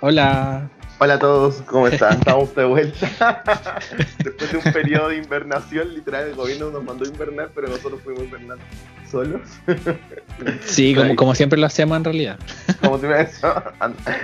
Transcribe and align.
Hola. 0.00 0.70
Hola 1.00 1.14
a 1.14 1.18
todos, 1.18 1.62
¿cómo 1.62 1.88
están? 1.88 2.18
Estamos 2.18 2.54
de 2.54 2.64
vuelta. 2.64 3.42
Después 4.24 4.52
de 4.52 4.58
un 4.58 4.72
periodo 4.72 5.08
de 5.08 5.16
invernación, 5.16 5.92
literal, 5.92 6.28
el 6.28 6.34
gobierno 6.36 6.70
nos 6.70 6.84
mandó 6.84 7.04
a 7.04 7.08
invernar, 7.08 7.50
pero 7.52 7.66
nosotros 7.66 8.00
fuimos 8.02 8.22
a 8.22 8.24
invernar 8.26 8.58
solos. 9.10 9.40
Sí, 10.60 10.94
como, 10.94 11.16
como 11.16 11.34
siempre 11.34 11.58
lo 11.58 11.66
hacemos 11.66 11.96
en 11.96 12.04
realidad. 12.04 12.38
Como 12.80 12.94
a 12.94 12.98
decir, 12.98 13.48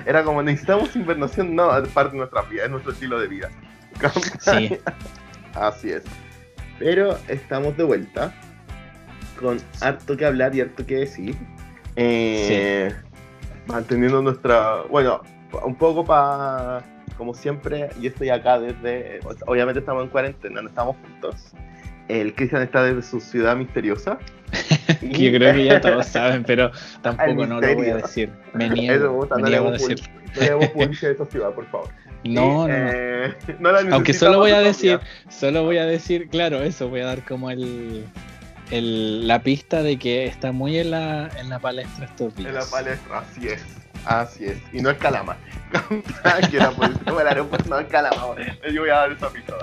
era 0.07 0.23
como 0.23 0.43
necesitamos 0.45 0.95
invernación, 0.95 1.57
no, 1.57 1.77
es 1.77 1.89
parte 1.89 2.13
de 2.13 2.19
nuestra 2.19 2.43
vida, 2.43 2.65
es 2.65 2.71
nuestro 2.71 2.93
estilo 2.93 3.19
de 3.19 3.27
vida. 3.27 3.51
Sí. 4.39 4.79
Así 5.55 5.91
es. 5.91 6.05
Pero 6.79 7.19
estamos 7.27 7.77
de 7.77 7.83
vuelta 7.83 8.33
con 9.41 9.61
harto 9.81 10.17
que 10.17 10.25
hablar 10.25 10.55
y 10.55 10.61
harto 10.61 10.87
que 10.87 10.99
decir. 10.99 11.37
Eh, 11.97 12.95
Manteniendo 13.67 14.23
nuestra. 14.23 14.83
Bueno, 14.91 15.23
un 15.65 15.75
poco 15.75 16.05
para. 16.05 16.83
Como 17.17 17.35
siempre, 17.35 17.91
yo 18.01 18.09
estoy 18.09 18.31
acá 18.31 18.59
desde. 18.59 19.21
Obviamente 19.47 19.81
estamos 19.81 20.05
en 20.05 20.09
cuarentena, 20.11 20.63
no 20.63 20.69
estamos 20.69 20.97
juntos. 20.97 21.53
El 22.09 22.35
Cristian 22.35 22.63
está 22.63 22.83
desde 22.83 23.03
su 23.03 23.21
ciudad 23.21 23.57
misteriosa. 23.57 24.19
que 25.01 25.09
yo 25.31 25.37
creo 25.39 25.55
que 25.55 25.65
ya 25.65 25.81
todos 25.81 26.07
saben, 26.07 26.45
pero 26.45 26.71
tampoco 27.03 27.47
no 27.47 27.61
lo 27.61 27.75
voy 27.75 27.89
a 27.91 27.97
decir. 27.97 28.31
Me 28.53 28.69
niego, 28.69 28.95
Eso 28.95 29.05
me 29.05 29.17
gusta, 29.19 29.37
me 29.37 29.43
no 29.43 29.49
le 29.49 29.57
niego 29.57 29.69
a 29.69 29.73
decir. 29.73 30.01
no 30.77 30.83
esa 31.11 31.25
ciudad, 31.27 31.51
por 31.53 31.67
favor. 31.71 31.89
No, 32.25 32.65
Y, 32.67 32.69
no, 32.69 32.69
eh, 32.69 33.35
no 33.59 33.71
Aunque 33.93 34.15
solo 34.15 34.39
voy 34.39 34.53
a 34.53 34.61
decir, 34.61 34.99
solo 35.29 35.65
voy 35.65 35.79
a 35.79 35.85
decir, 35.87 36.29
claro, 36.29 36.63
eso, 36.63 36.89
voy 36.89 37.01
a 37.01 37.07
dar 37.07 37.25
como 37.25 37.51
el, 37.51 38.05
el- 38.71 39.27
la 39.29 39.43
pista 39.43 39.83
de 39.83 39.99
que 39.99 40.27
está 40.27 40.53
muy 40.53 40.79
en 40.79 40.91
la, 40.91 41.29
en 41.39 41.49
la 41.51 41.59
palestra 41.59 42.07
estos 42.07 42.35
días. 42.35 42.49
En 42.49 42.55
la 42.55 42.65
palestra, 42.65 43.19
así 43.19 43.49
es. 43.49 43.63
Así 44.05 44.45
es. 44.47 44.59
Y 44.73 44.81
no 44.81 44.91
es 44.91 44.99
Calama. 44.99 45.37
que 46.51 46.59
la 46.59 46.71
policía 46.77 47.13
del 47.13 47.27
aeropuerto 47.29 47.69
no 47.71 47.79
es 47.79 47.87
Calama. 47.89 48.35
Yo 48.73 48.83
voy 48.83 48.91
a 48.91 48.95
dar 48.95 49.13
esa 49.13 49.31
pista. 49.31 49.55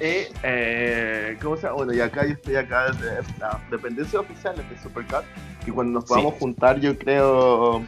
eh, 0.00 1.36
¿cómo 1.42 1.56
se 1.56 1.62
llama? 1.62 1.74
Bueno, 1.76 1.92
y 1.92 2.00
acá 2.00 2.24
yo 2.24 2.32
estoy 2.32 2.56
acá 2.56 2.90
desde 2.90 3.22
la 3.38 3.60
dependencia 3.70 4.20
oficial 4.20 4.56
de 4.56 4.78
Supercat. 4.82 5.24
Y 5.66 5.70
cuando 5.70 5.92
nos 5.92 6.04
podamos 6.06 6.34
juntar, 6.34 6.80
yo 6.80 6.96
creo, 6.96 7.84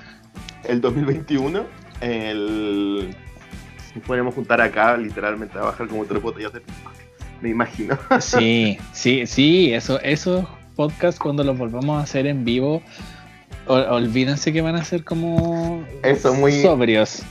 el 0.64 0.80
2021, 0.80 1.64
el... 2.00 3.16
nos 3.94 4.04
podremos 4.04 4.34
juntar 4.34 4.60
acá, 4.60 4.96
literalmente, 4.96 5.58
a 5.58 5.62
bajar 5.62 5.88
como 5.88 6.04
tres 6.04 6.22
botellas 6.22 6.52
de. 6.52 6.62
Me 7.40 7.48
imagino. 7.48 7.98
Sí, 8.20 8.78
sí, 8.92 9.26
sí, 9.26 9.72
eso, 9.74 9.98
esos 10.00 10.46
podcasts 10.76 11.18
cuando 11.18 11.42
los 11.42 11.58
volvamos 11.58 11.98
a 11.98 12.02
hacer 12.04 12.26
en 12.26 12.44
vivo, 12.44 12.82
o- 13.66 13.74
olvídense 13.74 14.52
que 14.52 14.60
van 14.60 14.76
a 14.76 14.84
ser 14.84 15.04
como 15.04 15.84
Eso, 16.02 16.34
muy- 16.34 16.60
sobrios. 16.62 17.22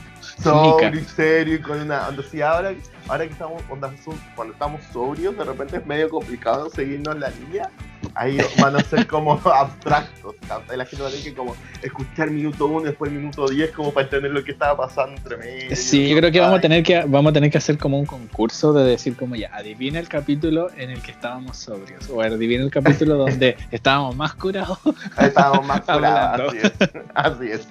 sobrio 0.42 1.00
y 1.02 1.06
serio 1.06 1.56
y 1.56 1.62
con 1.62 1.80
una 1.80 2.08
así 2.08 2.42
ahora 2.42 2.74
ahora 3.12 3.28
que 3.28 3.34
estamos 3.34 3.62
onda, 3.70 3.92
cuando 4.36 4.54
estamos 4.54 4.82
sobrios 4.94 5.38
de 5.38 5.44
repente 5.44 5.78
es 5.78 5.86
medio 5.86 6.10
complicado 6.10 6.70
seguirnos 6.70 7.20
la 7.20 7.30
línea. 7.30 7.70
Ahí 8.16 8.38
van 8.60 8.76
a 8.76 8.80
ser 8.84 9.06
como 9.06 9.34
abstractos. 9.46 10.36
La 10.76 10.86
gente 10.86 11.04
va 11.04 11.10
a 11.10 11.12
tener 11.12 11.26
que 11.26 11.34
como 11.34 11.56
escuchar 11.82 12.32
minuto 12.32 12.66
1 12.68 12.86
después 12.86 13.12
minuto 13.12 13.48
10 13.48 13.72
como 13.72 13.92
para 13.92 14.06
entender 14.06 14.32
lo 14.32 14.44
que 14.44 14.52
estaba 14.52 14.76
pasando 14.76 15.18
entre 15.18 15.38
medio 15.38 15.76
Sí, 15.76 16.10
yo 16.10 16.18
creo 16.18 16.32
que 16.32 16.40
vamos 16.40 16.60
a 16.60 16.62
tener 16.62 16.84
que 16.84 17.04
vamos 17.06 17.32
a 17.32 17.34
tener 17.34 17.52
que 17.52 17.58
hacer 17.58 17.78
como 17.78 18.00
un 18.00 18.06
concurso 18.06 18.74
de 18.74 18.90
decir 18.90 19.16
como 19.16 19.36
ya, 19.36 19.54
adivina 19.54 20.00
el 20.00 20.08
capítulo 20.08 20.70
en 20.78 20.90
el 20.90 21.02
que 21.02 21.12
estábamos 21.12 21.58
sobrios. 21.58 22.10
O 22.10 22.22
adivina 22.22 22.64
el 22.64 22.72
capítulo 22.72 23.16
donde 23.16 23.58
estábamos 23.72 24.16
más 24.16 24.34
curados. 24.36 24.80
Estábamos 25.20 25.66
más 25.66 25.82
curados, 25.86 26.54
así 26.54 26.58
es. 26.64 26.74
Así 27.14 27.52
es. 27.52 27.68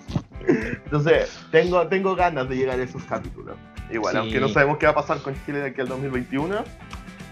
Entonces 0.85 1.31
tengo 1.51 1.87
tengo 1.89 2.15
ganas 2.15 2.49
de 2.49 2.57
llegar 2.57 2.79
a 2.79 2.83
esos 2.83 3.03
capítulos 3.05 3.57
igual 3.93 4.13
Sí. 4.13 4.19
aunque 4.19 4.41
no 4.41 4.49
sabemos 4.49 4.79
qué 4.79 4.87
va 4.87 4.93
a 4.93 4.95
pasar 4.95 5.19
con 5.23 5.35
Chile 5.45 5.59
de 5.61 5.69
aquí 5.69 5.81
al 5.81 5.89
2021 5.89 6.65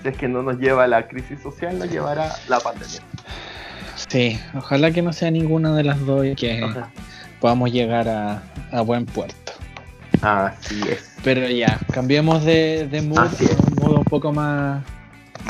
si 0.03 0.09
es 0.09 0.17
que 0.17 0.29
no 0.29 0.43
nos 0.43 0.59
lleva 0.59 0.87
la 0.87 1.09
crisis 1.09 1.41
social 1.41 1.79
nos 1.79 1.91
llevará 1.91 2.33
la 2.49 2.61
pandemia 2.61 3.01
Sí, 4.09 4.39
ojalá 4.57 4.93
que 4.93 5.03
no 5.03 5.13
sea 5.13 5.31
ninguna 5.31 5.75
de 5.75 5.83
las 5.83 5.99
dos 6.07 6.25
y 6.25 6.35
que 6.37 6.63
Ajá. 6.63 6.89
podamos 7.41 7.73
llegar 7.73 8.09
a, 8.09 8.43
a 8.71 8.81
buen 8.83 9.05
puerto. 9.07 9.53
Así 10.23 10.81
es. 10.89 11.17
Pero 11.25 11.49
ya, 11.49 11.81
cambiemos 11.93 12.45
de, 12.45 12.87
de 12.89 13.03
mood, 13.03 13.19
un 13.19 13.75
mood 13.83 13.99
un 13.99 14.05
poco 14.05 14.33
más, 14.33 14.85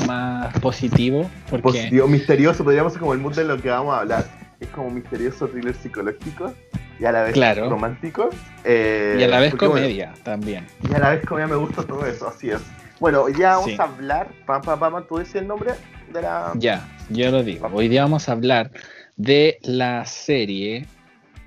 más 0.07 0.59
positivo, 0.61 1.29
porque 1.51 1.63
Positivo, 1.63 2.09
misterioso, 2.09 2.65
podríamos 2.65 2.93
ser 2.95 3.01
como 3.01 3.13
el 3.13 3.19
mood 3.19 3.35
de 3.37 3.45
lo 3.45 3.61
que 3.61 3.69
vamos 3.69 3.95
a 3.95 4.01
hablar. 4.01 4.25
Es 4.61 4.69
como 4.69 4.91
misterioso 4.91 5.47
thriller 5.49 5.75
psicológico 5.75 6.55
y 7.01 7.05
a 7.05 7.13
la 7.13 7.23
vez 7.23 7.33
Claro. 7.33 7.69
romántico. 7.71 8.31
eh, 8.65 9.17
y 9.19 9.23
a 9.23 9.29
la 9.29 9.39
vez 9.41 9.51
porque, 9.51 9.67
bueno, 9.67 9.83
comedia 9.87 10.13
también. 10.25 10.67
y 10.91 10.95
a 10.95 10.99
la 10.99 11.11
vez 11.11 11.25
comedia 11.25 11.47
me 11.47 11.57
gusta 11.57 11.83
todo 11.85 12.05
eso, 12.07 12.29
así 12.29 12.51
es. 12.51 12.61
Bueno, 13.01 13.27
día 13.27 13.51
vamos 13.51 13.67
Sí. 13.67 13.77
a 13.79 13.85
hablar. 13.85 14.29
Pa, 14.45 14.61
pa, 14.61 14.79
pa, 14.79 14.91
pa, 14.91 15.03
¿Tú 15.03 15.19
decías 15.19 15.43
el 15.43 15.49
nombre 15.49 15.73
de 16.13 16.21
la.? 16.23 16.53
Ya, 16.57 16.87
yo 17.11 17.31
lo 17.31 17.43
digo. 17.45 17.71
Hoy 17.73 17.89
día 17.89 18.03
vamos 18.03 18.29
a 18.29 18.33
hablar 18.33 18.71
de 19.17 19.59
la 19.63 20.05
serie 20.05 20.87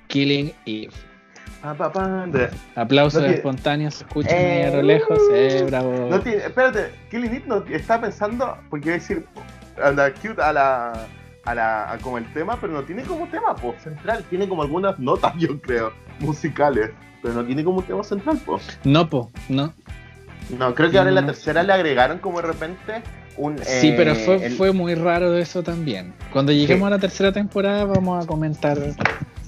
Killing 0.08 0.54
Eve. 0.66 0.92
Pa, 1.62 1.74
pa, 1.76 1.92
pa, 1.92 2.08
de- 2.28 2.50
Aplausos 2.76 3.22
No 3.22 3.28
espontáneos, 3.28 4.04
Eh, 4.28 4.66
a 4.72 4.76
lo 4.78 4.82
lejos. 4.82 5.20
Eh, 5.34 5.64
bravo. 5.68 6.08
No 6.10 6.20
tiene, 6.22 6.38
espérate, 6.46 6.92
Killing 7.12 7.36
It 7.36 7.46
no 7.46 7.64
está 7.68 8.00
pensando, 8.02 8.58
porque 8.70 8.88
iba 8.88 8.96
a 8.96 9.00
decir, 9.00 9.26
anda 9.84 10.12
cute 10.14 10.42
a 10.42 10.54
la, 10.54 10.94
a 11.46 11.56
la, 11.56 11.92
a 11.92 11.98
como 11.98 12.18
el 12.18 12.32
tema, 12.34 12.58
pero 12.60 12.74
no 12.74 12.84
tiene 12.84 13.04
como 13.04 13.28
tema, 13.28 13.56
pues, 13.56 13.82
central, 13.82 14.24
tiene 14.30 14.48
como 14.48 14.62
algunas 14.64 15.00
notas, 15.00 15.34
yo 15.40 15.60
creo, 15.62 15.92
musicales, 16.20 16.92
pero 17.22 17.34
no 17.36 17.46
tiene 17.46 17.64
como 17.64 17.82
tema 17.82 18.04
central, 18.04 18.40
pues. 18.46 18.80
No, 18.84 19.10
po, 19.10 19.30
no. 19.50 19.74
No, 20.58 20.76
creo 20.76 20.92
que 20.92 20.98
ahora 20.98 21.10
en 21.10 21.16
la 21.16 21.26
tercera 21.26 21.64
le 21.64 21.72
agregaron 21.74 22.20
como 22.20 22.42
de 22.42 22.48
repente 22.48 23.02
un... 23.38 23.58
Sí, 23.60 23.90
eh, 23.90 23.94
pero 23.96 24.16
fue, 24.16 24.46
el- 24.46 24.52
fue 24.54 24.74
muy 24.74 24.96
raro 24.96 25.36
eso 25.38 25.64
también. 25.64 26.14
Cuando 26.34 26.52
lleguemos 26.52 26.88
Sí. 26.88 26.94
a 26.94 26.96
la 26.98 27.00
tercera 27.00 27.32
temporada 27.32 27.86
vamos 27.86 28.24
a 28.24 28.28
comentar 28.28 28.78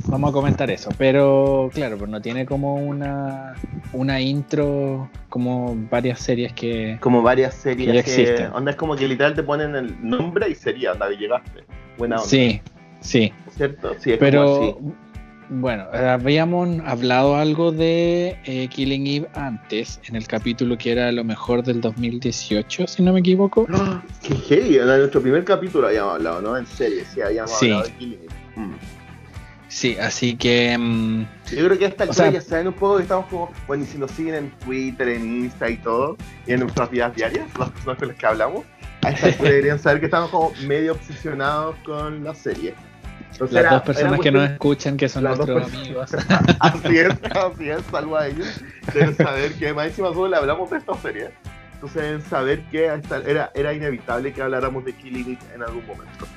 vamos 0.05 0.29
a 0.29 0.33
comentar 0.33 0.69
eso. 0.71 0.89
Pero 0.97 1.69
claro, 1.73 1.97
pues 1.97 2.09
no 2.09 2.21
tiene 2.21 2.45
como 2.45 2.75
una 2.75 3.53
una 3.91 4.21
intro 4.21 5.09
como 5.29 5.75
varias 5.89 6.19
series 6.19 6.53
que 6.53 6.97
Como 7.01 7.21
varias 7.21 7.53
series 7.55 7.89
Que 7.89 7.95
ya 7.97 8.03
que... 8.03 8.09
existen. 8.21 8.53
Onda 8.53 8.71
es 8.71 8.77
como 8.77 8.95
que 8.95 9.05
literal 9.07 9.33
te 9.35 9.43
ponen 9.43 9.75
el 9.75 9.95
nombre 10.07 10.49
y 10.49 10.55
sería, 10.55 10.93
onda, 10.93 11.09
que 11.09 11.17
llegaste. 11.17 11.63
Buena 11.97 12.15
onda, 12.17 12.27
sí, 12.29 12.61
sí. 13.01 13.31
¿cierto? 13.55 13.95
Sí, 13.99 14.11
es 14.13 14.17
como 14.17 14.19
Pero 14.19 14.61
así. 14.61 14.75
bueno, 15.49 15.83
habíamos 15.93 16.79
hablado 16.85 17.35
algo 17.35 17.71
de 17.71 18.37
eh, 18.45 18.67
Killing 18.69 19.05
Eve 19.07 19.27
antes, 19.35 19.99
en 20.07 20.15
el 20.15 20.27
capítulo 20.27 20.77
que 20.77 20.91
era 20.91 21.11
lo 21.11 21.23
mejor 21.23 21.63
del 21.63 21.81
2018, 21.81 22.87
si 22.87 23.03
no 23.03 23.13
me 23.13 23.19
equivoco. 23.19 23.67
¡Ah! 23.73 24.01
Qué 24.21 24.35
heavy, 24.35 24.77
en 24.77 24.85
nuestro 24.87 25.21
primer 25.21 25.43
capítulo 25.43 25.87
habíamos 25.87 26.15
hablado, 26.15 26.41
¿no? 26.41 26.57
En 26.57 26.65
serie, 26.65 27.03
sí, 27.13 27.21
habíamos 27.21 27.51
Sí. 27.59 27.65
hablado 27.67 27.83
de 27.83 27.91
Killing 27.93 28.19
It. 28.23 28.31
Mm. 28.55 28.71
Sí, 29.69 29.97
así 29.99 30.35
que 30.35 30.77
mm, 30.77 31.21
Yo 31.55 31.65
creo 31.65 31.77
que 31.79 31.85
a 31.85 31.87
esta 31.87 32.03
O 32.03 32.07
altura 32.09 32.29
sea- 32.29 32.31
ya 32.39 32.41
saben 32.41 32.67
un 32.67 32.73
poco 32.75 32.97
que 32.97 33.03
estamos 33.03 33.25
como, 33.25 33.51
bueno, 33.67 33.83
y 33.83 33.87
si 33.87 33.97
nos 33.97 34.11
siguen 34.11 34.35
en 34.35 34.51
Twitter, 34.59 35.09
en 35.09 35.43
Insta 35.45 35.67
y 35.69 35.77
todo, 35.77 36.15
y 36.45 36.53
en 36.53 36.59
nuestras 36.59 36.91
vidas 36.91 37.15
diarias, 37.15 37.47
las 37.59 37.71
personas 37.71 37.97
con 37.97 38.07
las 38.09 38.17
que 38.17 38.25
hablamos, 38.27 38.63
a 39.07 39.09
esta 39.11 39.27
altura 39.27 39.49
deberían 39.49 39.79
saber 39.79 39.99
que 39.99 40.05
estamos 40.05 40.29
como 40.29 40.53
medio 40.65 40.93
obsesionados 40.93 41.75
con 41.85 42.23
la 42.23 42.33
serie. 42.35 42.73
Entonces 43.31 43.55
las 43.55 43.63
era- 43.63 43.73
dos 43.73 43.81
personas 43.83 44.19
que 44.19 44.31
nos 44.31 44.49
escuchan, 44.51 44.97
que 44.97 45.09
son 45.09 45.23
nuestros 45.23 45.73
amigos. 45.73 46.11
Así 46.59 46.97
es, 46.97 47.09
así 47.35 47.69
es, 47.69 47.81
salvo 47.89 48.15
a 48.15 48.27
ellos. 48.27 48.47
Deben 48.93 49.15
saber 49.15 49.53
que 49.53 49.73
más 49.73 49.87
encima 49.87 50.09
solo 50.09 50.27
le 50.27 50.37
hablamos 50.37 50.69
de 50.69 50.77
esta 50.77 50.93
serie. 50.97 51.29
Entonces 51.73 52.01
deben 52.03 52.21
saber 52.21 52.61
que 52.71 52.85
era, 53.25 53.51
era 53.55 53.73
inevitable 53.73 54.31
que 54.33 54.41
habláramos 54.41 54.85
de 54.85 54.93
Killing 54.93 55.31
It 55.31 55.39
en 55.55 55.63
algún 55.63 55.85
momento. 55.87 56.27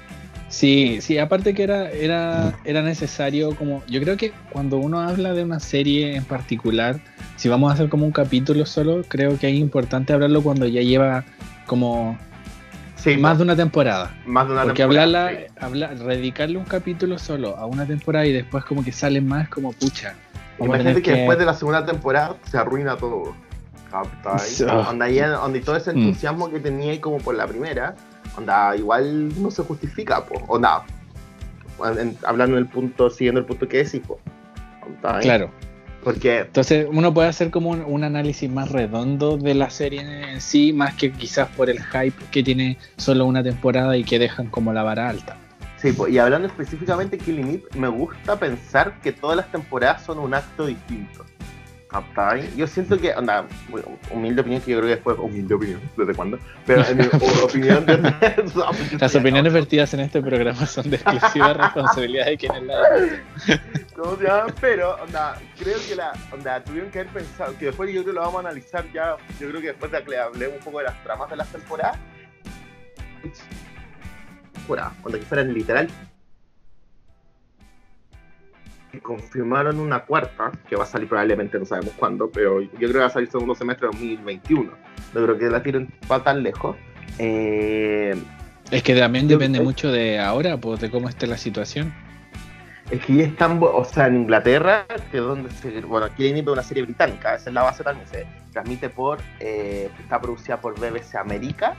Sí, 0.49 1.01
sí, 1.01 1.19
aparte 1.19 1.55
que 1.55 1.65
era, 1.65 1.91
era, 1.91 2.55
era 2.65 2.81
necesario 2.81 3.55
como, 3.57 3.83
yo 3.89 4.01
creo 4.01 4.17
que 4.17 4.33
cuando 4.51 4.79
uno 4.79 5.01
habla 5.01 5.35
de 5.35 5.43
una 5.43 5.59
serie 5.59 6.15
en 6.17 6.25
particular, 6.25 7.01
si 7.37 7.49
vamos 7.49 7.71
a 7.71 7.75
hacer 7.75 7.89
como 7.89 8.07
un 8.07 8.13
capítulo 8.13 8.65
solo, 8.65 9.03
creo 9.09 9.39
que 9.39 9.49
es 9.49 9.55
importante 9.57 10.13
hablarlo 10.13 10.43
cuando 10.43 10.67
ya 10.67 10.83
lleva 10.83 11.25
como 11.67 12.17
Sí, 13.07 13.17
más 13.17 13.39
de 13.39 13.45
una 13.45 13.55
temporada. 13.55 14.11
más 14.27 14.47
de 14.49 14.53
una 14.55 14.63
Porque 14.65 14.83
temporada, 14.83 15.31
hablarla, 15.61 15.97
sí. 15.97 16.05
dedicarle 16.17 16.59
un 16.59 16.65
capítulo 16.65 17.19
solo 17.19 17.57
a 17.57 17.65
una 17.67 17.87
temporada 17.87 18.27
y 18.27 18.33
después 18.33 18.65
como 18.65 18.83
que 18.85 18.91
salen 18.91 19.29
más 19.29 19.49
como 19.49 19.73
pucha. 19.73 20.15
Imagínate 20.59 21.03
que, 21.03 21.13
después 21.13 21.39
de 21.39 21.45
la 21.45 21.55
segunda 21.55 21.87
temporada 21.87 22.37
se 22.51 22.59
arruina 22.59 22.97
todo. 22.97 23.35
Onda, 24.91 25.09
onda, 25.41 25.57
y 25.57 25.61
todo 25.61 25.77
ese 25.77 25.93
Mm. 25.93 25.99
entusiasmo 25.99 26.51
que 26.51 26.59
tenía 26.61 27.01
como 27.01 27.19
por 27.19 27.35
la 27.37 27.47
primera, 27.47 27.95
onda, 28.37 28.75
igual 28.77 29.41
no 29.41 29.51
se 29.51 29.63
justifica, 29.63 30.25
po. 30.25 30.35
Onda, 30.49 30.83
en- 31.99 32.17
hablando 32.27 32.57
del 32.57 32.67
punto, 32.67 33.09
siguiendo 33.09 33.41
el 33.41 33.47
punto 33.47 33.69
que 33.69 33.85
decís, 33.85 34.03
po. 34.07 34.19
¿cachai? 35.03 35.23
Claro. 35.23 35.51
Porque 36.07 36.39
Entonces 36.39 36.87
uno 36.89 37.13
puede 37.13 37.27
hacer 37.27 37.51
como 37.51 37.71
un, 37.71 37.83
un 37.85 38.05
análisis 38.05 38.49
más 38.49 38.71
redondo 38.71 39.37
de 39.37 39.55
la 39.55 39.71
serie 39.71 40.03
en 40.03 40.41
sí, 40.41 40.73
más 40.73 40.95
que 40.95 41.11
quizás 41.11 41.49
por 41.57 41.69
el 41.69 41.83
hype 41.83 42.15
que 42.31 42.45
tiene 42.45 42.79
solo 42.97 43.27
una 43.27 43.43
temporada 43.43 43.97
y 43.97 44.05
que 44.05 44.21
dejan 44.21 44.47
como 44.47 44.73
la 44.73 44.85
vara 44.85 45.09
alta. 45.09 45.37
Sí, 45.79 45.93
y 46.09 46.19
hablando 46.19 46.47
específicamente 46.47 47.17
de 47.17 47.25
Killing 47.25 47.55
It, 47.55 47.75
me 47.75 47.89
gusta 47.89 48.39
pensar 48.39 49.01
que 49.01 49.11
todas 49.11 49.37
las 49.37 49.51
temporadas 49.51 50.05
son 50.05 50.21
un 50.21 50.33
acto 50.33 50.67
distinto. 50.67 51.27
¿Captai? 51.89 52.53
Yo 52.57 52.67
siento 52.67 52.99
que, 52.99 53.13
anda, 53.13 53.47
humilde 54.11 54.41
opinión, 54.41 54.61
que 54.61 54.73
yo 54.73 54.79
creo 54.79 54.89
que 54.89 54.95
después, 54.97 55.17
humilde 55.19 55.55
opinión, 55.55 55.81
¿desde 55.97 56.15
cuándo? 56.15 56.39
Pero 56.67 56.85
en 56.85 56.97
mi 56.99 57.05
opinión, 57.43 57.87
de, 57.87 57.97
las 59.01 59.15
opiniones 59.15 59.53
vertidas 59.53 59.95
en 59.95 60.01
este 60.01 60.21
programa 60.21 60.67
son 60.67 60.91
de 60.91 60.97
exclusiva 60.97 61.53
responsabilidad 61.55 62.27
de 62.27 62.37
quienes 62.37 62.63
la 62.65 62.77
¿Cómo 63.95 64.17
se 64.17 64.25
llama? 64.25 64.47
Pero, 64.61 64.97
onda, 64.97 65.41
creo 65.59 65.79
que 65.89 65.95
la, 65.95 66.13
onda, 66.33 66.63
tuvieron 66.65 66.91
que 66.91 67.01
haber 67.01 67.13
pensado, 67.13 67.57
que 67.57 67.67
después 67.67 67.89
yo 67.89 68.03
creo 68.03 68.13
que 68.13 68.13
lo 68.13 68.21
vamos 68.21 68.45
a 68.45 68.49
analizar 68.49 68.85
ya, 68.93 69.17
yo 69.41 69.49
creo 69.49 69.61
que 69.61 69.69
después 69.69 69.93
de 69.93 70.03
que 70.03 70.19
hablemos 70.19 70.59
un 70.59 70.65
poco 70.65 70.79
de 70.79 70.85
las 70.85 71.05
tramas 71.05 71.31
de 71.31 71.37
las 71.37 71.49
temporadas, 71.53 71.99
cuando 74.67 75.17
aquí 75.17 75.27
fueran 75.27 75.55
literal 75.55 75.89
confirmaron 79.03 79.79
una 79.79 80.05
cuarta, 80.05 80.53
que 80.69 80.77
va 80.77 80.85
a 80.85 80.87
salir 80.87 81.09
probablemente, 81.09 81.59
no 81.59 81.67
sabemos 81.67 81.93
cuándo, 81.97 82.31
pero 82.31 82.61
yo 82.61 82.71
creo 82.77 82.93
que 82.93 82.99
va 82.99 83.07
a 83.07 83.11
salir 83.11 83.31
segundo 83.31 83.55
semestre 83.55 83.89
de 83.89 83.93
2021. 83.93 84.73
No 85.15 85.23
creo 85.25 85.39
que 85.39 85.51
la 85.51 85.63
tiren 85.63 85.89
para 86.09 86.25
tan 86.25 86.43
lejos. 86.43 86.77
Eh, 87.19 88.15
es 88.71 88.83
que 88.83 88.95
también 88.95 89.29
depende 89.29 89.61
mucho 89.61 89.93
de 89.93 90.19
ahora, 90.19 90.57
pues, 90.57 90.81
de 90.81 90.91
cómo 90.91 91.09
esté 91.09 91.27
la 91.27 91.37
situación. 91.37 91.93
Es 92.91 93.05
que 93.05 93.17
ya 93.17 93.25
están, 93.25 93.59
o 93.61 93.85
sea, 93.85 94.07
en 94.07 94.15
Inglaterra, 94.15 94.87
que 95.11 95.17
es 95.17 95.23
donde 95.23 95.51
se, 95.51 95.81
bueno, 95.81 96.07
aquí 96.07 96.25
hay 96.25 96.41
una 96.41 96.63
serie 96.63 96.85
británica, 96.85 97.35
esa 97.35 97.51
es 97.51 97.55
la 97.55 97.63
base 97.63 97.83
también, 97.83 98.07
se 98.07 98.27
transmite 98.53 98.89
por, 98.89 99.19
eh, 99.41 99.91
está 99.99 100.21
producida 100.21 100.61
por 100.61 100.79
BBC 100.79 101.17
América, 101.17 101.75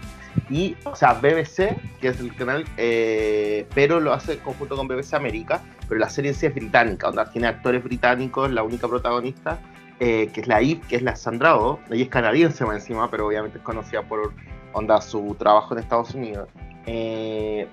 y, 0.50 0.76
o 0.84 0.98
sea, 0.98 1.14
BBC, 1.14 1.78
que 2.02 2.10
es 2.10 2.20
el 2.20 2.36
canal, 2.36 2.66
eh, 2.76 3.66
pero 3.74 4.02
lo 4.02 4.12
hace 4.12 4.34
en 4.34 4.40
conjunto 4.40 4.76
con 4.76 4.90
BBC 4.90 5.14
América, 5.14 5.62
pero 5.88 5.98
la 5.98 6.10
serie 6.10 6.32
en 6.32 6.36
sí 6.36 6.46
es 6.46 6.54
británica, 6.54 7.08
donde 7.08 7.32
tiene 7.32 7.48
actores 7.48 7.82
británicos, 7.86 8.52
la 8.52 8.64
única 8.64 8.90
protagonista, 8.90 9.60
eh, 10.02 10.30
que 10.34 10.42
es 10.42 10.48
la 10.48 10.60
Eve, 10.60 10.82
que 10.90 10.98
es 10.98 11.04
la 11.04 11.16
Sandra 11.16 11.58
Oh, 11.58 11.80
ella 11.90 12.04
es 12.04 12.10
canadiense 12.10 12.66
más 12.66 12.76
encima, 12.76 13.10
pero 13.10 13.28
obviamente 13.28 13.60
es 13.60 13.64
conocida 13.64 14.04
por 14.04 14.34
onda 14.74 15.00
su 15.00 15.36
trabajo 15.40 15.74
en 15.74 15.80
Estados 15.80 16.14
Unidos. 16.14 16.50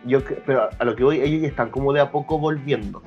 yo, 0.05 0.21
pero 0.47 0.71
a 0.79 0.85
lo 0.85 0.95
que 0.95 1.03
voy, 1.03 1.21
ellos 1.21 1.43
ya 1.43 1.49
están 1.49 1.71
como 1.71 1.93
de 1.93 2.01
a 2.01 2.13
poco 2.13 2.39
volviendo. 2.39 3.03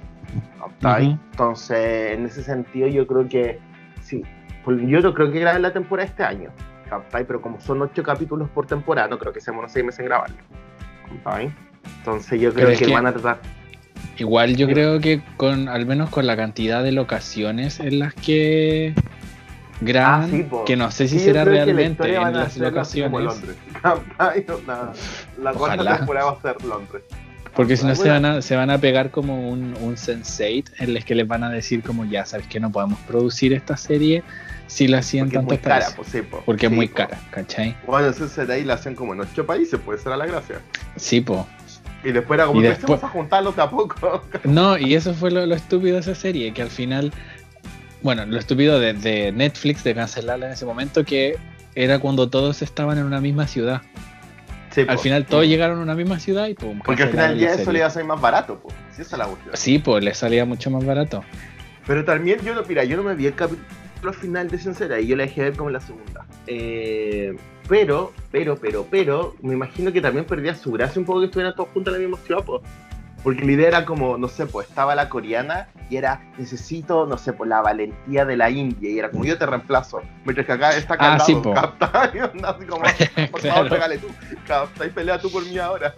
Entonces, 0.81 2.13
en 2.13 2.25
ese 2.25 2.43
sentido, 2.43 2.87
yo 2.87 3.07
creo 3.07 3.27
que 3.27 3.59
sí. 4.01 4.23
Yo 4.65 4.99
no 4.99 5.13
creo 5.13 5.31
que 5.31 5.39
graben 5.39 5.61
la 5.61 5.71
temporada 5.71 6.07
este 6.07 6.23
año. 6.23 6.51
Pero 7.11 7.41
como 7.41 7.59
son 7.59 7.81
ocho 7.81 8.03
capítulos 8.03 8.49
por 8.49 8.65
temporada, 8.65 9.07
no 9.07 9.17
creo 9.17 9.33
que 9.33 9.41
seamos 9.41 9.59
unos 9.59 9.71
seis 9.71 9.85
meses 9.85 9.99
en 9.99 10.05
grabarlo. 10.05 10.37
Entonces, 11.99 12.39
yo 12.39 12.53
creo 12.53 12.77
que, 12.77 12.87
van 12.87 13.07
a 13.07 13.13
tratar. 13.13 13.39
Igual 14.17 14.55
yo 14.55 14.67
creo 14.67 14.99
que 14.99 15.21
con 15.37 15.69
al 15.69 15.85
menos 15.85 16.09
con 16.09 16.25
la 16.25 16.35
cantidad 16.35 16.83
de 16.83 16.91
locaciones 16.91 17.79
en 17.79 17.99
las 17.99 18.13
que 18.13 18.93
graban, 19.79 20.49
ah, 20.51 20.63
que 20.65 20.75
no 20.75 20.89
sé 20.91 21.07
si 21.07 21.19
será 21.19 21.45
realmente 21.45 22.15
en 22.15 22.33
las 22.33 22.57
locaciones. 22.57 23.43
la 25.41 25.53
cuarta 25.53 25.97
temporada 25.97 26.31
va 26.31 26.37
a 26.37 26.41
ser 26.41 26.63
Londres. 26.65 27.03
Porque 27.55 27.77
si 27.77 27.85
no 27.85 27.95
se 27.95 28.09
van, 28.09 28.25
a, 28.25 28.41
se 28.41 28.55
van 28.55 28.69
a 28.69 28.77
pegar 28.77 29.11
como 29.11 29.49
un, 29.49 29.75
un 29.81 29.95
Sense8 29.95 30.71
en 30.79 30.95
el 30.95 31.05
que 31.05 31.15
les 31.15 31.27
van 31.27 31.43
a 31.43 31.49
decir 31.49 31.81
como 31.81 32.05
ya 32.05 32.25
sabes 32.25 32.47
que 32.47 32.59
no 32.59 32.71
podemos 32.71 32.99
producir 32.99 33.53
esta 33.53 33.77
serie 33.77 34.23
si 34.67 34.87
la 34.87 34.99
hacían 34.99 35.29
tanto 35.29 35.53
es 35.53 35.61
muy 35.61 35.69
cara, 35.69 35.87
pues, 35.95 36.09
sí, 36.09 36.21
Porque 36.45 36.65
es 36.65 36.71
muy 36.71 36.87
cara, 36.87 37.19
¿cachai? 37.31 37.75
Bueno, 37.85 38.09
ese 38.09 38.51
ahí 38.51 38.63
la 38.63 38.75
hacen 38.75 38.95
como 38.95 39.13
en 39.13 39.21
ocho 39.21 39.45
países, 39.45 39.79
puede 39.79 39.97
ser 39.99 40.11
a 40.11 40.17
la 40.17 40.25
gracia. 40.25 40.61
Sí, 40.97 41.21
po. 41.21 41.47
Y 42.03 42.11
después 42.11 42.37
era 42.37 42.47
como, 42.47 42.61
que 42.61 42.69
después... 42.69 43.03
a 43.03 43.07
juntarlos 43.07 43.55
de 43.55 43.61
a 43.61 43.69
poco. 43.69 44.23
no, 44.43 44.77
y 44.77 44.93
eso 44.93 45.13
fue 45.13 45.31
lo, 45.31 45.41
estúpido 45.55 45.95
de 45.95 46.01
esa 46.01 46.15
serie, 46.15 46.53
que 46.53 46.61
al 46.61 46.69
final, 46.69 47.13
bueno, 48.01 48.25
lo 48.25 48.37
estúpido 48.37 48.79
de, 48.79 48.93
de 48.93 49.31
Netflix 49.31 49.83
de 49.83 49.95
cancelarla 49.95 50.47
en 50.47 50.51
ese 50.51 50.65
momento, 50.65 51.03
que 51.05 51.37
era 51.75 51.99
cuando 51.99 52.29
todos 52.29 52.61
estaban 52.61 52.97
en 52.97 53.05
una 53.05 53.21
misma 53.21 53.47
ciudad 53.47 53.81
al 54.87 54.99
final 54.99 55.25
todos 55.25 55.45
llegaron 55.45 55.79
a 55.79 55.81
una 55.81 55.95
misma 55.95 56.19
ciudad 56.19 56.47
y 56.47 56.53
pum. 56.53 56.79
Porque 56.83 57.03
al 57.03 57.09
final 57.09 57.37
ya 57.37 57.53
eso 57.53 57.71
le 57.71 57.79
iba 57.79 57.87
a 57.87 57.89
salir 57.89 58.07
más 58.07 58.21
barato, 58.21 58.59
pues. 58.59 58.75
Esa 58.97 59.17
la 59.17 59.29
Sí, 59.53 59.79
pues 59.79 60.03
le 60.03 60.13
salía 60.13 60.45
mucho 60.45 60.71
más 60.71 60.85
barato. 60.85 61.23
Pero 61.85 62.03
también 62.03 62.39
yo 62.41 62.53
no, 62.55 62.63
mira, 62.63 62.83
yo 62.83 62.97
no 62.97 63.03
me 63.03 63.15
vi 63.15 63.27
el 63.27 63.35
capítulo 63.35 64.13
final 64.13 64.49
de 64.49 64.57
Sincera 64.57 64.99
y 64.99 65.07
yo 65.07 65.15
la 65.15 65.23
dejé 65.23 65.43
ver 65.43 65.55
como 65.55 65.69
la 65.69 65.79
segunda. 65.79 66.25
Eh, 66.47 67.35
pero, 67.67 68.13
pero, 68.31 68.57
pero, 68.57 68.87
pero, 68.89 69.35
me 69.41 69.53
imagino 69.53 69.91
que 69.91 70.01
también 70.01 70.25
perdía 70.25 70.55
su 70.55 70.71
gracia 70.71 70.99
un 70.99 71.05
poco 71.05 71.19
que 71.19 71.25
estuvieran 71.27 71.55
todos 71.55 71.69
juntos 71.69 71.93
en 71.93 72.01
la 72.01 72.07
misma 72.07 72.23
ciudad, 72.25 72.43
pues. 72.43 72.61
Porque 73.23 73.43
la 73.43 73.51
idea 73.51 73.67
era 73.67 73.85
como, 73.85 74.17
no 74.17 74.27
sé, 74.27 74.45
pues 74.45 74.69
estaba 74.69 74.95
la 74.95 75.09
coreana 75.09 75.67
y 75.89 75.97
era, 75.97 76.21
necesito, 76.37 77.05
no 77.05 77.17
sé, 77.17 77.33
pues 77.33 77.49
la 77.49 77.61
valentía 77.61 78.25
de 78.25 78.37
la 78.37 78.49
India. 78.49 78.89
Y 78.89 78.99
era 78.99 79.09
como, 79.09 79.25
yo 79.25 79.37
te 79.37 79.45
reemplazo. 79.45 80.01
Mientras 80.23 80.45
que 80.45 80.53
acá 80.53 80.77
está 80.77 80.97
cantado, 80.97 81.23
ah, 81.23 81.25
sí, 81.25 81.35
capta, 81.53 82.11
y 82.13 82.19
onda 82.19 82.49
así 82.51 82.65
como, 82.65 82.83
por 83.31 83.41
favor, 83.41 83.69
pégale 83.69 83.97
tú. 83.97 84.07
Capta 84.45 84.85
y 84.85 84.89
pelea 84.89 85.19
tú 85.19 85.31
por 85.31 85.45
mí 85.45 85.57
ahora. 85.57 85.93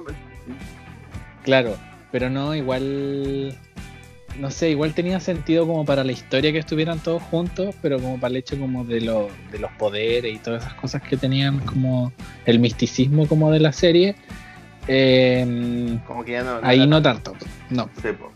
claro, 1.43 1.75
pero 2.11 2.29
no, 2.29 2.55
igual, 2.55 3.55
no 4.39 4.49
sé, 4.49 4.69
igual 4.69 4.93
tenía 4.93 5.19
sentido 5.19 5.67
como 5.67 5.85
para 5.85 6.03
la 6.03 6.11
historia 6.11 6.51
que 6.51 6.59
estuvieran 6.59 6.99
todos 6.99 7.21
juntos, 7.23 7.75
pero 7.81 7.99
como 7.99 8.19
para 8.19 8.31
el 8.31 8.37
hecho 8.37 8.57
como 8.57 8.85
de, 8.85 9.01
lo, 9.01 9.29
de 9.51 9.59
los 9.59 9.71
poderes 9.73 10.33
y 10.33 10.37
todas 10.37 10.63
esas 10.63 10.75
cosas 10.75 11.01
que 11.01 11.17
tenían 11.17 11.59
como 11.59 12.11
el 12.45 12.59
misticismo 12.59 13.27
como 13.27 13.51
de 13.51 13.59
la 13.59 13.73
serie 13.73 14.15
eh, 14.89 15.99
Como 16.07 16.25
que 16.25 16.31
ya 16.33 16.43
no. 16.43 16.59
ahí 16.63 16.85
no 16.87 17.01
tanto. 17.01 17.35
No. 17.69 17.89
Sí, 18.01 18.09
pues. 18.17 18.31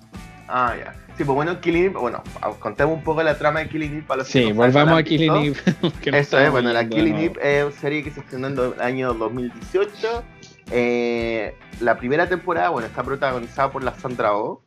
Ah, 0.48 0.76
ya. 0.78 0.94
Sí, 1.18 1.24
pues 1.24 1.36
bueno, 1.36 1.60
Killing 1.62 1.94
bueno, 1.94 2.24
contemos 2.60 2.98
un 2.98 3.04
poco 3.04 3.22
la 3.22 3.38
trama 3.38 3.60
de 3.60 3.70
Killing 3.70 3.92
Eve 3.92 4.04
para 4.08 4.20
los 4.20 4.28
Sí, 4.28 4.52
volvamos 4.52 4.98
a 4.98 5.04
Killing 5.04 5.32
Eve. 5.32 5.58
Eso 6.18 6.40
es, 6.40 6.50
bueno, 6.52 6.74
la 6.74 6.88
Killing 6.88 7.16
Eve 7.16 7.40
es 7.42 7.66
una 7.66 7.76
serie 7.76 8.04
que 8.04 8.10
se 8.10 8.22
estrenó 8.22 8.48
en 8.48 8.58
el 8.58 8.82
año 8.82 9.14
2018. 9.14 10.24
Eh, 10.72 11.56
la 11.82 11.98
primera 11.98 12.28
temporada, 12.28 12.70
bueno, 12.70 12.88
está 12.88 13.04
protagonizada 13.04 13.72
por 13.72 13.84
la 13.84 13.94
Sandra 13.94 14.36
Oh. 14.36 14.64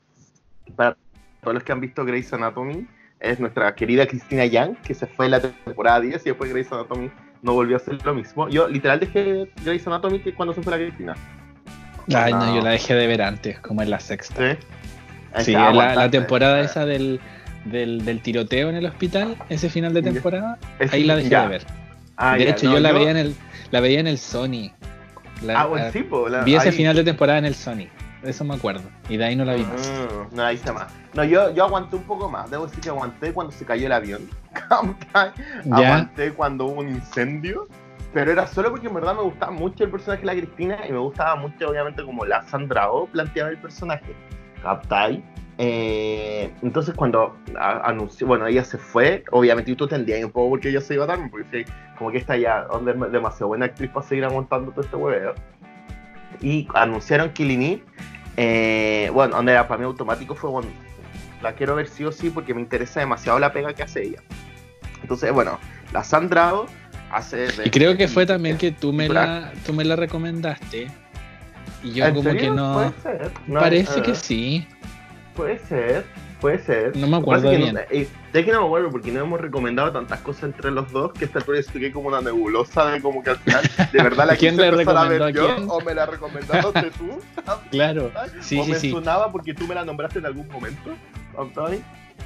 Para 0.76 0.96
todos 1.40 1.54
los 1.54 1.62
que 1.64 1.72
han 1.72 1.80
visto 1.80 2.04
Grey's 2.04 2.32
Anatomy, 2.32 2.86
es 3.18 3.40
nuestra 3.40 3.74
querida 3.74 4.06
Cristina 4.06 4.44
Young, 4.46 4.76
que 4.82 4.94
se 4.94 5.06
fue 5.06 5.26
en 5.26 5.32
la 5.32 5.40
temporada 5.40 6.00
10 6.00 6.26
y 6.26 6.28
después 6.30 6.50
Grey's 6.52 6.70
Anatomy 6.70 7.10
no 7.42 7.54
volvió 7.54 7.76
a 7.76 7.78
hacer 7.78 8.04
lo 8.04 8.14
mismo. 8.14 8.48
Yo 8.48 8.68
literal 8.68 9.00
dejé 9.00 9.50
Grey's 9.64 9.86
Anatomy 9.86 10.20
que 10.20 10.34
cuando 10.34 10.54
se 10.54 10.62
fue 10.62 10.70
la 10.72 10.78
Cristina. 10.78 11.14
Ay, 12.14 12.32
no. 12.32 12.54
yo 12.54 12.62
la 12.62 12.70
dejé 12.70 12.94
de 12.94 13.06
ver 13.06 13.22
antes, 13.22 13.58
como 13.60 13.82
en 13.82 13.90
la 13.90 14.00
sexta. 14.00 14.56
Sí, 15.38 15.44
sí 15.44 15.52
la, 15.52 16.10
temporada 16.10 16.60
esa 16.60 16.86
del, 16.86 17.20
del, 17.64 18.20
tiroteo 18.22 18.70
en 18.70 18.76
el 18.76 18.86
hospital, 18.86 19.36
ese 19.48 19.68
final 19.68 19.92
de 19.94 20.02
temporada, 20.02 20.58
ahí 20.92 21.04
la 21.04 21.16
dejé 21.16 21.36
de 21.36 21.48
ver. 21.48 21.66
Ah, 22.16 22.36
de 22.36 22.48
hecho, 22.48 22.70
yo 22.72 22.80
la 22.80 22.92
veía 22.92 23.10
en 23.10 23.16
el 23.18 23.36
la 23.70 23.80
veía 23.80 24.00
en 24.00 24.06
el 24.06 24.18
Sony. 24.18 24.70
ah, 25.54 25.66
bueno, 25.66 25.90
sí, 25.92 26.06
Vi 26.44 26.54
ese 26.54 26.72
final 26.72 26.96
de 26.96 27.04
temporada 27.04 27.38
en 27.38 27.46
el 27.46 27.54
Sony. 27.54 27.88
Eso 28.22 28.44
me 28.44 28.54
acuerdo. 28.54 28.82
Y 29.08 29.16
de 29.16 29.24
ahí 29.24 29.36
no 29.36 29.44
la 29.44 29.54
vi 29.54 29.62
más. 29.62 29.88
Mm, 29.88 30.36
no, 30.36 30.42
ahí 30.42 30.56
está 30.56 30.72
más. 30.72 30.92
No, 31.14 31.22
yo, 31.22 31.54
yo 31.54 31.64
aguanté 31.64 31.96
un 31.96 32.02
poco 32.02 32.28
más. 32.28 32.50
Debo 32.50 32.66
decir 32.66 32.80
que 32.80 32.88
aguanté 32.88 33.32
cuando 33.32 33.52
se 33.52 33.64
cayó 33.64 33.86
el 33.86 33.92
avión. 33.92 34.28
aguanté 35.70 36.32
cuando 36.32 36.66
hubo 36.66 36.80
un 36.80 36.88
incendio 36.88 37.68
pero 38.12 38.32
era 38.32 38.46
solo 38.46 38.70
porque 38.70 38.86
en 38.86 38.94
verdad 38.94 39.14
me 39.14 39.22
gustaba 39.22 39.52
mucho 39.52 39.84
el 39.84 39.90
personaje 39.90 40.20
de 40.20 40.26
la 40.26 40.34
Cristina 40.34 40.78
y 40.88 40.92
me 40.92 40.98
gustaba 40.98 41.36
mucho, 41.36 41.68
obviamente, 41.68 42.02
como 42.04 42.24
la 42.24 42.42
Sandra 42.42 42.90
O 42.90 43.06
planteaba 43.06 43.50
el 43.50 43.58
personaje. 43.58 44.14
¿Captai? 44.62 45.22
Eh, 45.58 46.52
entonces, 46.62 46.94
cuando 46.94 47.36
anunció, 47.58 48.26
bueno, 48.26 48.46
ella 48.46 48.64
se 48.64 48.78
fue, 48.78 49.24
obviamente 49.30 49.74
tú 49.74 49.86
tendrías 49.86 50.22
un 50.22 50.30
poco 50.30 50.50
porque 50.50 50.68
ella 50.68 50.80
se 50.80 50.94
iba 50.94 51.04
a 51.04 51.06
dar, 51.06 51.30
porque 51.30 51.64
como 51.96 52.10
que 52.10 52.18
está 52.18 52.36
ya 52.36 52.66
demasiado 53.10 53.48
buena 53.48 53.66
actriz 53.66 53.90
para 53.90 54.06
seguir 54.06 54.24
aguantando 54.24 54.70
todo 54.70 54.82
este 54.82 54.96
hueveo. 54.96 55.34
Y 56.42 56.68
anunciaron 56.74 57.30
Killing 57.30 57.82
eh, 58.36 59.10
bueno, 59.14 59.36
donde 59.36 59.52
era 59.52 59.66
para 59.66 59.78
mí 59.78 59.84
automático 59.84 60.34
fue, 60.34 60.50
bueno, 60.50 60.68
la 61.42 61.54
quiero 61.54 61.74
ver 61.74 61.88
sí 61.88 62.04
o 62.04 62.12
sí 62.12 62.28
porque 62.28 62.52
me 62.52 62.60
interesa 62.60 63.00
demasiado 63.00 63.38
la 63.38 63.52
pega 63.52 63.72
que 63.72 63.82
hace 63.82 64.02
ella. 64.02 64.22
Entonces, 65.00 65.32
bueno, 65.32 65.58
la 65.92 66.04
O 67.12 67.64
y 67.64 67.70
creo 67.70 67.96
que 67.96 68.08
fue 68.08 68.26
también 68.26 68.58
que 68.58 68.72
tú 68.72 68.92
me 68.92 69.08
la, 69.08 69.52
tú 69.64 69.72
me 69.72 69.84
la 69.84 69.96
recomendaste. 69.96 70.88
Y 71.82 71.92
yo 71.92 72.12
como 72.12 72.30
que 72.32 72.50
no. 72.50 72.92
Parece 73.52 74.02
que 74.02 74.14
sí. 74.14 74.66
Puede 75.34 75.58
ser, 75.58 76.04
puede 76.40 76.58
ser. 76.60 76.96
No 76.96 77.06
me 77.06 77.18
acuerdo 77.18 77.50
bien. 77.50 77.74
No, 77.74 77.80
eh, 77.90 78.08
que 78.32 78.52
no 78.52 78.60
me 78.60 78.66
acuerdo 78.66 78.90
porque 78.90 79.12
no 79.12 79.20
hemos 79.20 79.40
recomendado 79.40 79.92
tantas 79.92 80.20
cosas 80.20 80.44
entre 80.44 80.70
los 80.70 80.90
dos 80.90 81.12
que 81.12 81.26
esta 81.26 81.40
historia 81.40 81.60
expliqué 81.60 81.92
como 81.92 82.08
una 82.08 82.22
nebulosa 82.22 82.86
de 82.86 83.02
como 83.02 83.22
que 83.22 83.30
al 83.30 83.36
final 83.36 83.62
de 83.92 84.02
verdad 84.02 84.26
la 84.26 84.36
¿Quién 84.36 84.56
le 84.56 84.70
recomendó 84.70 85.24
a 85.24 85.30
yo 85.30 85.56
o 85.68 85.80
me 85.82 85.94
la 85.94 86.06
recomendaste 86.06 86.90
tú. 86.98 87.20
claro. 87.70 88.10
Sí, 88.40 88.58
o 88.58 88.64
sí, 88.64 88.70
me 88.70 88.78
sonaba 88.78 89.30
porque 89.30 89.52
tú 89.52 89.66
me 89.66 89.74
la 89.74 89.84
nombraste 89.84 90.18
en 90.18 90.26
algún 90.26 90.48
momento. 90.48 90.90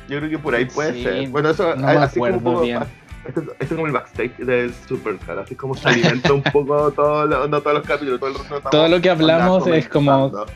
Yo 0.08 0.18
creo 0.18 0.30
que 0.30 0.38
por 0.38 0.54
ahí 0.54 0.64
puede 0.66 1.02
ser. 1.02 1.28
Bueno, 1.28 1.50
eso 1.50 1.74
no 1.74 1.86
me 1.86 1.92
acuerdo 1.92 2.40
como 2.40 2.60
bien. 2.60 2.80
Esto, 3.26 3.42
es 3.58 3.68
como 3.68 3.86
el 3.86 3.92
backstage 3.92 4.36
del 4.38 4.72
Supercar, 4.88 5.38
así 5.38 5.54
como 5.54 5.74
se 5.74 5.88
alimenta 5.88 6.32
un 6.32 6.42
poco 6.42 6.90
todo 6.90 7.26
no 7.48 7.60
todos 7.60 7.78
los 7.78 7.86
capítulos, 7.86 8.18
todo 8.18 8.30
el 8.30 8.62
Todo 8.70 8.88
lo 8.88 9.00
que 9.00 9.10
hablamos 9.10 9.66
es 9.66 9.88
como, 9.88 10.46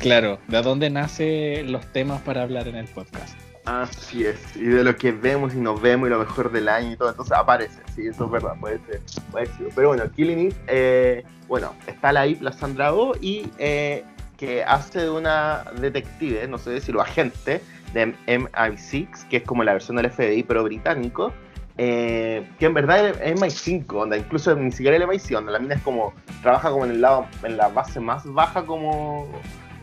claro, 0.00 0.38
de 0.48 0.62
dónde 0.62 0.90
nacen 0.90 1.70
los 1.70 1.86
temas 1.92 2.20
para 2.22 2.42
hablar 2.42 2.66
en 2.68 2.76
el 2.76 2.86
podcast. 2.86 3.38
Así 3.64 4.24
es, 4.24 4.56
y 4.56 4.64
de 4.64 4.82
lo 4.82 4.96
que 4.96 5.12
vemos 5.12 5.54
y 5.54 5.58
nos 5.58 5.80
vemos 5.80 6.08
y 6.08 6.10
lo 6.10 6.18
mejor 6.18 6.50
del 6.50 6.68
año 6.68 6.92
y 6.92 6.96
todo, 6.96 7.10
entonces 7.10 7.36
aparece, 7.36 7.80
sí, 7.94 8.06
eso 8.06 8.24
es 8.24 8.30
verdad, 8.30 8.54
puede 8.58 8.80
ser, 8.86 9.00
puede 9.30 9.46
ser. 9.46 9.68
Pero 9.74 9.88
bueno, 9.88 10.10
Killing 10.10 10.38
Eve, 10.38 10.54
eh, 10.68 11.24
bueno, 11.46 11.74
está 11.86 12.12
la 12.12 12.26
IP, 12.26 12.40
la 12.40 12.52
Sandra 12.52 12.94
Oh, 12.94 13.14
y 13.20 13.50
eh, 13.58 14.04
que 14.38 14.64
hace 14.64 15.00
de 15.00 15.10
una 15.10 15.64
detective, 15.80 16.48
no 16.48 16.56
sé 16.56 16.70
decirlo, 16.70 17.02
agente 17.02 17.60
de 17.92 18.14
MI6, 18.26 19.28
que 19.28 19.38
es 19.38 19.42
como 19.42 19.64
la 19.64 19.74
versión 19.74 19.96
del 19.96 20.10
FBI 20.10 20.44
pero 20.44 20.64
británico, 20.64 21.34
eh, 21.78 22.44
que 22.58 22.66
en 22.66 22.74
verdad 22.74 23.08
es 23.08 23.40
MI5, 23.40 23.86
donde 23.86 24.18
incluso 24.18 24.54
ni 24.56 24.72
siquiera 24.72 24.96
el 24.96 25.02
MI6, 25.04 25.30
donde 25.30 25.52
la 25.52 25.60
mina 25.60 25.76
es 25.76 25.82
como, 25.82 26.12
trabaja 26.42 26.70
como 26.70 26.84
en 26.84 26.90
el 26.90 27.00
lado, 27.00 27.26
en 27.44 27.56
la 27.56 27.68
base 27.68 28.00
más 28.00 28.24
baja 28.26 28.64
como 28.64 29.28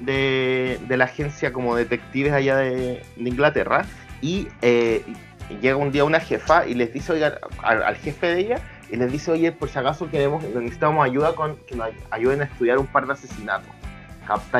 de, 0.02 0.80
la 0.90 1.06
agencia 1.06 1.54
como 1.54 1.76
detectives 1.76 2.34
allá 2.34 2.58
de, 2.58 3.02
Inglaterra 3.18 3.86
y 4.22 4.50
eh, 4.62 5.04
llega 5.62 5.78
un 5.78 5.92
día 5.92 6.04
una 6.04 6.20
jefa 6.20 6.68
y 6.68 6.74
les 6.74 6.94
dice 6.94 7.14
oiga, 7.14 7.40
al, 7.64 7.96
jefe 7.96 8.28
de 8.28 8.40
ella 8.40 8.60
y 8.92 8.98
les 8.98 9.12
dice 9.12 9.32
oye 9.32 9.52
por 9.52 9.70
si 9.70 9.80
acaso 9.80 10.10
queremos 10.10 10.44
necesitamos 10.44 11.06
ayuda 11.06 11.34
con 11.34 11.58
que 11.68 11.76
nos 11.76 11.90
ayuden 12.12 12.42
a 12.42 12.44
estudiar 12.46 12.78
un 12.78 12.88
par 12.88 13.08
de 13.08 13.14
asesinatos 13.14 13.70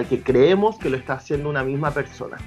que 0.10 0.22
creemos 0.22 0.78
que 0.78 0.90
lo 0.90 0.98
está 0.98 1.14
haciendo 1.14 1.50
una 1.50 1.64
misma 1.64 1.92
persona 1.92 2.38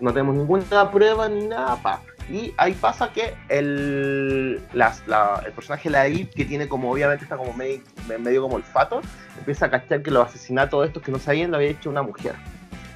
no 0.00 0.12
tenemos 0.12 0.36
ninguna 0.36 0.90
prueba 0.90 1.28
ni 1.28 1.46
nada 1.46 1.76
pa. 1.76 2.00
Y 2.30 2.54
ahí 2.58 2.74
pasa 2.74 3.12
que 3.12 3.34
el, 3.48 4.62
el 4.72 5.52
personaje 5.52 5.90
la 5.90 6.04
que 6.04 6.44
tiene 6.44 6.68
como, 6.68 6.92
obviamente 6.92 7.24
está 7.24 7.36
como 7.36 7.52
medio, 7.52 7.82
medio 8.20 8.42
como 8.42 8.54
olfato, 8.54 9.00
empieza 9.36 9.66
a 9.66 9.70
cachar 9.70 10.02
que 10.02 10.12
los 10.12 10.28
asesinatos 10.28 10.86
estos 10.86 11.02
que 11.02 11.10
no 11.10 11.18
sabían 11.18 11.50
lo 11.50 11.56
había 11.56 11.70
hecho 11.70 11.90
una 11.90 12.02
mujer. 12.02 12.36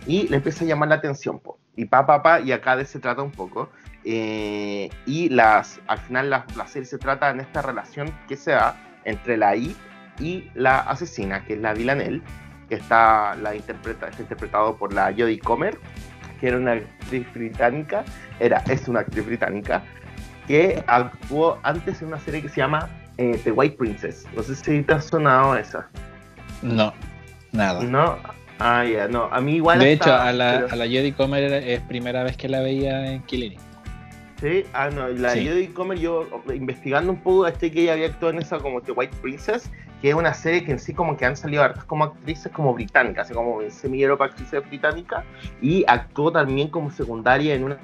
Y 0.06 0.28
le 0.28 0.36
empieza 0.36 0.64
a 0.64 0.68
llamar 0.68 0.88
la 0.88 0.96
atención, 0.96 1.40
po. 1.40 1.58
Y 1.76 1.86
pa, 1.86 2.06
pa, 2.06 2.22
pa, 2.22 2.40
y 2.40 2.52
acá 2.52 2.76
de 2.76 2.84
se 2.84 3.00
trata 3.00 3.22
un 3.22 3.32
poco. 3.32 3.70
Eh, 4.04 4.90
y 5.06 5.30
las, 5.30 5.80
al 5.86 5.98
final 5.98 6.30
la, 6.30 6.46
serie 6.68 6.86
se 6.86 6.98
trata 6.98 7.30
en 7.30 7.40
esta 7.40 7.62
relación 7.62 8.14
que 8.28 8.36
se 8.36 8.52
da 8.52 8.76
entre 9.04 9.36
la 9.36 9.56
I 9.56 9.74
y 10.20 10.50
la 10.54 10.78
asesina, 10.80 11.44
que 11.44 11.54
es 11.54 11.60
la 11.60 11.72
Villanelle, 11.72 12.22
que 12.68 12.76
está, 12.76 13.34
la 13.36 13.56
interpreta, 13.56 14.08
está 14.08 14.22
interpretado 14.22 14.76
por 14.76 14.92
la 14.92 15.06
Jodie 15.06 15.40
Comer, 15.40 15.78
que 16.44 16.48
era 16.48 16.58
una 16.58 16.72
actriz 16.72 17.26
británica, 17.32 18.04
era, 18.38 18.62
es 18.68 18.86
una 18.86 19.00
actriz 19.00 19.24
británica, 19.24 19.82
que 20.46 20.84
actuó 20.86 21.58
antes 21.62 22.02
en 22.02 22.08
una 22.08 22.20
serie 22.20 22.42
que 22.42 22.50
se 22.50 22.56
llama 22.56 22.86
eh, 23.16 23.40
The 23.44 23.50
White 23.50 23.76
Princess. 23.78 24.26
No 24.36 24.42
sé 24.42 24.54
si 24.54 24.82
te 24.82 24.92
ha 24.92 25.00
sonado 25.00 25.56
esa. 25.56 25.88
No, 26.60 26.92
nada. 27.52 27.82
No, 27.82 28.18
ah, 28.58 28.84
ya, 28.84 29.08
no. 29.08 29.30
A 29.32 29.40
mí 29.40 29.54
igual. 29.54 29.78
De 29.78 29.92
hecho, 29.92 30.14
a 30.14 30.32
la, 30.32 30.66
a 30.70 30.76
la 30.76 30.84
Jodie 30.84 31.14
Comer 31.14 31.50
es 31.50 31.80
primera 31.80 32.22
vez 32.24 32.36
que 32.36 32.50
la 32.50 32.60
veía 32.60 33.10
en 33.10 33.22
Killing. 33.22 33.56
Sí, 34.42 34.66
ah, 34.74 34.90
no, 34.90 35.08
la 35.08 35.30
sí. 35.30 35.48
Jodie 35.48 35.72
Comer, 35.72 35.98
yo 35.98 36.28
investigando 36.54 37.10
un 37.10 37.20
poco, 37.22 37.46
este 37.46 37.72
que 37.72 37.84
ella 37.84 37.94
había 37.94 38.08
actuado 38.08 38.34
en 38.34 38.42
esa 38.42 38.58
como 38.58 38.82
The 38.82 38.92
White 38.92 39.16
Princess, 39.22 39.70
que 40.04 40.10
es 40.10 40.14
una 40.14 40.34
serie 40.34 40.62
que 40.62 40.70
en 40.70 40.78
sí 40.78 40.92
como 40.92 41.16
que 41.16 41.24
han 41.24 41.34
salido 41.34 41.62
hartas 41.62 41.84
como 41.84 42.04
actrices 42.04 42.52
como 42.52 42.74
británicas, 42.74 43.24
así 43.24 43.32
como 43.32 43.62
semillero 43.70 44.18
para 44.18 44.32
actrices 44.32 44.62
británicas, 44.68 45.24
y 45.62 45.82
actuó 45.88 46.30
también 46.30 46.68
como 46.68 46.90
secundaria 46.90 47.54
en 47.54 47.64
una 47.64 47.78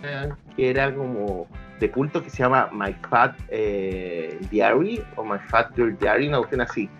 que 0.55 0.69
era 0.69 0.95
como 0.95 1.47
de 1.79 1.91
culto 1.91 2.23
que 2.23 2.29
se 2.29 2.37
llama 2.43 2.69
My 2.75 2.95
Fat 3.09 3.39
eh, 3.49 4.39
Diary, 4.50 5.03
o 5.17 5.25
My 5.25 5.39
Fat 5.49 5.75
Girl 5.75 5.97
Diary, 5.99 6.29
una 6.29 6.37
cuestión 6.37 6.61
así. 6.61 6.91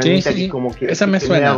Sí, 0.00 0.22
sí, 0.22 0.48
como 0.48 0.72
que, 0.72 0.84
esa 0.84 1.08
me 1.08 1.18
suena. 1.18 1.56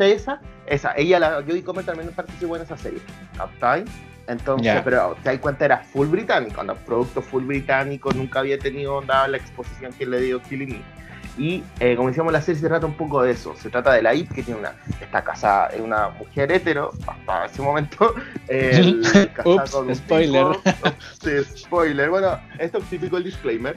esa, 0.00 0.38
esa, 0.66 0.92
ella, 0.94 1.18
la 1.18 1.36
Jodie 1.36 1.64
Comer 1.64 1.86
también 1.86 2.10
participó 2.10 2.56
en 2.56 2.64
esa 2.64 2.76
serie. 2.76 3.00
¿Captai? 3.38 3.86
Entonces, 4.26 4.82
pero 4.84 5.16
te 5.22 5.30
das 5.30 5.38
cuenta, 5.38 5.64
era 5.64 5.78
full 5.78 6.08
británico, 6.08 6.56
cuando 6.56 6.74
producto 6.74 7.22
full 7.22 7.44
británico, 7.44 8.12
nunca 8.12 8.40
había 8.40 8.58
tenido 8.58 9.00
nada 9.00 9.26
la 9.26 9.38
exposición 9.38 9.90
que 9.94 10.04
le 10.04 10.20
dio 10.20 10.42
Killing 10.42 10.68
Me. 10.68 10.98
Y 11.38 11.62
eh, 11.78 11.94
como 11.94 12.08
decíamos, 12.08 12.32
la 12.32 12.42
serie 12.42 12.60
se 12.60 12.68
trata 12.68 12.86
un 12.86 12.94
poco 12.94 13.22
de 13.22 13.30
eso. 13.30 13.54
Se 13.56 13.70
trata 13.70 13.92
de 13.92 14.02
la 14.02 14.12
IP 14.12 14.32
que 14.34 14.42
tiene 14.42 14.58
una, 14.58 14.74
está 15.00 15.22
casada, 15.22 15.68
es 15.68 15.80
una 15.80 16.08
mujer 16.10 16.50
hetero, 16.50 16.90
hasta 17.06 17.46
ese 17.46 17.62
momento. 17.62 18.14
El, 18.48 19.00
Ups, 19.44 19.70
con 19.70 19.94
spoiler. 19.94 20.46
sí, 21.22 21.30
spoiler. 21.56 22.10
Bueno, 22.10 22.40
esto 22.58 22.78
es 22.78 22.84
típico 22.84 23.16
el 23.16 23.24
disclaimer. 23.24 23.76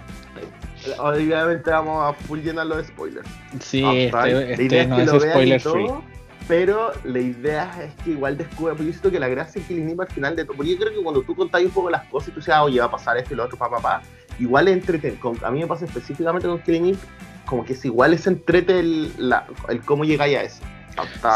Obviamente 0.97 1.69
vamos 1.69 2.09
a 2.09 2.13
full 2.25 2.39
llenarlo 2.39 2.77
de 2.77 2.85
spoilers. 2.85 3.29
Sí, 3.59 3.85
este, 3.85 4.53
este 4.53 4.87
no 4.87 4.99
es 4.99 5.09
spoiler 5.09 5.61
free 5.61 5.87
pero 6.47 6.91
la 7.05 7.19
idea 7.19 7.71
es 7.81 7.93
que 8.03 8.11
igual 8.11 8.37
descubra, 8.37 8.73
porque 8.73 8.87
yo 8.87 8.91
siento 8.91 9.09
que 9.11 9.19
la 9.19 9.29
gracia 9.29 9.61
es 9.61 9.67
que 9.67 9.73
el 9.73 9.97
al 9.97 10.07
final 10.07 10.35
de 10.35 10.43
todo, 10.43 10.57
porque 10.57 10.71
yo 10.71 10.77
creo 10.79 10.93
que 10.93 11.01
cuando 11.01 11.21
tú 11.21 11.33
contáis 11.33 11.67
un 11.67 11.71
poco 11.71 11.89
las 11.89 12.05
cosas 12.07 12.27
y 12.27 12.31
tú 12.31 12.39
dices, 12.41 12.53
ah, 12.53 12.63
oye, 12.63 12.79
va 12.79 12.87
a 12.87 12.91
pasar 12.91 13.15
esto 13.17 13.33
y 13.33 13.37
lo 13.37 13.45
otro, 13.45 13.57
papá, 13.57 13.77
papá, 13.77 14.01
igual 14.37 14.67
entrete, 14.67 15.17
a 15.43 15.51
mí 15.51 15.59
me 15.59 15.67
pasa 15.67 15.85
específicamente 15.85 16.49
con 16.49 16.59
Killing 16.59 16.97
como 17.45 17.65
que 17.65 17.73
es 17.73 17.85
igual 17.85 18.13
es 18.13 18.27
entrete 18.27 18.79
el, 18.79 19.11
el 19.69 19.81
cómo 19.81 20.03
llegáis 20.03 20.37
a 20.37 20.43
eso. 20.43 20.63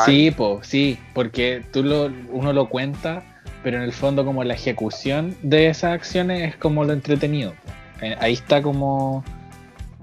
Sí, 0.06 0.32
po, 0.32 0.60
sí, 0.64 1.00
porque 1.14 1.64
tú 1.72 1.84
lo, 1.84 2.12
uno 2.30 2.54
lo 2.54 2.70
cuenta, 2.70 3.24
pero 3.64 3.78
en 3.78 3.84
el 3.84 3.94
fondo 3.94 4.26
como 4.26 4.44
la 4.44 4.54
ejecución 4.54 5.36
de 5.42 5.68
esas 5.68 5.94
acciones 5.94 6.50
es 6.50 6.56
como 6.58 6.84
lo 6.84 6.94
entretenido. 6.94 7.54
Eh, 8.02 8.16
ahí 8.20 8.34
está 8.34 8.62
como 8.62 9.24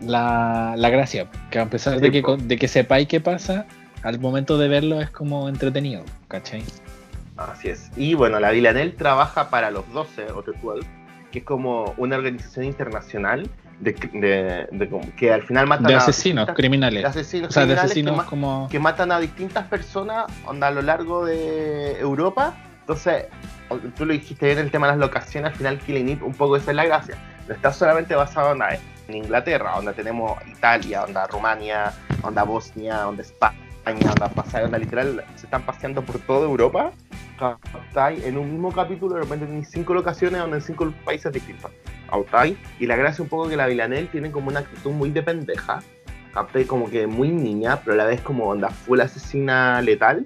la, 0.00 0.74
la 0.76 0.90
gracia, 0.90 1.28
que 1.50 1.58
a 1.58 1.66
pesar 1.66 2.00
de, 2.00 2.10
que, 2.10 2.22
de 2.22 2.56
que 2.56 2.68
sepáis 2.68 3.08
qué 3.08 3.20
pasa, 3.20 3.66
al 4.02 4.18
momento 4.18 4.58
de 4.58 4.68
verlo 4.68 5.00
es 5.00 5.10
como 5.10 5.48
entretenido, 5.48 6.02
¿cachai? 6.28 6.64
Así 7.36 7.68
es. 7.68 7.90
Y 7.96 8.14
bueno, 8.14 8.40
la 8.40 8.50
Villanel 8.50 8.94
trabaja 8.94 9.50
para 9.50 9.70
los 9.70 9.90
12 9.92 10.32
o 10.32 10.42
12, 10.42 10.86
que 11.32 11.40
es 11.40 11.44
como 11.44 11.94
una 11.96 12.16
organización 12.16 12.66
internacional 12.66 13.50
de, 13.80 13.94
que 15.16 15.32
al 15.32 15.42
final 15.42 15.66
matan 15.66 15.86
de 15.86 15.94
asesinos 15.96 16.48
criminales. 16.54 17.02
De 17.02 17.08
asesinos, 17.08 17.48
o 17.48 17.52
sea, 17.52 17.66
de 17.66 17.74
asesinos 17.74 18.22
que, 18.22 18.28
como... 18.28 18.68
que 18.70 18.78
matan 18.78 19.10
a 19.10 19.18
distintas 19.18 19.66
personas 19.66 20.26
a 20.46 20.70
lo 20.70 20.82
largo 20.82 21.24
de 21.24 21.98
Europa. 21.98 22.54
Entonces, 22.80 23.26
tú 23.96 24.06
lo 24.06 24.12
dijiste 24.12 24.46
bien 24.46 24.58
el 24.58 24.70
tema 24.70 24.86
de 24.86 24.92
las 24.92 25.00
locaciones, 25.00 25.52
al 25.52 25.56
final 25.56 25.78
Killing 25.80 26.08
Eve, 26.10 26.24
un 26.24 26.34
poco 26.34 26.56
esa 26.56 26.70
es 26.70 26.76
la 26.76 26.84
gracia. 26.84 27.16
No 27.48 27.54
está 27.54 27.72
solamente 27.72 28.14
basado 28.14 28.54
en, 28.54 28.62
en 29.08 29.16
Inglaterra, 29.16 29.72
donde 29.74 29.92
tenemos 29.94 30.38
Italia, 30.46 31.00
donde 31.00 31.26
Rumania, 31.26 31.92
donde 32.22 32.42
Bosnia, 32.42 32.98
donde 32.98 33.22
España 33.22 33.56
anda 33.84 34.28
pasar, 34.28 34.70
literal, 34.78 35.24
se 35.34 35.46
están 35.46 35.62
paseando 35.62 36.02
por 36.02 36.18
toda 36.20 36.46
Europa, 36.46 36.92
en 38.24 38.38
un 38.38 38.52
mismo 38.52 38.72
capítulo, 38.72 39.14
de 39.14 39.22
repente 39.22 39.44
en 39.44 39.64
cinco 39.64 39.94
locaciones 39.94 40.40
donde 40.40 40.56
en 40.56 40.62
cinco 40.62 40.92
países 41.04 41.32
distintos. 41.32 41.70
Y 42.78 42.86
la 42.86 42.96
gracia 42.96 43.22
un 43.22 43.28
poco 43.28 43.48
que 43.48 43.56
la 43.56 43.66
Villanel 43.66 44.08
tiene 44.08 44.30
como 44.30 44.48
una 44.48 44.60
actitud 44.60 44.90
muy 44.90 45.10
de 45.10 45.22
pendeja, 45.22 45.82
como 46.66 46.90
que 46.90 47.06
muy 47.06 47.28
niña, 47.28 47.80
pero 47.80 47.94
a 47.94 47.96
la 47.96 48.04
vez 48.04 48.20
como 48.20 48.48
onda 48.48 48.70
full 48.70 49.00
asesina 49.00 49.80
letal. 49.82 50.24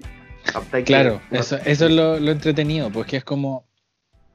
Claro, 0.85 1.21
eso, 1.31 1.57
eso 1.65 1.85
es 1.85 1.91
lo, 1.91 2.15
entretenido, 2.17 2.89
porque 2.89 3.17
es 3.17 3.23
como, 3.23 3.65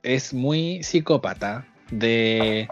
es 0.02 0.34
muy 0.34 0.82
psicópata, 0.82 1.66
de, 1.90 2.68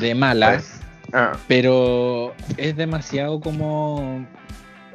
de 0.00 0.14
mala, 0.14 0.54
pues, 0.54 0.80
ah. 1.12 1.32
pero 1.48 2.34
es 2.56 2.76
demasiado 2.76 3.40
como, 3.40 4.26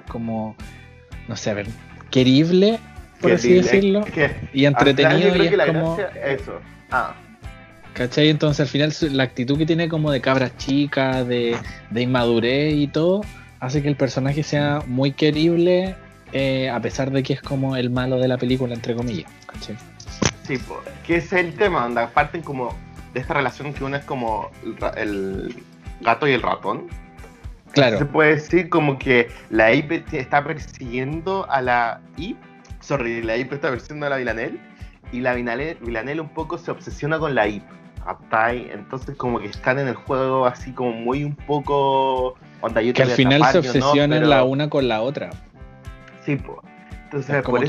como 0.09 0.55
no 1.27 1.35
sé, 1.35 1.49
a 1.49 1.53
ver, 1.53 1.67
querible, 2.09 2.79
por 3.19 3.31
así 3.31 3.53
decirlo, 3.53 4.05
y 4.53 4.65
entretenido 4.65 5.35
y 5.35 5.47
es 5.47 5.65
como... 5.65 5.97
Eso. 6.23 6.59
Ah. 6.91 7.15
¿Cachai? 7.93 8.29
Entonces 8.29 8.61
al 8.61 8.67
final 8.67 8.93
la 9.15 9.23
actitud 9.23 9.57
que 9.57 9.65
tiene 9.65 9.89
como 9.89 10.11
de 10.11 10.21
cabra 10.21 10.55
chica, 10.57 11.23
de, 11.23 11.57
inmadurez 11.93 12.73
y 12.73 12.87
todo, 12.87 13.21
hace 13.59 13.81
que 13.81 13.89
el 13.89 13.95
personaje 13.95 14.43
sea 14.43 14.81
muy 14.87 15.11
querible 15.11 15.95
eh, 16.31 16.69
a 16.69 16.79
pesar 16.79 17.11
de 17.11 17.23
que 17.23 17.33
es 17.33 17.41
como 17.41 17.75
el 17.75 17.89
malo 17.89 18.19
de 18.19 18.27
la 18.27 18.37
película, 18.37 18.73
entre 18.73 18.95
comillas. 18.95 19.31
¿cachai? 19.47 19.75
Sí, 20.47 20.59
que 21.05 21.17
es 21.17 21.33
el 21.33 21.53
tema, 21.55 21.81
donde 21.83 22.07
parten 22.07 22.41
como 22.41 22.75
de 23.13 23.19
esta 23.19 23.33
relación 23.33 23.73
que 23.73 23.83
uno 23.83 23.97
es 23.97 24.03
como 24.05 24.49
el 24.95 25.63
gato 26.01 26.27
y 26.27 26.31
el 26.31 26.41
ratón, 26.41 26.87
Claro. 27.71 27.99
Se 27.99 28.05
puede 28.05 28.35
decir 28.35 28.69
como 28.69 28.97
que 28.97 29.29
la 29.49 29.73
IP 29.73 30.13
está 30.13 30.43
persiguiendo 30.43 31.49
a 31.49 31.61
la 31.61 32.01
IP, 32.17 32.37
sorry, 32.89 33.21
la 33.21 33.37
IP 33.37 33.53
está 33.53 33.69
persiguiendo 33.69 34.07
a 34.07 34.09
la 34.09 34.17
Villanel 34.17 34.59
y 35.11 35.21
la 35.21 35.35
Villanel, 35.35 36.19
un 36.19 36.29
poco 36.29 36.57
se 36.57 36.71
obsesiona 36.71 37.19
con 37.19 37.35
la 37.35 37.47
IP. 37.47 37.63
Entonces 38.41 39.15
como 39.15 39.39
que 39.39 39.45
están 39.45 39.77
en 39.77 39.87
el 39.87 39.93
juego 39.93 40.47
así 40.47 40.71
como 40.71 40.93
muy 40.93 41.23
un 41.23 41.35
poco... 41.35 42.35
Onda, 42.61 42.81
que 42.81 43.03
al 43.03 43.09
final 43.09 43.45
se 43.45 43.59
obsesionan 43.59 44.27
la 44.27 44.43
una 44.43 44.69
con 44.69 44.87
la 44.87 45.01
otra. 45.01 45.29
Sí, 46.25 46.35
pues. 46.35 46.57
Entonces, 47.05 47.43
como 47.43 47.59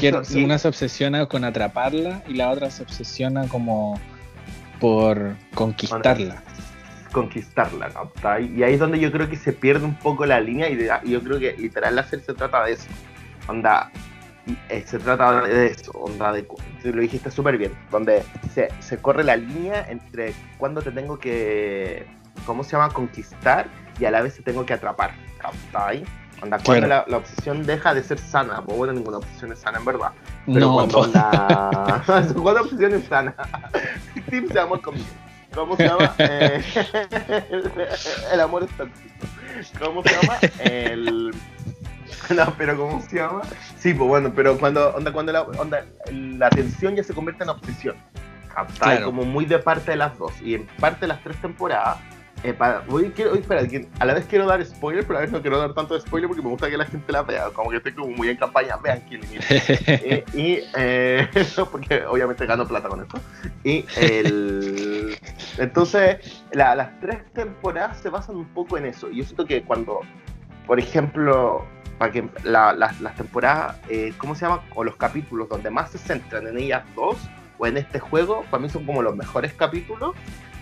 una 0.44 0.58
se 0.58 0.68
obsesiona 0.68 1.26
con 1.26 1.44
atraparla 1.44 2.22
y 2.26 2.34
la 2.34 2.50
otra 2.50 2.70
se 2.70 2.82
obsesiona 2.82 3.46
como 3.48 4.00
por 4.80 5.36
conquistarla 5.54 6.42
conquistarla, 7.12 7.90
Y 8.40 8.62
ahí 8.62 8.74
es 8.74 8.78
donde 8.78 9.00
yo 9.00 9.10
creo 9.10 9.28
que 9.28 9.36
se 9.36 9.52
pierde 9.52 9.84
un 9.84 9.96
poco 9.96 10.26
la 10.26 10.40
línea 10.40 10.68
y, 10.70 11.10
yo 11.10 11.20
creo 11.20 11.40
que 11.40 11.56
literal 11.58 11.96
la 11.96 12.04
serie 12.04 12.24
se 12.24 12.34
trata 12.34 12.64
de 12.64 12.72
eso. 12.72 12.88
Onda, 13.48 13.90
se 14.87 14.99
trata 14.99 15.42
de 15.42 15.66
eso, 15.66 15.92
onda 15.92 16.32
de, 16.32 16.47
lo 16.85 17.00
dijiste 17.00 17.30
súper 17.30 17.59
bien, 17.59 17.73
donde 17.90 18.25
se, 18.54 18.68
se 18.80 18.99
corre 18.99 19.25
la 19.25 19.37
línea 19.37 19.87
entre 19.88 20.35
cuando 20.59 20.82
te 20.82 20.90
tengo 20.90 21.18
que, 21.18 22.06
¿cómo 22.47 22.64
se 22.64 22.73
llama? 22.73 22.90
Conquistar 22.90 23.68
y 23.99 24.04
a 24.04 24.11
la 24.11 24.23
vez 24.23 24.37
te 24.37 24.42
tengo 24.42 24.64
que 24.64 24.73
atrapar. 24.73 25.12
¿Captai? 25.38 26.04
Onda, 26.42 26.59
cuando 26.64 26.87
la, 26.87 27.04
la, 27.06 27.16
obsesión 27.18 27.66
deja 27.66 27.92
de 27.92 28.02
ser 28.02 28.18
sana, 28.18 28.62
pues 28.64 28.76
bueno, 28.76 28.94
ninguna 28.94 29.18
obsesión 29.18 29.52
es 29.52 29.59
sana 29.59 29.78
en 29.78 29.85
verdad. 29.85 30.12
Pero 30.47 30.61
No, 30.61 30.75
cuando 30.75 31.06
la. 31.09 32.02
cuando 32.06 32.52
la 32.52 32.61
obsesión 32.62 32.94
es 32.94 33.04
sana. 33.04 33.35
Tips 34.30 34.54
de 34.54 34.61
amor 34.61 34.80
conmigo. 34.80 35.06
¿Cómo 35.54 35.76
se 35.76 35.85
llama? 35.85 36.14
Eh, 36.18 36.62
el, 37.50 37.70
el 38.32 38.40
amor 38.40 38.62
es 38.62 38.70
tóxico. 38.70 39.85
¿Cómo 39.85 40.02
se 40.02 40.14
llama? 40.14 40.38
El. 40.61 41.35
No, 42.37 42.54
pero 42.56 42.76
¿cómo 42.76 43.00
se 43.02 43.16
llama? 43.16 43.42
Sí, 43.78 43.92
pues 43.94 44.08
bueno, 44.08 44.32
pero 44.34 44.56
cuando, 44.58 44.90
onda, 44.94 45.12
cuando 45.12 45.32
la, 45.32 45.42
onda, 45.42 45.84
la 46.12 46.50
tensión 46.50 46.94
ya 46.96 47.02
se 47.02 47.12
convierte 47.14 47.42
en 47.44 47.50
obsesión. 47.50 47.96
Como 49.04 49.25
muy 49.25 49.44
de 49.46 49.58
parte 49.58 49.92
de 49.92 49.96
las 49.96 50.16
dos. 50.18 50.32
Y 50.42 50.54
en 50.54 50.66
parte 50.80 51.00
de 51.02 51.06
las 51.08 51.22
tres 51.22 51.37
temporadas. 51.40 51.99
eh, 52.42 52.52
para, 52.54 52.80
voy, 52.80 53.10
quiero, 53.10 53.34
espera, 53.34 53.62
a 54.00 54.04
la 54.04 54.14
vez 54.14 54.25
quiero 54.26 54.46
dar 54.46 54.64
spoiler, 54.64 55.04
pero 55.06 55.18
a 55.18 55.20
la 55.20 55.26
vez 55.26 55.32
no 55.32 55.40
quiero 55.42 55.58
dar 55.58 55.75
tanto 55.75 55.99
spoiler 56.00 56.26
porque 56.28 56.42
me 56.42 56.49
gusta 56.49 56.70
que 56.70 56.76
la 56.76 56.87
gente 56.87 57.12
la 57.12 57.22
vea. 57.22 57.50
Como 57.50 57.70
que 57.70 57.76
estoy 57.76 57.92
como 57.92 58.08
muy 58.08 58.28
en 58.28 58.37
campaña, 58.37 58.76
vean 58.76 59.00
Killing. 59.08 59.28
Eh, 59.87 60.25
y 60.34 60.58
eh, 60.76 61.28
porque 61.70 62.04
obviamente 62.06 62.46
gano 62.46 62.66
plata 62.66 62.88
con 62.88 63.00
esto. 63.02 63.18
Y 63.64 63.84
el, 63.96 65.18
entonces 65.58 66.42
la- 66.52 66.75
las 66.75 66.99
tres 67.00 67.18
temporadas 67.32 67.99
se 68.00 68.08
basan 68.08 68.37
un 68.37 68.46
poco 68.46 68.78
en 68.78 68.87
eso. 68.87 69.10
Y 69.10 69.16
yo 69.18 69.25
siento 69.25 69.44
que 69.46 69.62
cuando, 69.62 70.00
por 70.66 70.78
ejemplo, 70.78 71.64
para 72.00 72.12
que 72.12 72.26
la- 72.45 72.73
las- 72.73 72.99
las 73.02 73.14
temporadas, 73.14 73.76
eh, 73.90 74.14
¿cómo 74.16 74.35
se 74.35 74.47
llama? 74.47 74.62
O 74.75 74.85
los 74.85 74.97
capítulos 74.97 75.50
donde 75.50 75.69
más 75.69 75.90
se 75.90 75.99
centran 75.99 76.47
en 76.47 76.57
ellas 76.57 76.83
dos 76.97 77.19
o 77.59 77.66
en 77.66 77.76
este 77.76 77.99
juego, 78.00 78.42
para 78.50 78.62
mí 78.62 78.71
son 78.71 78.87
como 78.87 79.02
los 79.02 79.14
mejores 79.14 79.52
capítulos. 79.52 80.14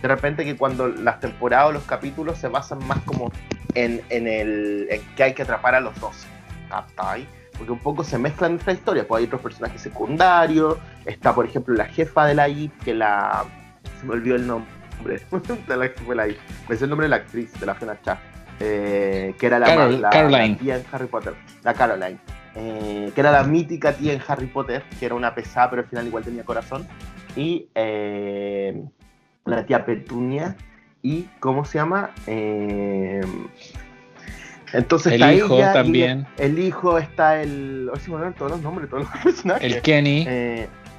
De 0.03 0.09
repente 0.09 0.45
que 0.45 0.57
cuando 0.57 0.89
las 0.89 1.21
temporadas 1.21 1.69
o 1.69 1.73
los 1.73 1.85
capítulos 1.85 2.39
se 2.39 2.49
basan 2.49 2.85
más 2.89 2.99
como 3.05 3.31
en, 3.75 4.03
en 4.11 4.27
el 4.27 4.89
en 4.91 5.01
que 5.15 5.23
hay 5.23 5.33
que 5.35 5.43
atrapar 5.43 5.77
a 5.77 5.81
los 5.81 5.99
dos. 6.01 6.27
¿Captai? 6.69 7.25
porque 7.57 7.73
un 7.73 7.79
poco 7.81 8.05
se 8.05 8.19
mezclan 8.19 8.55
estas 8.57 8.75
historias, 8.75 9.07
pues 9.07 9.19
hay 9.21 9.27
otros 9.27 9.41
personajes 9.41 9.81
secundarios, 9.83 10.77
está 11.05 11.35
por 11.35 11.45
ejemplo 11.45 11.75
la 11.75 11.87
jefa 11.87 12.25
de 12.27 12.35
la 12.35 12.49
IP, 12.49 12.73
que 12.85 12.95
la... 12.95 13.45
se 14.01 14.07
me 14.07 14.13
olvidó 14.13 14.37
el 14.37 14.47
nombre 14.47 14.71
de 15.69 15.77
la 15.77 15.87
jefa 15.89 16.09
de 16.09 16.15
la 16.15 16.29
IP, 16.29 16.39
me 16.69 16.77
sé 16.77 16.85
el 16.85 16.91
nombre 16.91 17.07
de 17.07 17.09
la 17.11 17.17
actriz, 17.17 17.53
de 17.59 17.67
la 17.67 17.75
Fiona 17.75 18.01
Cha, 18.03 18.21
eh, 18.61 19.35
que 19.39 19.47
era 19.47 19.59
la, 19.59 19.67
Carol- 19.67 20.01
la- 20.01 20.11
Caroline. 20.11 20.49
la 20.51 20.57
tía 20.59 20.77
en 20.77 20.85
Harry 20.93 21.07
Potter, 21.07 21.35
la 21.63 21.75
Caroline, 21.75 22.19
eh, 22.55 23.11
que 23.15 23.21
era 23.21 23.31
la 23.33 23.45
mítica 23.45 23.93
tía 23.93 24.13
en 24.13 24.21
Harry 24.27 24.47
Potter, 24.47 24.83
que 24.99 25.07
era 25.07 25.15
una 25.15 25.35
pesada 25.35 25.71
pero 25.71 25.83
al 25.83 25.89
final 25.89 26.07
igual 26.07 26.25
tenía 26.25 26.45
corazón, 26.45 26.87
y 27.37 27.69
eh, 27.75 28.83
la 29.45 29.65
tía 29.67 29.85
Petunia, 29.87 30.57
y 31.03 31.27
¿cómo 31.41 31.65
se 31.65 31.79
llama? 31.79 32.11
Eh, 32.27 33.21
entonces 34.73 35.13
El 35.15 35.23
está 35.23 35.33
hijo 35.35 35.55
ella 35.57 35.73
también. 35.73 36.27
El, 36.37 36.59
hijo 36.59 36.99
está 36.99 37.41
el. 37.41 37.89
Hoy 37.93 38.01
se 38.01 38.09
me 38.11 38.17
olvidaron 38.17 38.35
todos 38.35 38.51
los 38.53 38.61
nombres, 38.61 38.91
todos 38.91 39.05
los 39.05 39.23
personajes. 39.23 39.65
El 39.77 39.81
Kenny 39.83 40.27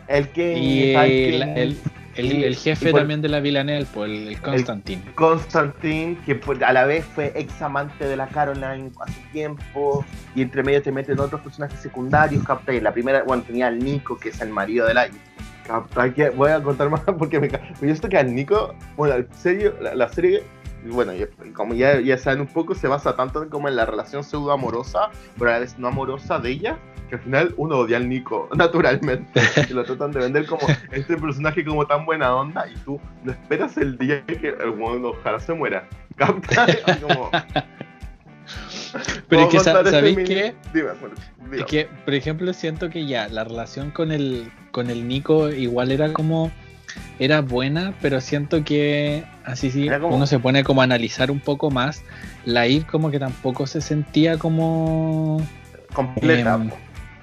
el 0.08 0.28
que. 0.30 0.58
y 0.58 0.96
el 0.96 1.42
el, 1.44 1.56
Kenny, 1.56 1.78
el, 2.20 2.56
jefe 2.56 2.92
por- 2.92 3.00
también 3.02 3.22
de 3.22 3.30
la 3.30 3.40
Villanelle, 3.40 3.86
pues 3.94 4.10
el, 4.12 4.28
el 4.30 4.42
Constantine. 4.42 5.02
Constantine, 5.16 6.18
que 6.26 6.36
por- 6.36 6.64
a 6.64 6.74
la 6.74 6.86
vez 6.86 7.06
fue 7.06 7.32
ex 7.36 7.62
amante 7.62 8.06
de 8.08 8.16
la 8.16 8.28
Caroline 8.28 8.92
hace 9.02 9.22
tiempo, 9.32 10.06
y 10.36 10.42
entre 10.42 10.64
medio 10.64 10.82
te 10.82 10.92
meten 10.92 11.20
otros 11.20 11.42
personajes 11.42 11.80
secundarios, 11.80 12.44
capta. 12.44 12.72
La 12.74 12.92
primera, 12.94 13.24
bueno, 13.24 13.44
tenía 13.44 13.68
al 13.68 13.80
Nico, 13.80 14.18
que 14.18 14.30
es 14.30 14.42
el 14.42 14.50
marido 14.50 14.86
de 14.88 14.94
la 14.94 15.08
capta. 15.68 16.14
Que 16.14 16.30
voy 16.30 16.52
a 16.52 16.62
contar 16.62 16.90
más 16.90 17.02
porque 17.18 17.40
me 17.40 17.50
Yo 17.50 17.58
esto 17.82 18.10
que 18.10 18.18
al 18.18 18.34
Nico, 18.34 18.76
bueno, 18.98 19.16
en 19.16 19.28
serio, 19.34 19.76
la, 19.82 19.96
la 19.96 20.10
serie, 20.10 20.44
bueno, 20.86 21.14
como 21.54 21.74
ya, 21.74 22.00
ya 22.00 22.18
saben 22.18 22.42
un 22.42 22.48
poco, 22.48 22.76
se 22.76 22.88
basa 22.88 23.16
tanto 23.16 23.44
en 23.44 23.50
como 23.50 23.68
en 23.68 23.76
la 23.76 23.86
relación 23.86 24.24
pseudo 24.24 24.52
amorosa, 24.52 25.10
pero 25.38 25.52
a 25.52 25.54
la 25.54 25.60
vez 25.60 25.78
no 25.78 25.88
amorosa 25.88 26.40
de 26.40 26.52
ella, 26.52 26.78
que 27.10 27.16
al 27.16 27.22
final 27.22 27.54
uno 27.58 27.80
odia 27.80 27.98
al 27.98 28.08
Nico, 28.08 28.50
naturalmente. 28.56 29.42
y 29.70 29.74
lo 29.74 29.84
tratan 29.84 30.12
de 30.12 30.20
vender 30.20 30.46
como 30.46 30.62
este 30.92 31.18
personaje 31.18 31.66
como 31.66 31.86
tan 31.86 32.06
buena 32.06 32.34
onda 32.36 32.66
y 32.70 32.76
tú 32.78 33.00
no 33.24 33.32
esperas 33.32 33.78
el 33.78 33.98
día 33.98 34.24
que 34.26 34.50
el 34.50 34.72
bueno, 34.72 35.10
ojalá 35.10 35.40
se 35.40 35.54
muera. 35.54 35.88
¿Capta? 36.16 36.66
Como, 37.02 37.30
Pero 37.32 37.44
es 39.02 39.24
¿puedo 39.30 39.50
que, 39.50 39.58
este 39.58 39.92
¿sabéis 39.92 40.18
qué? 40.18 40.56
Dime, 40.74 40.90
bueno. 41.00 41.16
Es 41.54 41.66
que, 41.66 41.88
por 42.06 42.14
ejemplo, 42.14 42.52
siento 42.54 42.90
que 42.90 43.06
ya 43.06 43.28
la 43.30 43.44
relación 43.44 43.92
con 43.92 44.12
el, 44.12 44.52
con 44.72 44.90
el 44.90 45.08
Nico 45.08 45.50
igual 45.50 45.92
era 45.92 46.12
como. 46.14 46.52
Era 47.20 47.42
buena, 47.42 47.94
pero 48.02 48.22
siento 48.22 48.64
que 48.64 49.24
así 49.46 49.72
sí, 49.72 49.90
como- 50.02 50.16
uno 50.16 50.26
se 50.28 50.40
pone 50.40 50.64
como 50.64 50.82
a 50.82 50.84
analizar 50.86 51.32
un 51.32 51.40
poco 51.40 51.70
más. 51.70 52.04
La 52.46 52.68
Ir 52.68 52.86
como 52.86 53.12
que 53.12 53.20
tampoco 53.20 53.68
se 53.68 53.82
sentía 53.82 54.38
como 54.38 55.42
completa. 55.94 56.56
em, 56.56 56.70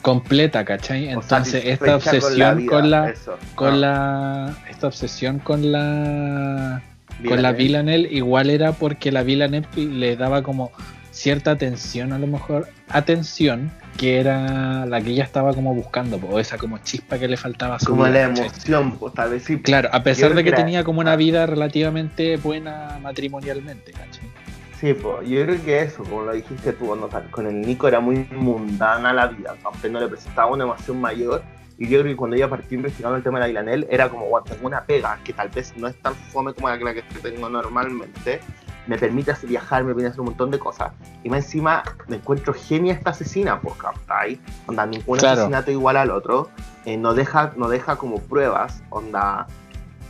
completa, 0.02 0.64
¿cachai? 0.64 1.08
o 1.08 1.20
Entonces, 1.20 1.64
esta 1.64 1.96
obsesión 1.96 2.58
vida, 2.58 2.70
con 2.70 2.90
la, 2.90 3.14
con 3.54 3.68
Ah, 3.74 3.76
la 3.76 4.56
esta 4.70 4.86
obsesión 4.86 5.38
con 5.40 5.72
la 5.72 6.82
con 7.26 7.40
la 7.42 7.52
Villanelle 7.52 8.08
igual 8.12 8.50
era 8.50 8.72
porque 8.72 9.10
la 9.10 9.22
Villanelle 9.22 9.66
le 9.76 10.16
daba 10.16 10.42
como 10.42 10.70
cierta 11.16 11.52
atención 11.52 12.12
a 12.12 12.18
lo 12.18 12.26
mejor 12.26 12.68
atención 12.88 13.72
que 13.96 14.20
era 14.20 14.84
la 14.84 15.00
que 15.00 15.10
ella 15.10 15.24
estaba 15.24 15.54
como 15.54 15.74
buscando 15.74 16.16
o 16.18 16.38
esa 16.38 16.58
como 16.58 16.76
chispa 16.78 17.18
que 17.18 17.26
le 17.26 17.38
faltaba 17.38 17.78
su 17.80 17.86
Como 17.86 18.04
vida, 18.04 18.22
la 18.22 18.28
¿cachai? 18.28 18.46
emoción, 18.46 18.98
pues, 18.98 19.14
tal 19.14 19.30
vez 19.30 19.44
sí. 19.44 19.58
claro 19.58 19.88
a 19.92 20.02
pesar 20.02 20.34
de 20.34 20.44
que 20.44 20.52
tenía 20.52 20.84
como 20.84 21.00
una 21.00 21.16
vida 21.16 21.46
relativamente 21.46 22.36
buena 22.36 22.98
matrimonialmente 23.02 23.92
¿cachai? 23.92 24.30
Sí, 24.78 24.92
pues, 24.92 25.26
yo 25.26 25.42
creo 25.42 25.64
que 25.64 25.80
eso, 25.80 26.04
como 26.04 26.22
lo 26.22 26.32
dijiste 26.34 26.74
tú, 26.74 26.94
no, 26.94 27.08
con 27.30 27.46
el 27.46 27.62
Nico 27.62 27.88
era 27.88 27.98
muy 27.98 28.28
mundana 28.30 29.10
la 29.14 29.28
vida, 29.28 29.54
aunque 29.64 29.88
no 29.88 29.98
le 29.98 30.08
presentaba 30.08 30.52
una 30.52 30.64
emoción 30.64 31.00
mayor. 31.00 31.42
Y 31.78 31.88
yo 31.88 32.00
creo 32.00 32.12
que 32.12 32.16
cuando 32.16 32.36
ella 32.36 32.50
partió 32.50 32.76
investigando 32.76 33.16
el 33.16 33.22
tema 33.22 33.38
de 33.38 33.44
la 33.44 33.50
Ilanel, 33.50 33.86
era 33.90 34.10
como, 34.10 34.26
bueno, 34.26 34.44
tengo 34.44 34.66
una 34.66 34.84
pega 34.84 35.18
que 35.24 35.32
tal 35.32 35.48
vez 35.48 35.72
no 35.78 35.88
es 35.88 35.96
tan 36.02 36.14
fome 36.14 36.52
como 36.52 36.68
la 36.68 36.76
que, 36.76 36.84
la 36.84 36.92
que 36.92 37.02
tengo 37.22 37.48
normalmente, 37.48 38.40
me 38.86 38.98
permite 38.98 39.30
hacer 39.32 39.48
viajar, 39.48 39.82
me 39.82 39.88
permite 39.88 40.08
hacer 40.08 40.20
un 40.20 40.26
montón 40.26 40.50
de 40.50 40.58
cosas. 40.58 40.92
Y 41.24 41.28
más 41.30 41.44
encima, 41.44 41.82
me 42.08 42.16
encuentro 42.16 42.52
genia 42.54 42.92
esta 42.94 43.10
asesina, 43.10 43.60
pues, 43.60 43.74
¿captai? 43.76 44.38
Onda, 44.66 44.86
ningún 44.86 45.18
Claro. 45.18 45.40
asesinato 45.40 45.70
igual 45.70 45.96
al 45.96 46.10
otro, 46.10 46.48
eh, 46.84 46.96
no, 46.96 47.14
deja, 47.14 47.52
no 47.56 47.68
deja 47.68 47.96
como 47.96 48.20
pruebas, 48.20 48.82
onda, 48.90 49.46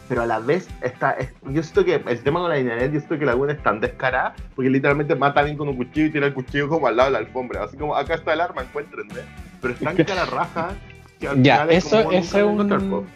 pero 0.08 0.22
a 0.22 0.26
la 0.26 0.38
vez 0.38 0.68
está 0.82 1.12
es- 1.12 1.32
yo 1.42 1.62
siento 1.64 1.84
que 1.84 1.94
el 1.96 2.20
tema 2.22 2.38
con 2.38 2.48
la 2.48 2.58
internet 2.60 2.92
yo 2.92 3.00
siento 3.00 3.18
que 3.18 3.24
la 3.26 3.34
buena 3.34 3.54
es 3.54 3.62
tan 3.64 3.80
descarada 3.80 4.34
porque 4.54 4.70
literalmente 4.70 5.16
mata 5.16 5.40
a 5.40 5.42
alguien 5.42 5.58
con 5.58 5.68
un 5.68 5.76
cuchillo 5.76 6.06
y 6.06 6.10
tira 6.12 6.26
el 6.28 6.32
cuchillo 6.34 6.68
como 6.68 6.86
al 6.86 6.96
lado 6.96 7.08
de 7.08 7.12
la 7.14 7.18
alfombra 7.18 7.64
así 7.64 7.76
como 7.76 7.96
acá 7.96 8.14
está 8.14 8.32
el 8.34 8.40
arma 8.40 8.62
encuéntrenme 8.62 9.22
pero 9.60 9.74
es 9.74 9.80
tan 9.80 9.96
cara 9.96 10.24
raja 10.26 10.74
que 11.18 11.26
al 11.26 11.42
Ya, 11.42 11.54
final 11.56 11.70
es 11.72 11.84
eso- 11.86 11.96
como 12.04 12.12
eso 12.12 12.38
es 12.38 12.44
un-. 12.44 13.06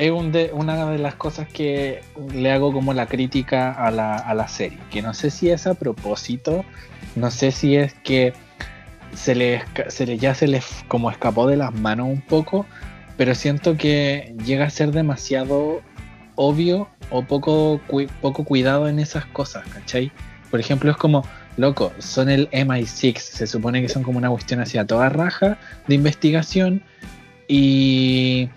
Es 0.00 0.10
una 0.52 0.90
de 0.90 0.98
las 0.98 1.14
cosas 1.14 1.46
que 1.48 2.00
le 2.32 2.50
hago 2.50 2.72
como 2.72 2.94
la 2.94 3.06
crítica 3.06 3.70
a 3.72 3.90
la, 3.90 4.16
a 4.16 4.34
la 4.34 4.48
serie. 4.48 4.78
Que 4.90 5.02
no 5.02 5.12
sé 5.12 5.30
si 5.30 5.50
es 5.50 5.66
a 5.66 5.74
propósito, 5.74 6.64
no 7.16 7.30
sé 7.30 7.52
si 7.52 7.76
es 7.76 7.92
que 8.02 8.32
se 9.14 9.34
le, 9.34 9.62
se 9.88 10.06
le 10.06 10.16
ya 10.16 10.34
se 10.34 10.48
le 10.48 10.62
como 10.88 11.10
escapó 11.10 11.46
de 11.46 11.58
las 11.58 11.74
manos 11.74 12.08
un 12.08 12.22
poco, 12.22 12.64
pero 13.18 13.34
siento 13.34 13.76
que 13.76 14.34
llega 14.42 14.64
a 14.64 14.70
ser 14.70 14.92
demasiado 14.92 15.82
obvio 16.34 16.88
o 17.10 17.22
poco, 17.22 17.78
poco 18.22 18.44
cuidado 18.44 18.88
en 18.88 19.00
esas 19.00 19.26
cosas, 19.26 19.68
¿cachai? 19.68 20.10
Por 20.50 20.60
ejemplo, 20.60 20.90
es 20.90 20.96
como, 20.96 21.26
loco, 21.58 21.92
son 21.98 22.30
el 22.30 22.48
MI6, 22.52 23.18
se 23.18 23.46
supone 23.46 23.82
que 23.82 23.90
son 23.90 24.02
como 24.02 24.16
una 24.16 24.30
cuestión 24.30 24.60
hacia 24.60 24.86
toda 24.86 25.10
raja 25.10 25.58
de 25.86 25.94
investigación 25.94 26.82
y 27.48 28.48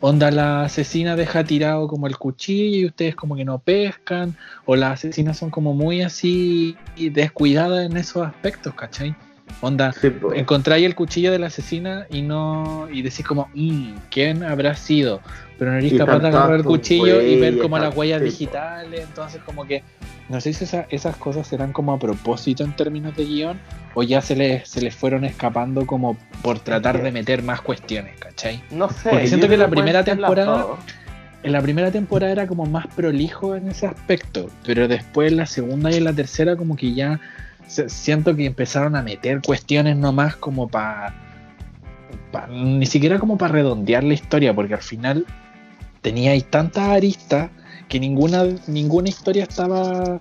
onda 0.00 0.30
la 0.30 0.62
asesina 0.62 1.16
deja 1.16 1.44
tirado 1.44 1.86
como 1.88 2.06
el 2.06 2.16
cuchillo 2.16 2.78
y 2.78 2.86
ustedes 2.86 3.14
como 3.14 3.36
que 3.36 3.44
no 3.44 3.58
pescan 3.58 4.36
o 4.64 4.76
las 4.76 4.92
asesinas 4.92 5.38
son 5.38 5.50
como 5.50 5.74
muy 5.74 6.02
así 6.02 6.76
descuidadas 6.96 7.90
en 7.90 7.96
esos 7.96 8.26
aspectos, 8.26 8.74
¿cachai? 8.74 9.14
Onda, 9.60 9.92
Sí, 9.92 10.12
encontráis 10.34 10.86
el 10.86 10.94
cuchillo 10.94 11.32
de 11.32 11.38
la 11.38 11.48
asesina 11.48 12.06
y 12.08 12.22
no 12.22 12.88
y 12.90 13.02
decís 13.02 13.26
como, 13.26 13.50
"Mm, 13.54 13.94
¿quién 14.10 14.42
habrá 14.44 14.74
sido? 14.74 15.20
Pero 15.60 15.72
no 15.72 15.78
eres 15.78 15.92
Y 15.92 15.98
capaz 15.98 16.18
de 16.20 16.28
agarrar 16.28 16.54
el 16.56 16.64
cuchillo 16.64 17.20
y 17.20 17.38
ver 17.38 17.58
como 17.58 17.78
las 17.78 17.94
huellas 17.94 18.22
digitales, 18.22 19.02
entonces 19.06 19.40
como 19.44 19.66
que 19.66 19.82
no 20.30 20.40
sé 20.40 20.52
si 20.54 20.64
esa- 20.64 20.86
esas 20.90 21.16
cosas 21.16 21.46
serán 21.46 21.72
como 21.74 21.92
a 21.92 21.98
propósito 21.98 22.64
en 22.64 22.72
términos 22.74 23.14
de 23.14 23.26
guion 23.26 23.60
o 23.94 24.02
ya 24.02 24.22
se 24.22 24.34
les, 24.36 24.66
se 24.68 24.80
les 24.80 24.94
fueron 24.94 25.24
escapando 25.24 25.86
como 25.86 26.16
por 26.42 26.58
tratar 26.60 27.02
de 27.02 27.12
meter 27.12 27.42
más 27.42 27.60
cuestiones, 27.60 28.18
¿cachai? 28.18 28.62
no 28.70 28.88
sé 28.88 29.10
porque 29.10 29.26
siento 29.28 29.48
que 29.48 29.56
la 29.58 29.68
primera 29.68 30.02
temporada-. 30.02 30.66
En 31.42 31.52
la 31.52 31.60
primera 31.62 31.90
temporada 31.90 32.32
era 32.32 32.46
como 32.46 32.64
más 32.66 32.86
prolijo 32.88 33.54
en 33.54 33.68
ese 33.68 33.86
aspecto, 33.86 34.48
pero 34.64 34.88
después 34.88 35.30
en 35.30 35.36
la 35.38 35.46
segunda 35.46 35.90
y 35.90 35.96
en 35.96 36.04
la 36.04 36.12
tercera 36.12 36.56
como 36.56 36.74
que 36.76 36.92
ya 36.94 37.20
siento 37.66 38.34
que 38.36 38.46
empezaron 38.46 38.96
a 38.96 39.02
meter 39.02 39.40
cuestiones 39.42 39.96
nomás 39.96 40.36
como 40.36 40.68
para 40.68 41.12
ni 42.50 42.86
siquiera 42.86 43.18
como 43.18 43.36
para 43.38 43.52
redondear 43.54 44.04
la 44.04 44.14
historia, 44.14 44.54
porque 44.54 44.74
al 44.74 44.82
final 44.82 45.26
teníais 46.00 46.44
tantas 46.44 46.84
aristas 46.84 47.50
que 47.88 47.98
ninguna, 47.98 48.44
ninguna 48.66 49.08
historia 49.08 49.44
estaba 49.44 50.20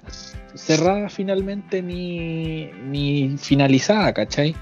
cerrada 0.55 1.09
finalmente 1.09 1.81
ni, 1.81 2.65
ni 2.87 3.37
finalizada, 3.37 4.13
¿cachai? 4.13 4.55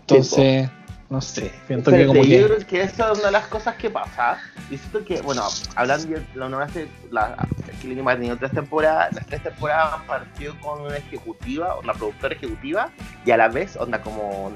Entonces, 0.00 0.70
no 1.08 1.20
sé, 1.20 1.52
siento 1.66 1.92
que 1.92 2.06
como 2.06 2.24
yo 2.24 2.46
creo 2.46 2.66
que 2.66 2.82
esa 2.82 3.12
es 3.12 3.18
una 3.18 3.26
de 3.26 3.32
las 3.32 3.46
cosas 3.46 3.76
que 3.76 3.90
pasa. 3.90 4.38
Y 4.70 4.76
siento 4.76 5.04
que, 5.04 5.20
bueno, 5.20 5.42
hablando 5.76 6.08
de 6.08 6.26
la 6.34 6.48
nueva 6.48 6.66
la 7.12 7.48
Killing 7.80 8.08
ha 8.08 8.16
tenido 8.16 8.36
tres 8.36 8.50
temporadas, 8.50 9.14
las 9.14 9.26
tres 9.26 9.42
temporadas 9.42 9.94
han 9.94 10.06
partido 10.06 10.54
con 10.60 10.80
una 10.80 10.96
ejecutiva, 10.96 11.78
una 11.78 11.92
productora 11.92 12.34
ejecutiva, 12.34 12.90
y 13.24 13.30
a 13.30 13.36
la 13.36 13.48
vez, 13.48 13.76
onda, 13.76 14.00
como 14.00 14.52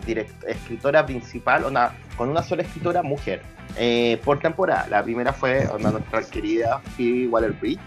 escritora 0.47 1.07
principal, 1.07 1.65
onda, 1.65 1.95
con 2.17 2.29
una 2.29 2.43
sola 2.43 2.63
escritora 2.63 3.03
mujer, 3.03 3.43
eh, 3.77 4.21
por 4.25 4.41
temporada. 4.41 4.89
La 4.89 5.05
primera 5.05 5.33
fue, 5.33 5.69
onda, 5.69 5.93
nuestra 5.93 6.23
querida 6.23 6.81
Phoebe 6.97 7.29
Waller-Bridge, 7.29 7.81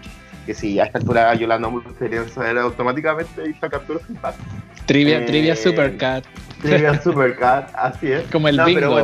que 0.44 0.54
si 0.54 0.78
a 0.80 0.84
esta 0.84 0.98
altura 0.98 1.34
yo 1.34 1.46
la 1.46 1.58
nombro, 1.58 1.92
deberían 1.98 2.28
saber 2.28 2.58
automáticamente 2.58 3.54
sacar 3.60 3.82
todos 3.82 4.02
los 4.08 4.34
Trivia, 4.86 5.20
eh, 5.20 5.26
trivia 5.26 5.56
Supercat. 5.56 6.24
Trivia 6.60 7.00
Supercat, 7.02 7.70
así 7.74 8.12
es. 8.12 8.24
Como 8.30 8.48
el 8.48 8.60
bingo. 8.64 9.02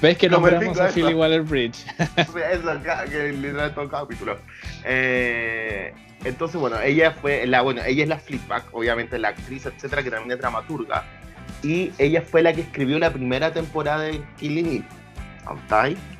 ¿Ves 0.00 0.18
que 0.18 0.28
nombramos 0.28 0.78
a 0.80 0.88
Philly 0.88 1.14
Waller 1.14 1.42
Bridge? 1.42 1.84
eso, 2.16 2.82
que 3.10 3.32
literal 3.32 3.74
todo 3.74 3.88
capítulo. 3.88 4.38
Eh, 4.84 5.92
entonces, 6.24 6.60
bueno, 6.60 6.80
ella 6.80 7.12
fue 7.12 7.46
la, 7.46 7.62
bueno, 7.62 7.82
ella 7.84 8.02
es 8.02 8.08
la 8.08 8.18
Flipback, 8.18 8.64
obviamente 8.72 9.18
la 9.18 9.28
actriz, 9.28 9.66
etcétera, 9.66 10.02
que 10.02 10.10
también 10.10 10.32
es 10.32 10.38
dramaturga. 10.38 11.04
Y 11.62 11.92
ella 11.98 12.22
fue 12.22 12.42
la 12.42 12.52
que 12.52 12.62
escribió 12.62 12.98
la 12.98 13.12
primera 13.12 13.52
temporada 13.52 14.02
de 14.02 14.20
Killing 14.38 14.84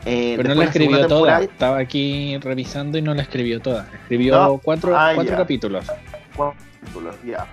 Eh, 0.05 0.35
Pero 0.37 0.49
no 0.49 0.55
la 0.57 0.65
escribió 0.65 1.07
toda. 1.07 1.43
Estaba 1.43 1.79
aquí 1.79 2.37
revisando 2.39 2.99
y 2.99 3.03
no 3.03 3.15
la 3.15 3.23
escribió 3.23 3.61
toda. 3.61 3.87
Escribió 4.03 4.61
cuatro, 4.63 4.97
ah, 4.97 5.13
cuatro 5.15 5.37
capítulos. 5.37 5.87
Cuatro 6.35 6.61
capítulos, 6.81 7.17
ya. 7.25 7.47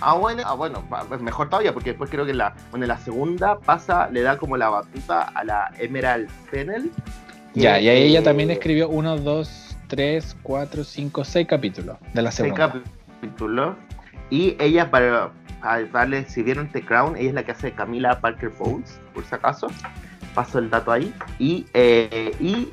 Ah, 0.00 0.14
bueno, 0.14 0.42
ah, 0.46 0.54
bueno, 0.54 0.82
mejor 1.20 1.50
todavía, 1.50 1.74
porque 1.74 1.90
después 1.90 2.10
creo 2.10 2.24
que 2.24 2.32
la, 2.32 2.54
bueno, 2.70 2.86
la 2.86 2.96
segunda 2.98 3.58
pasa, 3.58 4.08
le 4.10 4.22
da 4.22 4.38
como 4.38 4.56
la 4.56 4.70
batuta 4.70 5.22
a 5.22 5.44
la 5.44 5.70
Emerald 5.78 6.28
Fennel. 6.50 6.90
Ya, 7.54 7.80
y 7.80 7.88
ahí 7.88 8.02
ella 8.04 8.22
también 8.22 8.50
escribió 8.50 8.88
uno, 8.88 9.18
dos, 9.18 9.76
tres, 9.88 10.36
cuatro, 10.42 10.84
cinco, 10.84 11.24
seis 11.24 11.46
capítulos 11.46 11.96
de 12.14 12.22
la 12.22 12.30
segunda. 12.30 12.70
Seis 12.72 12.84
capítulos. 13.20 13.76
Y 14.30 14.56
ella, 14.58 14.90
para, 14.90 15.32
darle, 15.92 16.24
si 16.26 16.42
vieron 16.42 16.70
The 16.70 16.82
Crown, 16.82 17.16
ella 17.16 17.28
es 17.28 17.34
la 17.34 17.42
que 17.42 17.52
hace 17.52 17.72
Camila 17.72 18.20
Parker 18.20 18.50
Bowles, 18.58 18.98
por 19.12 19.24
si 19.24 19.34
acaso 19.34 19.66
paso 20.34 20.58
el 20.58 20.70
dato 20.70 20.92
ahí. 20.92 21.14
Y, 21.38 21.66
eh, 21.74 22.34
y, 22.40 22.68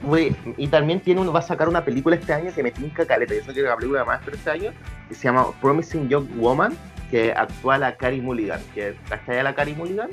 y, 0.58 0.67
también 0.67 1.00
tiene 1.00 1.22
uno, 1.22 1.32
va 1.32 1.39
a 1.39 1.43
sacar 1.43 1.70
una 1.70 1.84
película 1.84 2.15
este 2.15 2.34
año 2.34 2.52
que 2.54 2.63
me 2.63 2.72
tinca 2.72 3.06
caleta. 3.06 3.34
Yo 3.34 3.43
sé 3.43 3.54
que 3.54 3.62
la 3.62 3.76
película 3.76 4.06
más 4.06 4.22
pero 4.24 4.38
este 4.38 4.50
año, 4.50 4.72
que 5.08 5.15
se 5.15 5.24
llama 5.24 5.48
Promising 5.62 6.10
Young 6.10 6.28
Woman, 6.38 6.76
que 7.10 7.34
actúa 7.34 7.78
la 7.78 7.96
Carrie 7.96 8.22
Mulligan. 8.22 8.62
Que, 8.74 8.89
¿Está 8.89 9.43
la 9.43 9.56
Carrie 9.56 9.76
Mulligan? 9.76 10.10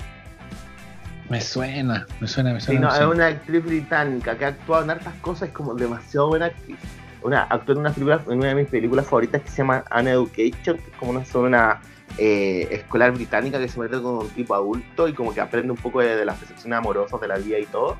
Me 1.29 1.41
suena, 1.41 2.07
me 2.21 2.29
suena, 2.29 2.53
me 2.53 2.61
suena. 2.61 2.91
Sí, 2.91 2.99
no, 2.99 3.09
es 3.09 3.15
una 3.15 3.27
actriz 3.29 3.65
británica 3.65 4.37
que 4.37 4.45
ha 4.45 4.49
actuado 4.49 4.85
en 4.85 4.91
hartas 4.91 5.15
cosas, 5.23 5.49
es 5.49 5.55
como 5.55 5.75
demasiado 5.75 6.29
buena 6.29 6.47
actriz. 6.47 6.79
Una, 7.25 7.45
actuó 7.45 7.75
en 7.75 7.81
una, 7.81 8.49
de 8.49 8.55
mis 8.55 8.69
películas 8.69 9.07
favoritas 9.07 9.41
que 9.41 9.49
se 9.49 9.57
llama 9.57 9.83
An 9.91 10.07
Education, 10.07 10.77
que 10.77 10.91
es 10.91 10.97
como 10.99 11.13
una, 11.13 11.25
sobre 11.25 11.49
una 11.49 11.81
eh, 12.19 12.69
escolar 12.71 13.13
británica 13.13 13.59
que 13.59 13.67
se 13.67 13.81
mete 13.81 14.01
con 14.01 14.19
un 14.19 14.29
tipo 14.29 14.55
adulto 14.55 15.09
y 15.09 15.15
como 15.15 15.33
que 15.33 15.41
aprende 15.41 15.73
un 15.73 15.79
poco 15.79 16.01
de, 16.01 16.23
las 16.25 16.39
percepciones 16.39 16.79
amorosas 16.79 17.19
de 17.21 17.27
la 17.27 17.39
vida 17.39 17.59
y 17.59 17.65
todo. 17.65 17.97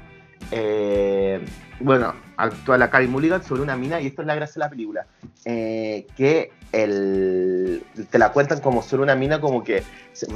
Eh, 0.51 1.43
bueno, 1.81 2.13
actúa 2.37 2.77
la 2.77 2.91
Carrie 2.91 3.09
Mulligan 3.09 3.43
sobre 3.43 3.63
una 3.63 3.77
mina 3.77 3.99
y 3.99 4.09
esto 4.09 4.21
es 4.21 4.27
la 4.27 4.35
gracia 4.35 4.55
de 4.55 4.61
la 4.61 4.69
película. 4.69 5.07
Eh, 5.47 6.07
que 6.19 6.53
el, 6.73 7.83
te 8.11 8.19
la 8.19 8.31
cuentan 8.31 8.61
como 8.61 8.83
sobre 8.83 9.05
una 9.05 9.15
mina 9.15 9.41
como 9.41 9.65
que 9.65 9.83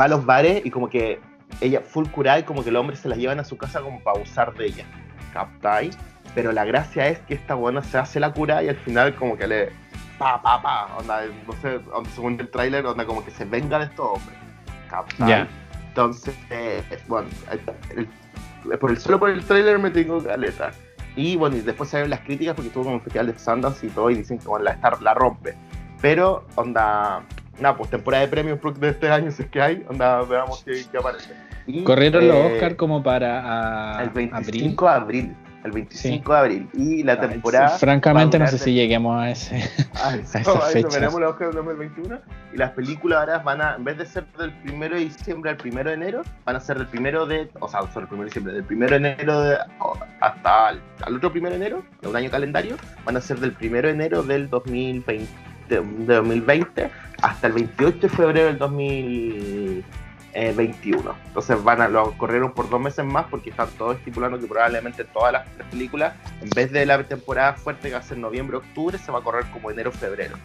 va 0.00 0.06
a 0.06 0.08
los 0.08 0.24
bares 0.24 0.64
y 0.64 0.70
como 0.70 0.88
que 0.88 1.20
ella 1.60 1.82
full 1.82 2.06
curada 2.08 2.38
y 2.38 2.44
como 2.44 2.64
que 2.64 2.70
los 2.70 2.80
hombres 2.80 3.00
se 3.00 3.08
la 3.08 3.16
llevan 3.16 3.38
a 3.38 3.44
su 3.44 3.58
casa 3.58 3.82
como 3.82 4.02
para 4.02 4.18
usar 4.18 4.54
de 4.54 4.64
ella. 4.64 4.86
¿Captáis? 5.34 5.96
Pero 6.38 6.52
la 6.52 6.64
gracia 6.64 7.08
es 7.08 7.18
que 7.18 7.34
esta 7.34 7.54
buena 7.54 7.82
se 7.82 7.98
hace 7.98 8.20
la 8.20 8.32
cura 8.32 8.62
y 8.62 8.68
al 8.68 8.76
final 8.76 9.12
como 9.16 9.36
que 9.36 9.48
le 9.48 9.72
pa, 10.20 10.40
pa, 10.40 10.62
pa, 10.62 10.86
onda, 10.96 11.22
no 11.44 11.52
sé, 11.54 11.80
según 12.14 12.38
el 12.38 12.48
tráiler, 12.48 12.86
onda 12.86 13.04
como 13.04 13.24
que 13.24 13.32
se 13.32 13.44
venga 13.44 13.80
de 13.80 13.86
estos 13.86 14.06
hombres. 14.06 14.38
Ya. 15.26 15.48
Entonces, 15.88 16.36
eh, 16.50 16.80
bueno, 17.08 17.26
por 18.78 18.92
el, 18.92 18.98
solo 18.98 19.18
por 19.18 19.30
el 19.30 19.44
tráiler 19.44 19.80
me 19.80 19.90
tengo 19.90 20.22
caleta. 20.22 20.70
Y 21.16 21.34
bueno, 21.34 21.56
y 21.56 21.60
después 21.62 21.90
se 21.90 22.02
ven 22.02 22.10
las 22.10 22.20
críticas 22.20 22.54
porque 22.54 22.68
estuvo 22.68 22.84
como 22.84 22.94
un 22.94 23.02
festival 23.02 23.26
de 23.26 23.36
Sundance 23.36 23.84
y 23.84 23.90
todo, 23.90 24.08
y 24.08 24.14
dicen 24.14 24.38
que 24.38 24.46
bueno, 24.46 24.66
la 24.66 24.70
Star 24.74 25.02
la 25.02 25.14
rompe. 25.14 25.56
Pero, 26.00 26.46
onda, 26.54 27.24
nada, 27.58 27.76
pues 27.76 27.90
temporada 27.90 28.22
de 28.22 28.28
premios 28.28 28.60
de 28.78 28.90
este 28.90 29.10
año 29.10 29.32
si 29.32 29.42
es 29.42 29.48
que 29.48 29.60
hay, 29.60 29.84
onda, 29.88 30.22
veamos 30.22 30.62
qué, 30.62 30.86
aparece. 30.96 31.34
Corrieron 31.84 32.28
los 32.28 32.36
eh, 32.36 32.52
Oscar 32.52 32.76
como 32.76 33.02
para 33.02 34.00
el 34.04 34.10
25 34.10 34.84
de 34.84 34.92
abril 34.92 35.36
el 35.64 35.72
25 35.72 36.32
de 36.32 36.38
abril. 36.38 36.68
Y 36.74 37.02
la 37.02 37.20
temporada. 37.20 37.70
francamente, 37.70 38.38
no 38.38 38.46
sé 38.46 38.58
si 38.58 38.74
lleguemos 38.74 39.20
a 39.20 39.30
ese. 39.30 39.56
A, 40.00 40.14
eso, 40.14 40.62
a, 40.62 40.70
eso, 40.70 40.86
Oscar 40.86 41.48
del 41.48 41.56
2021. 41.56 42.20
Y 42.52 42.56
las 42.56 42.70
películas 42.70 43.18
ahora 43.18 43.38
van 43.40 43.60
a, 43.60 43.74
en 43.74 43.84
vez 43.84 43.98
de 43.98 44.06
ser 44.06 44.24
del 44.38 44.54
1 44.72 44.88
de 44.90 44.96
diciembre 44.96 45.50
al 45.50 45.58
1 45.60 45.84
de 45.84 45.92
enero, 45.92 46.22
van 46.44 46.54
a 46.56 46.60
ser 46.60 46.78
del 46.78 47.00
1 47.00 47.26
de. 47.26 47.50
O 47.58 47.68
sea, 47.68 47.80
son 47.92 48.04
el 48.04 48.08
1 48.08 48.18
de 48.18 48.24
diciembre, 48.26 48.52
del 48.54 48.64
1 48.70 48.86
de 48.86 48.96
enero 48.96 49.58
hasta 50.20 50.70
el, 50.70 50.80
al 51.02 51.16
otro 51.16 51.32
1 51.34 51.50
de 51.50 51.56
enero, 51.56 51.84
de 52.00 52.08
un 52.08 52.16
año 52.16 52.30
calendario, 52.30 52.76
van 53.04 53.16
a 53.16 53.20
ser 53.20 53.40
del 53.40 53.56
1 53.60 53.82
de 53.82 53.90
enero 53.90 54.22
del 54.22 54.48
2020, 54.48 55.26
de 55.68 55.76
2020 55.76 56.90
hasta 57.22 57.46
el 57.48 57.52
28 57.54 57.98
de 57.98 58.08
febrero 58.08 58.46
del 58.46 58.58
2020 58.58 59.97
21. 60.56 61.14
Entonces 61.26 61.62
van 61.62 61.80
a 61.80 61.88
lo 61.88 62.16
corrieron 62.16 62.52
por 62.52 62.70
dos 62.70 62.80
meses 62.80 63.04
más 63.04 63.26
porque 63.26 63.50
están 63.50 63.68
todos 63.76 63.96
estipulando 63.96 64.38
que 64.38 64.46
probablemente 64.46 65.04
todas 65.04 65.32
las 65.32 65.46
películas, 65.70 66.14
en 66.40 66.50
vez 66.50 66.70
de 66.72 66.86
la 66.86 67.02
temporada 67.02 67.54
fuerte 67.54 67.88
que 67.88 67.94
va 67.94 68.00
a 68.00 68.02
ser 68.02 68.18
noviembre-octubre, 68.18 68.98
se 68.98 69.10
va 69.10 69.18
a 69.18 69.22
correr 69.22 69.44
como 69.52 69.70
enero-febrero. 69.70 70.36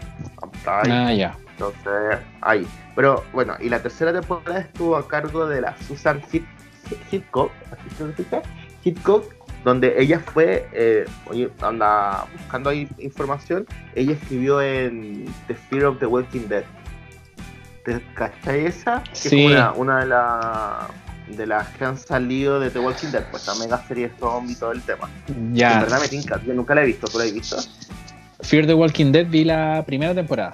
Ah, 0.66 1.14
ya. 1.14 1.38
Entonces, 1.52 2.20
ahí. 2.42 2.68
Pero 2.96 3.24
bueno, 3.34 3.56
y 3.60 3.70
la 3.70 3.82
tercera 3.82 4.12
temporada 4.12 4.60
estuvo 4.62 4.96
a 4.96 5.08
cargo 5.08 5.48
de 5.48 5.62
la 5.62 5.78
Susan 5.78 6.22
Hitchcock, 7.12 7.52
Hitchcock, 8.84 9.34
donde 9.64 10.02
ella 10.02 10.20
fue, 10.20 10.68
eh, 10.74 11.06
anda 11.62 12.26
buscando 12.38 12.70
ahí 12.70 12.88
información, 12.98 13.66
ella 13.96 14.14
escribió 14.14 14.62
en 14.62 15.26
The 15.48 15.56
Fear 15.56 15.86
of 15.86 16.00
the 16.00 16.06
Walking 16.06 16.48
Dead 16.48 16.66
¿Cachai 18.16 18.66
esa? 18.66 19.04
Que 19.04 19.28
es 19.28 19.34
una, 19.34 19.74
una 19.74 20.00
de, 20.00 20.06
la, 20.06 20.88
de 21.28 21.48
las 21.48 21.68
que 21.70 21.86
han 21.86 21.98
salido 21.98 22.60
de 22.60 22.70
The 22.70 22.80
Walking 22.80 23.10
Dead, 23.10 23.26
pues 23.30 23.46
la 23.48 23.56
mega 23.56 23.86
serie 23.88 24.10
de 24.10 24.18
zombies 24.18 24.58
y 24.58 24.60
todo 24.60 24.72
el 24.72 24.82
tema. 24.82 25.10
Ya. 25.52 25.74
En 25.74 25.80
verdad 25.82 26.02
me 26.02 26.08
tinca, 26.08 26.42
yo 26.46 26.54
nunca 26.54 26.76
la 26.76 26.84
he 26.84 26.86
visto, 26.86 27.08
¿tú 27.08 27.18
la 27.18 27.26
has 27.26 27.34
visto? 27.34 27.58
Fear 28.42 28.68
the 28.68 28.74
Walking 28.74 29.12
Dead 29.12 29.28
vi 29.28 29.44
la 29.44 29.84
primera 29.86 30.14
temporada. 30.14 30.54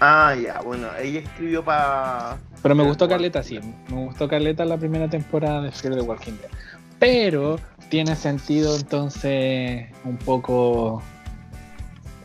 Ah, 0.00 0.34
ya, 0.34 0.60
bueno, 0.60 0.88
ella 1.00 1.20
escribió 1.20 1.64
para. 1.64 2.36
Pero 2.62 2.74
me 2.74 2.82
gustó 2.82 3.08
Carleta, 3.08 3.42
sí. 3.42 3.60
Me 3.88 4.04
gustó 4.04 4.28
Carleta 4.28 4.64
la 4.64 4.76
primera 4.76 5.08
temporada 5.08 5.62
de 5.62 5.70
Fear 5.70 5.94
the 5.94 6.02
Walking 6.02 6.32
Dead. 6.32 6.50
Pero 6.98 7.58
tiene 7.88 8.16
sentido 8.16 8.76
entonces 8.76 9.86
un 10.04 10.16
poco 10.18 11.02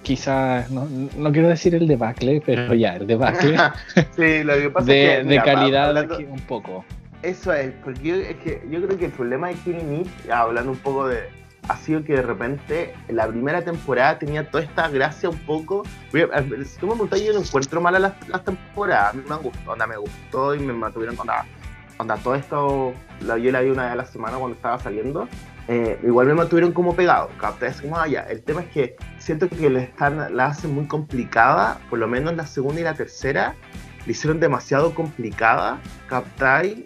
quizás, 0.09 0.71
no, 0.71 0.87
no, 1.15 1.31
quiero 1.31 1.49
decir 1.49 1.75
el 1.75 1.87
debacle, 1.87 2.41
pero 2.43 2.73
ya, 2.73 2.95
el 2.95 3.05
debacle. 3.05 3.55
sí, 4.15 4.43
lo 4.43 4.55
que 4.55 4.69
pasa 4.71 4.87
de, 4.87 5.13
es 5.13 5.17
que, 5.19 5.23
de 5.25 5.41
calidad 5.43 5.95
aquí 5.95 6.25
un 6.25 6.39
poco. 6.39 6.83
Eso 7.21 7.53
es, 7.53 7.71
porque 7.83 8.01
yo, 8.01 8.15
es 8.15 8.35
que 8.37 8.59
yo 8.71 8.81
creo 8.81 8.97
que 8.97 9.05
el 9.05 9.11
problema 9.11 9.49
de 9.49 9.53
Killing 9.53 10.01
Eve, 10.01 10.33
hablando 10.33 10.71
un 10.71 10.79
poco 10.79 11.07
de, 11.07 11.29
ha 11.67 11.77
sido 11.77 12.03
que 12.03 12.13
de 12.13 12.23
repente 12.23 12.95
la 13.07 13.27
primera 13.27 13.61
temporada 13.61 14.17
tenía 14.17 14.49
toda 14.49 14.63
esta 14.63 14.87
gracia 14.87 15.29
un 15.29 15.37
poco. 15.37 15.83
Si 16.11 16.79
tú 16.79 16.87
me 16.87 16.93
preguntas, 16.93 17.21
yo 17.21 17.31
no 17.31 17.41
encuentro 17.41 17.79
mal 17.79 18.01
las, 18.01 18.13
las 18.27 18.43
temporadas. 18.43 19.13
A 19.13 19.15
mí 19.15 19.21
me 19.29 19.35
gustó, 19.35 19.71
onda, 19.71 19.85
me 19.85 19.97
gustó 19.97 20.55
y 20.55 20.59
me 20.59 20.73
mantuvieron. 20.73 21.19
Onda, 21.19 21.45
onda 21.99 22.17
todo 22.17 22.33
esto, 22.33 22.93
yo 23.21 23.51
la 23.51 23.61
vi 23.61 23.69
una 23.69 23.83
vez 23.83 23.91
a 23.91 23.95
la 23.95 24.05
semana 24.05 24.37
cuando 24.37 24.55
estaba 24.55 24.79
saliendo. 24.79 25.29
Eh, 25.71 25.99
igual 26.01 26.25
me 26.25 26.33
mantuvieron 26.33 26.71
como 26.71 26.95
pegado, 26.95 27.29
¿captas? 27.39 27.79
Como 27.79 27.95
allá. 27.95 28.25
Ah, 28.27 28.31
el 28.31 28.41
tema 28.41 28.61
es 28.61 28.69
que 28.69 28.95
siento 29.19 29.47
que 29.47 29.69
le 29.69 29.83
están, 29.83 30.35
la 30.35 30.47
hacen 30.47 30.73
muy 30.73 30.87
complicada, 30.87 31.79
por 31.91 31.99
lo 31.99 32.07
menos 32.07 32.35
la 32.35 32.47
segunda 32.47 32.81
y 32.81 32.83
la 32.83 32.95
tercera, 32.95 33.53
le 34.07 34.11
hicieron 34.11 34.39
demasiado 34.39 34.95
complicada, 34.95 35.79
¿captáis? 36.07 36.85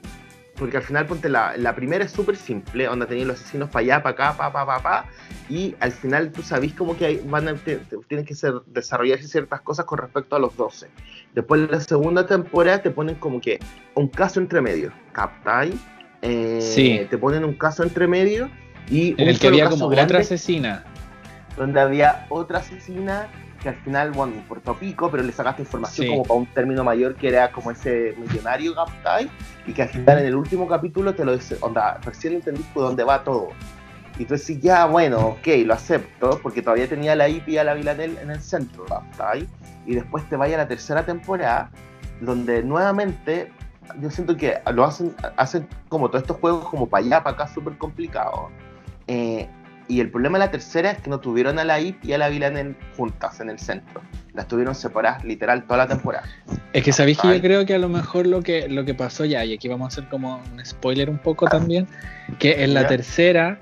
Porque 0.58 0.76
al 0.76 0.84
final, 0.84 1.06
ponte, 1.06 1.30
la, 1.30 1.56
la 1.56 1.74
primera 1.76 2.04
es 2.04 2.12
súper 2.12 2.36
simple, 2.36 2.86
donde 2.86 3.06
tenéis 3.06 3.26
los 3.26 3.40
asesinos 3.40 3.70
para 3.70 3.84
allá, 3.86 4.04
para 4.04 4.14
acá, 4.14 4.38
para, 4.38 4.52
para, 4.52 4.66
para, 4.66 4.84
pa, 4.84 5.06
y 5.48 5.76
al 5.80 5.94
final 5.94 6.34
tú 6.34 6.42
sabís 6.42 6.74
como 6.74 6.98
que 6.98 7.06
hay, 7.06 7.22
van 7.26 7.48
a, 7.48 7.56
tienen 7.56 8.26
que 8.26 8.36
ser, 8.36 8.56
desarrollarse 8.68 9.30
ciertas 9.30 9.62
cosas 9.62 9.86
con 9.86 9.98
respecto 10.00 10.36
a 10.36 10.40
los 10.40 10.58
12. 10.58 10.90
Después, 11.34 11.62
en 11.62 11.72
la 11.72 11.80
segunda 11.80 12.28
temporada 12.28 12.82
te 12.82 12.92
ponen 12.92 13.16
como 13.16 13.40
que 13.40 13.60
un 13.96 14.10
caso 14.10 14.42
entre 14.42 14.60
medio, 14.62 14.92
¿captáis? 15.14 15.76
eh, 16.22 16.60
Sí. 16.62 17.08
te 17.10 17.18
ponen 17.18 17.44
un 17.46 17.54
caso 17.54 17.84
entre 17.84 18.08
medio 18.08 18.50
y 18.90 19.20
En 19.22 19.28
el 19.30 19.40
que 19.40 19.48
había 19.48 19.70
como 19.70 19.88
grande, 19.90 20.14
otra 20.14 20.20
asesina. 20.22 20.84
donde 21.58 21.80
había 21.80 22.26
otra 22.30 22.60
asesina 22.60 23.28
que 23.62 23.70
al 23.70 23.76
final, 23.76 24.12
bueno, 24.12 24.34
importó 24.36 24.74
pico, 24.78 25.10
pero 25.10 25.24
le 25.24 25.32
sacaste 25.32 25.62
información 25.62 26.06
Sí. 26.06 26.12
como 26.12 26.24
para 26.24 26.34
un 26.40 26.46
término 26.48 26.84
mayor 26.84 27.16
que 27.16 27.30
era 27.30 27.50
como 27.52 27.72
ese 27.72 28.14
millonario 28.18 28.74
Gaptai, 28.76 29.30
y 29.66 29.72
que 29.72 29.84
al 29.84 29.90
final 29.90 30.20
en 30.20 30.26
el 30.26 30.36
último 30.36 30.68
capítulo 30.68 31.16
te 31.16 31.24
lo 31.24 31.34
dice, 31.34 31.56
onda, 31.62 31.98
recién 32.04 32.34
entendí 32.34 32.62
por 32.74 32.84
dónde 32.84 33.06
va 33.06 33.24
todo. 33.24 33.50
Y 34.20 34.26
tú 34.26 34.34
decís, 34.34 34.60
ya, 34.60 34.86
bueno, 34.86 35.20
ok, 35.20 35.48
lo 35.66 35.74
acepto, 35.76 36.40
porque 36.44 36.62
todavía 36.62 36.90
tenía 36.90 37.16
la 37.16 37.30
IP 37.30 37.58
a 37.58 37.64
la 37.64 37.74
Villanel 37.74 38.18
en 38.22 38.32
el 38.32 38.42
centro, 38.42 38.84
Gaptai, 38.90 39.48
y 39.86 39.96
después 39.96 40.28
te 40.30 40.36
vaya 40.36 40.56
a 40.56 40.58
la 40.58 40.68
tercera 40.68 41.06
temporada, 41.06 41.72
donde 42.20 42.64
nuevamente 42.64 43.50
yo 44.02 44.10
siento 44.12 44.36
que 44.36 44.60
lo 44.74 44.84
hacen, 44.84 45.16
hacen 45.38 45.68
como 45.88 46.10
todos 46.10 46.24
estos 46.24 46.38
juegos 46.38 46.68
como 46.68 46.88
para 46.90 47.06
allá, 47.06 47.24
para 47.24 47.36
acá, 47.36 47.48
súper 47.54 47.78
complicados. 47.78 48.52
Eh, 49.08 49.48
y 49.88 50.00
el 50.00 50.10
problema 50.10 50.38
de 50.40 50.46
la 50.46 50.52
tercera 50.52 50.92
es 50.92 51.00
que 51.00 51.10
no 51.10 51.20
tuvieron 51.20 51.60
a 51.60 51.64
la 51.66 51.80
IP 51.82 52.06
y 52.06 52.14
a 52.14 52.18
la 52.18 52.30
Villanel 52.30 52.76
juntas 52.98 53.40
en 53.42 53.50
el 53.50 53.60
centro. 53.60 54.02
Las 54.34 54.48
tuvieron 54.48 54.74
separadas 54.76 55.24
literal 55.26 55.64
toda 55.66 55.78
la 55.80 55.88
temporada. 55.88 56.24
Es 56.72 56.84
que 56.84 56.94
sabéis 56.94 57.20
que 57.20 57.28
yo 57.36 57.42
creo 57.42 57.66
que 57.66 57.76
a 57.76 57.78
lo 57.80 57.90
mejor 57.90 58.26
lo 58.26 58.42
que, 58.42 58.68
lo 58.70 58.86
que 58.86 58.94
pasó 58.94 59.26
ya, 59.26 59.44
y 59.46 59.54
aquí 59.54 59.68
vamos 59.68 59.86
a 59.86 59.88
hacer 59.90 60.10
como 60.10 60.42
un 60.54 60.66
spoiler 60.66 61.10
un 61.10 61.18
poco 61.20 61.48
también, 61.48 61.88
que 62.40 62.64
en 62.64 62.74
la 62.74 62.84
Ya. 62.84 62.88
tercera 62.88 63.60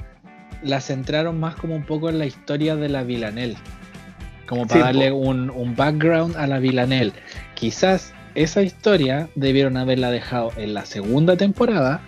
la 0.61 0.79
centraron 0.79 1.39
más 1.39 1.55
como 1.55 1.75
un 1.75 1.83
poco 1.83 2.07
en 2.09 2.19
la 2.19 2.25
historia 2.27 2.75
de 2.75 2.87
la 2.87 3.01
Villanel. 3.03 3.57
Como 4.47 4.67
para 4.67 4.79
Sí, 4.81 4.85
darle 4.85 5.11
un, 5.11 5.49
un 5.49 5.75
background 5.75 6.37
a 6.37 6.45
la 6.45 6.59
Villanel. 6.59 7.13
Quizás 7.55 8.13
esa 8.35 8.61
historia 8.61 9.27
debieron 9.35 9.75
haberla 9.75 10.11
dejado 10.11 10.51
en 10.57 10.73
la 10.75 10.85
segunda 10.85 11.35
temporada 11.35 11.99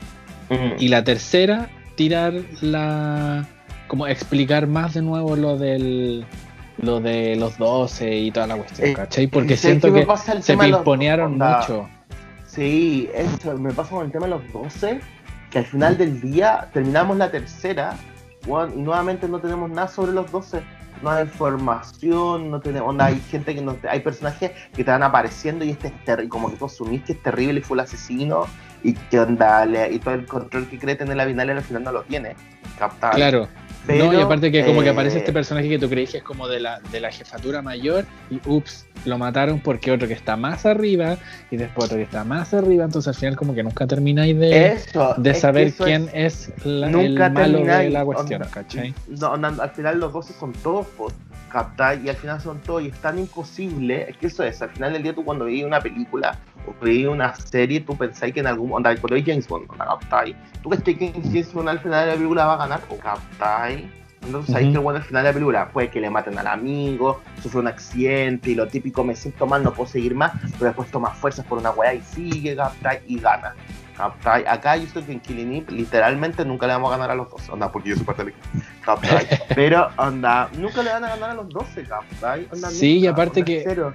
y 0.78 0.88
la 0.89 1.04
tercera 1.04 1.67
tirar 1.96 2.34
la 2.62 3.48
como 3.88 4.08
explicar 4.08 4.68
más 4.68 4.96
de 4.96 5.02
nuevo 5.02 5.36
lo 5.36 5.58
del 5.58 6.26
lo 6.78 7.00
de 7.00 7.36
los 7.36 7.58
12 7.58 8.18
y 8.18 8.32
toda 8.32 8.48
la 8.48 8.58
cuestión, 8.58 8.90
Eh, 8.90 8.94
¿cachai? 8.94 9.28
Porque 9.28 9.56
¿sabes 9.56 9.82
siento 9.82 9.94
que 9.94 10.08
el 10.32 10.44
se 10.44 10.58
pimponearon 10.58 11.38
mucho. 11.38 11.88
Sí, 12.48 13.10
eso 13.14 13.58
me 13.58 13.72
pasa 13.72 13.92
con 13.92 14.06
el 14.06 14.12
tema 14.12 14.26
de 14.26 14.32
los 14.32 14.54
12, 14.54 15.00
que 15.50 15.60
al 15.60 15.66
final 15.66 15.98
del 15.98 16.22
día 16.22 16.70
terminamos 16.74 17.18
la 17.18 17.32
tercera 17.32 17.96
y 18.46 18.50
nuevamente 18.80 19.28
no 19.28 19.40
tenemos 19.40 19.70
nada 19.70 19.88
sobre 19.88 20.12
los 20.12 20.32
12. 20.32 20.62
No 21.02 21.10
hay 21.10 21.24
información, 21.24 22.50
no 22.50 22.62
tenemos, 22.62 22.90
onda, 22.90 23.06
hay 23.06 23.20
gente 23.30 23.54
que 23.54 23.62
no, 23.62 23.76
hay 23.90 24.00
personajes 24.00 24.52
que 24.74 24.84
te 24.84 24.92
van 24.92 25.04
apareciendo 25.04 25.66
y 25.66 25.72
este 25.72 25.92
es 26.06 26.30
como 26.30 26.50
que 26.50 26.58
tú 26.58 26.66
asumís 26.66 27.04
que 27.04 27.14
es 27.14 27.24
terrible 27.24 27.60
y 27.60 27.64
fue 27.64 27.76
el 27.76 27.82
asesino 27.82 28.46
y 28.84 28.93
que 28.93 29.19
onda, 29.19 29.65
y 29.89 30.00
todo 30.00 30.13
el 30.13 30.26
control 30.26 30.67
que 30.67 30.78
cree 30.78 30.96
tener 30.96 31.15
la 31.15 31.26
Vinal 31.26 31.50
al 31.50 31.62
final 31.63 31.84
no 31.84 31.91
lo 31.91 32.04
tiene. 32.04 32.36
Captado. 32.78 33.13
Claro. 33.15 33.48
Pero, 33.86 34.06
no, 34.06 34.13
y 34.17 34.22
aparte 34.22 34.50
que 34.50 34.63
como 34.65 34.80
que 34.82 34.88
eh, 34.88 34.91
aparece 34.91 35.17
este 35.17 35.34
personaje 35.34 35.67
que 35.67 35.78
tú 35.78 35.89
crees 35.89 36.12
que 36.12 36.17
es 36.19 36.24
como 36.24 36.48
de 36.48 36.62
la, 36.62 36.80
de 36.91 37.02
la 37.02 37.12
jefatura 37.12 37.62
mayor 37.62 38.06
y 38.30 38.39
ups, 38.46 38.86
lo 39.04 39.17
mataron 39.17 39.60
porque 39.60 39.91
otro 39.91 40.08
que 40.08 40.13
está 40.13 40.38
más 40.38 40.65
arriba 40.65 41.17
y 41.52 41.58
después 41.58 41.88
otro 41.88 41.98
que 41.98 42.04
está 42.04 42.24
más 42.24 42.54
arriba, 42.54 42.86
entonces 42.86 43.10
al 43.10 43.15
final 43.15 43.36
como 43.36 43.54
que 43.54 43.62
nunca 43.62 43.86
termináis 43.86 44.39
de, 44.39 44.67
Eso, 44.72 45.15
de 45.17 45.32
es 45.32 45.36
que 45.36 45.41
saber 45.41 45.74
quién 45.74 46.10
es- 46.13 46.48
es, 46.56 46.65
la, 46.65 46.88
nunca 46.89 47.26
el 47.26 47.34
malo 47.34 47.60
de 47.65 47.89
la 47.89 48.06
cuestión, 48.06 48.43
¿cachai? 48.50 48.93
No, 49.08 49.32
onda, 49.34 49.50
al 49.50 49.72
final 49.72 50.00
los 50.00 50.13
12 50.13 50.34
son 50.39 50.54
todos, 50.54 50.88
¿captai? 51.54 52.02
Y 52.04 52.10
al 52.10 52.16
final 52.16 52.42
son 52.42 52.60
todos, 52.62 52.82
y 52.82 52.88
es 52.88 53.00
tan 53.00 53.20
imposible, 53.20 54.10
es 54.10 54.18
que 54.18 54.28
eso 54.28 54.44
es, 54.44 54.62
al 54.62 54.72
final 54.72 54.92
del 54.92 55.04
día 55.04 55.13
tú 55.13 55.24
cuando 55.24 55.46
veías 55.46 55.68
una 55.68 55.80
película 55.80 56.38
o 56.68 56.84
veías 56.84 57.12
una 57.12 57.36
serie, 57.36 57.80
tú 57.80 57.96
pensáis 57.96 58.34
que 58.34 58.39
en 58.39 58.48
algún 58.48 58.74
onda, 58.74 58.89
cuando 58.96 59.13
veis 59.13 59.26
James 59.26 59.48
Bond, 59.48 59.70
onda, 59.70 59.86
¿captai? 59.86 60.36
Tú 60.62 60.70
crees 60.70 60.84
que 60.84 61.13
James 61.13 61.54
Bond 61.54 61.70
al 61.70 61.80
final 61.80 62.06
de 62.06 62.12
la 62.12 62.18
película 62.18 62.46
va 62.46 62.54
a 62.56 62.58
ganar, 62.58 62.82
o 62.89 62.98
¿captai? 62.98 63.89
Entonces 64.26 64.56
ahí 64.56 64.63
Ujú. 64.63 64.74
que 64.74 64.80
bueno 64.80 64.98
al 65.00 65.04
final 65.04 65.24
de 65.24 65.30
la 65.30 65.34
película 65.34 65.70
puede 65.70 65.89
que 65.89 66.00
le 66.00 66.10
maten 66.10 66.38
al 66.38 66.48
amigo, 66.48 67.22
sufre 67.42 67.60
un 67.60 67.68
accidente 67.68 68.52
y 68.52 68.56
lo 68.56 68.68
típico 68.68 69.04
me 69.04 69.16
siento 69.16 69.46
mal, 69.46 69.63
no 69.63 69.74
puedo 69.74 69.89
seguir 69.89 70.16
más, 70.16 70.32
pero 70.54 70.66
después 70.66 70.89
toma 70.89 71.10
fuerzas 71.10 71.46
por 71.46 71.58
una 71.60 71.72
weá 71.72 71.94
y 71.94 72.02
sigue, 72.02 72.56
¿captai? 72.56 73.02
Y 73.06 73.20
gana. 73.20 73.54
¿Captai? 73.98 74.44
Acá 74.48 74.76
yo 74.78 74.84
estoy 74.84 75.04
que 75.04 75.12
en 75.12 75.20
Killing 75.20 75.54
Eve 75.54 75.72
literalmente 75.72 76.44
nunca 76.46 76.66
le 76.68 76.74
vamos 76.74 76.90
a 76.92 76.98
ganar 76.98 77.12
a 77.12 77.16
los 77.16 77.30
dos. 77.30 77.48
Onda, 77.50 77.72
porque 77.72 77.90
yo 77.90 77.96
soy 77.96 78.06
parte 78.06 78.24
del. 78.26 78.34
¿Captai? 78.84 79.28
Pero, 79.56 79.90
onda, 79.98 80.50
nunca 80.58 80.82
le 80.82 80.90
van 80.92 81.04
a 81.04 81.10
ganar 81.10 81.30
a 81.32 81.34
los 81.36 81.50
12, 81.50 81.84
¿captai? 81.84 82.48
Onda, 82.52 82.70
Sí, 82.70 83.00
y 83.00 83.08
aparte 83.08 83.42
onda, 83.42 83.46
que- 83.46 83.62
cero. 83.64 83.94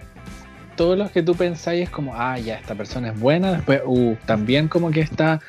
Todos 0.77 0.97
los 0.97 1.11
que 1.11 1.25
tú 1.25 1.35
pensáis 1.35 1.83
es 1.83 1.91
como, 1.91 2.15
ah, 2.15 2.39
ya, 2.39 2.55
esta 2.55 2.77
persona 2.77 3.09
es 3.09 3.19
buena, 3.19 3.51
después, 3.51 3.83
uh, 3.85 4.15
también 4.27 4.69
como 4.69 4.93
que 4.93 5.01
está, 5.01 5.41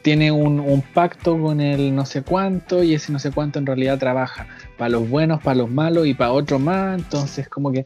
tiene 0.00 0.32
un, 0.32 0.60
un 0.60 0.80
pacto 0.80 1.38
con 1.38 1.60
el 1.60 1.94
no 1.94 2.06
sé 2.06 2.22
cuánto 2.22 2.82
y 2.82 2.94
ese 2.94 3.12
no 3.12 3.18
sé 3.18 3.30
cuánto 3.30 3.58
en 3.58 3.66
realidad 3.66 3.98
trabaja 3.98 4.46
para 4.78 4.88
los 4.88 5.06
buenos, 5.10 5.42
para 5.42 5.56
los 5.56 5.70
malos 5.70 6.06
y 6.06 6.14
para 6.14 6.32
otros 6.32 6.58
más, 6.58 6.98
entonces 6.98 7.50
como 7.50 7.70
que 7.70 7.84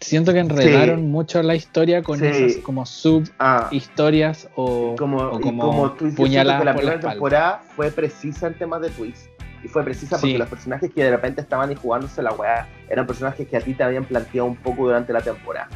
siento 0.00 0.32
que 0.32 0.40
enredaron 0.40 1.10
mucho 1.10 1.42
la 1.42 1.54
historia 1.54 2.02
con 2.02 2.18
Sí. 2.18 2.26
esas 2.26 2.56
como 2.62 2.84
sub 2.86 3.28
Ah, 3.38 3.68
historias 3.70 4.48
o 4.54 4.94
como, 4.98 5.18
o 5.18 5.38
y 5.38 5.42
como 5.42 5.62
como 5.64 5.88
dices, 5.90 6.14
puñaladas 6.14 6.60
que 6.60 6.64
la 6.66 6.72
por 6.74 6.84
la 6.84 6.90
primera 6.92 7.10
temporada 7.12 7.62
fue 7.74 7.90
precisa 7.90 8.46
en 8.48 8.54
temas 8.54 8.80
de 8.82 8.90
twist. 8.90 9.26
Y 9.62 9.68
fue 9.68 9.82
precisa 9.82 10.16
porque 10.18 10.32
Sí. 10.32 10.38
los 10.38 10.48
personajes 10.48 10.90
que 10.94 11.04
de 11.04 11.10
repente 11.10 11.40
estaban 11.40 11.70
ahí 11.70 11.74
jugándose 11.74 12.20
la 12.20 12.32
weá 12.32 12.68
eran 12.90 13.06
personajes 13.06 13.48
que 13.48 13.56
a 13.56 13.60
ti 13.60 13.72
te 13.72 13.82
habían 13.82 14.04
planteado 14.04 14.46
un 14.46 14.56
poco 14.56 14.84
durante 14.84 15.10
la 15.12 15.22
temporada. 15.22 15.68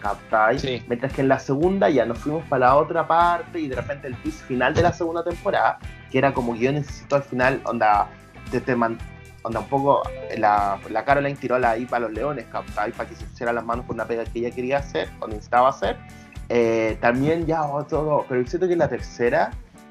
¿Captai? 0.00 0.58
Sí. 0.58 0.82
Mientras 0.88 1.12
que 1.12 1.20
en 1.22 1.28
la 1.28 1.38
segunda 1.38 1.88
ya 1.90 2.04
nos 2.06 2.18
fuimos 2.18 2.42
para 2.48 2.66
la 2.66 2.76
otra 2.76 3.06
parte 3.06 3.60
y 3.60 3.68
de 3.68 3.76
repente 3.76 4.06
el 4.08 4.16
twist 4.16 4.40
final 4.46 4.72
de 4.74 4.82
la 4.82 4.92
segunda 4.92 5.22
temporada, 5.24 5.78
que 6.10 6.18
era 6.18 6.32
como 6.32 6.54
que 6.54 6.60
yo 6.60 6.72
necesito 6.72 7.16
al 7.16 7.22
final, 7.22 7.60
onda, 7.64 8.08
te, 8.50 8.60
te 8.60 8.76
man- 8.76 8.98
onda 9.44 9.60
un 9.60 9.68
poco, 9.68 10.02
la, 10.36 10.78
la 10.90 11.04
Caroline 11.04 11.36
tiró 11.36 11.58
la 11.58 11.70
ahí 11.70 11.84
para 11.86 12.06
los 12.06 12.12
leones, 12.12 12.46
¿captai? 12.46 12.92
Para 12.92 13.08
que 13.08 13.14
se 13.14 13.24
pusiera 13.24 13.52
las 13.52 13.64
manos 13.64 13.86
con 13.86 13.94
una 13.94 14.04
pega 14.06 14.24
que 14.24 14.40
ella 14.40 14.50
quería 14.50 14.78
hacer 14.78 15.08
o 15.20 15.28
necesitaba 15.28 15.68
hacer. 15.68 15.96
Eh, 16.48 16.98
también 17.00 17.46
ya 17.46 17.60
todo, 17.88 18.24
pero 18.28 18.44
siento 18.46 18.66
que 18.66 18.72
en 18.72 18.80
la 18.80 18.88
tercera, 18.88 19.50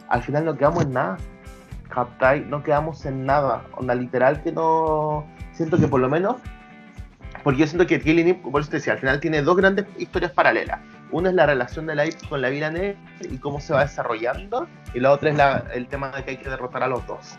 al 0.10 0.22
final 0.22 0.46
no 0.46 0.58
quedamos 0.58 0.84
en 0.84 0.94
nada. 0.94 1.18
¿Captai? 1.90 2.42
No 2.42 2.64
quedamos 2.64 3.06
en 3.06 3.26
nada. 3.26 3.64
Onda, 3.78 3.94
literal 3.96 4.42
que 4.42 4.52
no. 4.52 5.26
Siento 5.54 5.78
que 5.78 5.88
por 5.88 6.02
lo 6.02 6.10
menos. 6.10 6.38
Porque 7.44 7.60
yo 7.60 7.68
siento 7.68 7.86
que 7.86 8.00
Killing 8.00 8.28
Eve, 8.30 8.40
por 8.52 8.62
eso 8.62 8.72
te 8.72 8.78
decía, 8.78 8.94
al 8.94 9.00
final 9.00 9.20
tiene 9.20 9.42
dos 9.42 9.58
grandes 9.58 9.86
historias 9.98 10.32
paralelas. 10.32 10.80
Una 11.12 11.30
es 11.30 11.36
la 11.36 11.46
relación 11.46 11.86
de 11.86 11.94
la 11.96 12.06
Eve 12.06 12.16
con 12.30 12.42
la 12.42 12.50
vida 12.50 12.72
negra 12.72 12.98
y 13.22 13.38
cómo 13.38 13.60
se 13.60 13.74
va 13.74 13.82
desarrollando. 13.82 14.68
Y 14.94 15.00
la 15.00 15.12
otra 15.12 15.30
es 15.30 15.36
la- 15.38 15.64
el 15.74 15.88
tema 15.88 16.10
de 16.10 16.24
que 16.24 16.32
hay 16.32 16.38
que 16.38 16.50
derrotar 16.50 16.82
a 16.84 16.88
los 16.88 17.06
dos. 17.06 17.38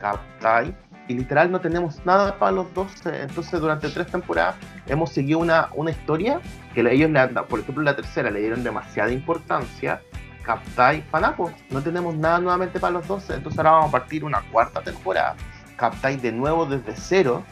¿Captai? 0.00 0.74
Y 1.06 1.14
literal 1.14 1.50
no 1.50 1.60
tenemos 1.60 2.04
nada 2.06 2.38
para 2.38 2.52
los 2.52 2.72
dos. 2.72 2.90
eh, 3.06 3.26
Entonces 3.28 3.60
durante 3.60 3.88
tres 3.90 4.06
temporadas 4.06 4.56
hemos 4.86 5.10
seguido 5.10 5.38
una, 5.38 5.68
una 5.74 5.90
historia 5.90 6.40
que 6.74 6.80
ellos 6.80 7.10
le 7.10 7.18
han 7.20 7.34
dado, 7.34 7.46
por 7.46 7.60
ejemplo 7.60 7.82
la 7.82 7.94
tercera 7.94 8.30
le 8.30 8.40
dieron 8.40 8.64
demasiada 8.64 9.10
importancia. 9.10 10.00
Captai, 10.42 11.02
Panapo, 11.10 11.50
no 11.70 11.80
tenemos 11.82 12.14
nada 12.16 12.38
nuevamente 12.38 12.78
para 12.78 12.92
los 12.94 13.08
12, 13.08 13.34
entonces 13.34 13.58
ahora 13.58 13.70
vamos 13.72 13.88
a 13.88 13.92
partir 13.92 14.24
una 14.24 14.42
cuarta 14.52 14.82
temporada. 14.82 15.36
Captai 15.76 16.16
de 16.16 16.32
nuevo 16.32 16.66
desde 16.66 16.92
cero. 16.96 17.42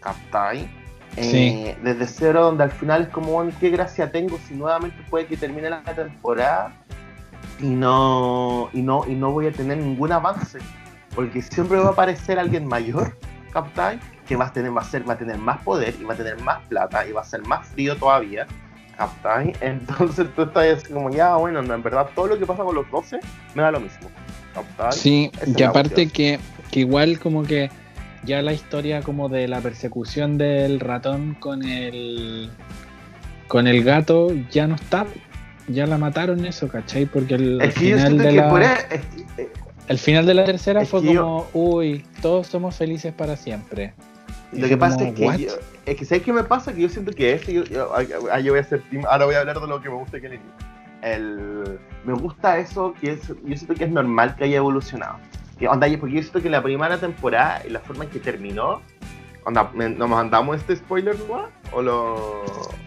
Captai. 0.00 0.62
Eh, 1.16 1.24
Sí. 1.24 1.74
Desde 1.82 2.06
cero, 2.06 2.44
donde 2.44 2.64
al 2.64 2.70
final 2.70 3.02
es 3.02 3.08
como, 3.08 3.44
¿qué 3.60 3.70
gracia 3.70 4.10
tengo 4.10 4.38
si 4.46 4.54
nuevamente 4.54 4.96
puede 5.10 5.26
que 5.26 5.36
termine 5.36 5.68
la 5.68 5.82
temporada 5.82 6.72
y 7.60 7.66
no, 7.66 8.70
y 8.72 8.82
no, 8.82 9.04
y 9.06 9.14
no 9.14 9.30
voy 9.32 9.46
a 9.48 9.52
tener 9.52 9.78
ningún 9.78 10.12
avance? 10.12 10.58
Porque 11.14 11.42
siempre 11.42 11.78
va 11.78 11.88
a 11.88 11.92
aparecer 11.92 12.38
alguien 12.38 12.66
mayor, 12.66 13.16
Captai, 13.52 13.98
que 14.26 14.36
va 14.36 14.46
a, 14.46 14.52
tener, 14.52 14.76
va, 14.76 14.82
a 14.82 14.84
ser, 14.84 15.08
va 15.08 15.14
a 15.14 15.18
tener 15.18 15.38
más 15.38 15.58
poder 15.62 15.94
y 16.00 16.04
va 16.04 16.14
a 16.14 16.16
tener 16.16 16.40
más 16.42 16.60
plata 16.68 17.06
y 17.06 17.12
va 17.12 17.22
a 17.22 17.24
ser 17.24 17.42
más 17.46 17.66
frío 17.68 17.96
todavía. 17.96 18.46
Captai. 18.96 19.54
Entonces 19.60 20.26
tú 20.34 20.42
estás 20.42 20.84
como, 20.88 21.10
ya, 21.10 21.36
bueno, 21.36 21.62
no, 21.62 21.74
en 21.74 21.82
verdad 21.82 22.08
todo 22.14 22.26
lo 22.28 22.38
que 22.38 22.46
pasa 22.46 22.62
con 22.62 22.74
los 22.74 22.90
12 22.90 23.20
me 23.54 23.62
da 23.62 23.70
lo 23.70 23.80
mismo. 23.80 24.10
Captai. 24.54 24.92
Sí, 24.92 25.30
Esa 25.40 25.58
y 25.58 25.62
aparte 25.62 26.08
que, 26.08 26.38
que 26.70 26.80
igual 26.80 27.18
como 27.18 27.42
que 27.44 27.70
ya 28.24 28.42
la 28.42 28.52
historia 28.52 29.02
como 29.02 29.28
de 29.28 29.48
la 29.48 29.60
persecución 29.60 30.36
del 30.38 30.80
ratón 30.80 31.34
con 31.34 31.62
el 31.64 32.50
con 33.46 33.66
el 33.66 33.82
gato 33.82 34.30
ya 34.50 34.66
no 34.66 34.74
está. 34.74 35.06
Ya 35.68 35.86
la 35.86 35.98
mataron 35.98 36.44
eso, 36.46 36.66
¿cachai? 36.68 37.04
Porque 37.06 37.34
el, 37.34 37.60
Es 37.60 37.74
que 37.74 37.90
yo 37.90 37.96
final 37.96 38.06
siento 38.08 38.22
de 38.24 38.30
que 38.30 38.36
la 38.36 38.48
por 38.50 38.62
es 38.62 38.84
que- 39.36 39.42
eh, 39.42 39.48
el 39.88 39.98
final 39.98 40.26
de 40.26 40.34
la 40.34 40.44
tercera 40.44 40.82
es 40.82 40.88
fue 40.88 41.02
que 41.02 41.12
yo- 41.14 41.22
como, 41.22 41.46
uy, 41.54 42.04
todos 42.22 42.46
somos 42.46 42.76
felices 42.76 43.12
para 43.12 43.36
siempre. 43.36 43.94
Lo 44.52 44.66
que 44.68 44.76
pasa 44.76 44.96
como, 44.96 45.08
es 45.10 45.14
que 45.14 45.24
¿what? 45.26 45.36
yo, 45.36 45.50
es 45.86 45.96
que 45.96 46.04
¿sabes 46.04 46.22
qué 46.24 46.32
me 46.32 46.42
pasa? 46.44 46.72
Que 46.72 46.80
yo 46.82 46.88
siento 46.88 47.12
que 47.12 47.32
ese, 47.34 47.52
yo, 47.52 47.64
yo- 47.64 47.92
yo 48.02 48.52
voy 48.52 48.58
a 48.58 48.62
hacer 48.62 48.82
team- 48.90 49.04
ahora 49.08 49.26
voy 49.26 49.34
a 49.34 49.40
hablar 49.40 49.60
de 49.60 49.66
lo 49.66 49.80
que 49.82 49.88
me 49.90 49.96
gusta 49.96 50.16
de 50.16 50.20
Kenny. 50.22 50.38
El, 51.02 51.78
me 52.04 52.12
gusta 52.14 52.58
eso, 52.58 52.94
que 53.00 53.12
es, 53.12 53.28
yo 53.28 53.56
siento 53.56 53.74
que 53.74 53.84
es 53.84 53.90
normal 53.90 54.34
que 54.36 54.44
haya 54.44 54.56
evolucionado. 54.56 55.16
Que, 55.58 55.68
onda, 55.68 55.86
porque 55.98 56.14
yo 56.16 56.20
siento 56.22 56.40
que 56.42 56.50
la 56.50 56.62
primera 56.62 56.98
temporada 56.98 57.62
la 57.68 57.80
forma 57.80 58.04
en 58.04 58.10
que 58.10 58.18
terminó, 58.20 58.80
onda, 59.48 59.70
nos 59.74 60.08
mandamos 60.08 60.56
este 60.56 60.76
spoiler, 60.76 61.16
¿no? 61.28 61.48
o 61.72 61.82
lo, 61.82 62.44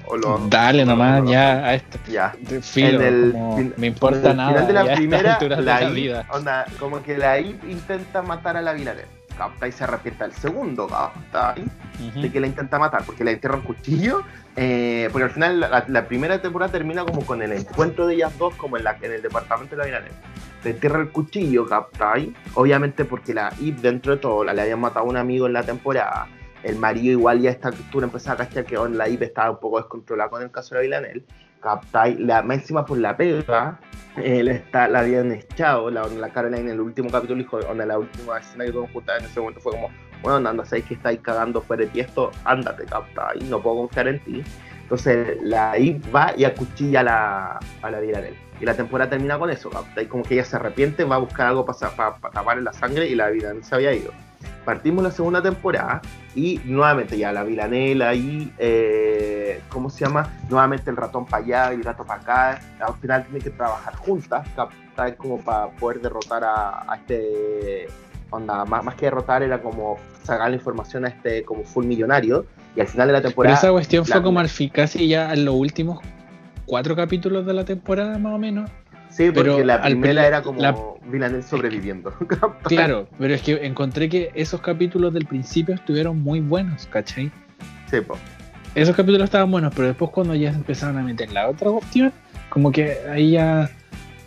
o 0.08 0.18
lo 0.18 0.40
Dale 0.50 0.86
nomás 0.86 1.24
ya 1.30 1.66
a 1.66 1.74
esto. 1.76 2.00
Ya. 2.10 2.34
Filo, 2.62 3.02
En 3.02 3.06
el 3.08 3.32
fin- 3.56 3.74
me 3.78 3.88
importa 3.88 4.20
en 4.20 4.26
el 4.32 4.38
nada. 4.38 4.50
final 4.52 4.68
de 4.68 4.74
la 4.74 4.86
ya 4.86 4.96
primera, 4.96 5.38
de 5.38 5.62
la 5.62 5.84
Ip, 5.84 5.94
vida. 5.94 6.26
onda, 6.30 6.66
como 6.80 7.04
que 7.04 7.18
la 7.18 7.40
IP 7.40 7.64
intenta 7.70 8.22
matar 8.22 8.58
a 8.58 8.62
la 8.62 8.74
Villanel. 8.74 9.06
¿Captai? 9.38 9.72
Se 9.72 9.84
arrepienta 9.86 10.26
el 10.26 10.34
segundo, 10.34 10.88
¿captai? 10.88 11.64
Ujú. 12.10 12.22
de 12.22 12.32
que 12.32 12.40
la 12.40 12.48
intenta 12.48 12.80
matar, 12.80 13.04
porque 13.06 13.24
la 13.24 13.32
entierra 13.32 13.56
un 13.56 13.62
cuchillo. 13.62 14.22
eh, 14.56 15.08
porque 15.12 15.24
al 15.26 15.32
final 15.32 15.60
la, 15.60 15.86
la 15.88 16.06
primera 16.08 16.42
temporada 16.42 16.72
termina 16.72 17.06
como 17.06 17.26
con 17.26 17.42
el 17.42 17.52
encuentro 17.54 18.06
de 18.08 18.16
ellas 18.16 18.38
dos, 18.38 18.54
como 18.56 18.78
en, 18.78 18.84
la, 18.84 18.98
en 19.02 19.12
el 19.14 19.22
departamento 19.22 19.76
de 19.76 19.80
la 19.80 19.86
Villanel. 19.86 20.12
Le 20.64 20.72
entierra 20.72 21.00
el 21.00 21.10
cuchillo, 21.10 21.66
¿captai? 21.68 22.34
Obviamente 22.56 23.06
porque 23.06 23.34
la 23.34 23.54
IP, 23.60 23.78
dentro 23.78 24.14
de 24.16 24.18
todo, 24.22 24.44
la, 24.44 24.54
le 24.54 24.64
habían 24.64 24.80
matado 24.82 25.06
a 25.06 25.10
un 25.10 25.18
amigo 25.18 25.48
en 25.48 25.54
la 25.54 25.64
temporada. 25.64 26.28
El 26.64 26.78
marido 26.78 27.12
igual 27.12 27.42
ya 27.42 27.50
esta 27.50 27.70
altura 27.70 28.06
empezaba 28.06 28.36
a 28.36 28.48
cachar 28.48 28.66
que 28.66 28.78
oh, 28.78 28.88
la 28.88 29.10
IP 29.10 29.24
estaba 29.24 29.52
un 29.52 29.60
poco 29.60 29.78
descontrolada 29.78 30.30
con 30.30 30.42
el 30.42 30.52
caso 30.52 30.76
de 30.76 30.80
la 30.80 30.82
Villanel. 30.84 31.26
¿Captai? 31.62 32.18
La, 32.18 32.42
más 32.42 32.60
encima 32.60 32.86
por 32.86 32.98
la 32.98 33.16
pega, 33.16 33.80
él 34.18 34.48
está, 34.48 34.88
la 34.88 35.00
habían 35.00 35.32
echado, 35.32 35.92
la, 35.92 36.08
la 36.08 36.30
Caroline 36.30 36.62
en 36.62 36.70
el 36.70 36.82
último 36.82 37.10
capítulo 37.10 37.38
dijo, 37.38 37.58
onda, 37.70 37.86
la 37.86 38.00
última 38.00 38.40
escena 38.40 38.66
que 38.66 38.72
tuvimos 38.72 38.92
juntas 38.92 39.20
en 39.20 39.26
ese 39.26 39.40
momento 39.40 39.62
fue 39.62 39.74
como, 39.74 39.90
bueno, 40.24 40.50
anda, 40.50 40.66
sabéis 40.66 40.86
que 40.86 40.94
estáis 40.96 41.20
cagando 41.20 41.62
fuera 41.62 41.84
de 41.84 41.90
ti 41.90 42.00
esto, 42.00 42.32
ándate, 42.46 42.86
capta, 42.86 43.32
y 43.40 43.44
no 43.44 43.62
puedo 43.62 43.78
confiar 43.78 44.08
en 44.08 44.20
ti. 44.24 44.44
Entonces 44.82 45.38
la 45.42 45.78
I 45.78 46.02
va 46.14 46.34
y 46.36 46.44
acuchilla 46.44 47.02
a 47.02 47.04
la, 47.04 47.60
a 47.82 47.92
la 47.92 48.00
Villanel. 48.00 48.36
Y 48.60 48.66
la 48.66 48.74
temporada 48.74 49.12
termina 49.12 49.40
con 49.40 49.50
eso, 49.50 49.70
capta, 49.70 50.02
y 50.02 50.08
como 50.08 50.24
que 50.24 50.34
ella 50.34 50.46
se 50.46 50.56
arrepiente, 50.56 51.04
va 51.04 51.16
a 51.16 51.20
buscar 51.20 51.48
algo 51.48 51.66
para 51.66 52.18
taparle 52.34 52.64
la 52.64 52.74
sangre 52.74 53.08
y 53.08 53.16
la 53.16 53.30
Villanel 53.30 53.64
se 53.64 53.76
había 53.76 53.94
ido. 53.94 54.12
Partimos 54.66 55.04
la 55.04 55.12
segunda 55.12 55.42
temporada 55.42 56.02
y 56.36 56.62
nuevamente 56.66 57.18
ya 57.18 57.32
la 57.32 57.44
Villanel 57.44 58.02
ahí, 58.02 58.54
eh, 58.58 59.62
¿cómo 59.70 59.90
se 59.90 60.06
llama? 60.06 60.30
Nuevamente 60.50 60.90
el 60.90 60.98
ratón 60.98 61.26
para 61.26 61.44
allá 61.44 61.74
y 61.74 61.78
el 61.78 61.84
gato 61.84 62.06
para 62.06 62.22
acá. 62.22 62.62
Al 62.80 62.94
final 62.96 63.24
tienen 63.24 63.42
que 63.42 63.50
trabajar 63.50 63.96
juntas, 63.96 64.48
capta, 64.56 65.16
como 65.16 65.40
para 65.40 65.70
poder 65.72 66.02
derrotar 66.02 66.44
a, 66.44 66.92
a 66.92 66.96
este 66.96 67.88
onda, 68.30 68.66
más, 68.66 68.84
más 68.84 68.96
que 68.96 69.06
derrotar 69.06 69.44
era 69.44 69.62
como 69.62 69.98
sacar 70.24 70.50
la 70.50 70.56
información 70.56 71.06
a 71.06 71.10
este 71.10 71.44
como 71.44 71.64
full 71.64 71.86
millonario 71.86 72.46
y 72.76 72.82
al 72.82 72.88
final 72.88 73.08
de 73.08 73.14
la 73.14 73.20
Pero 73.20 73.30
temporada 73.30 73.56
esa 73.58 73.72
cuestión 73.72 74.06
fue 74.06 74.22
como 74.22 74.40
al 74.40 74.50
casi 74.74 75.08
ya 75.08 75.34
en 75.34 75.46
los 75.46 75.56
últimos 75.56 76.00
cuatro 76.66 76.96
capítulos 76.96 77.46
de 77.46 77.54
la 77.54 77.66
temporada, 77.66 78.18
más 78.18 78.34
o 78.34 78.38
menos. 78.38 78.70
Sí 79.26 79.32
porque 79.32 79.52
pero 79.52 79.64
la 79.66 79.82
primera 79.82 80.22
pri- 80.22 80.28
era 80.28 80.42
como 80.42 80.62
la- 80.62 80.76
Villanel 81.06 81.44
sobreviviendo 81.44 82.14
Claro, 82.64 83.08
pero 83.20 83.34
es 83.34 83.42
que 83.42 83.66
encontré 83.66 84.08
que 84.10 84.32
esos 84.36 84.62
capítulos 84.62 85.14
del 85.14 85.26
principio 85.26 85.76
estuvieron 85.76 86.22
muy 86.22 86.40
buenos, 86.42 86.88
¿cachai? 86.88 87.32
sí, 87.90 88.02
po. 88.02 88.18
Esos 88.74 88.96
capítulos 88.96 89.26
estaban 89.26 89.52
buenos, 89.52 89.74
pero 89.76 89.88
después 89.90 90.12
cuando 90.12 90.34
ya 90.34 90.52
se 90.52 90.58
empezaron 90.58 90.98
a 90.98 91.02
meter 91.04 91.30
la 91.32 91.50
otra 91.50 91.70
opción, 91.70 92.14
como 92.50 92.72
que 92.72 92.98
ahí 93.12 93.32
ya... 93.32 93.70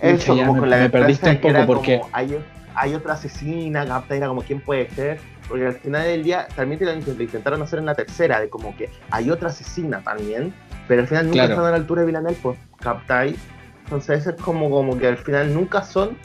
eso 0.00 0.32
Pucha, 0.34 0.34
ya 0.42 0.46
como 0.46 0.52
me- 0.54 0.60
con 0.60 0.70
la 0.70 0.76
me 0.76 0.90
perdiste 0.90 1.30
un 1.30 1.38
poco 1.40 1.66
porque... 1.66 1.98
como, 2.00 2.10
hay, 2.12 2.36
hay 2.74 2.94
otra 2.94 3.14
asesina 3.14 3.86
capta 3.86 4.14
era 4.16 4.26
como 4.28 4.42
quién 4.42 4.60
puede 4.60 4.90
ser 4.90 5.18
porque 5.48 5.66
al 5.66 5.74
final 5.74 6.02
del 6.02 6.22
día 6.24 6.48
también 6.56 6.78
te 6.78 6.84
lo 6.86 6.92
int- 6.94 7.16
lo 7.16 7.22
intentaron 7.22 7.62
hacer 7.62 7.78
en 7.78 7.86
la 7.86 7.94
tercera 7.94 8.40
de 8.40 8.48
como 8.50 8.74
que 8.76 8.90
hay 9.10 9.30
otra 9.30 9.48
asesina 9.48 10.00
también 10.00 10.52
pero 10.88 11.02
al 11.02 11.06
final 11.08 11.24
nunca 11.26 11.34
Claro. 11.40 11.52
están 11.52 11.66
a 11.66 11.70
la 11.70 11.76
altura 11.76 12.00
de 12.02 12.06
Villanel 12.06 12.36
pues 12.42 12.58
captáis 12.80 13.36
entonces 13.84 14.20
eso 14.20 14.30
es 14.30 14.36
como, 14.42 14.70
como 14.70 14.98
que 14.98 15.06
al 15.06 15.18
final 15.18 15.52
nunca 15.54 15.82
son 15.82 16.16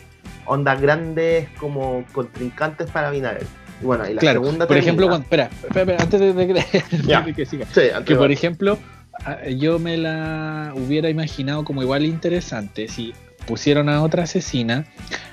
ondas 0.45 0.82
grandes 0.82 1.48
como 1.60 2.04
contrincantes 2.12 2.89
para 2.89 3.12
Villanel 3.12 3.45
y 3.82 3.86
bueno 3.86 4.08
y 4.10 4.13
la 4.13 4.19
Claro, 4.19 4.41
segunda 4.43 4.67
por 4.67 4.78
ejemplo, 4.78 5.08
termina- 5.08 5.26
cuando, 5.28 5.45
espera, 5.45 5.50
espera, 5.67 5.82
espera, 5.82 6.04
antes 6.04 6.19
de, 6.19 6.34
de 6.34 7.24
de 7.26 7.34
que 7.36 7.45
siga. 7.45 7.65
sí, 7.74 7.82
antes 7.93 8.06
Que 8.06 8.15
por 8.15 8.32
ejemplo, 8.32 8.78
a- 9.26 9.48
yo 9.50 9.80
me 9.80 9.98
la 9.98 10.74
hubiera 10.76 11.10
imaginado 11.10 11.63
como 11.63 11.82
igual 11.84 12.04
interesante 12.06 12.88
si 12.88 13.13
pusieron 13.45 13.89
a 13.89 14.02
otra 14.04 14.24
asesina 14.24 14.86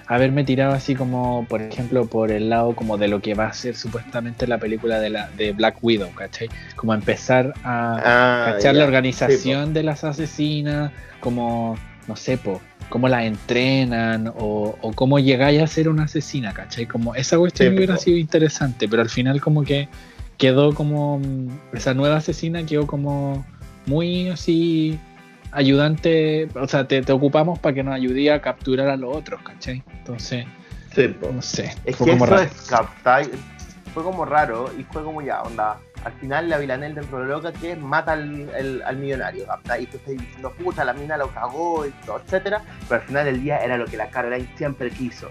haberme 0.06 0.44
tirado 0.44 0.72
así 0.72 0.94
como, 0.94 1.44
por 1.48 1.60
ejemplo, 1.60 2.06
por 2.06 2.30
el 2.30 2.48
lado 2.48 2.74
como 2.76 2.96
de 2.96 3.08
lo 3.08 3.20
que 3.20 3.34
va 3.34 3.46
a 3.46 3.52
ser 3.52 3.74
supuestamente 3.76 4.46
la 4.46 4.58
película 4.58 5.00
de, 5.00 5.10
la, 5.10 5.28
de 5.36 5.52
Black 5.52 5.78
Widow, 5.82 6.12
¿cachai? 6.14 6.48
Como 6.76 6.94
empezar 6.94 7.52
a 7.64 7.96
Ah, 8.04 8.52
cachar 8.52 8.76
la 8.76 8.84
organización 8.84 9.74
de 9.74 9.82
las 9.82 10.04
asesinas, 10.04 10.92
como, 11.20 11.76
no 12.08 12.16
sé, 12.16 12.38
po, 12.38 12.60
cómo 12.88 13.08
las 13.08 13.24
entrenan 13.24 14.28
o, 14.28 14.76
o 14.80 14.92
cómo 14.92 15.18
llegáis 15.18 15.62
a 15.62 15.66
ser 15.66 15.88
una 15.88 16.04
asesina, 16.04 16.52
¿cachai? 16.52 16.86
Como 16.86 17.14
esa 17.14 17.36
cuestión 17.38 17.70
Sí, 17.70 17.76
hubiera 17.76 17.96
sido 17.96 18.16
interesante, 18.18 18.88
pero 18.88 19.02
al 19.02 19.08
final 19.10 19.40
como 19.40 19.64
que 19.64 19.88
quedó 20.38 20.74
como, 20.74 21.20
esa 21.72 21.94
nueva 21.94 22.16
asesina 22.16 22.64
quedó 22.64 22.86
como 22.86 23.44
muy 23.86 24.28
así 24.28 24.98
ayudante, 25.52 26.48
o 26.54 26.68
sea, 26.68 26.86
te, 26.86 27.02
te 27.02 27.12
ocupamos 27.12 27.58
para 27.58 27.74
que 27.74 27.82
nos 27.82 27.94
ayude 27.94 28.30
a 28.30 28.40
capturar 28.42 28.88
a 28.88 28.96
los 28.96 29.16
otros, 29.16 29.40
¿cachai? 29.42 29.82
Entonces, 29.98 30.46
Sí, 30.94 31.14
no 31.32 31.42
sé, 31.42 31.74
Es 31.84 31.96
que 31.96 32.04
como 32.04 32.24
eso 32.24 32.26
raro. 32.26 32.42
es 32.44 32.52
captar. 32.68 33.26
Fue 33.96 34.04
como 34.04 34.26
raro 34.26 34.66
y 34.76 34.84
fue 34.84 35.02
como 35.02 35.22
ya, 35.22 35.40
onda. 35.40 35.78
Al 36.04 36.12
final 36.12 36.50
la 36.50 36.58
Villanel 36.58 36.94
dentro 36.94 37.18
de 37.20 37.24
lo 37.24 37.36
loca 37.36 37.50
que 37.50 37.74
mata 37.76 38.12
al, 38.12 38.50
el- 38.50 38.82
al 38.82 38.98
millonario, 38.98 39.46
capta. 39.46 39.78
Y 39.78 39.86
tú 39.86 39.96
estás 39.96 40.12
diciendo, 40.18 40.52
puta, 40.52 40.84
la 40.84 40.92
mina 40.92 41.16
lo 41.16 41.28
cagó 41.28 41.86
y 41.86 41.90
todo, 42.04 42.20
etcétera. 42.22 42.60
Pero 42.86 43.00
al 43.00 43.06
final 43.06 43.24
del 43.24 43.42
día 43.42 43.56
era 43.64 43.78
lo 43.78 43.86
que 43.86 43.96
la 43.96 44.10
Caroline 44.10 44.46
siempre 44.54 44.90
quiso. 44.90 45.30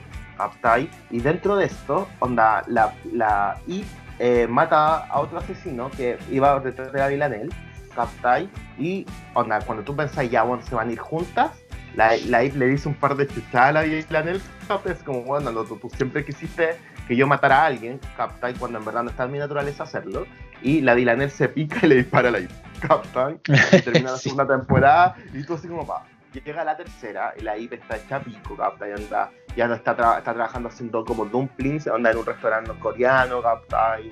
Y 1.12 1.19
dentro 1.19 1.58
de 1.58 1.65
esto, 1.65 2.08
onda, 2.17 2.63
la, 2.65 2.91
la 3.13 3.60
I 3.67 3.86
eh, 4.17 4.47
mata 4.49 5.06
a 5.06 5.19
otro 5.19 5.38
asesino 5.38 5.91
que 5.91 6.17
iba 6.32 6.60
detrás 6.60 6.91
de 6.91 6.97
la 6.97 7.08
Villanel, 7.08 7.54
captai. 7.95 8.49
Y 8.80 9.06
onda, 9.36 9.62
cuando 9.62 9.84
tú 9.84 9.95
pensás 9.95 10.28
ya, 10.28 10.43
se 10.67 10.73
van 10.73 10.89
a 10.89 10.91
ir 10.91 10.97
juntas, 10.97 11.51
la, 11.95 12.15
la 12.27 12.43
Ip 12.43 12.55
le 12.55 12.67
dice 12.67 12.88
un 12.88 12.95
par 12.95 13.15
de 13.15 13.27
chuchadas 13.27 13.69
a 13.69 13.71
la 13.73 13.81
Villanel, 13.84 14.41
capta, 14.67 14.91
es 14.91 15.03
como, 15.03 15.21
bueno, 15.23 15.51
no, 15.51 15.63
tú, 15.63 15.79
siempre 15.95 16.23
quisiste 16.25 16.77
que 17.08 17.15
yo 17.15 17.27
matara 17.27 17.62
a 17.63 17.65
alguien, 17.67 17.99
capta, 18.17 18.49
y 18.49 18.53
cuando 18.55 18.79
en 18.79 18.86
verdad 18.86 19.03
no 19.03 19.10
está 19.12 19.25
en 19.25 19.31
mi 19.31 19.38
naturaleza 19.39 19.84
hacerlo, 19.84 20.25
y 20.62 20.81
la 20.81 20.93
Villanel 20.95 21.29
se 21.29 21.47
pica 21.49 21.79
y 21.84 21.88
le 21.89 21.95
dispara 21.95 22.29
a 22.29 22.31
la 22.31 22.39
Ip, 22.39 22.51
capta, 22.81 23.31
y 23.31 23.81
termina 23.81 24.12
la 24.12 24.17
Sí. 24.17 24.23
segunda 24.29 24.47
temporada, 24.47 25.15
y 25.34 25.43
tú 25.43 25.53
así 25.53 25.67
como, 25.67 25.86
pa, 25.86 26.03
llega 26.34 26.63
la 26.63 26.75
tercera, 26.75 27.34
y 27.38 27.41
la 27.43 27.58
Ip 27.58 27.73
está 27.73 27.97
hecha 27.97 28.19
pico, 28.19 28.55
capta, 28.58 28.89
y 28.89 28.91
anda, 28.91 29.29
ya 29.55 29.65
está, 29.73 29.95
tra- 29.95 30.17
está 30.17 30.34
trabajando 30.34 30.69
haciendo 30.69 31.05
como 31.05 31.25
dumplings, 31.25 31.88
anda 31.88 32.12
en 32.12 32.17
un 32.17 32.25
restaurante 32.25 32.71
coreano, 32.79 33.41
capta, 33.41 33.99
y 34.01 34.12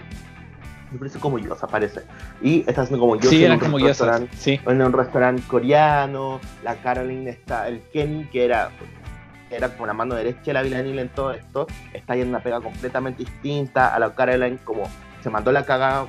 me 0.93 0.99
parece 0.99 1.19
como 1.19 1.39
yo, 1.39 1.57
aparece, 1.59 2.01
y 2.41 2.59
está 2.67 2.83
haciendo 2.83 2.99
como 2.99 3.19
yo 3.19 3.29
Sí, 3.29 3.43
en 3.43 3.53
un 3.53 3.59
como 3.59 3.79
sí. 4.37 4.59
en 4.65 4.81
un 4.81 4.93
restaurante 4.93 5.41
coreano, 5.47 6.39
la 6.63 6.75
Caroline 6.75 7.31
está, 7.31 7.67
el 7.67 7.81
Kenny, 7.91 8.25
que 8.25 8.45
era, 8.45 8.69
era 9.49 9.69
como 9.69 9.87
la 9.87 9.93
mano 9.93 10.15
derecha 10.15 10.41
de 10.45 10.53
la 10.53 10.61
Villanil 10.61 10.99
en 10.99 11.09
todo 11.09 11.33
esto, 11.33 11.67
está 11.93 12.15
en 12.15 12.29
una 12.29 12.39
pega 12.39 12.61
completamente 12.61 13.23
distinta 13.23 13.93
a 13.93 13.99
la 13.99 14.13
Caroline, 14.13 14.57
como 14.63 14.83
se 15.21 15.29
mandó 15.29 15.51
la 15.51 15.65
cagada, 15.65 16.05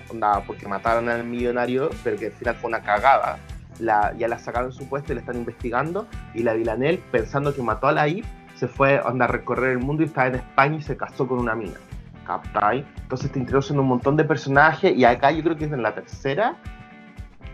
porque 0.46 0.68
mataron 0.68 1.08
al 1.08 1.24
millonario, 1.24 1.88
pero 2.02 2.16
que 2.16 2.26
al 2.26 2.32
final 2.32 2.56
fue 2.56 2.68
una 2.68 2.82
cagada. 2.82 3.38
La, 3.80 4.12
ya 4.16 4.28
la 4.28 4.38
sacaron 4.38 4.72
su 4.72 4.88
puesto 4.88 5.12
y 5.12 5.14
la 5.16 5.20
están 5.20 5.36
investigando, 5.36 6.06
y 6.34 6.42
la 6.42 6.52
Villanel, 6.54 6.98
pensando 7.10 7.54
que 7.54 7.62
mató 7.62 7.88
a 7.88 7.92
la 7.92 8.06
IP, 8.06 8.24
se 8.56 8.68
fue 8.68 9.00
onda, 9.00 9.24
a 9.24 9.28
recorrer 9.28 9.72
el 9.72 9.78
mundo 9.78 10.02
y 10.02 10.06
estaba 10.06 10.28
en 10.28 10.36
España 10.36 10.76
y 10.76 10.82
se 10.82 10.96
casó 10.96 11.26
con 11.26 11.38
una 11.38 11.54
mina. 11.54 11.74
¿Captai? 12.24 12.84
Entonces 13.02 13.30
te 13.30 13.38
introducen 13.38 13.78
un 13.78 13.86
montón 13.86 14.16
de 14.16 14.24
personajes 14.24 14.96
y 14.96 15.04
acá 15.04 15.30
yo 15.30 15.42
creo 15.42 15.56
que 15.56 15.66
es 15.66 15.72
en 15.72 15.82
la 15.82 15.94
tercera 15.94 16.56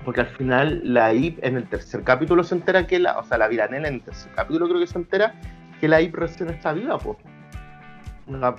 porque 0.05 0.23
al 0.23 0.29
final 0.29 0.81
la 0.83 1.13
IP 1.13 1.39
en 1.43 1.57
el 1.57 1.69
tercer 1.69 2.03
capítulo 2.03 2.43
se 2.43 2.55
entera 2.55 2.87
que 2.87 2.99
la, 2.99 3.19
o 3.19 3.25
sea, 3.25 3.39
la 3.39 3.49
Viranela 3.49 3.89
en 3.89 3.95
el 3.95 4.03
tercer 4.03 4.33
capítulo 4.33 4.69
creo 4.69 4.81
que 4.81 4.87
se 4.87 4.99
entera 4.99 5.35
que 5.81 5.89
la 5.89 6.01
IP 6.01 6.15
recién 6.15 6.49
está 6.51 6.73
viva, 6.73 6.99
pues. 6.99 7.19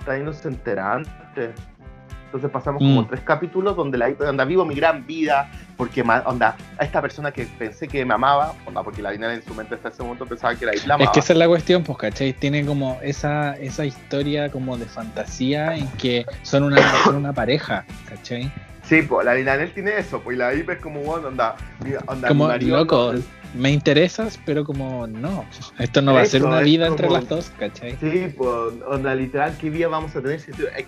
Ahí 0.06 0.22
no 0.22 0.32
se 0.32 0.48
entera 0.48 0.94
antes. 0.94 1.54
Entonces 2.32 2.50
pasamos 2.50 2.80
como 2.80 3.02
Mm. 3.02 3.08
tres 3.08 3.20
capítulos 3.20 3.76
donde 3.76 3.98
la 3.98 4.08
IP 4.08 4.22
anda 4.22 4.46
vivo 4.46 4.64
mi 4.64 4.74
gran 4.74 5.06
vida, 5.06 5.50
porque 5.76 6.00
onda, 6.00 6.56
a 6.78 6.82
esta 6.84 7.02
persona 7.02 7.30
que 7.30 7.44
pensé 7.44 7.86
que 7.86 8.06
me 8.06 8.14
amaba, 8.14 8.54
onda, 8.64 8.82
porque 8.82 9.02
la 9.02 9.10
Viranela 9.10 9.34
en 9.34 9.44
su 9.46 9.52
mente 9.54 9.74
hasta 9.74 9.90
ese 9.90 10.02
momento 10.02 10.24
pensaba 10.24 10.54
que 10.54 10.64
la 10.64 10.72
IP 10.74 10.86
la 10.86 10.94
Es 10.94 11.00
amaba. 11.02 11.12
que 11.12 11.20
esa 11.20 11.34
es 11.34 11.38
la 11.38 11.46
cuestión, 11.46 11.82
pues, 11.84 11.98
¿cachai? 11.98 12.32
Tiene 12.32 12.64
como 12.64 12.98
esa, 13.02 13.52
esa 13.58 13.84
historia 13.84 14.50
como 14.50 14.78
de 14.78 14.86
fantasía 14.86 15.76
en 15.76 15.86
que 15.98 16.24
son 16.42 16.62
una, 16.62 16.76
son 17.04 17.16
una 17.16 17.34
pareja, 17.34 17.84
¿cachai? 18.08 18.50
Sí, 18.84 19.02
pues 19.02 19.26
la 19.26 19.34
Viranel 19.34 19.70
tiene 19.74 19.98
eso, 19.98 20.20
pues 20.22 20.34
y 20.34 20.38
la 20.38 20.54
IP 20.54 20.70
es 20.70 20.78
como, 20.80 21.00
bueno, 21.00 21.28
onda, 21.28 21.54
onda 22.06 22.28
Como, 22.28 22.44
mi 22.44 22.50
marido- 22.50 22.78
loco, 22.78 23.12
me 23.54 23.70
interesas, 23.70 24.38
pero 24.46 24.64
como 24.64 25.06
no, 25.06 25.44
esto 25.78 26.00
no 26.02 26.14
va 26.14 26.22
a 26.22 26.26
ser 26.26 26.42
una 26.44 26.60
vida 26.60 26.86
entre 26.86 27.06
como- 27.06 27.18
las 27.18 27.28
dos, 27.28 27.52
¿cachai? 27.58 27.96
Sí, 28.00 28.32
pues, 28.36 28.50
onda, 28.86 29.14
literal, 29.14 29.56
¿qué 29.60 29.70
día 29.70 29.88
vamos 29.88 30.14
a 30.16 30.22
tener? 30.22 30.40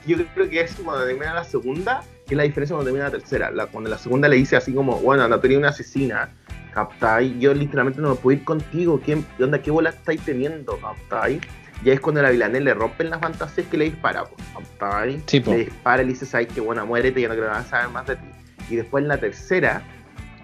Yo 0.06 0.16
creo 0.34 0.48
que 0.48 0.60
es 0.60 0.74
cuando 0.82 1.04
termina 1.04 1.34
la 1.34 1.44
segunda, 1.44 2.02
que 2.26 2.34
es 2.34 2.36
la 2.36 2.44
diferencia 2.44 2.74
cuando 2.74 2.86
termina 2.90 3.06
la 3.06 3.10
tercera. 3.18 3.50
La- 3.50 3.66
cuando 3.66 3.90
la 3.90 3.98
segunda 3.98 4.28
le 4.28 4.36
dice 4.36 4.56
así 4.56 4.72
como, 4.72 4.96
bueno, 5.00 5.28
no 5.28 5.38
tenía 5.40 5.58
una 5.58 5.68
asesina, 5.70 6.30
¿captai? 6.72 7.38
Yo 7.38 7.52
literalmente 7.54 8.00
no 8.00 8.10
me 8.10 8.14
puedo 8.16 8.38
ir 8.38 8.44
contigo, 8.44 9.00
¿qué, 9.04 9.22
onda, 9.40 9.60
qué 9.60 9.70
bola 9.70 9.90
estáis 9.90 10.20
teniendo, 10.22 10.78
¿captai? 10.78 11.40
Y 11.84 11.90
es 11.90 12.00
cuando 12.00 12.22
la 12.22 12.30
Villanel 12.30 12.64
le 12.64 12.72
rompen 12.72 13.10
las 13.10 13.20
fantasías 13.20 13.66
que 13.66 13.76
le 13.76 13.84
dispara, 13.86 14.24
pues, 14.24 14.42
¿captai? 14.54 15.22
Sí. 15.26 15.40
Le 15.44 15.56
dispara 15.66 16.02
y 16.02 16.06
le 16.06 16.12
dice, 16.12 16.24
¿sabes 16.24 16.48
qué 16.54 16.60
buena, 16.60 16.84
muérete, 16.84 17.20
ya 17.20 17.28
no 17.28 17.34
quiero 17.34 17.50
nada 17.50 17.64
saber 17.64 17.88
más 17.90 18.06
de 18.06 18.16
ti. 18.16 18.24
Y 18.70 18.76
después 18.76 19.02
en 19.02 19.08
la 19.08 19.18
tercera, 19.18 19.82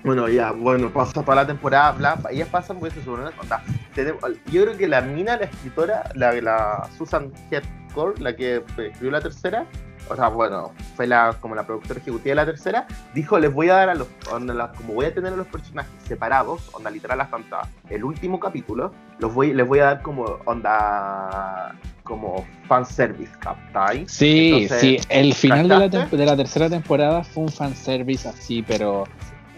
Bueno, 0.03 0.29
ya, 0.29 0.53
bueno, 0.53 0.91
pasa 0.91 1.23
toda 1.23 1.37
la 1.37 1.47
temporada, 1.47 1.93
bla, 1.93 2.19
ellas 2.31 2.49
pasan, 2.49 2.79
pues 2.79 2.95
se 2.95 3.03
suben 3.05 3.27
a 3.27 3.63
tenemos, 3.95 4.23
Yo 4.51 4.63
creo 4.63 4.77
que 4.77 4.89
la 4.89 5.03
mina, 5.03 5.37
la 5.37 5.45
escritora, 5.45 6.11
la, 6.15 6.33
la 6.41 6.89
Susan 6.97 7.31
Headcore, 7.51 8.21
la 8.21 8.35
que 8.35 8.57
escribió 8.57 9.11
la 9.11 9.21
tercera, 9.21 9.67
o 10.09 10.17
sea, 10.17 10.29
bueno, 10.29 10.73
fue 10.97 11.07
la, 11.07 11.37
como 11.41 11.55
la 11.55 11.65
productora 11.65 12.01
ejecutiva 12.01 12.31
de 12.31 12.35
la 12.35 12.47
tercera, 12.47 12.87
dijo, 13.15 13.39
les 13.39 13.53
voy 13.53 13.69
a 13.69 13.75
dar 13.75 13.91
a 13.91 13.95
los, 13.95 14.09
onda, 14.33 14.73
como 14.73 14.95
voy 14.95 15.07
a 15.07 15.15
tener 15.15 15.33
a 15.33 15.37
los 15.37 15.47
personajes 15.47 15.93
separados, 16.05 16.69
onda 16.73 16.91
literal 16.91 17.21
hasta 17.21 17.69
el 17.91 18.03
último 18.03 18.41
capítulo, 18.41 18.93
los 19.19 19.33
voy, 19.33 19.53
les 19.53 19.67
voy 19.67 19.79
a 19.81 19.85
dar 19.85 20.03
como 20.03 20.25
onda, 20.47 21.75
como 22.03 22.45
fanservice, 22.67 23.33
¿captai? 23.39 24.09
Sí, 24.09 24.67
sí, 24.69 24.99
el 25.09 25.35
final 25.35 25.69
de 25.69 25.79
la, 25.79 25.89
de 25.89 26.27
la, 26.27 26.37
tercera 26.37 26.69
temporada 26.69 27.23
fue 27.23 27.45
un 27.45 27.51
fanservice 27.51 28.29
así, 28.29 28.63
pero... 28.67 29.05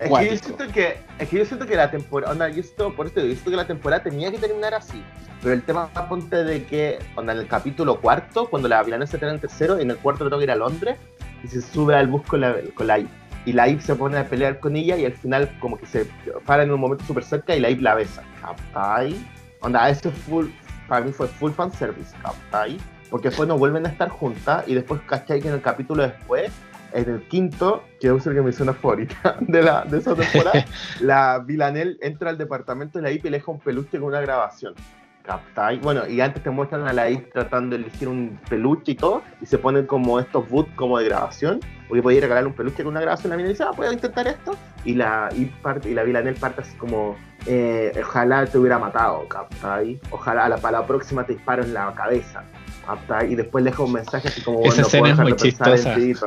Es 0.05 0.11
que, 0.11 0.31
yo 0.31 0.37
siento 0.37 0.69
que, 0.73 0.97
es 1.19 1.29
que 1.29 1.39
yo 1.39 1.45
siento 1.45 1.67
que 1.67 1.77
la 1.77 1.91
temporada, 1.91 2.33
onda, 2.33 2.49
yo 2.49 2.63
por 2.95 3.07
esto, 3.07 3.21
yo 3.21 3.27
siento 3.27 3.51
que 3.51 3.57
la 3.57 3.67
temporada 3.67 4.03
tenía 4.03 4.31
que 4.31 4.39
terminar 4.39 4.75
así. 4.75 5.03
Pero 5.43 5.55
el 5.55 5.63
tema 5.63 5.89
ponte 6.09 6.45
de 6.45 6.65
que, 6.65 6.99
onda, 7.17 7.33
en 7.33 7.41
el 7.41 7.49
capítulo 7.49 8.01
cuarto, 8.01 8.49
cuando 8.49 8.69
la 8.69 8.85
se 9.07 9.19
tiene 9.19 9.35
en 9.35 9.41
tercero, 9.41 9.79
en 9.79 9.91
el 9.91 9.97
cuarto 9.97 10.25
tengo 10.25 10.39
que 10.39 10.45
ir 10.45 10.51
a 10.51 10.57
Londres 10.57 10.97
y 11.43 11.49
se 11.49 11.61
sube 11.61 11.97
al 11.97 12.07
bus 12.07 12.23
con 12.23 12.41
la, 12.41 12.57
con 12.75 12.87
la 12.87 13.01
Y 13.45 13.53
la 13.53 13.69
Ip 13.69 13.81
se 13.81 13.95
pone 13.97 14.19
a 14.19 14.29
pelear 14.29 14.61
con 14.61 14.77
ella 14.77 14.97
y 14.97 15.05
al 15.05 15.15
final 15.15 15.51
como 15.61 15.77
que 15.77 15.87
se 15.87 16.07
para 16.47 16.63
en 16.63 16.71
un 16.71 16.81
momento 16.81 17.05
súper 17.05 17.25
cerca 17.25 17.57
y 17.57 17.61
la 17.61 17.71
Ip 17.71 17.81
la 17.81 17.95
besa. 17.95 18.23
¿Captai? 18.41 19.17
Onda, 19.61 19.89
eso 19.89 20.11
full, 20.11 20.47
para 20.89 21.05
mí 21.05 21.13
fue 21.13 21.27
full 21.27 21.53
fan 21.53 21.73
service, 21.73 22.15
¿captai? 22.23 22.79
Porque 23.11 23.29
después 23.29 23.49
no 23.49 23.59
vuelven 23.59 23.85
a 23.87 23.89
estar 23.89 24.09
juntas 24.09 24.65
y 24.67 24.75
después, 24.75 25.01
¿cachai? 25.07 25.41
Que 25.41 25.49
en 25.49 25.55
el 25.55 25.63
capítulo 25.63 26.03
después, 26.03 26.51
en 26.95 27.09
el 27.09 27.29
quinto, 27.29 27.83
que 28.01 28.09
es 28.09 28.27
el 28.27 28.35
que 28.35 28.43
me 28.43 28.53
suena 28.53 28.73
favorita 28.73 29.37
de, 29.41 29.63
la, 29.63 29.85
de 29.85 29.99
esa 29.99 30.15
temporada, 30.15 30.65
la 31.01 31.39
Villanelle 31.39 31.97
entra 32.01 32.31
al 32.31 32.39
departamento 32.39 32.99
de 32.99 33.03
la 33.03 33.11
Ip 33.11 33.27
y 33.27 33.31
le 33.31 33.39
deja 33.39 33.51
un 33.51 33.61
peluche 33.61 33.99
con 33.99 34.09
una 34.09 34.21
grabación. 34.21 34.75
¿Captai? 35.23 35.79
Bueno, 35.79 36.07
y 36.09 36.21
antes 36.21 36.43
te 36.43 36.51
muestran 36.51 36.87
a 36.89 36.93
la 36.93 37.09
I 37.09 37.19
tratando 37.33 37.77
de 37.77 37.83
elegir 37.83 38.09
un 38.09 38.41
peluche 38.49 38.93
y 38.93 38.95
todo, 38.97 39.23
y 39.41 39.47
se 39.47 39.57
ponen 39.57 39.87
como 39.87 40.19
estos 40.19 40.49
boots 40.49 40.73
como 40.75 40.99
de 40.99 41.05
grabación, 41.05 41.61
porque 41.87 42.03
podía 42.03 42.21
regalar 42.23 42.47
un 42.47 42.55
peluche 42.55 42.83
con 42.83 42.89
una 42.89 43.01
grabación, 43.01 43.31
la 43.31 43.37
mina 43.37 43.49
dice, 43.49 43.63
ah, 43.63 43.71
puedo 43.75 43.93
intentar 43.93 44.27
esto, 44.27 44.57
y 44.85 44.95
la 44.95 45.29
I 45.37 45.45
parte, 45.63 45.91
y 45.91 45.95
la 45.95 46.03
Villanel 46.03 46.35
parte 46.35 46.63
así 46.63 46.77
como, 46.77 47.17
eh, 47.47 47.93
ojalá 48.03 48.47
te 48.47 48.59
hubiera 48.59 48.79
matado, 48.81 49.29
¿captai? 49.29 50.01
Ojalá 50.11 50.47
a 50.47 50.49
la, 50.49 50.57
para 50.57 50.81
la 50.81 50.87
próxima 50.87 51.25
te 51.25 51.35
disparo 51.35 51.63
en 51.63 51.73
la 51.73 51.95
cabeza, 51.95 52.43
¿captai? 52.85 53.33
Y 53.33 53.37
después 53.37 53.63
le 53.63 53.71
dejo 53.71 53.85
un 53.85 53.93
mensaje 53.93 54.27
así 54.27 54.43
como, 54.43 54.59
bueno, 54.59 54.75
dejar 54.75 55.27
de 55.27 55.35
pensar 55.37 55.79
en 55.79 55.95
ti, 55.95 56.21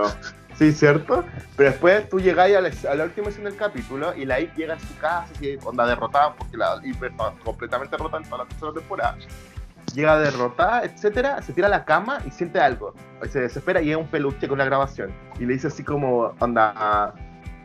Sí, 0.57 0.71
¿cierto? 0.71 1.25
Pero 1.57 1.71
después 1.71 2.07
tú 2.07 2.19
llegáis 2.19 2.55
a 2.85 2.95
la, 2.95 3.03
última 3.03 3.27
escena 3.27 3.49
del 3.49 3.57
capítulo 3.57 4.15
y 4.15 4.25
la 4.25 4.39
IP 4.39 4.55
llega 4.55 4.75
a 4.75 4.79
su 4.79 4.97
casa, 4.97 5.27
así, 5.35 5.57
onda 5.65 5.85
derrotada, 5.85 6.33
porque 6.33 6.55
la 6.55 6.79
IP 6.81 7.03
está 7.03 7.33
completamente 7.43 7.91
derrotada 7.97 8.23
en 8.23 8.29
toda 8.29 8.43
la 8.43 8.49
tercera 8.49 8.71
temporada. 8.73 9.17
Llega 9.93 10.17
derrotada, 10.17 10.83
etcétera, 10.83 11.41
se 11.41 11.53
tira 11.53 11.67
a 11.67 11.69
la 11.69 11.83
cama 11.83 12.19
y 12.25 12.31
siente 12.31 12.59
algo. 12.59 12.93
Se 13.29 13.41
desespera 13.41 13.81
y 13.81 13.85
llega 13.85 13.97
un 13.97 14.07
peluche 14.07 14.47
con 14.47 14.57
la 14.57 14.65
grabación. 14.65 15.11
Y 15.39 15.45
le 15.45 15.53
dice 15.53 15.67
así 15.67 15.83
como, 15.83 16.33
onda, 16.39 17.13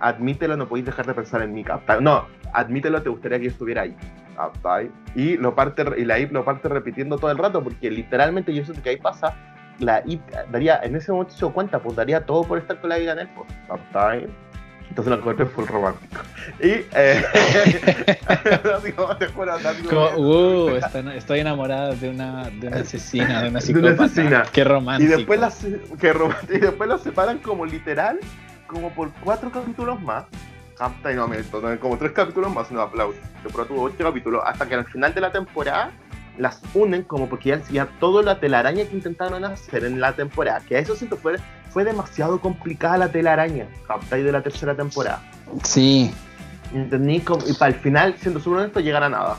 admítelo, 0.00 0.56
no 0.56 0.68
podéis 0.68 0.86
dejar 0.86 1.06
de 1.06 1.14
pensar 1.14 1.42
en 1.42 1.52
mí, 1.52 1.62
capta. 1.62 2.00
No, 2.00 2.26
admítelo, 2.52 3.02
te 3.02 3.08
gustaría 3.08 3.38
que 3.38 3.44
yo 3.44 3.50
estuviera 3.50 3.82
ahí. 3.82 3.96
Y, 5.14 5.36
lo 5.36 5.54
parte, 5.54 5.84
y 5.96 6.04
la 6.04 6.18
IP 6.18 6.32
lo 6.32 6.44
parte 6.44 6.68
repitiendo 6.68 7.18
todo 7.18 7.30
el 7.30 7.38
rato, 7.38 7.62
porque 7.62 7.90
literalmente 7.90 8.54
yo 8.54 8.64
sé 8.64 8.72
que 8.80 8.90
ahí 8.90 8.96
pasa 8.96 9.34
la 9.80 10.02
daría, 10.50 10.80
en 10.82 10.96
ese 10.96 11.12
momento 11.12 11.32
se 11.32 11.38
dio 11.38 11.52
cuenta, 11.52 11.78
pues 11.80 11.96
daría 11.96 12.24
todo 12.24 12.44
por 12.44 12.58
estar 12.58 12.80
con 12.80 12.90
la 12.90 12.98
vida 12.98 13.12
en 13.12 13.20
él, 13.20 13.28
pues, 13.34 13.48
Entonces 14.88 15.10
lo 15.10 15.16
encontré 15.16 15.46
full 15.46 15.66
romántico. 15.66 16.22
Y, 16.60 16.84
eh, 16.92 17.24
digo, 18.84 19.16
te 19.16 19.26
juro, 19.28 19.52
Como, 19.88 20.08
uh, 20.16 20.80
estoy, 21.14 21.40
enamorada 21.40 21.94
de 21.94 22.10
una, 22.10 22.50
de 22.50 22.68
una 22.68 22.76
asesina, 22.78 23.42
de 23.42 23.48
una 23.48 23.60
psicópata. 23.60 23.88
De 23.92 23.94
una 23.94 24.04
asesina. 24.04 24.42
Qué 24.52 24.64
romántico. 24.64 25.12
Y 25.12 25.16
después, 25.16 25.40
las, 25.40 25.66
qué 26.00 26.12
romántico. 26.12 26.52
y 26.54 26.58
después 26.58 26.88
los 26.88 27.02
separan 27.02 27.38
como 27.38 27.66
literal, 27.66 28.18
como 28.66 28.90
por 28.90 29.12
cuatro 29.22 29.50
capítulos 29.50 30.00
más. 30.00 30.24
Y 31.10 31.14
no, 31.14 31.28
como 31.78 31.98
tres 31.98 32.12
capítulos 32.12 32.54
más, 32.54 32.70
no 32.70 32.80
aplauso. 32.80 33.18
Pero 33.42 33.66
tuvo 33.66 33.82
ocho 33.82 33.96
capítulos, 33.98 34.42
hasta 34.46 34.66
que 34.66 34.74
al 34.74 34.86
final 34.86 35.12
de 35.12 35.20
la 35.20 35.30
temporada 35.30 35.92
las 36.38 36.60
unen 36.74 37.02
como 37.02 37.28
porque 37.28 37.50
ya, 37.50 37.62
ya 37.70 37.86
todo 37.98 38.22
la 38.22 38.40
telaraña 38.40 38.84
que 38.84 38.94
intentaron 38.94 39.44
hacer 39.44 39.84
en 39.84 40.00
la 40.00 40.14
temporada, 40.14 40.60
que 40.60 40.76
a 40.76 40.78
eso 40.78 40.94
siento 40.96 41.16
fue, 41.16 41.36
fue 41.70 41.84
demasiado 41.84 42.40
complicada 42.40 42.98
la 42.98 43.12
telaraña, 43.12 43.66
¿captáis? 43.86 44.24
De 44.24 44.32
la 44.32 44.42
tercera 44.42 44.74
temporada. 44.74 45.22
Sí. 45.64 46.12
¿Entendí? 46.72 47.22
Y 47.46 47.52
para 47.54 47.74
el 47.74 47.80
final, 47.80 48.14
siendo 48.18 48.40
súper 48.40 48.60
honesto, 48.60 48.80
llegar 48.80 49.02
a 49.02 49.08
nada. 49.08 49.36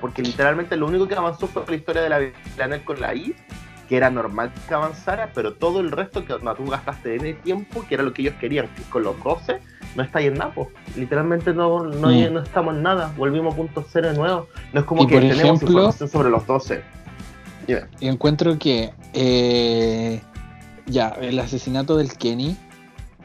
Porque 0.00 0.22
literalmente 0.22 0.76
lo 0.76 0.86
único 0.86 1.08
que 1.08 1.14
avanzó 1.14 1.46
fue 1.46 1.64
la 1.66 1.76
historia 1.76 2.02
de 2.02 2.08
la 2.08 2.18
Villanel 2.18 2.84
con 2.84 3.00
la 3.00 3.14
I, 3.14 3.34
que 3.88 3.96
era 3.96 4.10
normal 4.10 4.52
que 4.68 4.74
avanzara, 4.74 5.30
pero 5.34 5.54
todo 5.54 5.80
el 5.80 5.90
resto 5.90 6.24
que 6.24 6.34
no, 6.42 6.54
tú 6.54 6.66
gastaste 6.66 7.16
en 7.16 7.26
el 7.26 7.36
tiempo, 7.38 7.84
que 7.88 7.94
era 7.94 8.02
lo 8.02 8.12
que 8.12 8.22
ellos 8.22 8.34
querían, 8.40 8.68
que 8.68 8.82
con 8.84 9.02
los 9.02 9.22
12 9.22 9.60
no 9.96 10.02
está 10.02 10.20
ahí 10.20 10.26
en 10.26 10.34
nada, 10.34 10.52
literalmente 10.96 11.52
no, 11.52 11.84
no, 11.84 12.08
mm. 12.08 12.32
no, 12.32 12.40
estamos 12.40 12.74
en 12.74 12.82
nada, 12.82 13.12
volvimos 13.16 13.52
a 13.52 13.56
punto 13.56 13.84
cero 13.88 14.08
de 14.08 14.14
nuevo. 14.16 14.48
No 14.72 14.80
es 14.80 14.86
como 14.86 15.06
que 15.06 15.20
tenemos 15.20 15.62
información 15.62 16.08
sobre 16.08 16.30
los 16.30 16.46
12. 16.46 16.82
Y 18.00 18.08
encuentro 18.08 18.58
que 18.58 18.92
eh, 19.12 20.20
ya, 20.86 21.08
el 21.20 21.38
asesinato 21.38 21.96
del 21.96 22.12
Kenny, 22.16 22.56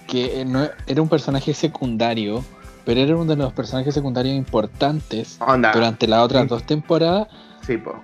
que 0.08 0.42
eh, 0.42 0.46
no, 0.46 0.68
era 0.86 1.02
un 1.02 1.10
personaje 1.10 1.54
secundario, 1.54 2.44
pero 2.86 3.02
era 3.02 3.16
uno 3.16 3.26
de 3.26 3.36
los 3.36 3.54
personajes 3.54 3.94
secundarios 3.94 4.36
importantes 4.36 5.40
durante 5.74 6.08
las 6.08 6.24
otras 6.24 6.48
dos 6.48 6.64
temporadas. 6.64 7.28
Sí, 7.66 7.78
po. 7.78 7.96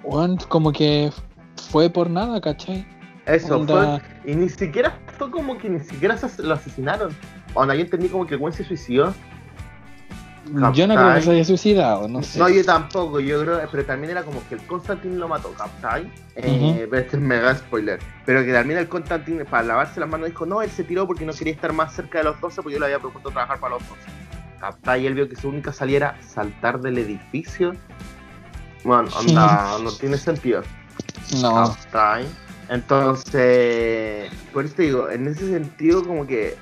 como 0.50 0.74
que 0.74 1.12
fue 1.70 1.90
por 1.90 2.10
nada, 2.10 2.40
¿cachai? 2.42 2.86
Eso, 3.26 3.66
fue, 3.66 4.02
y 4.26 4.36
ni 4.36 4.50
siquiera 4.50 4.98
fue 5.18 5.32
como 5.32 5.58
que 5.58 5.70
ni 5.70 5.80
siquiera 5.80 6.18
lo 6.40 6.54
asesinaron. 6.54 7.16
O 7.54 7.66
no, 7.66 7.74
yo 7.74 7.82
entendí 7.82 8.10
como 8.10 8.26
que 8.26 8.36
güey 8.36 8.54
se 8.54 8.64
suicidó. 8.64 9.14
Yo 10.74 10.88
no 10.88 10.96
creo 10.96 11.14
que 11.16 11.22
se 11.22 11.32
haya 11.32 11.46
suicidado, 11.46 12.08
no 12.10 12.22
sé. 12.22 12.38
No, 12.38 12.50
yo 12.50 12.66
tampoco, 12.66 13.22
yo 13.22 13.42
creo, 13.42 13.62
pero 13.72 13.86
también 13.86 14.12
era 14.12 14.24
como 14.24 14.46
que 14.50 14.56
el 14.56 14.62
Constantine 14.68 15.16
lo 15.16 15.30
mató, 15.30 15.54
¿captai? 15.54 16.12
Eh, 16.36 16.90
este 16.92 17.16
es 17.16 17.24
mega 17.24 17.56
spoiler. 17.56 18.00
Pero 18.26 18.44
que 18.44 18.52
también 18.52 18.80
el 18.80 18.90
Constantine, 18.90 19.46
para 19.46 19.64
lavarse 19.64 20.02
las 20.02 20.10
manos, 20.10 20.28
dijo, 20.28 20.46
no, 20.46 20.62
él 20.62 20.70
se 20.70 20.84
tiró 20.84 21.08
porque 21.08 21.26
no 21.26 21.32
quería 21.32 21.54
estar 21.54 21.72
más 21.72 21.94
cerca 21.94 22.18
de 22.18 22.26
los 22.26 22.42
12 22.42 22.62
porque 22.62 22.74
yo 22.74 22.80
le 22.80 22.88
había 22.88 23.00
propuesto 23.00 23.30
trabajar 23.30 23.58
para 23.60 23.76
los 23.76 23.88
12. 23.88 24.02
¿Captai? 24.60 25.04
Y 25.04 25.08
él 25.08 25.14
vio 25.14 25.30
que 25.30 25.38
su 25.38 25.48
única 25.48 25.72
salida 25.72 25.98
era 25.98 26.22
saltar 26.22 26.82
del 26.82 26.98
edificio. 26.98 27.74
Bueno, 28.84 29.08
anda, 29.18 29.78
no 29.82 29.94
tiene 29.94 30.18
sentido. 30.18 30.62
No. 31.42 31.76
Entonces, 32.70 34.32
por 34.54 34.66
eso 34.66 34.76
te 34.76 34.84
digo, 34.84 35.10
en 35.10 35.28
ese 35.28 35.50
sentido 35.50 36.04
como 36.04 36.26
que 36.26 36.56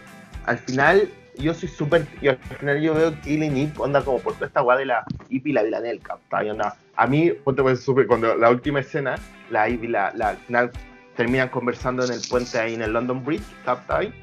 al 0.45 0.57
final 0.57 1.09
yo 1.38 1.53
soy 1.53 1.69
súper. 1.69 2.07
Al 2.27 2.57
final 2.57 2.82
yo 2.82 2.93
veo 2.93 3.19
Killing 3.21 3.57
Ip, 3.57 3.79
onda 3.79 4.03
como 4.03 4.19
por 4.19 4.34
toda 4.34 4.47
esta 4.47 4.61
guada 4.61 4.79
de 4.79 4.86
la 4.88 5.05
Ip 5.29 5.47
y 5.47 5.53
la 5.53 5.63
Villanel, 5.63 5.99
¿captai? 6.01 6.49
Onda, 6.49 6.75
a 6.95 7.07
mí, 7.07 7.32
ponte 7.32 7.61
pues, 7.61 7.82
súper. 7.82 8.07
Cuando 8.07 8.36
la 8.36 8.49
última 8.49 8.79
escena, 8.79 9.15
la 9.49 9.69
Ip 9.69 9.84
y 9.84 9.88
la, 9.88 10.11
la, 10.15 10.29
al 10.29 10.38
final 10.38 10.71
terminan 11.15 11.49
conversando 11.49 12.03
en 12.05 12.11
el 12.11 12.21
puente 12.29 12.57
ahí 12.57 12.73
en 12.73 12.82
el 12.82 12.93
London 12.93 13.23
Bridge, 13.23 13.43
¿captai? 13.65 14.13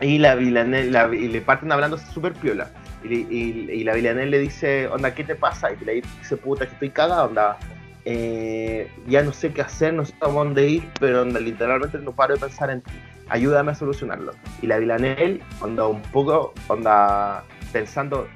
Y 0.00 0.18
la 0.18 0.34
Villanel, 0.34 0.92
la, 0.92 1.14
y 1.14 1.28
le 1.28 1.40
parten 1.40 1.70
hablando 1.72 1.98
súper 1.98 2.32
piola. 2.32 2.70
Y, 3.02 3.14
y, 3.14 3.70
y, 3.70 3.84
la 3.84 3.94
Villanel 3.94 4.30
le 4.30 4.38
dice, 4.38 4.88
onda, 4.88 5.14
¿qué 5.14 5.24
te 5.24 5.34
pasa? 5.34 5.70
Y 5.72 5.90
Ip 5.90 6.04
dice, 6.18 6.36
puta, 6.36 6.66
que 6.66 6.72
estoy 6.72 6.90
cagada, 6.90 7.24
onda. 7.24 7.58
Eh, 8.04 8.90
ya 9.06 9.22
no 9.22 9.32
sé 9.32 9.52
qué 9.52 9.62
hacer, 9.62 9.92
no 9.92 10.04
sé 10.04 10.14
a 10.20 10.28
dónde 10.28 10.68
ir, 10.68 10.88
pero 10.98 11.24
literalmente 11.24 11.98
no 11.98 12.12
paro 12.12 12.34
de 12.34 12.40
pensar 12.40 12.70
en 12.70 12.80
ti 12.80 12.92
ayúdame 13.30 13.72
a 13.72 13.74
solucionarlo. 13.74 14.32
Y 14.60 14.66
la 14.66 14.78
Villanel, 14.78 15.42
onda 15.60 15.86
un 15.86 16.02
poco, 16.02 16.52
onda 16.68 17.44
pensando, 17.72 18.28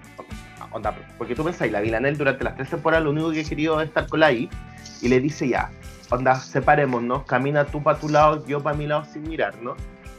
onda, 0.73 0.97
porque 1.19 1.35
tú 1.35 1.45
pensás, 1.45 1.71
la 1.71 1.81
Villanel 1.81 2.17
durante 2.17 2.45
las 2.45 2.57
tres 2.57 2.71
temporadas 2.71 3.05
lo 3.05 3.11
único 3.11 3.31
que 3.33 3.45
querido 3.45 3.81
es 3.81 3.89
estar 3.89 4.09
con 4.09 4.21
la 4.21 4.33
I, 4.33 4.49
y 5.03 5.09
le 5.09 5.21
dice 5.21 5.49
ya, 5.49 5.71
onda, 6.11 6.37
separémonos, 6.37 7.25
camina 7.25 7.65
tú 7.67 7.83
para 7.83 7.99
tu 7.99 8.09
lado, 8.09 8.47
yo 8.47 8.63
para 8.63 8.77
mi 8.77 8.87
lado 8.87 9.05
sin 9.05 9.29
mirar, 9.29 9.61
¿no? 9.61 9.77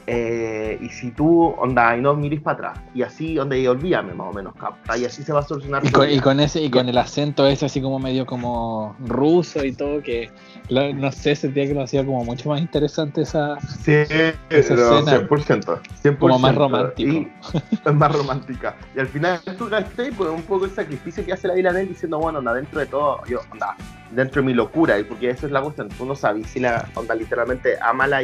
Eh, 0.08 0.78
y 0.82 0.90
si 0.90 1.10
tú, 1.12 1.56
onda, 1.58 1.98
y 1.98 2.02
no 2.02 2.16
mires 2.16 2.42
para 2.42 2.70
atrás, 2.70 2.86
y 2.94 3.02
así, 3.02 3.40
onda, 3.40 3.58
y 3.58 3.66
olvídame 3.66 4.14
más 4.14 4.28
o 4.28 4.34
menos, 4.34 4.54
capta, 4.56 4.96
y 4.98 5.06
así 5.06 5.24
se 5.24 5.34
va 5.34 5.40
a 5.40 5.44
solucionar. 5.44 5.84
Y 5.84 5.90
con, 5.90 6.10
y 6.10 6.20
con, 6.20 6.40
ese, 6.40 6.62
y 6.62 6.70
con 6.70 6.88
el 6.88 6.98
acento 6.98 7.48
ese 7.48 7.66
así 7.66 7.82
como 7.82 7.98
medio 7.98 8.26
como 8.26 8.96
ruso 9.00 9.66
y 9.66 9.72
todo, 9.72 10.04
que 10.04 10.30
no 10.70 11.12
sé, 11.12 11.36
sentía 11.36 11.66
que 11.66 11.74
lo 11.74 11.82
hacía 11.82 12.06
como 12.06 12.24
mucho 12.24 12.50
más 12.50 12.62
interesante 12.62 13.22
esa, 13.22 13.60
sí, 13.62 13.94
esa 13.94 14.34
escena. 14.50 15.28
100%, 15.28 16.18
Como 16.20 16.40
más 16.40 16.56
romántico. 16.56 17.12
Y, 17.12 17.32
es 17.86 17.94
más 17.94 18.16
romántica. 18.16 18.76
Y 18.96 19.00
al 19.00 19.08
final 19.08 19.40
tú 19.58 19.68
gasté 19.70 20.12
pues, 20.12 20.30
un 20.30 20.44
poco 20.44 20.66
el 20.66 20.72
sacrificio 20.72 21.26
que 21.26 21.34
hace 21.34 21.48
la 21.48 21.56
Villanel 21.56 21.88
diciendo, 21.88 22.20
bueno, 22.20 22.40
onda, 22.40 22.54
dentro 22.54 22.80
de 22.80 22.86
todo, 22.86 23.22
yo, 23.26 23.40
onda, 23.52 23.76
dentro 24.12 24.42
de 24.42 24.48
mi 24.48 24.54
locura, 24.54 25.00
y 25.00 25.04
porque 25.04 25.32
esa 25.32 25.48
es 25.48 25.52
la 25.52 25.62
cuestión, 25.62 25.90
tú 25.90 26.06
no 26.06 26.16
sabes 26.16 26.48
si 26.48 26.60
la 26.60 26.88
onda 26.94 27.16
literalmente 27.16 27.78
ama 27.82 28.06
la 28.06 28.24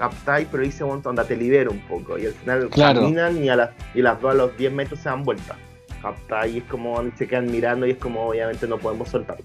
I 0.00 0.02
captáis, 0.02 0.48
pero 0.50 0.62
dice 0.62 0.82
un 0.82 0.90
montón, 0.90 1.16
te 1.16 1.36
libera 1.36 1.70
un 1.70 1.80
poco. 1.80 2.18
Y 2.18 2.26
al 2.26 2.32
final 2.32 2.70
caminan 2.70 3.42
y, 3.42 3.48
a 3.50 3.56
las, 3.56 3.70
y 3.94 4.00
las 4.00 4.20
dos 4.20 4.32
a 4.32 4.34
los 4.34 4.56
10 4.56 4.72
metros 4.72 5.00
se 5.00 5.08
dan 5.08 5.22
vuelta. 5.22 5.56
¿Captai? 6.00 6.54
Y 6.54 6.58
es 6.58 6.64
como 6.64 7.02
se 7.16 7.28
quedan 7.28 7.50
mirando 7.50 7.86
y 7.86 7.90
es 7.90 7.98
como 7.98 8.28
obviamente 8.28 8.66
no 8.66 8.78
podemos 8.78 9.10
soltarlo. 9.10 9.44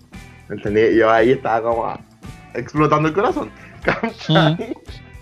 ¿Entendí? 0.49 0.95
Yo 0.95 1.12
ahí 1.12 1.32
estaba 1.32 1.62
como 1.62 1.86
ah, 1.86 1.99
explotando 2.53 3.10
el 3.10 3.14
corazón. 3.14 3.51
¿Captai? 3.84 4.76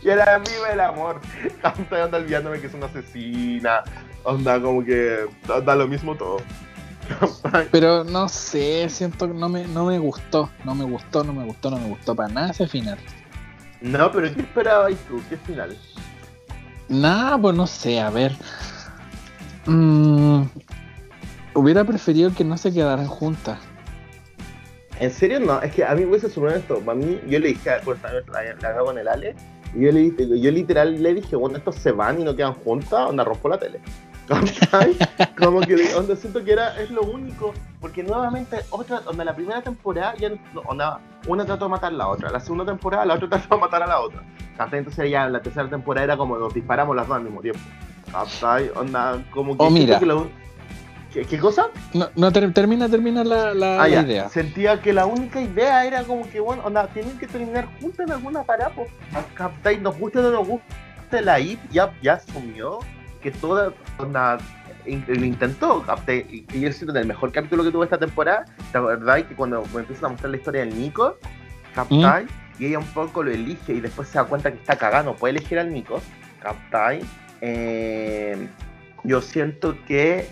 Y 0.04 0.10
era 0.10 0.38
viva 0.38 0.72
el 0.72 0.80
amor. 0.80 1.20
¿Captai? 1.62 2.02
Anda 2.02 2.20
olvidándome 2.20 2.60
que 2.60 2.68
es 2.68 2.74
una 2.74 2.86
asesina. 2.86 3.84
Onda 4.24 4.62
como 4.62 4.86
que 4.86 5.26
da 5.48 5.76
lo 5.76 5.88
mismo 5.88 6.16
todo. 6.16 6.38
Pero 7.72 8.04
no 8.04 8.30
sé, 8.30 8.88
siento 8.90 9.28
que 9.28 9.34
no 9.34 9.50
me, 9.50 9.68
no 9.68 9.86
me 9.86 10.00
gustó, 10.00 10.50
no 10.64 10.74
me 10.74 10.86
gustó, 10.86 11.24
no 11.24 11.34
me 11.34 11.44
gustó, 11.44 11.70
no 11.70 11.78
me 11.78 11.90
gustó 11.90 12.16
para 12.16 12.30
nada 12.30 12.52
ese 12.52 12.68
final. 12.68 12.98
No, 13.84 14.10
pero 14.14 14.34
¿qué 14.34 14.40
esperabas 14.40 14.96
tú? 15.10 15.22
¿Qué 15.30 15.36
final? 15.36 15.78
Nada, 16.88 17.38
pues 17.38 17.54
no 17.54 17.68
sé, 17.68 18.00
a 18.00 18.10
ver. 18.10 18.32
Mm, 19.66 20.44
hubiera 21.54 21.84
preferido 21.84 22.34
que 22.34 22.46
no 22.46 22.58
se 22.58 22.74
quedaran 22.74 23.08
juntas. 23.08 23.60
¿En 25.02 25.12
serio? 25.12 25.42
No, 25.42 25.62
es 25.62 25.74
que 25.74 25.84
a 25.84 25.94
mí 25.96 26.06
hubiese 26.06 26.30
suponer 26.30 26.60
esto. 26.60 26.80
Para 26.80 26.98
mí, 26.98 27.20
yo 27.28 27.40
le 27.40 27.50
dije, 27.50 27.72
pues 27.84 28.00
la, 28.02 28.46
la, 28.62 28.70
hago 28.70 28.86
con 28.86 28.98
el 28.98 29.08
Ale, 29.08 29.36
y 29.76 29.82
yo, 29.82 29.92
le, 29.92 30.14
yo 30.40 30.52
literal 30.52 31.04
le 31.04 31.16
dije, 31.16 31.36
bueno, 31.36 31.58
estos 31.58 31.76
se 31.76 31.92
van 31.92 32.22
y 32.22 32.24
no 32.24 32.38
quedan 32.38 32.54
juntas, 32.54 33.10
onda 33.10 33.26
rompo 33.26 33.50
la 33.50 33.58
tele. 33.58 33.82
Como 35.38 35.62
que 35.62 35.94
onda, 35.96 36.16
siento 36.16 36.44
que 36.44 36.54
era, 36.54 36.80
es 36.82 36.90
lo 36.90 37.04
único, 37.04 37.54
porque 37.82 38.04
nuevamente, 38.04 38.58
otra, 38.70 39.02
donde 39.02 39.26
la 39.26 39.36
primera 39.36 39.62
temporada 39.62 40.16
ya 40.16 40.32
onda, 40.66 41.00
una 41.28 41.46
trató 41.46 41.66
de 41.66 41.72
matar 41.72 41.94
a 41.94 41.96
la 41.96 42.08
otra, 42.08 42.30
la 42.30 42.40
segunda 42.40 42.66
temporada 42.66 43.06
la 43.06 43.16
otra 43.16 43.30
trató 43.30 43.56
de 43.56 43.62
matar 43.62 43.84
a 43.84 43.88
la 43.88 44.00
otra. 44.00 44.24
Entonces 44.72 45.10
ya 45.10 45.28
la 45.28 45.42
tercera 45.42 45.68
temporada 45.68 46.06
era 46.06 46.18
como 46.18 46.38
nos 46.38 46.54
disparamos 46.54 46.96
las 46.96 47.08
dos 47.08 47.18
al 47.18 47.24
mismo 47.24 47.42
tiempo. 47.42 47.60
Onda, 48.76 49.24
como 49.32 49.58
que, 49.58 49.64
oh, 49.64 49.70
mira. 49.70 50.00
¿Qué, 51.12 51.38
cosa? 51.38 51.68
No, 51.94 52.08
no 52.16 52.32
termina, 52.32 52.90
termina 52.90 53.24
la, 53.24 53.54
la, 53.54 53.84
ah, 53.84 53.88
idea. 53.88 54.30
Sentía 54.30 54.82
que 54.82 54.94
la 54.94 55.06
única 55.06 55.40
idea 55.40 55.86
era 55.86 56.04
como 56.04 56.28
que, 56.28 56.40
bueno, 56.40 56.64
onda, 56.66 56.88
tienen 56.88 57.20
que 57.20 57.28
terminar 57.28 57.68
juntos 57.80 58.00
en 58.00 58.12
alguna 58.12 58.44
parada, 58.44 58.72
pues, 58.74 58.90
nos 59.80 59.98
guste 60.00 60.20
o 60.20 60.22
no 60.24 60.32
nos 60.32 60.48
guste 60.48 61.22
la 61.22 61.40
IP, 61.40 61.60
ya, 61.70 61.94
ya 62.02 62.14
asumió 62.14 62.80
que 63.24 63.32
toda 63.32 63.74
onda, 63.98 64.38
lo 64.86 65.26
intentó, 65.26 65.84
y, 66.08 66.46
y 66.54 66.60
yo 66.60 66.72
siento 66.72 66.92
en 66.92 67.02
el 67.02 67.08
mejor 67.08 67.32
capítulo 67.32 67.64
que 67.64 67.72
tuvo 67.72 67.86
esta 67.86 67.98
temporada, 67.98 68.46
la 68.74 68.82
verdad 68.82 69.26
que 69.26 69.34
cuando 69.34 69.64
me 69.74 69.80
empiezan 69.80 70.06
a 70.06 70.10
mostrar 70.10 70.30
la 70.32 70.38
historia 70.38 70.66
del 70.66 70.78
Nico, 70.78 71.18
captai, 71.74 72.28
y 72.60 72.68
ella 72.68 72.80
un 72.80 72.86
poco 72.88 73.24
lo 73.24 73.32
elige 73.32 73.74
y 73.74 73.82
después 73.82 74.10
se 74.10 74.18
da 74.18 74.26
cuenta 74.26 74.52
que 74.52 74.58
está 74.58 74.76
cagando, 74.76 75.16
puede 75.16 75.38
elegir 75.38 75.58
al 75.58 75.74
Nico, 75.74 76.02
captai, 76.42 77.02
eh, 77.42 78.48
yo 79.04 79.22
siento 79.22 79.76
que 79.88 80.28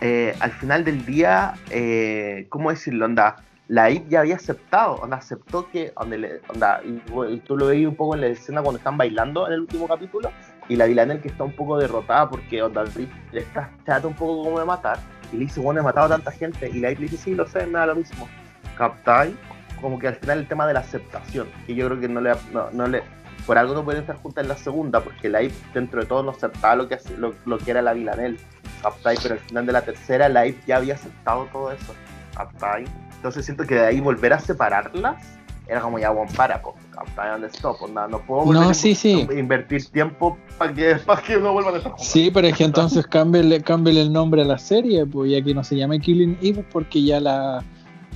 eh, 0.00 0.34
al 0.40 0.50
final 0.52 0.84
del 0.84 1.06
día, 1.06 1.54
eh, 1.70 2.46
¿cómo 2.48 2.70
decirlo? 2.70 3.06
Onda, 3.06 3.36
la 3.68 3.90
IP 3.90 4.08
ya 4.08 4.20
había 4.20 4.36
aceptado, 4.36 4.96
onda, 4.96 5.16
aceptó 5.16 5.70
que, 5.70 5.92
onda, 5.96 6.82
y, 6.84 7.38
tú 7.38 7.56
lo 7.56 7.66
veis 7.66 7.86
un 7.86 7.96
poco 7.96 8.14
en 8.14 8.20
la 8.20 8.26
escena 8.26 8.60
cuando 8.62 8.78
están 8.78 8.98
bailando 8.98 9.46
en 9.46 9.54
el 9.54 9.60
último 9.60 9.88
capítulo, 9.88 10.30
y 10.68 10.76
la 10.76 10.86
Villanel 10.86 11.20
que 11.20 11.28
está 11.28 11.44
un 11.44 11.52
poco 11.52 11.78
derrotada 11.78 12.28
porque 12.28 12.62
onda, 12.62 12.84
le 13.32 13.40
está 13.40 13.70
chato 13.86 14.08
un 14.08 14.14
poco 14.14 14.44
como 14.44 14.58
de 14.58 14.66
matar, 14.66 14.98
y 15.32 15.36
le 15.36 15.44
dice, 15.44 15.60
bueno, 15.60 15.80
he 15.80 15.82
matado 15.82 16.06
a 16.06 16.10
tanta 16.10 16.30
gente, 16.30 16.70
y 16.72 16.80
la 16.80 16.90
IP 16.90 17.00
le 17.00 17.08
dice, 17.08 17.16
sí, 17.24 17.34
lo 17.34 17.46
sé, 17.46 17.66
me 17.66 17.78
da 17.78 17.86
lo 17.86 17.96
mismo. 17.96 18.28
Captai, 18.76 19.36
como 19.80 19.98
que 19.98 20.08
al 20.08 20.16
final 20.16 20.38
el 20.38 20.48
tema 20.48 20.66
de 20.66 20.74
la 20.74 20.80
aceptación, 20.80 21.48
y 21.66 21.74
yo 21.74 21.86
creo 21.86 22.00
que 22.00 22.08
no 22.08 22.20
le, 22.20 22.32
no, 22.72 22.86
le 22.86 23.02
por 23.46 23.58
algo 23.58 23.74
no 23.74 23.84
pueden 23.84 24.00
estar 24.00 24.16
juntas 24.16 24.42
en 24.42 24.48
la 24.48 24.56
segunda, 24.56 25.00
porque 25.00 25.28
la 25.28 25.42
IP 25.42 25.52
dentro 25.74 26.00
de 26.00 26.06
todo 26.06 26.22
no 26.22 26.30
aceptaba 26.30 26.76
lo 26.76 26.88
que, 26.88 26.98
lo, 27.18 27.34
lo 27.44 27.58
que 27.58 27.70
era 27.70 27.82
la 27.82 27.92
Villanel, 27.92 28.38
Captai, 28.82 29.18
pero 29.22 29.34
al 29.34 29.40
final 29.40 29.66
de 29.66 29.72
la 29.72 29.82
tercera 29.82 30.28
la 30.28 30.46
IP 30.46 30.64
ya 30.66 30.76
había 30.76 30.94
aceptado 30.94 31.46
todo 31.52 31.72
eso, 31.72 31.94
Captai. 32.34 32.84
Entonces 33.16 33.44
siento 33.44 33.66
que 33.66 33.74
de 33.74 33.86
ahí 33.86 34.00
volver 34.00 34.32
a 34.32 34.38
separarlas 34.38 35.38
era 35.66 35.80
como 35.80 35.98
ya, 35.98 36.10
bueno, 36.10 36.30
para, 36.36 36.60
pues, 36.60 36.76
donde 37.16 37.46
stop, 37.48 37.88
no, 37.88 38.08
no 38.08 38.18
puedo 38.20 38.52
no, 38.52 38.74
sí, 38.74 38.94
sí. 38.94 39.26
invertir 39.32 39.86
tiempo 39.86 40.36
para 40.58 40.72
que, 40.74 40.94
para 41.06 41.22
que 41.22 41.36
no 41.38 41.52
vuelvan 41.52 41.74
a 41.74 41.78
estar 41.78 41.92
Sí, 41.98 42.30
pero 42.32 42.48
es 42.48 42.56
que 42.56 42.64
entonces 42.64 43.06
cámbiale, 43.06 43.62
el 44.00 44.12
nombre 44.12 44.42
a 44.42 44.44
la 44.44 44.58
serie, 44.58 45.06
pues 45.06 45.30
ya 45.30 45.42
que 45.42 45.54
no 45.54 45.64
se 45.64 45.76
llame 45.76 46.00
Killing 46.00 46.38
Eve, 46.42 46.64
porque 46.70 47.02
ya 47.02 47.18
la, 47.18 47.64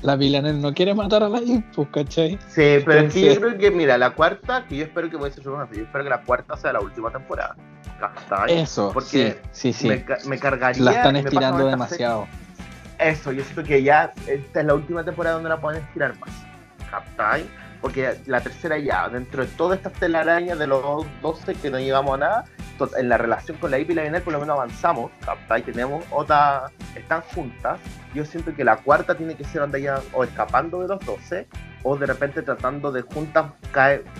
la 0.02 0.16
Villanel 0.16 0.60
no 0.60 0.74
quiere 0.74 0.94
matar 0.94 1.22
a 1.22 1.28
la 1.30 1.38
Eve, 1.38 1.64
pues, 1.74 1.88
¿cachai? 1.88 2.38
Sí, 2.48 2.82
pero 2.84 3.00
es 3.00 3.14
que 3.14 3.34
yo 3.34 3.40
creo 3.40 3.58
que, 3.58 3.70
mira, 3.70 3.96
la 3.96 4.10
cuarta, 4.10 4.66
que 4.68 4.76
yo 4.76 4.84
espero 4.84 5.08
que 5.08 5.16
voy 5.16 5.30
a 5.30 5.32
ser 5.32 5.44
yo 5.44 5.62
espero 5.62 6.04
que 6.04 6.10
la 6.10 6.22
cuarta 6.22 6.56
sea 6.56 6.74
la 6.74 6.80
última 6.80 7.10
temporada. 7.10 7.56
¿cachai? 7.98 8.58
Eso, 8.58 8.90
porque 8.92 9.40
sí, 9.52 9.72
sí, 9.72 9.88
Me, 9.88 10.04
me, 10.26 10.38
cargaría. 10.38 10.82
La 10.82 10.92
están 10.92 11.16
estirando 11.16 11.66
demasiado. 11.66 12.28
Eso, 12.98 13.32
yo 13.32 13.42
siento 13.42 13.64
que 13.64 13.82
ya 13.82 14.12
esta 14.26 14.60
es 14.60 14.66
la 14.66 14.74
última 14.74 15.04
temporada 15.04 15.36
donde 15.36 15.48
la 15.48 15.60
pueden 15.60 15.82
estirar 15.82 16.16
más 16.18 16.47
¿captai? 16.90 17.48
Porque 17.80 18.16
la 18.26 18.40
tercera 18.40 18.78
ya, 18.78 19.08
dentro 19.08 19.44
de 19.44 19.50
toda 19.52 19.76
esta 19.76 19.90
telaraña 19.90 20.56
de 20.56 20.66
los 20.66 21.06
12 21.22 21.54
que 21.54 21.70
no 21.70 21.78
llegamos 21.78 22.14
a 22.14 22.18
nada, 22.18 22.44
en 22.96 23.08
la 23.08 23.18
relación 23.18 23.56
con 23.58 23.70
la 23.70 23.78
IP 23.78 23.90
y 23.90 23.94
la 23.94 24.02
Bienal 24.02 24.22
por 24.22 24.32
lo 24.32 24.40
menos 24.40 24.54
avanzamos, 24.54 25.10
¿captai? 25.24 25.62
Tenemos 25.62 26.04
otra, 26.10 26.70
están 26.94 27.22
juntas. 27.22 27.78
Yo 28.14 28.24
siento 28.24 28.54
que 28.54 28.64
la 28.64 28.76
cuarta 28.76 29.16
tiene 29.16 29.34
que 29.34 29.44
ser 29.44 29.62
donde 29.62 29.82
ya 29.82 30.00
o 30.12 30.24
escapando 30.24 30.80
de 30.80 30.88
los 30.88 31.04
12 31.04 31.46
o 31.82 31.96
de 31.96 32.06
repente 32.06 32.42
tratando 32.42 32.90
de 32.92 33.02
juntas 33.02 33.52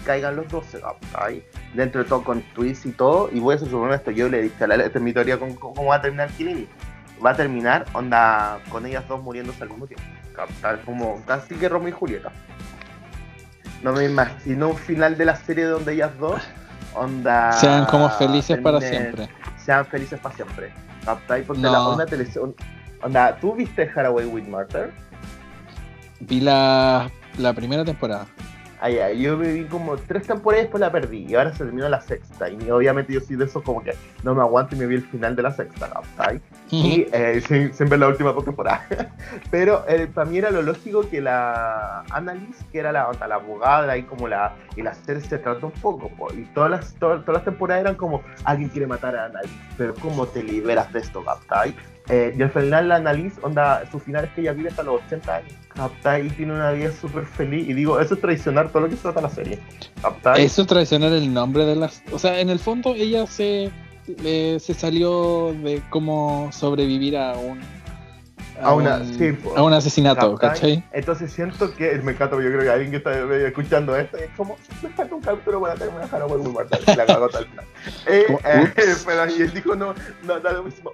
caigan 0.04 0.36
los 0.36 0.48
12, 0.48 0.80
¿captai? 0.80 1.44
Dentro 1.74 2.02
de 2.02 2.08
todo 2.08 2.24
con 2.24 2.42
twists 2.54 2.86
y 2.86 2.92
todo, 2.92 3.28
y 3.32 3.40
voy 3.40 3.56
a 3.56 3.58
ser 3.58 3.68
su 3.68 3.86
esto, 3.92 4.10
yo 4.10 4.28
le 4.28 4.42
dije 4.42 4.64
a 4.64 4.66
la 4.66 4.76
esta 4.76 5.00
con 5.38 5.54
cómo 5.54 5.86
va 5.86 5.96
a 5.96 6.00
terminar 6.00 6.28
Killing 6.30 6.68
Va 7.24 7.30
a 7.30 7.34
terminar, 7.34 7.84
onda, 7.94 8.60
con 8.70 8.86
ellas 8.86 9.06
dos 9.08 9.20
muriéndose 9.20 9.64
al 9.64 9.70
mismo 9.70 9.88
tiempo, 9.88 10.04
¿captai? 10.38 10.78
Como 10.84 11.20
casi 11.26 11.56
que 11.56 11.68
Romeo 11.68 11.88
y 11.88 11.92
Julieta. 11.92 12.30
No 13.82 13.92
me 13.92 14.04
imagino 14.04 14.70
un 14.70 14.76
final 14.76 15.18
de 15.18 15.24
la 15.24 15.36
serie 15.36 15.64
donde 15.64 15.94
ellas 15.94 16.16
dos 16.18 16.40
onda 16.94 17.52
sean 17.52 17.84
como 17.86 18.08
felices 18.10 18.58
para 18.58 18.80
siempre. 18.80 19.28
Sean 19.56 19.84
felices 19.84 20.18
para 20.20 20.34
siempre. 20.34 20.72
Porque 21.46 21.62
la 21.62 21.86
onda 21.86 22.06
televisión. 22.06 22.54
Onda, 23.02 23.36
¿tú 23.40 23.54
viste 23.54 23.90
Haraway 23.94 24.26
with 24.26 24.44
Murder? 24.44 24.92
Vi 26.20 26.40
la, 26.40 27.10
la 27.38 27.52
primera 27.52 27.84
temporada. 27.84 28.26
Ah, 28.80 28.90
yo 28.90 29.36
me 29.36 29.52
vi 29.52 29.64
como 29.64 29.96
tres 29.96 30.26
temporadas 30.26 30.62
y 30.62 30.64
después 30.64 30.80
la 30.80 30.92
perdí. 30.92 31.26
Y 31.28 31.34
ahora 31.34 31.52
se 31.52 31.64
terminó 31.64 31.88
la 31.88 32.00
sexta. 32.00 32.48
Y 32.48 32.70
obviamente 32.70 33.12
yo 33.12 33.20
soy 33.20 33.36
de 33.36 33.44
esos 33.44 33.62
como 33.62 33.82
que 33.82 33.94
no 34.22 34.34
me 34.34 34.40
aguanto 34.40 34.76
y 34.76 34.78
me 34.78 34.86
vi 34.86 34.96
el 34.96 35.02
final 35.02 35.34
de 35.34 35.42
la 35.42 35.52
sexta, 35.52 35.90
¿sabes? 36.16 36.40
Y 36.70 37.06
eh, 37.12 37.40
siempre 37.72 37.96
la 37.96 38.08
última 38.08 38.34
temporada. 38.44 38.86
Pero 39.50 39.86
eh, 39.88 40.06
para 40.06 40.28
mí 40.30 40.36
era 40.36 40.50
lo 40.50 40.60
lógico 40.60 41.08
que 41.08 41.22
la 41.22 42.02
Annalise, 42.10 42.62
que 42.70 42.78
era 42.80 42.92
la, 42.92 43.10
la 43.26 43.34
abogada 43.36 43.96
y 43.96 44.02
como 44.02 44.28
la, 44.28 44.54
y 44.76 44.82
la 44.82 44.92
se 44.92 45.38
trató 45.38 45.66
un 45.68 45.72
poco. 45.72 46.10
y 46.34 46.42
todas 46.54 46.70
las, 46.70 46.94
todas, 46.96 47.26
las 47.26 47.44
temporadas 47.44 47.80
eran 47.80 47.94
como 47.94 48.22
alguien 48.44 48.68
quiere 48.68 48.86
matar 48.86 49.16
a 49.16 49.24
Annalise. 49.26 49.54
Pero 49.78 49.94
¿cómo 49.94 50.26
te 50.26 50.42
liberas 50.42 50.92
de 50.92 51.00
esto, 51.00 51.24
¿sabes? 51.48 51.74
Eh, 52.08 52.34
y 52.38 52.42
al 52.42 52.50
final 52.50 52.88
la 52.88 52.96
Annalise, 52.96 53.38
onda, 53.42 53.84
su 53.90 53.98
final 53.98 54.24
es 54.24 54.30
que 54.30 54.40
ella 54.40 54.52
vive 54.52 54.70
hasta 54.70 54.82
los 54.82 55.02
80 55.02 55.34
años 55.34 55.52
y 56.24 56.28
tiene 56.30 56.54
una 56.54 56.72
vida 56.72 56.90
súper 56.92 57.24
feliz. 57.26 57.68
Y 57.68 57.72
digo, 57.72 58.00
eso 58.00 58.14
es 58.14 58.20
traicionar 58.20 58.70
todo 58.70 58.82
lo 58.82 58.88
que 58.88 58.96
se 58.96 59.02
trata 59.02 59.20
la 59.20 59.30
serie. 59.30 59.58
Eso 60.36 60.62
es 60.62 60.68
traicionar 60.68 61.12
el 61.12 61.32
nombre 61.32 61.64
de 61.64 61.76
las. 61.76 62.02
O 62.12 62.18
sea, 62.18 62.40
en 62.40 62.50
el 62.50 62.58
fondo 62.58 62.94
ella 62.94 63.26
se, 63.26 63.70
se 64.16 64.74
salió 64.74 65.54
de 65.62 65.82
cómo 65.90 66.50
sobrevivir 66.52 67.16
a 67.16 67.34
un. 67.34 67.60
A, 68.62 68.74
una, 68.74 69.02
a 69.56 69.62
un 69.62 69.72
asesinato, 69.72 70.34
¿cachai? 70.36 70.82
Entonces 70.92 71.32
siento 71.32 71.74
que 71.74 71.92
me 72.02 72.12
encanta, 72.12 72.36
yo 72.36 72.42
creo 72.42 72.60
que 72.60 72.70
alguien 72.70 72.90
que 72.90 72.96
está 72.96 73.12
escuchando 73.46 73.96
esto 73.96 74.16
es 74.16 74.30
como, 74.36 74.56
me 74.82 74.88
falta 74.90 75.14
un 75.14 75.20
capítulo 75.20 75.60
para 75.60 75.74
terminar 75.74 76.08
a 76.12 76.26
muy 76.26 76.54
la 76.96 77.06
cagó 77.06 77.28
tal 77.28 77.46
final. 77.46 77.64
Eh, 78.06 78.26
eh, 78.44 78.72
pero 79.06 79.30
y 79.30 79.42
él 79.42 79.52
dijo, 79.52 79.74
no, 79.74 79.94
no, 80.24 80.40
da 80.40 80.52
lo 80.52 80.64
mismo, 80.64 80.92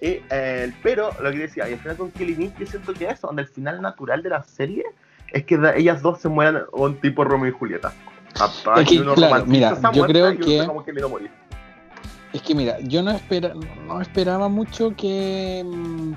eh, 0.00 0.72
pero 0.82 1.10
lo 1.20 1.30
que 1.30 1.38
decía, 1.38 1.68
y 1.68 1.74
al 1.74 1.78
final 1.78 1.96
con 1.96 2.10
Kelly 2.10 2.52
yo 2.58 2.66
siento 2.66 2.92
que 2.92 3.06
eso, 3.06 3.28
donde 3.28 3.42
el 3.42 3.48
final 3.48 3.80
natural 3.80 4.22
de 4.22 4.30
la 4.30 4.42
serie 4.42 4.84
es 5.32 5.44
que 5.44 5.58
ellas 5.76 6.02
dos 6.02 6.20
se 6.20 6.28
mueran 6.28 6.64
un 6.72 7.00
tipo 7.00 7.24
Romeo 7.24 7.50
y 7.50 7.52
Julieta. 7.52 7.92
claro, 9.14 9.46
mira, 9.46 9.78
yo 9.92 10.06
creo 10.06 10.36
que... 10.36 10.66
Es 12.32 12.42
que 12.42 12.54
mira, 12.54 12.78
yo 12.80 13.02
no, 13.02 13.10
espera, 13.10 13.54
no 13.86 14.02
esperaba 14.02 14.48
mucho 14.48 14.94
que 14.94 15.64
mm, 15.64 16.12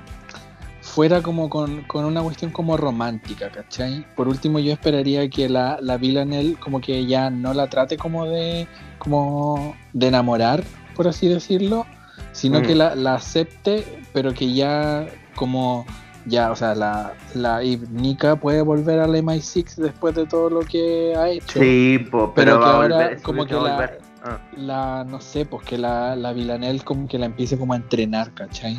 fuera 0.92 1.22
como 1.22 1.48
con, 1.48 1.86
una 1.94 2.22
cuestión 2.22 2.50
como 2.50 2.76
romántica, 2.76 3.50
¿cachai? 3.50 4.04
Por 4.14 4.28
último 4.28 4.58
yo 4.58 4.74
esperaría 4.74 5.26
que 5.30 5.48
la, 5.48 5.78
la 5.80 5.96
Villanelle 5.96 6.56
como 6.56 6.82
que 6.82 7.06
ya 7.06 7.30
no 7.30 7.54
la 7.54 7.66
trate 7.68 7.96
como 7.96 8.26
de, 8.26 8.68
como 8.98 9.74
de 9.94 10.08
enamorar, 10.08 10.62
por 10.94 11.08
así 11.08 11.28
decirlo, 11.28 11.86
sino 12.32 12.60
que 12.60 12.74
mm. 12.74 12.78
la, 12.78 12.94
la, 12.94 13.14
acepte, 13.14 14.02
pero 14.12 14.34
que 14.34 14.52
ya 14.52 15.06
como 15.34 15.86
ya, 16.26 16.50
o 16.50 16.56
sea, 16.56 16.74
la, 16.74 17.14
la 17.32 17.60
Nika 17.62 18.36
puede 18.36 18.60
volver 18.60 19.00
al 19.00 19.12
MI6 19.12 19.76
después 19.76 20.14
de 20.14 20.26
todo 20.26 20.50
lo 20.50 20.60
que 20.60 21.14
ha 21.16 21.30
hecho. 21.30 21.58
Sí, 21.58 22.04
pero, 22.10 22.34
que 22.34 22.50
ahora 22.50 23.16
como 23.22 23.46
que 23.46 23.54
la, 23.54 23.92
ah. 24.24 24.38
la, 24.58 25.04
no 25.08 25.22
sé, 25.22 25.46
pues 25.46 25.64
que 25.64 25.78
la, 25.78 26.14
la 26.16 26.34
Villanelle 26.34 26.84
como 26.84 27.08
que 27.08 27.18
la 27.18 27.24
empiece 27.24 27.56
como 27.56 27.72
a 27.72 27.76
entrenar, 27.76 28.34
¿cachai? 28.34 28.78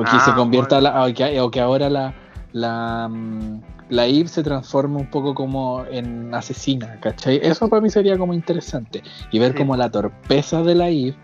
O 0.00 0.04
que 0.04 0.10
Ah, 0.12 0.20
se 0.20 0.32
convierta 0.32 0.76
bueno. 0.80 0.92
la, 0.96 1.04
o, 1.06 1.12
que, 1.12 1.40
o 1.40 1.50
que 1.50 1.60
ahora 1.60 1.90
la, 1.90 2.14
la, 2.52 3.08
mm, 3.10 3.60
la 3.90 4.06
Eve 4.06 4.28
se 4.28 4.44
transforme 4.44 4.96
un 4.98 5.10
poco 5.10 5.34
como 5.34 5.84
en 5.90 6.32
asesina, 6.32 7.00
¿cachai? 7.00 7.40
Eso 7.42 7.68
para 7.68 7.82
mí 7.82 7.90
sería 7.90 8.16
como 8.16 8.32
interesante. 8.32 9.02
Y 9.32 9.40
ver 9.40 9.52
Sí. 9.52 9.58
como 9.58 9.76
la 9.76 9.90
torpeza 9.90 10.62
de 10.62 10.74
la 10.76 10.88
Eve 10.88 11.16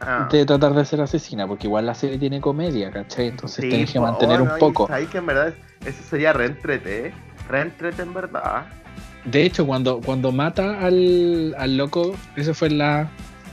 Ah. 0.00 0.28
de 0.30 0.44
tratar 0.46 0.74
de 0.74 0.84
ser 0.84 1.00
asesina, 1.00 1.46
porque 1.46 1.66
igual 1.68 1.86
la 1.86 1.94
serie 1.94 2.18
tiene 2.18 2.40
comedia, 2.40 2.90
¿cachai? 2.90 3.28
Entonces 3.28 3.62
Sí, 3.64 3.68
tienes 3.68 3.92
que 3.92 4.00
mantener 4.00 4.40
oh, 4.40 4.44
un 4.44 4.48
no, 4.50 4.58
poco. 4.58 4.86
sabes 4.88 5.08
que 5.08 5.18
en 5.18 5.26
verdad 5.26 5.54
eso 5.84 6.02
sería 6.10 6.32
reentrete. 6.32 7.12
Reentrete 7.48 8.02
en 8.02 8.14
verdad. 8.14 8.66
De 9.24 9.44
hecho, 9.44 9.64
cuando, 9.66 10.00
cuando 10.00 10.32
mata 10.32 10.80
al, 10.80 11.54
al 11.56 11.76
loco, 11.76 12.14
eso 12.36 12.52
fue 12.54 12.68
en 12.68 12.78
la 12.78 13.08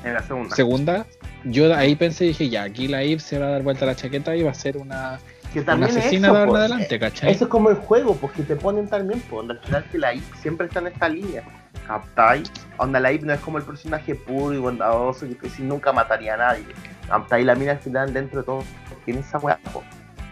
En 0.06 0.14
la 0.14 0.22
segunda. 0.22 0.56
segunda, 0.56 1.06
yo 1.46 1.76
ahí 1.76 1.96
pensé 1.96 2.26
y 2.26 2.28
dije, 2.30 2.50
ya, 2.50 2.64
aquí 2.64 2.88
la 2.88 3.02
Eve 3.02 3.20
se 3.20 3.40
va 3.40 3.48
a 3.48 3.50
dar 3.50 3.64
vuelta 3.64 3.86
a 3.86 3.88
la 3.88 3.96
chaqueta 3.96 4.36
y 4.36 4.44
va 4.44 4.52
a 4.52 4.54
ser 4.54 4.78
una, 4.78 5.20
que 5.52 5.62
una 5.62 5.88
asesina 5.88 6.28
eso, 6.28 6.38
de 6.38 6.46
po, 6.46 6.56
adelante, 6.56 7.00
¿cachai? 7.00 7.32
Eso 7.32 7.46
es 7.46 7.50
como 7.50 7.72
el 7.72 7.76
juego, 7.78 8.16
porque 8.16 8.44
te 8.44 8.56
ponen 8.56 8.88
también, 8.88 9.20
pues, 9.30 9.50
al 9.50 9.60
final 9.62 9.84
que 9.92 9.98
la 9.98 10.14
IP 10.14 10.24
siempre 10.42 10.68
está 10.68 10.80
en 10.80 10.88
esta 10.88 11.10
línea. 11.10 11.44
¿Captai? 11.88 12.44
Onda, 12.78 13.00
la 13.00 13.12
IP 13.12 13.24
no 13.24 13.34
es 13.34 13.40
como 13.40 13.58
el 13.58 13.64
personaje 13.64 14.14
puro 14.16 14.54
y 14.54 14.58
bondadoso 14.60 15.26
que 15.42 15.50
si 15.50 15.64
nunca 15.64 15.92
mataría 15.92 16.36
a 16.36 16.38
nadie. 16.38 16.66
¿Captai? 17.08 17.44
La 17.44 17.56
mina 17.56 17.72
al 17.72 17.80
final, 17.80 18.14
dentro 18.14 18.42
de 18.42 18.46
todo, 18.46 18.64
tiene 19.06 19.22
esa 19.22 19.40
weá, 19.40 19.58
po. 19.74 19.84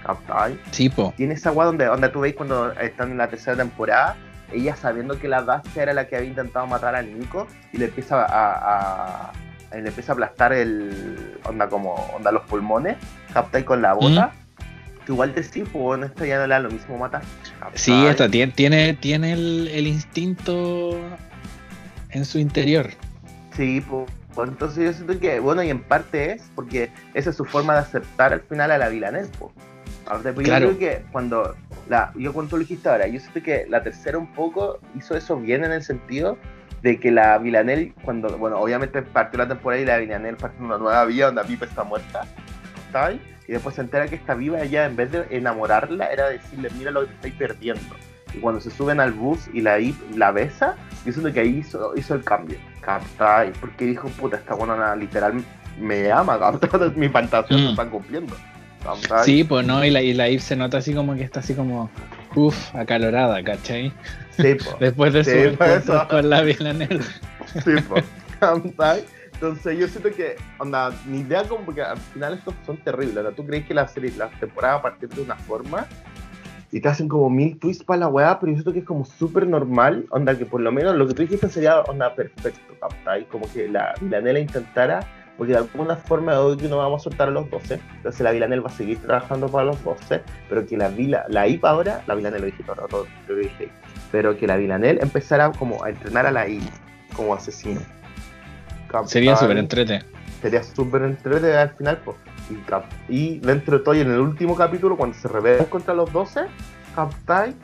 ¿Captai? 0.03 0.59
Sí, 0.71 0.89
po. 0.89 1.13
Tiene 1.17 1.33
esa 1.33 1.51
weá 1.51 1.65
donde, 1.65 1.85
donde 1.85 2.09
tú 2.09 2.19
veis 2.19 2.35
cuando 2.35 2.71
están 2.73 3.09
en 3.11 3.17
la 3.17 3.27
tercera 3.27 3.55
temporada, 3.57 4.15
ella 4.51 4.75
sabiendo 4.75 5.17
que 5.19 5.27
la 5.27 5.41
Dastia 5.41 5.81
era 5.83 5.93
la 5.93 6.07
que 6.07 6.15
había 6.15 6.29
intentado 6.29 6.67
matar 6.67 6.95
al 6.95 7.17
Nico 7.17 7.47
y 7.71 7.77
le 7.77 7.85
empieza 7.85 8.21
a, 8.23 8.27
a- 8.27 9.31
le 9.81 9.87
empieza 9.89 10.11
a 10.11 10.13
aplastar 10.13 10.53
el 10.53 11.39
onda 11.45 11.67
como 11.67 11.93
onda 12.15 12.31
los 12.31 12.43
pulmones, 12.43 12.97
¿captai? 13.33 13.63
Con 13.63 13.81
la 13.81 13.93
bota. 13.93 14.33
Que 15.05 15.11
igual 15.11 15.33
te 15.33 15.43
sí, 15.43 15.63
pues 15.63 15.83
bueno, 15.83 16.05
esto 16.05 16.23
ya 16.23 16.37
no 16.37 16.47
le 16.47 16.53
da 16.53 16.59
lo 16.59 16.69
mismo 16.69 16.97
matar. 16.97 17.23
Sí, 17.73 18.05
esta 18.05 18.29
tiene, 18.29 18.53
tiene, 18.53 18.93
tiene 18.93 19.33
el, 19.33 19.67
el 19.67 19.87
instinto 19.87 20.97
en 22.11 22.25
su 22.25 22.39
interior. 22.39 22.89
Sí, 23.55 23.81
pues. 23.81 24.09
pues, 24.33 24.49
entonces 24.49 24.83
yo 24.85 24.93
siento 24.93 25.19
que, 25.19 25.39
bueno, 25.39 25.61
y 25.63 25.69
en 25.69 25.81
parte 25.81 26.33
es 26.33 26.43
porque 26.55 26.89
esa 27.13 27.31
es 27.31 27.35
su 27.35 27.43
forma 27.43 27.73
de 27.73 27.79
aceptar 27.79 28.31
al 28.31 28.41
final 28.41 28.71
a 28.71 28.77
la 28.77 28.89
Vilanel, 28.89 29.27
pues. 29.37 29.51
Ahora, 30.05 30.33
pues, 30.33 30.45
Claro. 30.45 30.71
Yo 30.71 30.77
creo 30.77 30.97
que 30.97 31.05
cuando, 31.11 31.55
la, 31.89 32.11
yo 32.15 32.33
cuando 32.33 32.51
tú 32.51 32.57
lo 32.57 32.61
dijiste 32.61 32.89
ahora, 32.89 33.07
yo 33.07 33.19
siento 33.19 33.41
que 33.41 33.65
la 33.69 33.83
tercera 33.83 34.17
un 34.17 34.33
poco 34.33 34.79
hizo 34.95 35.15
eso 35.15 35.37
bien 35.37 35.63
en 35.63 35.71
el 35.71 35.83
sentido 35.83 36.37
de 36.83 36.99
que 36.99 37.09
la 37.11 37.37
Vilanel, 37.39 37.93
cuando, 38.03 38.37
bueno, 38.37 38.59
obviamente 38.59 39.01
partió 39.01 39.39
la 39.39 39.47
temporada 39.47 39.81
y 39.81 39.85
la 39.85 39.97
Vilanel 39.97 40.35
partió 40.37 40.63
una 40.63 40.77
nueva 40.77 41.03
vida 41.05 41.27
donde 41.27 41.43
Pipa 41.45 41.65
está 41.65 41.83
muerta, 41.83 42.21
¿está 42.85 43.07
ahí? 43.07 43.21
Y 43.47 43.53
después 43.53 43.73
se 43.75 43.81
entera 43.81 44.07
que 44.07 44.15
esta 44.15 44.35
viva 44.35 44.61
ella, 44.61 44.85
en 44.85 44.95
vez 44.95 45.11
de 45.11 45.25
enamorarla, 45.31 46.05
era 46.07 46.29
decirle, 46.29 46.69
mira 46.77 46.91
lo 46.91 47.01
que 47.01 47.07
te 47.07 47.13
estáis 47.15 47.33
perdiendo. 47.35 47.95
Y 48.33 48.37
cuando 48.39 48.59
se 48.61 48.69
suben 48.71 48.99
al 48.99 49.11
bus 49.13 49.47
y 49.53 49.61
la, 49.61 49.77
la 50.15 50.31
besa, 50.31 50.75
yo 51.05 51.11
siento 51.13 51.31
que 51.33 51.39
ahí 51.41 51.57
hizo, 51.59 51.93
hizo 51.95 52.15
el 52.15 52.23
cambio, 52.23 52.57
¿captai? 52.81 53.51
Porque 53.59 53.85
dijo, 53.85 54.07
puta, 54.09 54.37
esta 54.37 54.53
buena 54.55 54.95
literal 54.95 55.43
me 55.79 56.11
ama. 56.11 56.39
Mis 56.95 57.11
fantasías 57.11 57.59
se 57.59 57.65
Mm. 57.67 57.69
están 57.69 57.89
cumpliendo. 57.89 58.35
Sí, 59.23 59.43
pues 59.45 59.65
no, 59.65 59.83
y 59.85 59.89
la, 59.91 60.01
y 60.01 60.13
la 60.13 60.27
Eve 60.27 60.39
se 60.39 60.55
nota 60.57 60.77
así 60.79 60.93
como 60.93 61.15
que 61.15 61.23
está 61.23 61.39
así 61.39 61.53
como, 61.53 61.89
uff, 62.35 62.75
acalorada, 62.75 63.43
¿cachai? 63.43 63.91
Sí. 64.31 64.57
Después 64.79 65.13
de 65.13 65.23
su 65.23 65.31
Sí, 65.31 65.37
encuentro 65.37 65.93
eso. 65.95 66.07
con 66.09 66.29
la 66.29 66.41
Villanelle. 66.41 67.01
Sí. 67.63 67.71
Entonces 69.33 69.77
yo 69.77 69.87
siento 69.87 70.09
que, 70.11 70.35
onda, 70.59 70.91
mi 71.05 71.19
idea 71.19 71.43
como 71.43 71.65
porque 71.65 71.81
al 71.81 71.97
final 71.97 72.35
estos 72.35 72.53
son 72.65 72.77
terribles, 72.77 73.17
onda, 73.17 73.31
tú 73.31 73.45
crees 73.45 73.65
que 73.65 73.73
la 73.73 73.87
serie, 73.87 74.11
las 74.17 74.31
temporadas 74.39 74.79
a 74.79 74.81
partir 74.81 75.09
de 75.09 75.21
una 75.21 75.35
forma 75.35 75.85
y 76.71 76.79
te 76.79 76.87
hacen 76.87 77.07
como 77.07 77.29
mil 77.29 77.59
twists 77.59 77.83
para 77.83 77.99
la 78.01 78.07
weá, 78.07 78.39
pero 78.39 78.51
yo 78.51 78.57
siento 78.57 78.73
que 78.73 78.79
es 78.79 78.85
como 78.85 79.05
súper 79.05 79.45
normal, 79.45 80.05
onda, 80.09 80.37
que 80.37 80.45
por 80.45 80.61
lo 80.61 80.71
menos 80.71 80.95
lo 80.95 81.07
que 81.07 81.13
tú 81.13 81.21
dijiste 81.23 81.49
sería, 81.49 81.81
onda, 81.81 82.15
perfecto, 82.15 82.73
¿cachai? 82.79 83.25
Como 83.25 83.51
que 83.51 83.67
la 83.67 83.93
Vilanela 84.01 84.39
intentara, 84.39 85.01
porque 85.37 85.53
de 85.53 85.59
alguna 85.59 85.95
forma 85.95 86.39
hoy 86.39 86.57
no 86.69 86.77
vamos 86.77 87.01
a 87.01 87.03
soltar 87.05 87.27
a 87.29 87.31
los 87.31 87.49
12, 87.49 87.79
entonces 87.97 88.21
la 88.21 88.31
Vilanel 88.31 88.63
va 88.63 88.69
a 88.69 88.73
seguir 88.73 88.99
trabajando 89.01 89.47
para 89.49 89.65
los 89.65 89.83
12, 89.83 90.21
pero 90.49 90.65
que 90.65 90.77
la 90.77 90.89
Vila, 90.89 91.25
la 91.29 91.47
IPA 91.47 91.69
ahora, 91.69 92.01
la 92.07 92.15
Vilanel 92.15 92.41
lo 92.41 92.45
dije 92.47 92.63
todo, 92.63 92.75
todo 92.87 93.07
lo 93.27 93.35
que 93.35 93.41
dije, 93.41 93.69
pero 94.11 94.37
que 94.37 94.45
la 94.47 94.57
Vilanel 94.57 94.99
empezara 95.01 95.51
como 95.51 95.83
a 95.83 95.89
entrenar 95.89 96.25
a 96.27 96.31
la 96.31 96.47
I 96.47 96.61
como 97.15 97.33
asesino. 97.33 97.81
Sería 99.07 99.31
súper 99.35 99.57
entrete. 99.57 100.03
Sería 100.41 100.61
súper 100.63 101.01
entretenido 101.03 101.59
al 101.59 101.69
final, 101.75 101.97
pues. 102.05 102.17
Y, 102.49 102.55
cap- 102.65 102.91
y 103.07 103.39
dentro 103.39 103.77
de 103.79 103.83
todo, 103.83 103.95
y 103.95 104.01
en 104.01 104.11
el 104.11 104.19
último 104.19 104.55
capítulo, 104.55 104.97
cuando 104.97 105.15
se 105.17 105.27
rebelan 105.27 105.65
contra 105.65 105.93
los 105.93 106.11
12, 106.11 106.41
¿captai? 106.95 107.55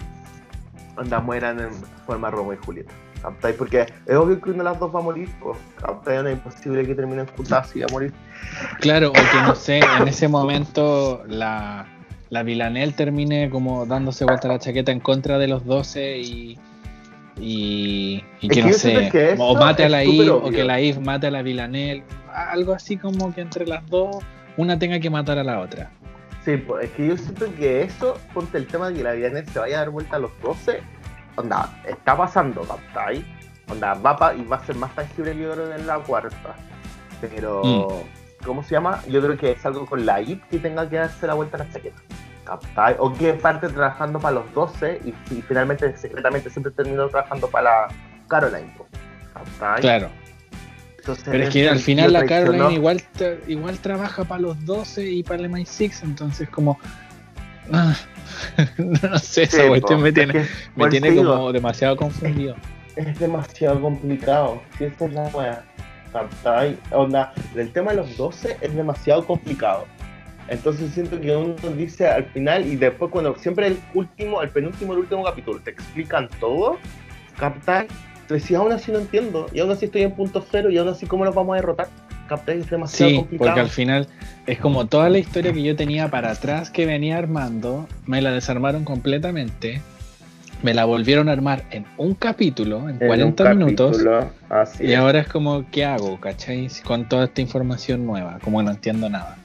Onda 0.98 1.20
mueran 1.20 1.60
en 1.60 1.72
forma 2.08 2.32
Romeo 2.32 2.54
y 2.54 2.66
Julieta. 2.66 2.92
Porque 3.58 3.86
es 4.06 4.16
obvio 4.16 4.40
que 4.42 4.50
una 4.52 4.60
de 4.60 4.64
las 4.66 4.80
dos 4.80 4.94
va 4.94 5.00
a 5.00 5.04
morir, 5.04 5.30
pues. 5.42 5.58
¿Captai? 5.82 6.24
No 6.24 6.30
es 6.30 6.36
imposible 6.36 6.86
que 6.86 6.96
terminen 6.96 7.28
juntas 7.28 7.76
y 7.76 7.80
va 7.80 7.88
a 7.90 7.92
morir. 7.92 8.14
Claro, 8.80 9.10
o 9.10 9.14
que 9.14 9.42
no 9.46 9.56
sé, 9.56 9.80
en 10.00 10.08
ese 10.08 10.28
momento 10.28 11.24
la, 11.28 11.88
la 12.30 12.44
Villanelle 12.44 12.94
termine 12.94 13.50
como 13.50 13.86
dándose 13.86 14.26
vuelta 14.26 14.48
la 14.48 14.60
chaqueta 14.60 14.92
en 14.92 15.00
contra 15.00 15.38
de 15.38 15.48
los 15.48 15.66
12 15.66 16.20
y. 16.20 16.60
Y, 17.42 18.22
y 18.42 18.50
que 18.50 18.62
no 18.62 18.74
sé, 18.74 19.08
que 19.10 19.36
o 19.38 19.56
mate 19.56 19.86
a 19.86 19.90
la 19.90 20.04
Eve, 20.04 20.30
o 20.30 20.50
que 20.50 20.66
la 20.66 20.82
Eve 20.82 21.00
mate 21.00 21.28
a 21.28 21.32
la 21.32 21.42
Villanelle, 21.42 22.04
algo 22.34 22.74
así 22.74 22.98
como 22.98 23.34
que 23.34 23.40
entre 23.40 23.66
las 23.66 23.86
dos 23.88 24.18
una 24.58 24.78
tenga 24.78 25.00
que 25.00 25.10
matar 25.10 25.38
a 25.38 25.44
la 25.46 25.62
otra. 25.62 25.90
Sí, 26.44 26.58
pues 26.58 26.86
es 26.86 26.92
que 26.92 27.08
yo 27.08 27.18
siento 27.18 27.54
que 27.56 27.84
eso, 27.84 28.18
ponte 28.34 28.58
el 28.58 28.68
tema 28.68 28.90
de 28.90 28.96
que 28.96 29.04
la 29.04 29.14
Villanet 29.14 29.48
se 29.50 29.60
vaya 29.60 29.78
a 29.78 29.80
dar 29.80 29.90
vuelta 29.90 30.18
a 30.18 30.20
los 30.20 30.32
12, 30.42 30.82
onda, 31.40 31.82
está 31.86 32.16
pasando, 32.18 32.62
¿captai? 32.62 33.26
Onda, 33.70 33.94
va 33.96 34.16
pa- 34.18 34.34
y 34.34 34.44
va 34.44 34.58
a 34.58 34.66
ser 34.66 34.76
más 34.76 34.94
tangible 34.96 35.36
yo 35.38 35.52
creo 35.54 35.74
en 35.76 35.86
la 35.88 35.98
cuarta. 36.00 36.56
Pero, 37.22 37.62
Mm. 37.64 38.46
¿cómo 38.46 38.64
se 38.64 38.72
llama? 38.72 39.02
Yo 39.08 39.22
creo 39.22 39.38
que 39.38 39.52
es 39.52 39.66
algo 39.66 39.86
con 39.86 40.06
la 40.06 40.22
IP 40.22 40.42
que 40.50 40.60
tenga 40.60 40.88
que 40.90 40.98
darse 40.98 41.28
la 41.28 41.34
vuelta 41.34 41.58
a 41.58 41.66
la 41.66 41.70
chaqueta. 41.72 42.02
¿Captai? 42.46 42.96
O 43.00 43.14
que 43.14 43.34
parte 43.34 43.68
trabajando 43.70 44.20
para 44.20 44.36
los 44.36 44.54
12 44.54 45.02
y, 45.06 45.10
y 45.34 45.42
finalmente, 45.42 45.96
secretamente, 45.98 46.50
siempre 46.50 46.72
terminó 46.72 47.08
trabajando 47.10 47.48
para 47.50 47.64
la 47.88 47.88
Caroline. 48.28 48.74
po, 48.78 48.88
¿Captai? 49.34 49.82
Claro. 49.82 50.10
Entonces, 50.98 51.26
Pero 51.30 51.44
es 51.44 51.50
que 51.50 51.70
al 51.70 51.80
final 51.80 52.14
la 52.14 52.26
Caroline 52.26 52.74
igual, 52.74 53.02
igual 53.48 53.78
trabaja 53.80 54.24
para 54.26 54.42
los 54.42 54.66
12 54.66 55.10
y 55.10 55.24
para 55.24 55.40
el 55.42 55.50
MI6, 55.52 56.04
entonces 56.04 56.50
como... 56.50 56.80
ah, 57.72 57.96
no 58.78 59.20
sé, 59.20 59.44
esa 59.44 59.64
Sí, 59.64 59.68
cuestión 59.68 60.00
po, 60.00 60.04
me 60.04 60.10
es 60.10 60.16
tiene, 60.16 60.34
que, 60.34 60.46
me 60.76 60.88
tiene 60.90 61.12
digo, 61.12 61.24
como 61.34 61.52
demasiado 61.52 61.96
confundido. 61.98 62.56
es 62.96 63.20
demasiado 63.20 63.82
complicado. 63.82 64.62
Si 64.78 64.86
esa 64.86 65.06
es 65.06 65.14
la 65.14 65.28
wea. 65.30 65.64
Onda, 66.92 67.34
el 67.56 67.72
tema 67.72 67.92
de 67.92 67.98
los 67.98 68.18
12 68.18 68.58
es 68.62 68.76
demasiado 68.76 69.26
complicado. 69.26 69.86
Entonces 70.48 70.92
siento 70.94 71.20
que 71.22 71.36
uno 71.36 71.56
dice 71.78 72.08
al 72.08 72.26
final 72.26 72.66
y 72.66 72.76
después 72.76 73.12
cuando 73.12 73.36
siempre 73.36 73.68
el 73.68 73.80
último, 73.94 74.42
el 74.42 74.50
penúltimo, 74.50 74.94
el 74.94 75.00
último 75.00 75.24
capítulo 75.24 75.60
te 75.60 75.70
explican 75.72 76.28
todo, 76.40 76.78
¿captai? 77.38 77.88
Entonces 78.22 78.48
si 78.48 78.56
aún 78.56 78.72
así 78.72 78.92
no 78.92 78.98
entiendo, 79.00 79.46
y 79.54 79.60
aún 79.60 79.70
así 79.72 79.86
estoy 79.86 80.02
en 80.04 80.12
punto 80.12 80.44
cero, 80.52 80.72
y 80.72 80.78
aún 80.80 80.88
así 80.90 81.06
cómo 81.06 81.24
los 81.26 81.36
vamos 81.36 81.54
a 81.54 81.58
derrotar, 81.58 81.88
¿captai? 82.30 82.60
Es 82.60 82.70
demasiado 82.70 83.10
Sí, 83.10 83.18
complicado. 83.18 83.48
porque 83.50 83.60
al 83.62 83.70
final 83.70 84.08
es 84.48 84.60
como 84.60 84.86
toda 84.88 85.10
la 85.10 85.18
historia 85.18 85.52
que 85.52 85.62
yo 85.64 85.76
tenía 85.76 86.10
para 86.10 86.32
atrás 86.32 86.70
que 86.70 86.86
venía 86.86 87.18
armando, 87.18 87.88
me 88.06 88.22
la 88.22 88.32
desarmaron 88.32 88.86
completamente, 88.86 89.82
me 90.64 90.74
la 90.74 90.86
volvieron 90.86 91.28
a 91.30 91.34
armar 91.34 91.64
en 91.72 91.86
un 91.98 92.14
capítulo, 92.16 92.88
en 92.90 93.02
En 93.02 93.08
40 93.08 93.44
un 93.52 93.58
minutos, 93.58 93.92
capítulo, 93.98 94.30
así 94.50 94.84
y 94.86 94.94
es. 94.94 94.98
ahora 95.00 95.20
es 95.20 95.28
como, 95.28 95.66
¿qué 95.72 95.84
hago? 95.86 96.20
¿Cachai? 96.20 96.70
Con 96.86 97.10
toda 97.10 97.26
esta 97.26 97.42
información 97.42 98.06
nueva, 98.06 98.40
como 98.44 98.60
que 98.60 98.66
no 98.66 98.72
entiendo 98.72 99.10
nada. 99.10 99.38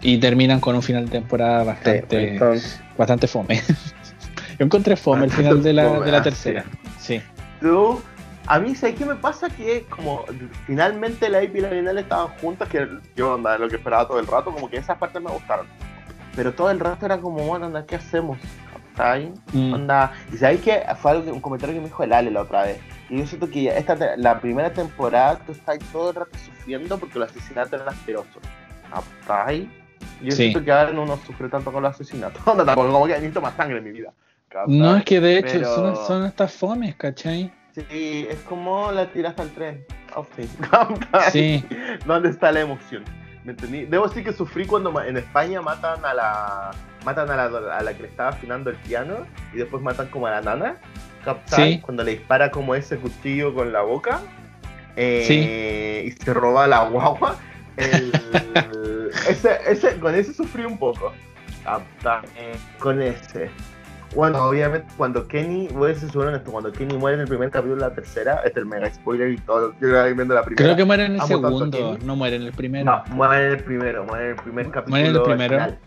Y 0.00 0.18
terminan 0.18 0.60
con 0.60 0.76
un 0.76 0.82
final 0.82 1.06
de 1.06 1.10
temporada 1.12 1.60
Sí, 1.62 1.66
bastante, 1.66 2.32
entonces, 2.34 2.80
bastante 2.96 3.26
fome. 3.26 3.60
yo 4.58 4.64
encontré 4.64 4.96
fome 4.96 5.24
el 5.24 5.30
final 5.32 5.62
de 5.62 5.72
la, 5.72 6.00
de 6.00 6.12
la 6.12 6.22
tercera. 6.28 6.64
Sí. 7.00 7.20
tú, 7.60 8.00
a 8.48 8.58
mí, 8.58 8.74
¿sabes 8.74 8.96
qué 8.96 9.04
me 9.04 9.14
pasa? 9.14 9.48
Que 9.50 9.84
como 9.84 10.24
finalmente 10.66 11.28
la 11.28 11.42
IP 11.42 11.56
y 11.56 11.60
la 11.60 11.70
Bienal 11.70 11.98
estaban 11.98 12.28
juntas, 12.40 12.68
que 12.68 12.88
yo 13.14 13.34
anda, 13.34 13.58
lo 13.58 13.68
que 13.68 13.76
esperaba 13.76 14.06
todo 14.08 14.18
el 14.18 14.26
rato, 14.26 14.52
como 14.52 14.68
que 14.70 14.78
esas 14.78 14.96
partes 14.98 15.20
me 15.22 15.30
gustaron. 15.30 15.66
Pero 16.34 16.52
todo 16.54 16.70
el 16.70 16.80
rato 16.80 17.06
era 17.06 17.18
como, 17.18 17.38
bueno, 17.44 17.66
anda, 17.66 17.84
¿qué 17.84 17.96
hacemos? 17.96 18.38
¿Captai? 18.72 19.32
Mm. 19.52 19.72
Onda, 19.74 20.12
y 20.32 20.36
sabéis 20.36 20.60
que 20.62 20.82
fue 21.00 21.10
algo 21.12 21.24
que- 21.24 21.32
un 21.32 21.40
comentario 21.40 21.74
que 21.74 21.80
me 21.80 21.86
dijo 21.86 22.02
el 22.02 22.12
Ale 22.12 22.30
la 22.30 22.42
otra 22.42 22.62
vez. 22.64 22.80
Y 23.10 23.18
yo 23.18 23.26
siento 23.26 23.48
que 23.50 23.68
esta, 23.68 23.96
la 24.16 24.40
primera 24.40 24.72
temporada 24.72 25.38
tú 25.46 25.52
estás 25.52 25.78
todo 25.92 26.10
el 26.10 26.16
rato 26.16 26.36
sufriendo 26.38 26.98
porque 26.98 27.18
los 27.18 27.30
asesinatos 27.30 27.72
eran 27.74 27.88
asquerosos. 27.88 28.42
¿Captai? 28.90 29.68
Yo 30.22 30.30
Sí. 30.32 30.36
siento 30.36 30.64
que 30.64 30.72
ahora 30.72 30.92
no, 30.92 31.06
no 31.06 31.16
sufre 31.18 31.48
tanto 31.48 31.72
con 31.72 31.82
los 31.82 31.94
asesinatos. 31.94 32.40
Onda, 32.46 32.64
tampoco 32.64 32.92
como 32.92 33.06
que 33.06 33.12
necesito 33.14 33.40
más 33.40 33.54
sangre 33.54 33.78
en 33.78 33.84
mi 33.84 33.90
vida. 33.92 34.12
¿captai? 34.48 34.78
No, 34.78 34.96
es 34.96 35.04
que 35.04 35.20
de 35.20 35.38
hecho 35.38 35.52
Pero- 35.54 35.74
son, 35.74 35.96
son 36.06 36.24
estas 36.26 36.52
fomes, 36.52 36.94
¿cachai? 36.96 37.52
Sí, 37.90 38.26
es 38.30 38.38
como 38.40 38.90
la 38.92 39.06
tiraste 39.06 39.42
al 39.42 39.50
tren. 39.50 39.84
Oh, 40.16 40.26
sí. 40.36 40.48
Sí. 41.32 41.64
¿Dónde 42.06 42.30
está 42.30 42.50
la 42.52 42.60
emoción? 42.60 43.04
¿Me 43.44 43.52
entendí? 43.52 43.84
Debo 43.86 44.06
decir 44.08 44.24
que 44.24 44.32
sufrí 44.32 44.66
cuando 44.66 45.00
en 45.02 45.16
España 45.16 45.60
matan 45.62 46.04
a 46.04 46.12
la 46.14 46.70
matan 47.04 47.30
a 47.30 47.36
la, 47.36 47.76
a 47.78 47.82
la 47.82 47.94
que 47.94 48.02
le 48.02 48.08
estaba 48.08 48.30
afinando 48.30 48.68
el 48.70 48.76
piano 48.76 49.26
y 49.54 49.58
después 49.58 49.82
matan 49.82 50.08
como 50.08 50.26
a 50.26 50.30
la 50.32 50.40
nana. 50.42 50.76
Sí. 51.56 51.80
Cuando 51.80 52.04
le 52.04 52.12
dispara 52.12 52.50
como 52.50 52.74
ese 52.74 52.96
cuchillo 52.98 53.54
con 53.54 53.72
la 53.72 53.82
boca. 53.82 54.20
eh, 54.96 55.24
Y 56.06 56.10
se 56.12 56.34
roba 56.34 56.66
la 56.66 56.84
guagua. 56.88 57.36
El- 57.76 58.12
ese, 59.28 59.58
ese, 59.66 59.98
con 60.00 60.14
ese 60.14 60.34
sufrí 60.34 60.64
un 60.64 60.78
poco. 60.78 61.12
¿Captai? 61.64 62.22
Con 62.78 63.00
ese. 63.00 63.50
Bueno, 64.14 64.42
obviamente 64.44 64.88
cuando 64.96 65.26
Kenny, 65.28 65.68
voy 65.68 65.92
a 65.92 65.94
en 65.94 66.34
esto, 66.34 66.50
cuando 66.50 66.72
Kenny 66.72 66.96
muere 66.96 67.16
en 67.16 67.20
el 67.22 67.28
primer 67.28 67.50
capítulo 67.50 67.76
de 67.82 67.88
la 67.88 67.94
tercera, 67.94 68.36
este 68.36 68.48
es 68.48 68.56
el 68.56 68.66
mega 68.66 68.92
spoiler 68.92 69.30
y 69.30 69.36
todo, 69.38 69.74
yo 69.80 69.88
viendo 70.14 70.34
la 70.34 70.42
primera. 70.42 70.64
Creo 70.64 70.76
que 70.76 70.84
muere 70.84 71.04
en 71.04 71.12
el 71.12 71.20
Amo 71.20 71.28
segundo, 71.28 71.98
no 72.04 72.16
muere 72.16 72.36
en 72.36 72.42
el 72.42 72.52
primero. 72.52 72.84
No, 72.84 73.04
muere 73.14 73.46
en 73.46 73.52
el 73.52 73.64
primero, 73.64 74.04
muere 74.04 74.24
en 74.24 74.30
el 74.30 74.36
primer 74.36 74.70
capítulo. 74.70 74.90
Muere 74.90 75.08
en 75.08 75.16
el 75.16 75.22
primero. 75.22 75.54
final. 75.54 75.78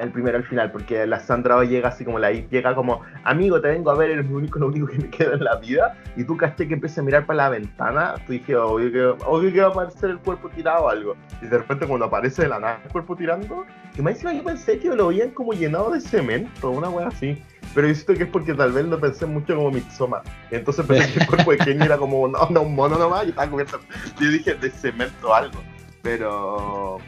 El 0.00 0.10
primero 0.10 0.38
al 0.38 0.44
final, 0.44 0.72
porque 0.72 1.06
la 1.06 1.20
Sandra 1.20 1.62
llega 1.62 1.90
así 1.90 2.04
como 2.06 2.18
la 2.18 2.32
llega 2.32 2.74
como, 2.74 3.02
amigo, 3.24 3.60
te 3.60 3.68
vengo 3.68 3.90
a 3.90 3.94
ver, 3.94 4.10
eres 4.10 4.26
lo 4.30 4.38
único, 4.38 4.58
lo 4.58 4.68
único 4.68 4.86
que 4.86 4.98
me 4.98 5.10
queda 5.10 5.34
en 5.34 5.44
la 5.44 5.56
vida. 5.56 5.96
Y 6.16 6.24
tú 6.24 6.36
caché 6.36 6.66
que 6.66 6.74
empieza 6.74 7.02
a 7.02 7.04
mirar 7.04 7.26
para 7.26 7.36
la 7.36 7.48
ventana, 7.50 8.14
tú 8.26 8.32
dije, 8.32 8.56
obvio 8.56 8.90
que, 8.90 9.24
obvio 9.26 9.52
que 9.52 9.60
va 9.60 9.66
a 9.66 9.70
aparecer 9.70 10.10
el 10.10 10.18
cuerpo 10.18 10.48
tirado 10.48 10.84
o 10.84 10.88
algo. 10.88 11.16
Y 11.42 11.46
de 11.46 11.58
repente 11.58 11.86
cuando 11.86 12.06
aparece 12.06 12.42
de 12.42 12.48
la 12.48 12.58
nada 12.58 12.80
el 12.82 12.90
cuerpo 12.90 13.14
tirando, 13.14 13.66
que 13.94 14.02
más 14.02 14.14
encima 14.14 14.32
yo 14.32 14.42
pensé 14.42 14.78
que 14.78 14.88
lo 14.88 15.08
veían 15.08 15.30
como 15.30 15.52
llenado 15.52 15.90
de 15.90 16.00
cemento, 16.00 16.70
una 16.70 16.88
wea 16.88 17.08
así. 17.08 17.40
Pero 17.74 17.86
yo 17.86 17.94
siento 17.94 18.14
que 18.14 18.22
es 18.24 18.30
porque 18.30 18.54
tal 18.54 18.72
vez 18.72 18.86
no 18.86 18.98
pensé 18.98 19.26
mucho 19.26 19.54
como 19.54 19.70
Midsommar. 19.70 20.22
Y 20.50 20.56
entonces 20.56 20.84
pensé 20.86 21.12
que 21.12 21.20
el 21.20 21.26
cuerpo 21.26 21.52
de 21.52 21.58
Kenny 21.58 21.84
era 21.84 21.98
como 21.98 22.22
un 22.22 22.74
mono 22.74 22.98
nomás 22.98 23.26
y 23.26 23.30
estaba 23.30 23.50
cubierto. 23.50 23.78
Yo 24.18 24.30
dije 24.30 24.54
de 24.54 24.70
cemento 24.70 25.34
algo. 25.34 25.60
Pero. 26.02 26.98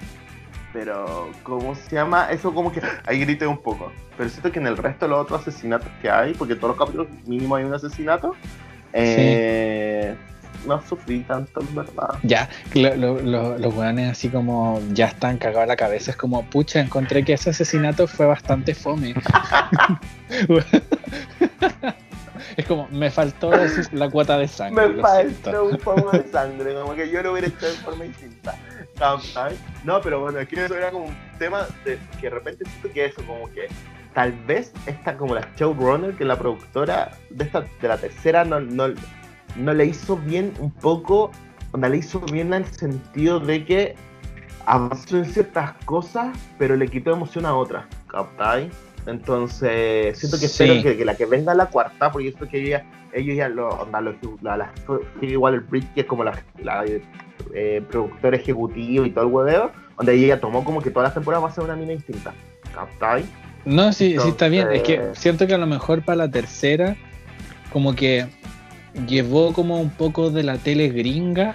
Pero, 0.72 1.30
¿cómo 1.42 1.74
se 1.74 1.94
llama? 1.96 2.28
Eso 2.30 2.54
como 2.54 2.72
que 2.72 2.80
ahí 3.06 3.20
grité 3.20 3.46
un 3.46 3.58
poco. 3.58 3.92
Pero 4.16 4.28
siento 4.30 4.50
que 4.50 4.58
en 4.58 4.66
el 4.66 4.76
resto 4.76 5.04
de 5.06 5.10
los 5.10 5.20
otros 5.20 5.40
asesinatos 5.42 5.88
que 6.00 6.10
hay, 6.10 6.32
porque 6.34 6.54
en 6.54 6.60
todos 6.60 6.76
los 6.76 6.86
capítulos 6.86 7.08
mínimo 7.26 7.56
hay 7.56 7.64
un 7.64 7.74
asesinato, 7.74 8.34
eh, 8.94 10.14
no 10.66 10.80
sufrí 10.82 11.20
tanto, 11.20 11.60
en 11.60 11.74
verdad. 11.74 12.14
Ya, 12.22 12.48
lo- 12.74 12.94
lo- 12.94 13.20
lo- 13.20 13.58
los 13.58 13.74
weones 13.74 14.12
así 14.12 14.28
como 14.28 14.80
ya 14.92 15.06
están 15.06 15.38
cagados 15.38 15.64
a 15.64 15.66
la 15.66 15.76
cabeza. 15.76 16.10
Es 16.12 16.16
como, 16.16 16.44
pucha, 16.44 16.80
encontré 16.80 17.24
que 17.24 17.32
ese 17.34 17.50
asesinato 17.50 18.06
fue 18.06 18.26
bastante 18.26 18.74
fome. 18.74 19.14
es 22.56 22.66
como, 22.66 22.88
me 22.88 23.10
faltó 23.10 23.50
la 23.92 24.10
cuota 24.10 24.38
de 24.38 24.48
sangre. 24.48 24.88
Me 24.88 25.02
siento. 25.02 25.50
falta 25.50 25.62
un 25.62 25.76
poco 25.78 26.10
de 26.12 26.24
sangre, 26.30 26.74
como 26.74 26.94
que 26.94 27.10
yo 27.10 27.22
lo 27.22 27.32
hubiera 27.32 27.48
hecho 27.48 27.66
de 27.66 27.72
forma 27.72 28.04
distinta. 28.04 28.54
No, 29.84 30.00
pero 30.00 30.20
bueno, 30.20 30.38
aquí 30.38 30.56
eso 30.56 30.76
era 30.76 30.90
como 30.90 31.06
un 31.06 31.16
tema 31.38 31.66
de 31.84 31.98
que 32.20 32.28
de 32.28 32.30
repente 32.30 32.64
siento 32.64 32.92
que 32.92 33.06
eso, 33.06 33.22
como 33.26 33.50
que 33.50 33.68
tal 34.14 34.32
vez 34.46 34.72
esta 34.86 35.16
como 35.16 35.34
la 35.34 35.48
showrunner, 35.56 36.14
que 36.16 36.24
es 36.24 36.28
la 36.28 36.38
productora 36.38 37.10
de 37.30 37.44
esta 37.44 37.62
de 37.80 37.88
la 37.88 37.98
tercera, 37.98 38.44
no, 38.44 38.60
no, 38.60 38.88
no 39.56 39.74
le 39.74 39.86
hizo 39.86 40.16
bien 40.16 40.52
un 40.58 40.70
poco, 40.70 41.30
no 41.76 41.88
le 41.88 41.96
hizo 41.96 42.20
bien 42.20 42.48
en 42.48 42.64
el 42.64 42.66
sentido 42.66 43.40
de 43.40 43.64
que 43.64 43.94
avanzó 44.66 45.18
en 45.18 45.24
ciertas 45.24 45.72
cosas, 45.84 46.36
pero 46.58 46.76
le 46.76 46.86
quitó 46.88 47.12
emoción 47.12 47.46
a 47.46 47.54
otras, 47.54 47.84
¿captai? 48.08 48.70
Entonces, 49.06 50.18
siento 50.18 50.38
que 50.38 50.48
Sí. 50.48 50.62
espero 50.64 50.82
que, 50.82 50.96
que 50.96 51.04
la 51.04 51.14
que 51.16 51.26
venga 51.26 51.54
la 51.54 51.66
cuarta, 51.66 52.10
porque 52.12 52.30
yo 52.30 52.36
creo 52.38 52.48
que 52.50 52.62
ella, 52.66 52.84
ellos 53.12 53.36
ya 53.36 53.48
lo, 53.48 53.68
onda, 53.68 54.00
lo- 54.00 54.14
la, 54.42 54.56
la, 54.56 54.72
igual 55.20 55.54
el 55.54 55.60
Bridge, 55.60 55.92
que 55.94 56.00
es 56.02 56.06
como 56.06 56.24
la, 56.24 56.40
la 56.62 56.84
eh, 57.54 57.82
productora 57.90 58.36
ejecutiva 58.36 59.06
y 59.06 59.10
todo 59.10 59.24
el 59.26 59.32
hueveo, 59.32 59.72
donde 59.96 60.14
ella 60.14 60.40
tomó 60.40 60.64
como 60.64 60.80
que 60.80 60.90
todas 60.90 61.08
las 61.08 61.14
temporadas 61.14 61.44
va 61.44 61.48
a 61.48 61.52
ser 61.52 61.64
una 61.64 61.76
mina 61.76 61.92
distinta, 61.92 62.32
¿captai? 62.74 63.24
No, 63.64 63.92
sí, 63.92 64.16
sí 64.20 64.28
está 64.28 64.48
bien. 64.48 64.68
Es 64.72 64.82
que 64.82 65.00
siento 65.14 65.46
que 65.46 65.54
a 65.54 65.58
lo 65.58 65.66
mejor 65.66 66.02
para 66.04 66.16
la 66.16 66.30
tercera, 66.30 66.96
como 67.72 67.94
que 67.94 68.26
llevó 69.06 69.52
como 69.52 69.80
un 69.80 69.90
poco 69.90 70.30
de 70.30 70.42
la 70.42 70.58
tele 70.58 70.88
gringa 70.88 71.54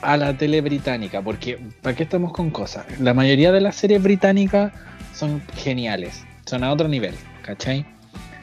a 0.00 0.16
la 0.16 0.36
tele 0.36 0.60
británica. 0.60 1.22
Porque, 1.22 1.58
¿para 1.82 1.96
qué 1.96 2.04
estamos 2.04 2.32
con 2.32 2.50
cosas? 2.50 2.86
La 3.00 3.14
mayoría 3.14 3.50
de 3.52 3.60
las 3.60 3.74
series 3.76 4.00
británicas 4.02 4.72
son 5.14 5.42
geniales, 5.56 6.24
son 6.46 6.64
a 6.64 6.72
otro 6.72 6.88
nivel, 6.88 7.14
¿cachai? 7.42 7.86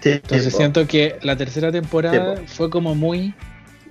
Entonces 0.04 0.56
siento 0.56 0.88
que 0.88 1.18
la 1.22 1.36
tercera 1.36 1.72
temporada 1.72 2.42
fue 2.46 2.70
como 2.70 2.96
muy, 2.96 3.34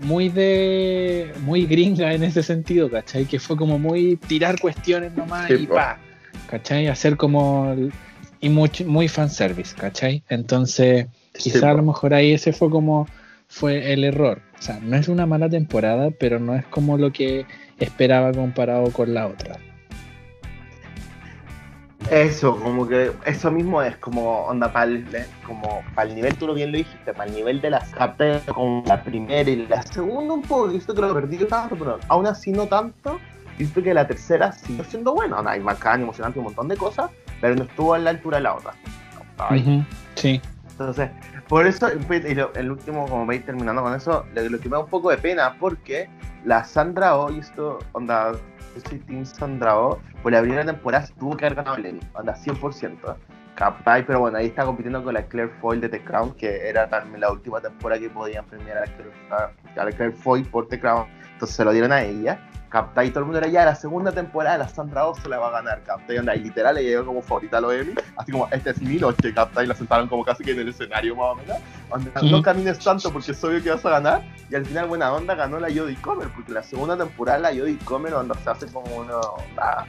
muy 0.00 0.28
de, 0.28 1.32
muy 1.42 1.66
gringa 1.66 2.12
en 2.14 2.22
ese 2.22 2.42
sentido, 2.42 2.90
¿cachai? 2.90 3.24
Que 3.24 3.38
fue 3.38 3.56
como 3.56 3.78
muy 3.78 4.16
tirar 4.16 4.58
cuestiones 4.60 5.12
nomás 5.14 5.50
y 5.50 5.66
pa, 5.66 5.98
¿cachai? 6.48 6.86
Hacer 6.86 7.16
como, 7.16 7.74
y 8.40 8.48
mucho, 8.48 8.84
muy 8.86 9.08
fanservice, 9.08 9.74
¿cachai? 9.74 10.22
Entonces, 10.28 11.06
quizá 11.36 11.70
a 11.70 11.74
lo 11.74 11.82
mejor 11.82 12.14
ahí 12.14 12.32
ese 12.32 12.52
fue 12.52 12.70
como, 12.70 13.06
fue 13.48 13.92
el 13.92 14.04
error. 14.04 14.40
O 14.58 14.62
sea, 14.62 14.78
no 14.80 14.96
es 14.96 15.08
una 15.08 15.26
mala 15.26 15.48
temporada, 15.48 16.10
pero 16.10 16.38
no 16.38 16.54
es 16.54 16.64
como 16.66 16.96
lo 16.96 17.12
que 17.12 17.46
esperaba 17.78 18.32
comparado 18.32 18.90
con 18.90 19.12
la 19.12 19.26
otra. 19.26 19.58
Eso, 22.10 22.56
como 22.60 22.86
que 22.86 23.10
eso 23.24 23.50
mismo 23.50 23.82
es 23.82 23.96
como 23.96 24.42
onda 24.46 24.72
para 24.72 24.86
el, 24.86 25.04
como 25.44 25.82
para 25.94 26.08
el 26.08 26.14
nivel, 26.14 26.36
tú 26.36 26.46
lo 26.46 26.54
bien 26.54 26.70
lo 26.70 26.78
dijiste, 26.78 27.12
para 27.12 27.28
el 27.28 27.34
nivel 27.34 27.60
de 27.60 27.70
las 27.70 27.88
captas 27.90 28.42
con 28.44 28.84
la 28.86 29.02
primera 29.02 29.50
y 29.50 29.66
la 29.66 29.82
segunda 29.82 30.34
un 30.34 30.42
poco, 30.42 30.70
siento 30.70 30.94
que 30.94 31.00
lo 31.00 31.12
perdí 31.12 31.36
tanto, 31.46 31.74
pero 31.74 31.98
aún 32.08 32.26
así 32.28 32.52
no 32.52 32.66
tanto, 32.66 33.18
y 33.54 33.64
siento 33.64 33.82
que 33.82 33.92
la 33.92 34.06
tercera 34.06 34.52
siguió 34.52 34.84
siendo 34.84 35.14
buena, 35.14 35.38
onda, 35.40 35.50
hay 35.52 35.60
bacán, 35.60 36.02
emocionante, 36.02 36.38
un 36.38 36.44
montón 36.44 36.68
de 36.68 36.76
cosas, 36.76 37.10
pero 37.40 37.56
no 37.56 37.64
estuvo 37.64 37.94
a 37.94 37.98
la 37.98 38.10
altura 38.10 38.36
de 38.36 38.42
la 38.44 38.54
otra. 38.54 38.72
Sí. 40.14 40.40
Entonces, 40.70 41.10
por 41.48 41.66
eso, 41.66 41.88
y 41.92 42.34
lo- 42.34 42.54
el 42.54 42.70
último, 42.70 43.06
como 43.08 43.26
veis 43.26 43.44
terminando 43.44 43.82
con 43.82 43.94
eso, 43.94 44.24
lo, 44.34 44.42
lo 44.48 44.60
que 44.60 44.68
me 44.68 44.76
da 44.76 44.80
un 44.84 44.90
poco 44.90 45.10
de 45.10 45.16
pena, 45.18 45.56
porque 45.58 46.08
la 46.44 46.62
Sandra 46.64 47.16
Oh, 47.16 47.32
y 47.32 47.40
esto, 47.40 47.78
onda, 47.92 48.32
soy 48.80 48.98
Team 49.00 49.24
Sandra 49.24 49.78
Oh, 49.78 49.98
por 50.22 50.32
la 50.32 50.40
primera 50.40 50.64
temporada 50.64 51.06
tuvo 51.18 51.36
que 51.36 51.46
haber 51.46 51.56
ganado 51.56 51.76
el 51.76 51.86
Emmy, 51.86 52.00
onda, 52.14 52.34
100%. 52.34 53.16
Capaz, 53.54 54.02
pero 54.06 54.20
bueno, 54.20 54.36
ahí 54.36 54.46
está 54.48 54.66
compitiendo 54.66 55.02
con 55.02 55.14
la 55.14 55.22
Claire 55.24 55.50
Foy 55.62 55.80
de 55.80 55.88
The 55.88 56.04
Crown, 56.04 56.32
que 56.34 56.68
era 56.68 56.88
también 56.90 57.20
la 57.22 57.32
última 57.32 57.58
temporada 57.60 57.98
que 58.00 58.10
podían 58.10 58.44
premiar 58.44 58.76
a 58.76 58.80
la 58.80 58.86
Claire, 58.86 59.12
a- 59.30 59.84
la 59.84 59.92
Claire 59.92 60.12
Foy 60.12 60.44
por 60.44 60.68
The 60.68 60.78
Crown, 60.78 61.06
entonces 61.32 61.56
se 61.56 61.64
lo 61.64 61.72
dieron 61.72 61.90
a 61.92 62.02
ella. 62.02 62.38
Capta 62.76 63.02
y 63.06 63.08
todo 63.08 63.20
el 63.20 63.24
mundo 63.24 63.38
era 63.38 63.48
ya 63.48 63.64
la 63.64 63.74
segunda 63.74 64.12
temporada 64.12 64.58
la 64.58 64.68
Sandra 64.68 65.06
Oh 65.06 65.14
se 65.14 65.30
la 65.30 65.38
va 65.38 65.48
a 65.48 65.50
ganar, 65.50 65.82
capta 65.82 66.12
y 66.12 66.18
onda, 66.18 66.36
y 66.36 66.40
literal 66.40 66.74
le 66.74 66.82
llegó 66.84 67.06
como 67.06 67.22
favorita 67.22 67.56
a 67.56 67.62
los 67.62 67.72
Emmy, 67.72 67.94
así 68.18 68.32
como 68.32 68.46
este 68.50 68.68
es 68.68 68.82
mi 68.82 68.96
noche, 68.98 69.32
capta 69.32 69.64
y 69.64 69.66
la 69.66 69.74
sentaron 69.74 70.06
como 70.08 70.22
casi 70.22 70.44
que 70.44 70.50
en 70.50 70.60
el 70.60 70.68
escenario 70.68 71.16
más 71.16 71.28
o 71.32 71.34
menos, 71.36 71.56
onda, 71.88 72.10
Ujú. 72.16 72.26
no 72.26 72.42
camines 72.42 72.78
tanto 72.78 73.10
porque 73.10 73.32
es 73.32 73.42
obvio 73.42 73.62
que 73.62 73.70
vas 73.70 73.86
a 73.86 73.88
ganar, 73.88 74.22
y 74.50 74.56
al 74.56 74.66
final 74.66 74.88
buena 74.88 75.10
onda 75.10 75.34
ganó 75.34 75.58
la 75.58 75.68
Jodie 75.68 75.96
Comer, 76.02 76.28
porque 76.28 76.52
la 76.52 76.62
segunda 76.62 76.98
temporada 76.98 77.38
la 77.38 77.48
Jodie 77.48 77.78
Comer 77.78 78.12
onda 78.12 78.34
se 78.44 78.50
hace 78.50 78.66
como 78.66 78.94
una 78.94 79.20
onda, 79.20 79.86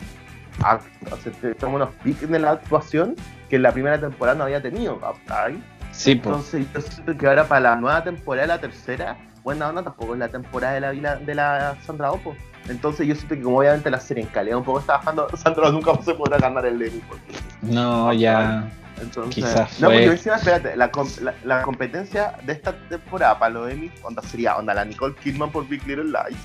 a- 0.64 0.80
se 1.22 1.32
te 1.32 1.56
toma 1.56 1.76
unos 1.76 1.90
piques 1.96 2.30
de 2.30 2.40
la 2.40 2.52
actuación 2.52 3.18
que 3.50 3.58
en 3.58 3.64
la 3.64 3.74
primera 3.74 4.00
temporada 4.00 4.38
no 4.38 4.46
había 4.46 4.62
tenido, 4.62 4.98
capta 4.98 5.50
Sí, 5.92 6.12
entonces 6.12 6.66
yo 6.74 6.80
siento 6.80 7.18
que 7.18 7.28
ahora 7.28 7.50
para 7.50 7.60
la 7.60 7.76
nueva 7.76 8.02
temporada, 8.06 8.48
la 8.48 8.62
tercera, 8.62 9.18
buena 9.44 9.68
onda 9.68 9.84
tampoco 9.84 10.14
es 10.14 10.20
la 10.20 10.30
temporada 10.30 10.74
de 10.92 11.02
la, 11.02 11.16
de 11.18 11.36
la 11.36 11.76
Sandra 11.86 12.12
Opo. 12.14 12.34
Entonces 12.70 13.08
yo 13.08 13.16
siento 13.16 13.36
que 13.36 13.42
como 13.42 13.60
obviamente 13.60 13.90
la 13.90 14.00
serie 14.00 14.24
en 14.24 14.30
calidad 14.30 14.58
un 14.58 14.64
poco 14.64 14.80
está 14.80 14.98
bajando, 14.98 15.28
Sandra 15.38 15.70
nunca 15.72 15.94
se 16.04 16.14
podrá 16.14 16.38
ganar 16.38 16.66
el 16.66 16.82
Emmy. 16.82 17.02
porque- 17.08 17.34
No, 17.62 18.12
ya. 18.14 18.70
Entonces, 19.02 19.36
Quizás 19.36 19.80
no, 19.80 19.88
porque 19.90 20.06
encima, 20.06 20.36
espérate, 20.38 20.76
la, 20.76 20.90
la, 21.22 21.34
la 21.44 21.62
competencia 21.62 22.34
de 22.44 22.54
esta 22.54 22.74
temporada 22.90 23.38
para 23.38 23.54
los 23.54 23.72
Emmy 23.72 23.92
onda 24.02 24.24
sería 24.24 24.58
onda 24.58 24.74
la 24.74 24.84
Nicole 24.86 25.14
Kidman 25.16 25.52
por 25.52 25.68
Big 25.68 25.86
Little 25.86 26.06
Lies, 26.06 26.40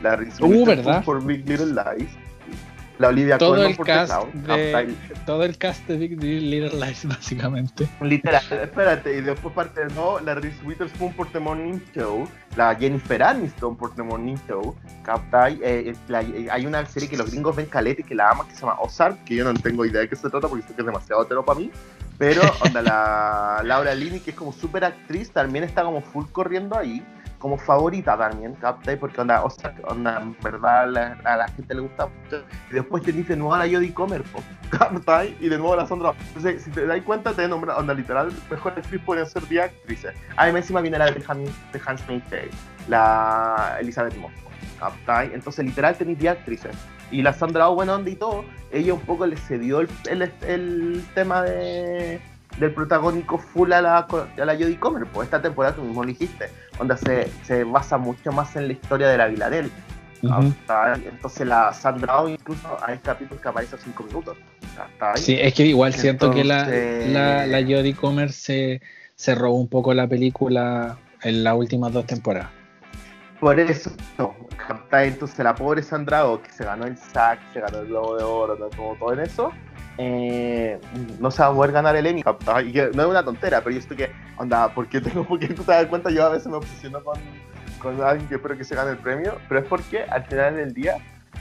la 0.00 0.16
Reese 0.16 0.42
Uh, 0.42 0.48
por 1.04 1.22
Big 1.22 1.46
Little 1.46 1.66
Lies, 1.74 2.08
la 3.00 3.08
Olivia 3.08 3.38
Todo 3.38 3.52
Colman 3.52 3.70
el 3.70 3.76
por 3.76 3.86
cast 3.86 4.12
Crown, 4.12 4.30
de- 4.46 4.94
Todo 5.24 5.44
el 5.44 5.56
cast 5.56 5.86
de 5.88 5.96
Big 5.96 6.20
Little 6.22 6.78
Lies, 6.86 7.04
básicamente. 7.08 7.88
Literal, 8.02 8.42
espérate, 8.62 9.16
y 9.16 9.22
después 9.22 9.54
parte 9.54 9.86
de 9.86 9.94
nuevo 9.94 10.20
la 10.20 10.34
Reese 10.34 10.62
Witherspoon 10.64 11.14
por 11.14 11.32
The 11.32 11.40
Morning 11.40 11.78
Show, 11.94 12.28
la 12.56 12.74
Jennifer 12.74 13.22
Aniston 13.22 13.74
por 13.74 13.94
The 13.94 14.02
Morning 14.02 14.36
Show, 14.46 14.76
eh, 15.62 15.94
la- 16.08 16.20
eh, 16.22 16.48
hay 16.50 16.66
una 16.66 16.84
serie 16.84 17.08
que 17.08 17.16
los 17.16 17.30
gringos 17.30 17.56
ven 17.56 17.66
caleta 17.66 18.02
y 18.02 18.04
que 18.04 18.14
la 18.14 18.30
aman 18.30 18.46
que 18.46 18.54
se 18.54 18.60
llama 18.60 18.76
Ozark, 18.80 19.24
que 19.24 19.34
yo 19.36 19.44
no 19.50 19.54
tengo 19.54 19.86
idea 19.86 20.02
de 20.02 20.08
qué 20.08 20.16
se 20.16 20.28
trata 20.28 20.46
porque 20.48 20.66
sé 20.66 20.74
que 20.74 20.82
es 20.82 20.86
demasiado 20.86 21.22
hetero 21.22 21.42
para 21.42 21.58
mí, 21.58 21.70
pero 22.18 22.42
onda, 22.60 22.82
la 22.82 23.62
Laura 23.64 23.94
Linney, 23.94 24.20
que 24.20 24.32
es 24.32 24.36
como 24.36 24.52
súper 24.52 24.84
actriz, 24.84 25.30
también 25.30 25.64
está 25.64 25.82
como 25.84 26.02
full 26.02 26.26
corriendo 26.30 26.76
ahí, 26.76 27.02
como 27.40 27.58
favorita 27.58 28.16
también, 28.16 28.54
Captai, 28.54 28.96
porque 28.96 29.20
onda, 29.20 29.42
Ozark, 29.42 29.82
onda, 29.90 30.20
en 30.20 30.36
verdad 30.40 30.82
a 31.24 31.36
la 31.36 31.48
gente 31.48 31.74
le 31.74 31.80
gusta 31.80 32.06
mucho, 32.06 32.44
y 32.70 32.74
después 32.74 33.02
te 33.02 33.10
dice 33.12 33.34
nuevo 33.34 33.54
a 33.54 33.58
la 33.66 33.72
Jodie 33.74 33.92
Comer. 33.92 34.22
Captai, 34.70 35.36
y 35.40 35.48
de 35.48 35.56
nuevo 35.58 35.72
a 35.72 35.78
la 35.78 35.86
Sandra. 35.86 36.12
Entonces, 36.28 36.62
si 36.62 36.70
te 36.70 36.86
das 36.86 37.00
cuenta, 37.02 37.32
te 37.32 37.48
nombran, 37.48 37.76
onda, 37.78 37.94
literal, 37.94 38.30
mejor 38.50 38.72
actriz 38.76 39.00
podrían 39.02 39.26
ser 39.26 39.42
10 39.48 39.64
actrices. 39.64 40.14
Ah, 40.36 40.46
más 40.48 40.56
encima 40.56 40.80
viene 40.80 40.98
la 40.98 41.06
de 41.06 41.24
Han- 41.26 41.44
de 41.44 41.80
Handmaid's 41.84 42.28
Tale, 42.28 42.50
la 42.88 43.76
Elizabeth 43.80 44.14
Moss. 44.16 44.32
Captai, 44.78 45.32
entonces 45.34 45.64
literal 45.64 45.96
tenéis 45.96 46.18
10 46.18 46.32
actrices. 46.32 46.76
y 47.10 47.22
la 47.22 47.32
Sandra 47.32 47.68
Oh 47.68 47.74
buena 47.74 47.94
onda 47.96 48.08
y 48.08 48.14
todo, 48.16 48.44
ella 48.70 48.94
un 48.94 49.00
poco 49.00 49.26
le 49.26 49.36
cedió 49.36 49.80
el, 49.80 49.88
el, 50.08 50.30
el 50.46 51.04
tema 51.14 51.42
de 51.42 52.20
del 52.58 52.74
protagónico 52.74 53.38
full 53.38 53.72
a 53.72 53.80
la, 53.80 53.98
a 53.98 54.44
la 54.44 54.54
Jodie 54.54 54.78
Comer, 54.78 55.06
pues 55.06 55.26
esta 55.26 55.40
temporada 55.40 55.76
tú 55.76 55.82
mismo 55.82 56.02
lo 56.02 56.08
dijiste, 56.08 56.50
donde 56.78 56.96
se, 56.96 57.30
se 57.44 57.64
basa 57.64 57.96
mucho 57.98 58.32
más 58.32 58.56
en 58.56 58.66
la 58.66 58.72
historia 58.72 59.08
de 59.08 59.18
la 59.18 59.26
Viladel. 59.28 59.70
Entonces 60.22 61.46
la 61.46 61.72
Sandra 61.72 62.22
incluso 62.28 62.76
hay 62.84 62.98
capítulos 62.98 63.40
que 63.40 63.48
aparece 63.48 63.76
a 63.76 63.78
5 63.78 64.02
minutos. 64.02 64.36
Sí, 65.16 65.36
es 65.40 65.54
que 65.54 65.66
igual 65.66 65.94
siento 65.94 66.30
que 66.30 66.44
la, 66.44 66.66
la, 66.66 67.46
la 67.46 67.62
Jodie 67.62 67.94
Comer 67.94 68.32
se, 68.32 68.82
se 69.14 69.34
robó 69.34 69.58
un 69.58 69.68
poco 69.68 69.94
la 69.94 70.06
película 70.06 70.98
en 71.22 71.44
las 71.44 71.54
últimas 71.54 71.92
dos 71.92 72.06
temporadas. 72.06 72.50
Por 73.40 73.58
eso, 73.58 73.90
no, 74.18 74.34
entonces 74.92 75.38
la 75.38 75.54
pobre 75.54 75.82
Sandra 75.82 76.26
Oh, 76.26 76.42
que 76.42 76.50
se 76.52 76.62
ganó 76.62 76.84
el 76.84 76.98
SAC, 76.98 77.40
se 77.54 77.60
ganó 77.60 77.78
el 77.80 77.86
Globo 77.86 78.16
de 78.18 78.24
Oro, 78.24 78.70
como 78.76 78.94
todo 78.96 79.14
en 79.14 79.20
eso, 79.20 79.50
eh, 80.02 80.80
no 81.18 81.30
se 81.30 81.42
va 81.42 81.48
a 81.48 81.52
poder 81.52 81.72
ganar 81.72 81.94
el 81.94 82.06
Emmy, 82.06 82.24
y 82.64 82.72
que 82.72 82.90
no 82.94 83.02
es 83.02 83.08
una 83.08 83.22
tontera, 83.22 83.60
pero 83.60 83.72
yo 83.72 83.80
estoy 83.80 83.98
que, 83.98 84.10
onda, 84.38 84.72
porque 84.74 84.98
tengo, 84.98 85.24
porque 85.28 85.48
tú 85.48 85.62
te 85.62 85.72
das 85.72 85.86
cuenta, 85.86 86.10
yo 86.10 86.24
a 86.24 86.30
veces 86.30 86.46
me 86.46 86.56
obsesiono 86.56 87.04
con, 87.04 87.18
con 87.78 88.00
alguien 88.02 88.26
que 88.26 88.36
espero 88.36 88.56
que 88.56 88.64
se 88.64 88.74
gane 88.74 88.92
el 88.92 88.96
premio, 88.96 89.34
pero 89.46 89.60
es 89.60 89.66
porque 89.66 90.04
al 90.04 90.24
final 90.24 90.56
del 90.56 90.72
día 90.72 90.96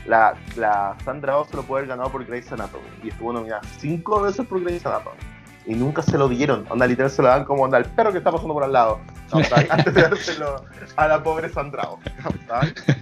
la, 0.05 0.35
la 0.57 0.97
Sandra 1.05 1.37
Oh 1.37 1.45
se 1.45 1.55
lo 1.55 1.63
puede 1.63 1.83
haber 1.83 1.89
ganado 1.89 2.11
por 2.11 2.25
Grey's 2.25 2.51
Anatomy 2.51 2.83
y 3.01 3.07
estuvo 3.07 3.31
nominada 3.31 3.61
cinco 3.77 4.21
veces 4.21 4.45
por 4.45 4.61
Grey's 4.61 4.85
Anatomy 4.85 5.17
y 5.65 5.75
nunca 5.75 6.01
se 6.01 6.17
lo 6.17 6.27
dieron. 6.27 6.65
Onda, 6.69 6.85
literal 6.85 7.11
se 7.11 7.21
lo 7.21 7.29
dan 7.29 7.45
como 7.45 7.63
onda 7.63 7.77
al 7.77 7.85
perro 7.85 8.11
que 8.11 8.17
está 8.17 8.29
pasando 8.31 8.53
por 8.53 8.63
al 8.65 8.73
lado. 8.73 8.99
Antes 9.69 9.93
de 9.93 10.01
dárselo 10.01 10.65
a 10.97 11.07
la 11.07 11.23
pobre 11.23 11.47
Sandra 11.47 11.83
Oh. 11.87 11.99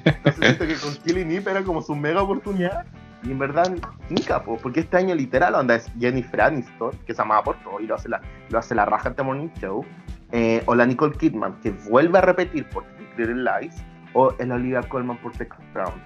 Entonces 0.06 0.36
siento 0.40 0.68
que 0.68 0.76
con 0.76 0.94
Killing 1.04 1.32
Eve 1.32 1.50
era 1.50 1.64
como 1.64 1.82
su 1.82 1.96
mega 1.96 2.22
oportunidad 2.22 2.86
y 3.24 3.32
en 3.32 3.40
verdad, 3.40 3.76
ni 4.10 4.22
capo, 4.22 4.58
porque 4.62 4.82
este 4.82 4.98
año 4.98 5.16
literal 5.16 5.56
onda 5.56 5.76
es 5.76 5.92
Jennifer 6.00 6.42
Aniston, 6.42 6.92
que 7.06 7.14
se 7.14 7.22
amaba 7.22 7.44
por 7.44 7.62
todo 7.64 7.80
y 7.80 7.88
lo 7.88 7.96
hace 7.96 8.10
la, 8.10 8.22
lo 8.50 8.60
hace 8.60 8.76
la 8.76 8.86
raja 8.86 9.10
de 9.10 9.24
Morning 9.24 9.50
Show, 9.60 9.86
eh, 10.32 10.62
o 10.66 10.76
la 10.76 10.86
Nicole 10.86 11.18
Kidman, 11.18 11.60
que 11.62 11.72
vuelve 11.90 12.18
a 12.20 12.22
repetir 12.22 12.68
por 12.70 12.86
Little 13.18 13.44
Lies, 13.44 13.76
o 14.14 14.34
el 14.40 14.52
Olivia 14.52 14.82
Colman 14.84 15.18
por 15.18 15.32
The 15.34 15.48
Crown. 15.48 16.02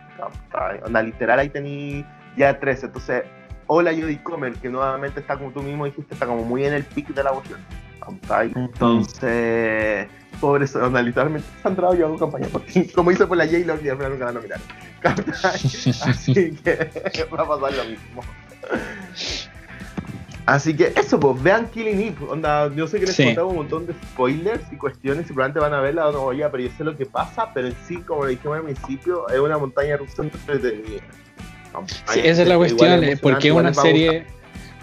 Onda, 0.85 1.01
literal 1.01 1.39
ahí 1.39 1.49
tení 1.49 2.05
ya 2.37 2.59
tres, 2.59 2.83
entonces, 2.83 3.23
o 3.73 3.81
la 3.81 3.93
Comer, 4.21 4.53
que 4.55 4.67
nuevamente 4.67 5.21
está 5.21 5.37
como 5.37 5.51
tú 5.51 5.61
mismo 5.61 5.85
dijiste, 5.85 6.13
está 6.13 6.25
como 6.25 6.43
muy 6.43 6.65
en 6.65 6.73
el 6.73 6.83
pic 6.83 7.07
de 7.07 7.23
la 7.23 7.31
votación. 7.31 7.61
Entonces, 8.53 10.09
pobre 10.41 10.65
onda, 10.75 11.01
literalmente 11.01 11.47
Sandra 11.63 11.95
yo 11.95 12.07
hago 12.07 12.17
campaña 12.17 12.47
por 12.47 12.63
ti, 12.63 12.85
como 12.95 13.11
hice 13.11 13.25
por 13.25 13.37
la 13.37 13.45
J-Lo 13.45 13.81
y 13.81 13.87
al 13.87 13.95
final 13.95 14.11
nunca 14.11 14.25
la 14.25 14.31
nominaron. 14.33 14.65
Así 16.03 16.51
que 16.51 16.73
va 17.33 17.43
a 17.43 17.47
pasar 17.47 17.73
lo 17.73 17.85
mismo. 17.85 18.21
Así 20.47 20.75
que 20.75 20.91
eso, 20.97 21.17
pues 21.17 21.41
vean 21.41 21.69
Killing 21.69 22.01
Eve. 22.01 22.25
Onda, 22.27 22.69
yo 22.75 22.87
sé 22.87 22.99
que 22.99 23.05
les 23.05 23.15
sí. 23.15 23.37
un 23.37 23.55
montón 23.55 23.87
de 23.87 23.93
spoilers 23.93 24.69
y 24.69 24.75
cuestiones 24.75 25.29
y 25.29 25.33
probablemente 25.33 25.61
van 25.61 25.73
a 25.73 25.79
verla 25.79 26.09
o 26.09 26.11
no, 26.11 26.33
ya, 26.33 26.51
pero 26.51 26.63
yo 26.63 26.69
sé 26.77 26.83
lo 26.83 26.97
que 26.97 27.05
pasa, 27.05 27.53
pero 27.53 27.67
en 27.67 27.75
sí, 27.87 28.01
como 28.01 28.25
le 28.25 28.31
dijimos 28.31 28.57
al 28.57 28.63
principio, 28.63 29.29
es 29.29 29.39
una 29.39 29.57
montaña 29.57 29.95
rusa 29.95 30.23
entretenida. 30.23 31.03
Sí, 32.07 32.19
esa 32.23 32.41
es 32.41 32.47
la 32.47 32.57
cuestión, 32.57 33.03
eh, 33.03 33.17
porque 33.17 33.49
es 33.49 33.53
una 33.53 33.73
serie, 33.73 34.25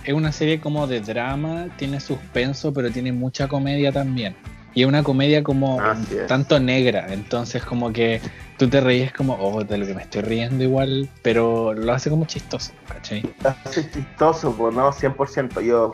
es 0.04 0.14
una 0.14 0.32
serie 0.32 0.60
como 0.60 0.86
de 0.86 1.00
drama, 1.00 1.66
tiene 1.76 2.00
suspenso, 2.00 2.72
pero 2.72 2.90
tiene 2.90 3.12
mucha 3.12 3.48
comedia 3.48 3.92
también. 3.92 4.34
Y 4.74 4.82
es 4.82 4.88
una 4.88 5.02
comedia 5.02 5.42
como 5.42 5.80
tanto 6.28 6.60
negra, 6.60 7.06
entonces 7.12 7.64
como 7.64 7.92
que 7.92 8.20
tú 8.58 8.68
te 8.68 8.80
reíes 8.80 9.12
como, 9.12 9.34
oh, 9.34 9.64
de 9.64 9.78
lo 9.78 9.86
que 9.86 9.94
me 9.94 10.02
estoy 10.02 10.22
riendo 10.22 10.62
igual, 10.62 11.08
pero 11.22 11.72
lo 11.74 11.92
hace 11.92 12.10
como 12.10 12.26
chistoso, 12.26 12.72
¿cachai? 12.86 13.22
Lo 13.42 13.50
hace 13.50 13.90
chistoso, 13.90 14.52
pues 14.52 14.74
no, 14.74 14.92
100%. 14.92 15.62
Yo, 15.62 15.92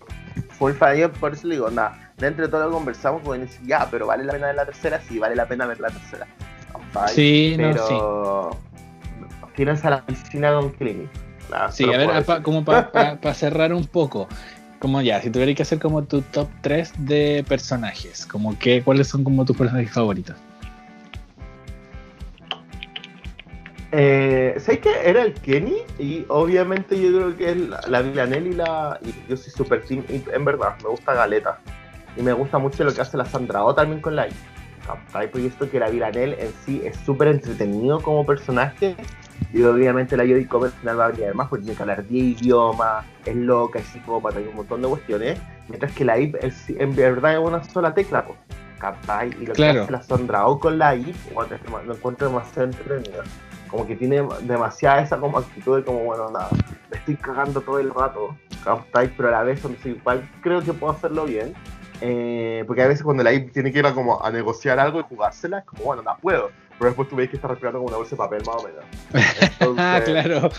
full 0.50 0.72
fan, 0.72 1.10
por 1.20 1.32
eso 1.32 1.46
le 1.46 1.54
digo, 1.54 1.70
nada, 1.70 2.12
dentro 2.18 2.44
de 2.44 2.50
todo 2.50 2.62
lo 2.62 2.68
que 2.68 2.74
conversamos, 2.74 3.22
pues 3.24 3.40
decir, 3.40 3.60
ya, 3.66 3.88
pero 3.90 4.06
vale 4.06 4.24
la 4.24 4.32
pena 4.32 4.46
ver 4.48 4.56
la 4.56 4.66
tercera, 4.66 5.00
sí, 5.08 5.18
vale 5.18 5.36
la 5.36 5.46
pena 5.46 5.66
ver 5.66 5.80
la 5.80 5.88
tercera. 5.88 6.26
Sí, 7.08 7.54
pero... 7.56 7.74
no, 7.74 8.50
sí. 8.52 8.58
A 9.56 9.90
la 9.90 10.04
piscina 10.04 10.52
con 10.52 10.70
Clinic. 10.70 11.08
sí, 11.70 11.84
a 11.84 11.96
ver, 11.96 12.42
como 12.42 12.64
para 12.64 13.34
cerrar 13.34 13.72
un 13.72 13.86
poco, 13.86 14.28
como 14.78 15.00
ya, 15.00 15.20
si 15.20 15.30
tuvieras 15.30 15.54
que 15.54 15.62
hacer 15.62 15.78
como 15.78 16.04
tu 16.04 16.22
top 16.22 16.48
3 16.60 16.92
de 16.98 17.44
personajes, 17.48 18.26
como 18.26 18.58
que, 18.58 18.82
¿cuáles 18.82 19.08
son 19.08 19.24
como 19.24 19.44
tus 19.44 19.56
personajes 19.56 19.92
favoritos? 19.92 20.36
Eh, 23.96 24.56
sé 24.58 24.80
que 24.80 24.90
era 25.04 25.22
el 25.22 25.34
Kenny 25.34 25.76
y 26.00 26.24
obviamente 26.28 27.00
yo 27.00 27.12
creo 27.12 27.36
que 27.36 27.50
es 27.52 27.56
la, 27.56 27.80
la 27.86 28.02
Villanelle 28.02 28.50
y 28.50 28.54
la... 28.54 28.98
Y 29.04 29.14
yo 29.30 29.36
soy 29.36 29.52
super 29.52 29.84
team, 29.84 30.02
en 30.08 30.44
verdad, 30.44 30.74
me 30.82 30.88
gusta 30.88 31.14
Galeta. 31.14 31.60
Y 32.16 32.22
me 32.22 32.32
gusta 32.32 32.58
mucho 32.58 32.84
lo 32.84 32.92
que 32.92 33.00
hace 33.00 33.16
la 33.16 33.24
Sandra 33.24 33.64
O 33.64 33.74
también 33.74 34.00
con 34.00 34.16
la. 34.16 34.28
Porque 35.12 35.46
esto 35.46 35.70
que 35.70 35.80
la 35.80 35.88
Villanelle 35.88 36.36
en 36.38 36.52
sí 36.64 36.82
es 36.84 36.96
súper 36.98 37.28
entretenido 37.28 38.00
como 38.02 38.26
personaje 38.26 38.96
y 39.54 39.62
obviamente 39.62 40.16
la 40.16 40.24
Jodie 40.24 40.48
Comer 40.48 40.72
al 40.72 40.80
final 40.80 40.98
va 40.98 41.06
a 41.06 41.08
venir 41.10 41.34
más 41.34 41.48
porque 41.48 41.64
tiene 41.64 41.76
que 41.76 41.82
hablar 41.82 42.06
10 42.06 42.42
idiomas, 42.42 43.04
es 43.24 43.36
loca, 43.36 43.78
es 43.78 43.86
psicópata 43.86 44.40
y 44.40 44.48
un 44.48 44.56
montón 44.56 44.82
de 44.82 44.88
cuestiones. 44.88 45.40
Mientras 45.68 45.92
que 45.92 46.04
la 46.04 46.18
IP 46.18 46.36
en 46.68 46.96
verdad 46.96 47.34
es 47.34 47.38
una 47.38 47.62
sola 47.62 47.94
tecla, 47.94 48.24
pues. 48.24 48.38
Capaz, 48.80 49.26
y 49.26 49.46
lo 49.46 49.54
claro. 49.54 49.74
que 49.74 49.80
hace 49.80 49.92
la 49.92 50.02
Sondra 50.02 50.46
o 50.46 50.58
con 50.58 50.76
la 50.76 50.96
IP, 50.96 51.14
lo 51.86 51.94
encuentro 51.94 52.28
demasiado 52.28 52.68
entretenido. 52.68 53.22
Como 53.70 53.86
que 53.86 53.96
tiene 53.96 54.26
demasiada 54.42 55.00
esa 55.00 55.18
como 55.18 55.38
actitud 55.38 55.76
de 55.78 55.84
como, 55.84 56.00
bueno, 56.00 56.30
nada, 56.30 56.48
me 56.90 56.98
estoy 56.98 57.16
cagando 57.16 57.60
todo 57.60 57.78
el 57.78 57.94
rato, 57.94 58.36
capaz, 58.62 59.08
pero 59.16 59.28
a 59.28 59.30
la 59.30 59.42
vez 59.44 59.62
igual 59.84 60.28
creo 60.42 60.62
que 60.62 60.72
puedo 60.72 60.92
hacerlo 60.92 61.24
bien. 61.24 61.54
Eh, 62.00 62.64
porque 62.66 62.82
a 62.82 62.88
veces 62.88 63.04
cuando 63.04 63.22
la 63.22 63.32
IP 63.32 63.52
tiene 63.52 63.72
que 63.72 63.78
ir 63.78 63.86
a, 63.86 63.94
como 63.94 64.22
a 64.22 64.30
negociar 64.30 64.80
algo 64.80 65.00
y 65.00 65.04
jugársela, 65.04 65.60
es 65.60 65.64
como, 65.64 65.84
bueno, 65.84 66.02
no 66.02 66.16
puedo 66.20 66.50
pero 66.78 66.90
después 66.90 67.08
tú 67.08 67.16
ves 67.16 67.30
que 67.30 67.36
está 67.36 67.48
respirando 67.48 67.78
como 67.78 67.88
una 67.88 67.98
bolsa 67.98 68.10
de 68.12 68.16
papel 68.16 68.42
más 68.46 68.56
o 68.56 68.66
menos. 68.66 68.84
Ah, 69.78 70.00
claro. 70.04 70.50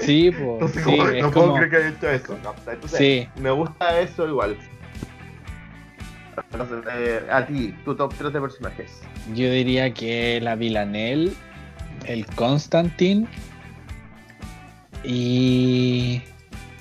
Sí, 0.00 0.30
pues. 0.30 0.72
sí, 0.72 0.96
no 1.20 1.30
puedo 1.30 1.54
creer 1.54 1.70
que 1.70 1.76
haya 1.76 1.88
hecho 1.88 2.10
eso. 2.10 2.38
Entonces, 2.66 2.98
sí. 2.98 3.28
me 3.40 3.50
gusta 3.50 4.00
eso 4.00 4.28
igual. 4.28 4.56
Entonces, 6.52 6.84
eh, 6.92 7.22
a 7.30 7.46
ti, 7.46 7.74
tu 7.84 7.94
top 7.94 8.12
3 8.16 8.32
de 8.32 8.40
personajes. 8.40 9.02
Yo 9.34 9.50
diría 9.50 9.92
que 9.92 10.40
la 10.40 10.56
Villanelle, 10.56 11.32
el 12.06 12.26
Constantine 12.26 13.26
y 15.04 16.22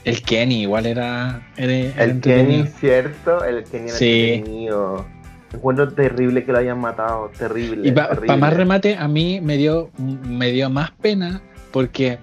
el 0.06 0.22
Kenny, 0.24 0.64
igual 0.64 0.86
era. 0.86 1.42
era, 1.58 2.04
el 2.04 2.20
Kenny, 2.20 2.68
cierto, 2.80 3.44
el 3.44 3.64
Kenny 3.66 3.90
era 3.90 3.98
sí. 3.98 4.32
entretenido. 4.34 5.06
Encuentro 5.54 5.88
terrible 5.94 6.44
que 6.44 6.52
lo 6.52 6.58
hayan 6.58 6.80
matado, 6.80 7.32
terrible. 7.38 7.88
Y 7.88 7.92
para 7.92 8.38
más 8.38 8.54
remate, 8.54 8.98
a 8.98 9.08
mí 9.08 9.40
me 9.42 9.58
dio, 9.58 9.92
me 9.98 10.52
dio 10.52 10.70
más 10.70 10.92
pena 10.92 11.42
porque 11.72 12.20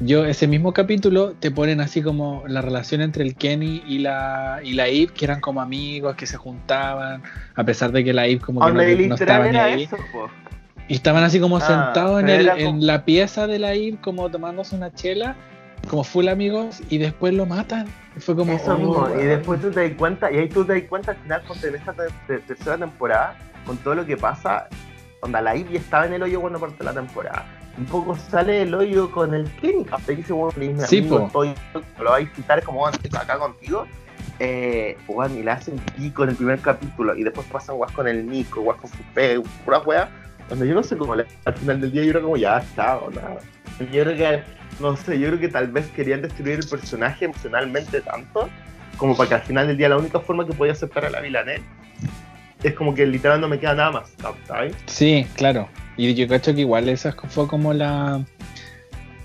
yo, 0.00 0.24
ese 0.24 0.48
mismo 0.48 0.72
capítulo, 0.72 1.34
te 1.38 1.50
ponen 1.50 1.80
así 1.80 2.02
como 2.02 2.42
la 2.48 2.62
relación 2.62 3.00
entre 3.00 3.22
el 3.22 3.36
Kenny 3.36 3.82
y 3.86 3.98
la, 3.98 4.60
y 4.62 4.72
la 4.72 4.88
Eve, 4.88 5.12
que 5.14 5.24
eran 5.24 5.40
como 5.40 5.60
amigos, 5.60 6.16
que 6.16 6.26
se 6.26 6.36
juntaban, 6.36 7.22
a 7.54 7.64
pesar 7.64 7.92
de 7.92 8.02
que 8.02 8.12
la 8.12 8.26
Eve 8.26 8.40
como 8.40 8.60
que 8.60 8.72
no, 8.72 9.08
no 9.08 9.14
estaba 9.14 9.48
ni 9.48 9.56
ahí. 9.56 9.88
y 10.88 10.94
estaban 10.94 11.22
así 11.22 11.38
como 11.38 11.58
ah, 11.58 11.60
sentados 11.60 12.20
en, 12.20 12.28
el, 12.28 12.48
en 12.48 12.86
la 12.86 13.04
pieza 13.04 13.46
de 13.46 13.60
la 13.60 13.74
Eve, 13.74 13.98
como 14.00 14.28
tomándose 14.30 14.74
una 14.74 14.92
chela, 14.92 15.36
como 15.88 16.02
full 16.02 16.26
amigos, 16.26 16.80
y 16.90 16.98
después 16.98 17.32
lo 17.32 17.46
matan. 17.46 17.86
Fue 18.18 18.36
como. 18.36 18.52
Eso 18.52 18.76
mismo, 18.76 18.92
oh, 18.92 19.20
y 19.20 19.24
después 19.24 19.60
tú 19.60 19.70
te 19.70 19.88
das 19.88 19.98
cuenta, 19.98 20.30
y 20.30 20.38
ahí 20.38 20.48
tú 20.48 20.64
te 20.64 20.74
das 20.74 20.88
cuenta 20.88 21.12
al 21.12 21.16
final, 21.18 21.42
en 21.62 21.74
esta 21.74 21.94
tercera 22.26 22.78
temporada, 22.78 23.36
con 23.66 23.76
todo 23.78 23.96
lo 23.96 24.06
que 24.06 24.16
pasa, 24.16 24.68
onda 25.20 25.40
la 25.40 25.56
Ivy 25.56 25.76
estaba 25.76 26.06
en 26.06 26.14
el 26.14 26.22
hoyo 26.22 26.40
cuando 26.40 26.60
parte 26.60 26.84
la 26.84 26.92
temporada. 26.92 27.46
Un 27.76 27.86
poco 27.86 28.16
sale 28.16 28.62
el 28.62 28.74
hoyo 28.74 29.10
con 29.10 29.34
el 29.34 29.50
Kenny, 29.56 29.84
que 30.06 30.14
dice, 30.14 30.32
bueno, 30.32 30.52
sí, 30.86 30.98
amigo, 30.98 31.26
estoy, 31.26 31.54
lo 31.98 32.10
va 32.10 32.16
a 32.16 32.18
visitar 32.20 32.62
como 32.62 32.86
antes 32.86 33.12
acá 33.14 33.36
contigo. 33.36 33.86
Eh, 34.38 34.96
y 35.08 35.42
le 35.42 35.50
hacen 35.50 35.76
pico 35.96 36.22
en 36.24 36.30
el 36.30 36.36
primer 36.36 36.60
capítulo, 36.60 37.16
y 37.16 37.24
después 37.24 37.46
pasan 37.48 37.76
guas 37.76 37.90
con 37.92 38.06
el 38.06 38.26
Nico, 38.26 38.60
guas 38.60 38.80
con 38.80 38.90
Fupé, 38.90 39.40
pura 39.64 39.80
wea. 39.80 40.08
Donde 40.48 40.68
yo 40.68 40.74
no 40.74 40.82
sé 40.82 40.96
cómo, 40.96 41.14
al 41.14 41.54
final 41.54 41.80
del 41.80 41.90
día 41.90 42.04
yo 42.04 42.10
era 42.10 42.20
como, 42.20 42.36
ya, 42.36 42.62
chao, 42.76 43.10
nada. 43.10 43.38
Yo 43.80 44.04
creo 44.04 44.16
que 44.16 44.42
no 44.80 44.96
sé, 44.96 45.18
yo 45.18 45.28
creo 45.28 45.40
que 45.40 45.48
tal 45.48 45.68
vez 45.68 45.86
querían 45.88 46.22
destruir 46.22 46.58
el 46.60 46.68
personaje 46.68 47.26
emocionalmente 47.26 48.00
tanto 48.00 48.48
como 48.96 49.16
para 49.16 49.28
que 49.28 49.34
al 49.36 49.42
final 49.42 49.66
del 49.66 49.76
día 49.76 49.88
la 49.88 49.96
única 49.96 50.20
forma 50.20 50.46
que 50.46 50.52
podía 50.52 50.72
aceptar 50.72 51.04
a 51.04 51.10
la 51.10 51.20
Vilanet 51.20 51.62
es 52.62 52.74
como 52.74 52.94
que 52.94 53.06
literal 53.06 53.40
no 53.40 53.48
me 53.48 53.58
queda 53.58 53.74
nada 53.74 53.90
más, 53.90 54.14
¿sabes? 54.46 54.74
Sí, 54.86 55.26
claro. 55.36 55.68
Y 55.96 56.14
yo 56.14 56.26
cacho 56.26 56.54
que 56.54 56.62
igual 56.62 56.88
esa 56.88 57.12
fue 57.12 57.46
como 57.46 57.74
la 57.74 58.24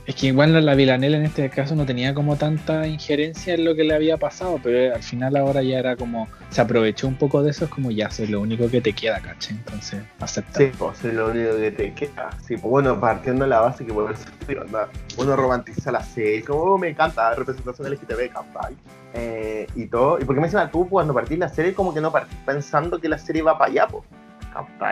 Es 0.10 0.16
que 0.16 0.26
igual 0.26 0.66
la 0.66 0.74
Villanelle 0.74 1.18
en 1.18 1.26
este 1.26 1.48
caso 1.52 1.76
no 1.76 1.86
tenía 1.86 2.16
como 2.16 2.36
tanta 2.36 2.88
injerencia 2.88 3.54
en 3.54 3.64
lo 3.64 3.76
que 3.76 3.84
le 3.84 3.94
había 3.94 4.18
pasado, 4.18 4.60
pero 4.64 4.96
al 4.96 5.04
final 5.04 5.38
ahora 5.38 5.62
ya 5.62 5.78
era 5.78 5.96
como, 5.96 6.28
se 6.50 6.62
aprovechó 6.62 7.08
un 7.08 7.14
poco 7.14 7.44
de 7.44 7.52
eso, 7.52 7.66
es 7.66 7.70
como 7.70 7.92
ya, 7.92 8.10
soy 8.10 8.26
lo 8.26 8.42
único 8.42 8.68
que 8.72 8.82
te 8.82 8.94
queda, 8.94 9.20
caché, 9.20 9.52
entonces 9.52 10.02
acepta. 10.20 10.58
Sí, 10.58 10.72
pues 10.80 11.06
es 11.06 11.14
lo 11.14 11.30
único 11.30 11.56
que 11.58 11.70
te 11.70 11.94
queda. 11.94 12.32
Sí, 12.40 12.56
pues 12.56 12.64
bueno, 12.64 13.00
partiendo 13.00 13.44
de 13.44 13.52
la 13.52 13.60
base 13.60 13.86
que 13.86 13.92
a 13.92 14.88
uno 15.18 15.36
romantiza 15.36 15.92
la 15.92 16.02
serie, 16.02 16.44
como 16.44 16.62
oh, 16.62 16.78
me 16.80 16.90
encanta 16.90 17.30
la 17.30 17.36
representación 17.36 17.92
LGTB, 17.92 18.34
capaz. 18.34 18.72
Eh, 19.14 19.68
y 19.76 19.86
todo, 19.86 20.18
y 20.20 20.26
porque 20.26 20.42
me 20.42 20.48
dicen 20.48 20.68
tú 20.72 20.90
cuando 20.90 21.14
partís 21.14 21.38
la 21.38 21.50
serie 21.50 21.76
como 21.76 21.94
que 21.94 22.02
no 22.02 22.12
partís 22.12 22.36
pensando 22.48 23.00
que 23.00 23.10
la 23.10 23.20
serie 23.20 23.44
va 23.44 23.60
para 23.60 23.70
allá, 23.70 23.88
pues. 23.88 24.06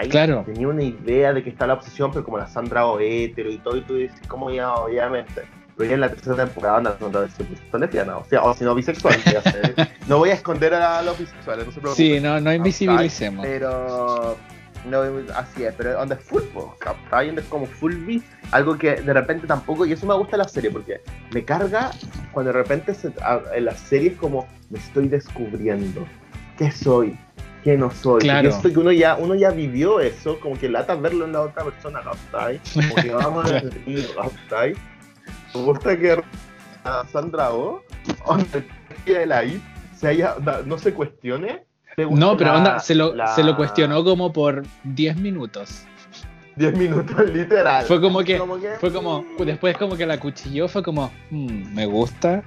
Claro. 0.09 0.43
Tenía 0.45 0.67
una 0.67 0.83
idea 0.83 1.33
de 1.33 1.43
que 1.43 1.49
está 1.49 1.67
la 1.67 1.73
obsesión, 1.73 2.11
pero 2.11 2.23
como 2.23 2.37
la 2.37 2.47
Sandra 2.47 2.85
o 2.85 2.99
hetero 2.99 3.51
y 3.51 3.57
todo, 3.57 3.77
y 3.77 3.81
tú 3.81 3.95
dices, 3.95 4.19
¿cómo 4.27 4.51
ya, 4.51 4.73
obviamente? 4.73 5.43
Pero 5.75 5.89
ya 5.89 5.95
en 5.95 6.01
la 6.01 6.09
tercera 6.09 6.35
temporada 6.35 6.77
anda 6.77 6.97
Sandra 6.97 7.21
vez 7.21 7.33
se 7.33 7.77
lesbiana, 7.77 8.17
o 8.17 8.25
sea, 8.25 8.43
o 8.43 8.53
si 8.53 8.63
no 8.63 8.73
bisexual, 8.73 9.15
no 10.07 10.17
voy 10.17 10.29
a 10.29 10.33
esconder 10.33 10.73
a 10.73 11.01
los 11.01 11.17
bisexuales, 11.19 11.65
no 11.65 11.71
se 11.71 11.79
preocupen. 11.79 12.05
Sí, 12.05 12.19
no, 12.19 12.39
no 12.39 12.53
invisibilicemos. 12.53 13.45
Pero 13.45 14.37
no, 14.85 15.01
así 15.35 15.63
es, 15.63 15.73
pero 15.75 15.93
donde 15.93 16.15
es 16.15 16.21
full, 16.21 16.43
¿cachai? 16.79 17.27
Donde 17.27 17.41
es 17.41 17.47
como 17.47 17.65
full 17.65 17.93
algo 18.51 18.77
que 18.77 18.95
de 18.95 19.13
repente 19.13 19.45
tampoco, 19.45 19.85
y 19.85 19.91
eso 19.91 20.05
me 20.05 20.15
gusta 20.15 20.37
la 20.37 20.47
serie, 20.47 20.71
porque 20.71 21.01
me 21.31 21.43
carga 21.43 21.91
cuando 22.31 22.51
de 22.51 22.59
repente 22.59 22.95
en 23.53 23.65
la 23.65 23.75
serie 23.75 24.11
es 24.11 24.17
como, 24.17 24.47
me 24.69 24.79
estoy 24.79 25.07
descubriendo, 25.07 26.05
¿qué 26.57 26.71
soy? 26.71 27.17
Que 27.67 27.77
no 27.77 27.91
soy. 27.91 28.21
Claro. 28.21 28.47
esto 28.47 28.71
que 28.71 28.79
uno 28.79 28.93
ya, 28.93 29.17
uno 29.17 29.35
ya 29.35 29.49
vivió 29.49 29.99
eso, 29.99 30.39
como 30.39 30.57
que 30.57 30.69
lata 30.69 30.95
verlo 30.95 31.25
en 31.25 31.33
la 31.33 31.41
otra 31.41 31.65
persona, 31.65 31.99
¿cachai? 32.01 32.61
Como 32.73 32.95
que 32.95 33.11
vamos 33.11 33.51
a. 33.51 33.61
Me 35.53 35.63
gusta 35.63 35.97
que 35.97 36.23
Sandra 37.11 37.51
O, 37.51 37.83
de 39.05 39.25
la 39.25 39.43
I, 39.43 39.61
se 39.93 40.07
haya, 40.07 40.35
no 40.65 40.77
se 40.77 40.93
cuestione. 40.93 41.65
No, 42.09 42.37
pero 42.37 42.55
onda, 42.55 42.79
se 42.79 42.95
lo, 42.95 43.13
se 43.35 43.43
lo 43.43 43.57
cuestionó 43.57 44.01
como 44.01 44.31
por 44.31 44.63
10 44.85 45.17
minutos. 45.17 45.85
10 46.55 46.77
minutos 46.77 47.29
literal. 47.33 47.85
Fue 47.85 47.99
como 47.99 48.23
que, 48.23 48.39
fue 48.79 48.93
como, 48.93 49.25
después 49.39 49.77
como 49.77 49.97
que 49.97 50.05
la 50.05 50.17
cuchilló, 50.21 50.69
fue 50.69 50.83
como, 50.83 51.11
hmm, 51.31 51.73
me 51.73 51.85
gusta, 51.85 52.43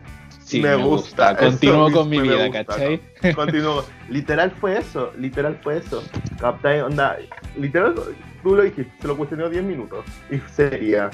me, 0.58 0.74
gusta. 0.76 1.36
Continúo 1.36 1.90
con 1.92 2.08
mi 2.08 2.20
vida, 2.20 2.50
¿cachai? 2.50 3.00
Continúo. 3.34 3.84
Literal 4.08 4.50
fue 4.50 4.78
eso, 4.78 5.12
literal 5.16 5.58
fue 5.62 5.78
eso. 5.78 6.02
¿Cachai? 6.40 6.80
Onda, 6.80 7.18
literal, 7.56 7.94
tú 8.42 8.56
lo 8.56 8.62
dijiste, 8.62 8.92
se 9.00 9.06
lo 9.06 9.16
cuestionó 9.16 9.48
10 9.48 9.64
minutos. 9.64 10.04
Y 10.30 10.38
sería. 10.52 11.10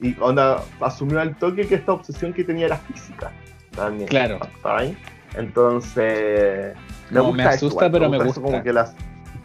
Y 0.00 0.16
onda, 0.20 0.62
asumió 0.80 1.20
al 1.20 1.36
toque 1.36 1.66
que 1.66 1.76
esta 1.76 1.92
obsesión 1.92 2.32
que 2.32 2.44
tenía 2.44 2.66
era 2.66 2.76
física. 2.78 3.30
También. 3.76 4.08
Claro. 4.08 4.40
¿cachai? 4.62 4.96
Entonces. 5.36 6.74
Me, 7.10 7.20
gusta 7.20 7.36
me 7.36 7.44
asusta, 7.44 7.90
pero 7.90 8.08
me 8.08 8.18
gusta. 8.18 8.40
como 8.40 8.62
que 8.62 8.72
las, 8.72 8.94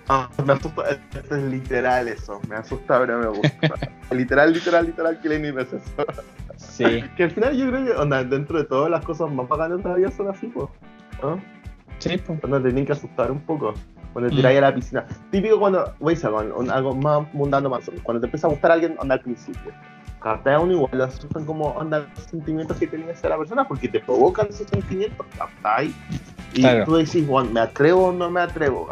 Ah, 0.08 0.30
me 0.46 0.54
asusta, 0.54 0.84
es 0.89 1.32
literal 1.32 2.08
eso, 2.08 2.39
me 2.48 2.56
asusta 2.56 3.00
pero 3.00 3.20
me 3.20 3.28
gusta. 3.28 3.76
literal, 4.12 4.54
literal, 4.54 4.86
literal, 4.86 5.20
que 5.20 5.30
le 5.30 5.50
es 5.50 5.74
eso. 5.74 6.06
Sí. 6.76 7.04
que 7.16 7.24
al 7.24 7.32
final 7.32 7.56
yo 7.56 7.70
creo 7.70 7.86
que, 7.86 7.92
onda, 7.92 8.24
dentro 8.24 8.58
de 8.58 8.66
todas 8.66 8.92
las 8.92 9.06
cosas 9.06 9.32
más 9.32 9.48
bacanas 9.48 9.82
de 9.82 9.90
la 9.90 9.96
vida 9.96 10.12
son 10.12 10.28
así, 10.28 10.48
pues. 10.48 10.68
¿no? 11.22 11.42
Sí, 12.00 12.18
pues. 12.18 12.40
Cuando 12.42 12.58
te 12.58 12.64
tienen 12.66 12.86
que 12.86 12.92
asustar 12.92 13.32
un 13.32 13.40
poco. 13.40 13.74
Cuando 14.12 14.30
te 14.30 14.36
tiráis 14.36 14.58
a 14.58 14.62
la 14.62 14.76
piscina. 14.76 15.06
Típico 15.32 15.58
cuando, 15.58 15.94
con 15.98 16.70
algo 16.70 16.96
más 16.96 17.34
mundano 17.34 17.70
más. 17.70 17.90
Cuando 18.04 18.20
te 18.20 18.28
empieza 18.28 18.48
a 18.48 18.50
gustar 18.50 18.72
a 18.72 18.74
alguien, 18.74 18.98
anda 19.00 19.16
al 19.16 19.22
principio. 19.22 19.72
Uno 20.24 20.72
igual 20.72 21.01
asustan 21.01 21.45
como 21.45 21.80
anda 21.80 21.99
los 21.99 22.26
sentimientos 22.26 22.78
que 22.78 22.88
tenía 22.88 23.11
esa 23.11 23.30
la 23.30 23.38
persona 23.38 23.68
porque 23.68 23.88
te 23.88 23.99
provocan 23.99 24.47
esos 24.49 24.68
sentimientos, 24.68 25.26
¿cachai? 25.38 25.93
Y 26.55 26.86
tú 26.86 26.95
decís, 26.95 27.28
bueno, 27.28 27.51
¿me 27.51 27.59
atrevo 27.59 28.07
o 28.07 28.11
no 28.13 28.32
me 28.32 28.39
atrevo? 28.39 28.88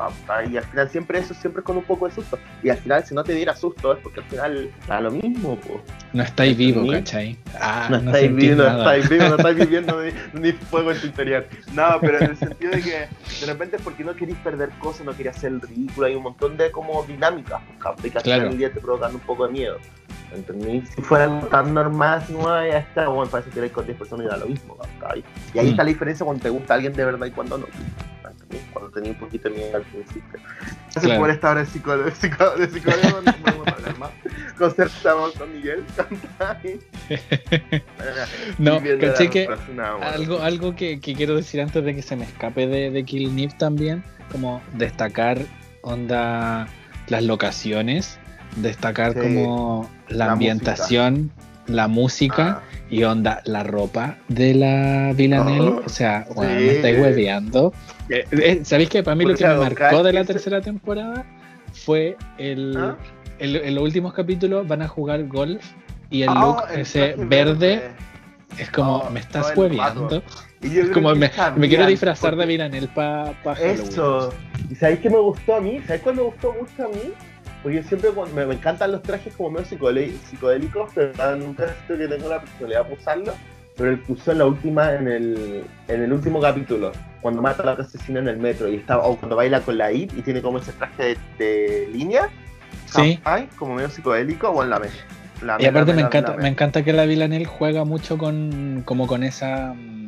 Y 0.52 0.58
al 0.58 0.64
final 0.64 0.90
siempre 0.90 1.20
eso, 1.20 1.34
siempre 1.34 1.64
con 1.64 1.78
un 1.78 1.84
poco 1.84 2.08
de 2.08 2.14
susto. 2.14 2.38
Y 2.62 2.70
al 2.70 2.78
final, 2.78 3.06
si 3.06 3.16
no 3.16 3.24
te 3.24 3.34
diera 3.34 3.56
susto, 3.56 3.94
es 3.94 4.00
porque 4.00 4.20
al 4.20 4.26
final 4.26 4.72
da 4.88 5.00
lo 5.00 5.12
mismo, 5.12 5.56
pues. 5.56 5.80
No 6.12 6.24
estáis 6.24 6.58
vivo, 6.58 6.86
¿cachai? 6.92 7.38
Ah, 7.60 7.88
no, 7.90 7.98
estáis 7.98 8.36
vivo, 8.36 8.64
no 8.64 8.78
estáis 8.78 9.10
vivo, 9.10 9.30
no 9.30 9.36
estáis 9.36 9.58
viviendo 9.58 10.02
ni, 10.34 10.52
fuego 10.52 10.92
en 10.92 11.00
tu 11.00 11.08
interior. 11.08 11.48
No, 11.74 11.98
pero 12.02 12.20
en 12.20 12.32
el 12.32 12.38
sentido 12.38 12.72
de 12.72 12.82
que 12.82 13.08
de 13.40 13.46
repente 13.46 13.78
es 13.78 13.82
porque 13.82 14.04
no 14.04 14.14
queréis 14.14 14.38
perder 14.40 14.70
cosas, 14.80 15.06
no 15.06 15.16
querías 15.16 15.38
hacer 15.38 15.54
el 15.54 15.62
ridículo, 15.62 16.08
hay 16.08 16.16
un 16.16 16.24
montón 16.24 16.58
de 16.58 16.70
como 16.70 17.04
dinámicas, 17.04 17.62
pues, 18.02 18.12
que 18.12 18.18
al 18.18 18.24
final 18.24 18.50
del 18.50 18.58
día 18.58 18.74
te 18.74 18.82
provocan 18.82 19.16
un 19.16 19.22
poco 19.22 19.48
de 19.48 19.54
miedo. 19.54 19.78
¿Entendí? 20.34 20.86
Si 20.88 21.02
fuera 21.02 21.42
tan 21.50 21.74
normal, 21.74 22.24
no 22.30 22.44
ya 22.66 22.80
está, 22.80 23.08
bueno, 23.08 23.30
parece 23.30 23.50
que 23.50 23.70
con 23.70 23.86
10 23.86 23.98
personas 23.98 24.26
y 24.26 24.30
da 24.30 24.38
lo 24.38 24.48
mismo, 24.48 24.78
Y 25.54 25.60
ahí 25.60 25.68
mm. 25.68 25.70
está 25.70 25.84
la 25.84 25.90
diferencia 25.90 26.26
cuando 26.26 26.44
te 26.44 26.50
gusta 26.50 26.74
alguien 26.74 26.94
de 26.94 27.06
verdad 27.06 27.26
y 27.26 27.32
cuando 27.32 27.58
no. 27.58 27.66
Cuando 28.72 28.92
tenía 28.92 29.12
un 29.12 29.18
poquito 29.18 29.50
de 29.50 29.56
miedo 29.56 29.78
al 29.78 29.84
principio. 29.84 30.40
Gracias 30.84 31.06
claro. 31.06 31.22
por 31.22 31.30
esta 31.32 31.52
hora 31.52 31.62
de 31.62 31.66
psicólogo, 31.66 32.06
de 32.06 32.12
psicólogo, 32.16 32.58
de 32.58 32.70
psicólogo 32.70 33.22
no 33.26 33.34
podemos 33.34 33.68
hablar 33.68 33.98
más. 33.98 34.12
Concertamos 34.58 35.32
con 35.34 35.52
Miguel, 35.52 35.84
No, 38.60 38.80
caché 39.00 39.30
que 39.30 39.48
algo, 40.02 40.40
algo 40.40 40.76
que, 40.76 41.00
que, 41.00 41.16
quiero 41.16 41.36
decir 41.36 41.62
antes 41.62 41.84
de 41.84 41.96
que 41.96 42.04
se 42.04 42.16
me 42.16 42.26
escape 42.26 42.68
de, 42.68 42.92
de 42.92 43.04
Kill 43.04 43.36
Nip 43.36 43.58
también, 43.58 44.04
como 44.32 44.62
destacar 44.74 45.40
onda 45.82 46.68
las 47.08 47.24
locaciones 47.24 48.20
destacar 48.58 49.14
como 49.14 49.90
la, 50.10 50.32
ambientación, 50.32 51.32
la 51.68 51.88
música 51.88 52.62
ah. 52.62 52.86
y 52.90 53.04
onda, 53.04 53.42
la 53.46 53.64
ropa 53.64 54.18
de 54.28 54.54
la 54.54 55.14
Villanelle. 55.16 55.70
Oh, 55.70 55.84
o 55.86 55.90
sea, 55.90 56.26
me 56.38 56.72
estáis 56.72 57.00
hueveando. 57.00 57.74
Eh, 58.10 58.26
eh, 58.32 58.62
¿Sabéis 58.64 58.90
que 58.90 59.04
para 59.04 59.16
mí 59.16 59.26
lo 59.26 59.36
que 59.36 59.48
me 59.48 59.56
marcó 59.56 60.04
de 60.04 60.14
la 60.14 60.24
tercera 60.24 60.62
temporada 60.62 61.26
fue 61.74 62.18
el, 62.38 62.76
¿Ah? 62.78 62.98
en 63.40 63.76
los 63.76 63.84
últimos 63.84 64.14
capítulos 64.14 64.68
van 64.68 64.82
a 64.82 64.88
jugar 64.88 65.28
golf 65.28 65.64
y 66.10 66.22
el 66.22 66.30
ah, 66.30 66.36
look 66.40 66.80
ese 66.80 67.16
verde, 67.18 67.82
es 68.60 68.70
como, 68.70 68.98
oh, 68.98 69.10
me 69.10 69.20
estás 69.20 69.52
hueveando. 69.58 70.22
Es 70.62 70.90
como 70.92 71.14
me, 71.16 71.30
quiero 71.68 71.88
disfrazar 71.88 72.36
de 72.36 72.46
Villanelle 72.46 72.88
para 72.88 73.34
pa 73.44 73.54
Eso. 73.54 74.32
¿Y 74.70 74.76
sabéis 74.76 75.00
que 75.00 75.10
me 75.10 75.18
gustó 75.18 75.56
a 75.56 75.62
mí? 75.62 75.82
¿Sabéis 75.82 76.04
cuál 76.04 76.16
me 76.16 76.22
gustó 76.22 76.54
mucho 76.54 76.86
a 76.86 76.88
mí? 76.88 77.14
Porque 77.64 77.82
siempre 77.84 78.10
me, 78.36 78.46
me, 78.46 78.54
encantan 78.54 78.92
los 78.92 79.02
trajes 79.02 79.34
como 79.36 79.52
medio 79.52 79.66
psicodélicos, 79.66 80.92
pero 80.94 81.36
nunca 81.38 81.74
he 81.88 81.98
que 81.98 82.08
tengo 82.10 82.30
la 82.30 82.42
posibilidad 82.42 82.86
de 82.86 82.94
usarlo. 82.94 83.34
Pero 83.78 83.92
el 83.92 84.04
que 84.04 84.12
usó 84.12 84.34
en 84.34 84.38
la 84.40 84.46
última, 84.46 84.94
en 84.94 85.08
el, 85.08 85.64
en 85.88 86.04
el 86.04 86.14
último 86.14 86.40
capítulo, 86.42 86.92
cuando 87.22 87.42
mata 87.42 87.64
a 87.64 87.66
la 87.66 87.72
asesina 87.72 88.20
en 88.20 88.28
el 88.28 88.38
metro 88.38 88.68
y 88.68 88.76
está, 88.76 89.00
o 89.00 89.16
cuando 89.16 89.38
baila 89.38 89.62
con 89.62 89.78
la 89.78 89.92
IT 89.92 90.14
y 90.16 90.22
tiene 90.22 90.42
como 90.42 90.60
ese 90.60 90.74
traje 90.74 91.18
de, 91.40 91.90
línea, 91.92 92.30
sí. 92.86 93.20
como 93.58 93.76
medio 93.76 93.90
psicodélico, 93.90 94.50
o 94.50 94.62
en 94.62 94.70
la 94.70 94.80
mesa. 94.80 94.98
y 95.58 95.66
aparte 95.66 95.94
me 95.94 96.02
encanta, 96.02 96.36
me 96.36 96.50
encanta 96.50 96.84
que 96.84 96.94
la 96.94 97.06
Villanelle 97.06 97.46
juega 97.46 97.84
mucho 97.86 98.18
con 98.18 98.84
como 98.86 99.08
con 99.08 99.24
esa 99.24 99.74
mm, 99.74 100.08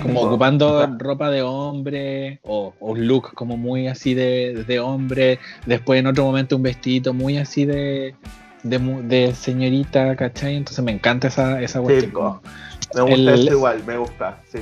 como 0.00 0.14
pues, 0.14 0.26
ocupando 0.26 0.86
ropa 0.98 1.30
de 1.30 1.42
hombre 1.42 2.40
o, 2.42 2.74
un 2.80 3.06
look 3.06 3.34
como 3.34 3.56
muy 3.56 3.88
así 3.88 4.14
de, 4.14 4.80
hombre, 4.80 5.38
después 5.66 6.00
en 6.00 6.06
otro 6.06 6.24
momento 6.24 6.56
un 6.56 6.62
vestidito 6.62 7.14
muy 7.14 7.38
así 7.38 7.64
de, 7.64 8.14
de, 8.62 9.34
señorita, 9.34 10.16
¿cachai? 10.16 10.56
Entonces 10.56 10.84
me 10.84 10.92
encanta 10.92 11.28
esa, 11.28 11.60
esa 11.62 11.80
cuestión. 11.80 12.40
Me 12.94 13.02
gusta 13.02 13.34
eso 13.34 13.52
igual, 13.52 13.84
me 13.84 13.96
gusta, 13.96 14.40
sí. 14.50 14.58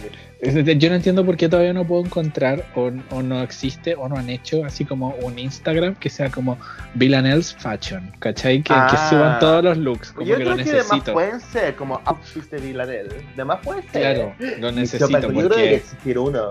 Yo 0.79 0.89
no 0.89 0.97
entiendo 0.97 1.25
por 1.27 1.37
qué 1.37 1.49
todavía 1.49 1.73
no 1.73 1.87
puedo 1.87 2.05
encontrar 2.05 2.65
o, 2.75 2.91
no 2.91 3.43
existe 3.43 3.95
o 3.95 4.09
no 4.09 4.17
han 4.17 4.31
hecho 4.31 4.65
así 4.65 4.85
como 4.85 5.15
un 5.23 5.39
Instagram 5.39 5.95
que 5.97 6.09
sea 6.09 6.31
como 6.31 6.59
Villanelle's 6.95 7.55
Fashion, 7.55 8.11
¿cachai? 8.19 8.63
Que, 8.63 8.73
ah, 8.73 9.09
suban 9.11 9.39
todos 9.39 9.65
los 9.65 9.77
looks, 9.77 10.13
como 10.13 10.27
yo 10.27 10.37
que 10.37 10.43
creo 10.43 10.57
lo 10.57 10.65
que 10.65 10.73
necesito. 10.73 11.13
pueden 11.13 11.41
ser 11.41 11.77
como 11.77 12.01
outfits 12.05 12.51
de 12.51 12.59
Villanelle, 12.59 13.25
demás 13.37 13.59
pueden 13.63 13.83
ser. 13.91 14.01
Claro, 14.01 14.35
lo 14.59 14.73
necesito 14.73 15.11
porque... 15.11 15.43
Yo 15.43 15.49
creo 15.49 15.51
que 15.51 15.75
existir 15.75 16.19
uno, 16.19 16.51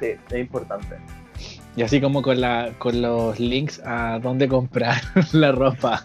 sí, 0.00 0.06
es 0.30 0.38
importante. 0.38 0.96
Y 1.78 1.82
así 1.84 2.00
como 2.00 2.22
con, 2.22 2.40
la, 2.40 2.72
con 2.78 3.00
los 3.00 3.38
links 3.38 3.80
a 3.84 4.18
dónde 4.18 4.48
comprar 4.48 5.00
la 5.32 5.52
ropa. 5.52 6.02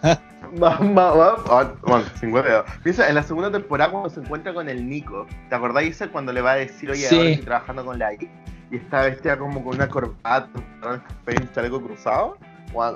Bueno, 1.82 2.04
sin 2.20 2.32
huevo. 2.32 2.62
Piensa, 2.84 3.08
en 3.08 3.16
la 3.16 3.24
segunda 3.24 3.50
temporada 3.50 3.90
cuando 3.90 4.08
se 4.08 4.20
encuentra 4.20 4.54
con 4.54 4.68
el 4.68 4.88
Nico, 4.88 5.26
¿te 5.48 5.56
acordáis 5.56 6.00
cuando 6.12 6.32
le 6.32 6.42
va 6.42 6.52
a 6.52 6.56
decir, 6.56 6.92
oye, 6.92 7.08
ahora 7.08 7.28
estoy 7.30 7.44
trabajando 7.44 7.84
con 7.84 7.98
la 7.98 8.14
I? 8.14 8.30
Y 8.70 8.76
está 8.76 9.02
vestida 9.02 9.36
como 9.36 9.64
con 9.64 9.74
una 9.74 9.88
corbata, 9.88 10.48
un 10.54 11.52
chaleco 11.52 11.82
cruzado. 11.82 12.38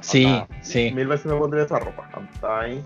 sí, 0.02 0.40
sí. 0.62 0.92
Mil 0.94 1.08
veces 1.08 1.26
me 1.26 1.36
pondría 1.36 1.64
esa 1.64 1.80
ropa. 1.80 2.08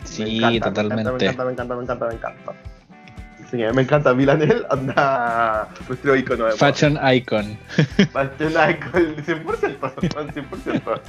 Sí, 0.05 0.41
totalmente. 0.59 1.05
Me 1.05 1.19
encanta, 1.19 1.45
me 1.45 1.53
encanta, 1.53 1.75
me 1.75 1.83
encanta, 1.83 2.07
me 2.07 2.15
encanta. 2.15 2.53
Sí, 3.53 3.59
me 3.75 3.83
encanta 3.83 4.15
Milanel, 4.15 4.65
anda 4.71 5.69
nuestro 5.87 6.17
icono 6.17 6.47
de 6.47 6.53
Fashion 6.53 6.99
icon. 7.15 7.59
Fashion 8.11 8.53
icon, 8.71 9.17
100%, 9.17 9.79
100%. 9.79 11.01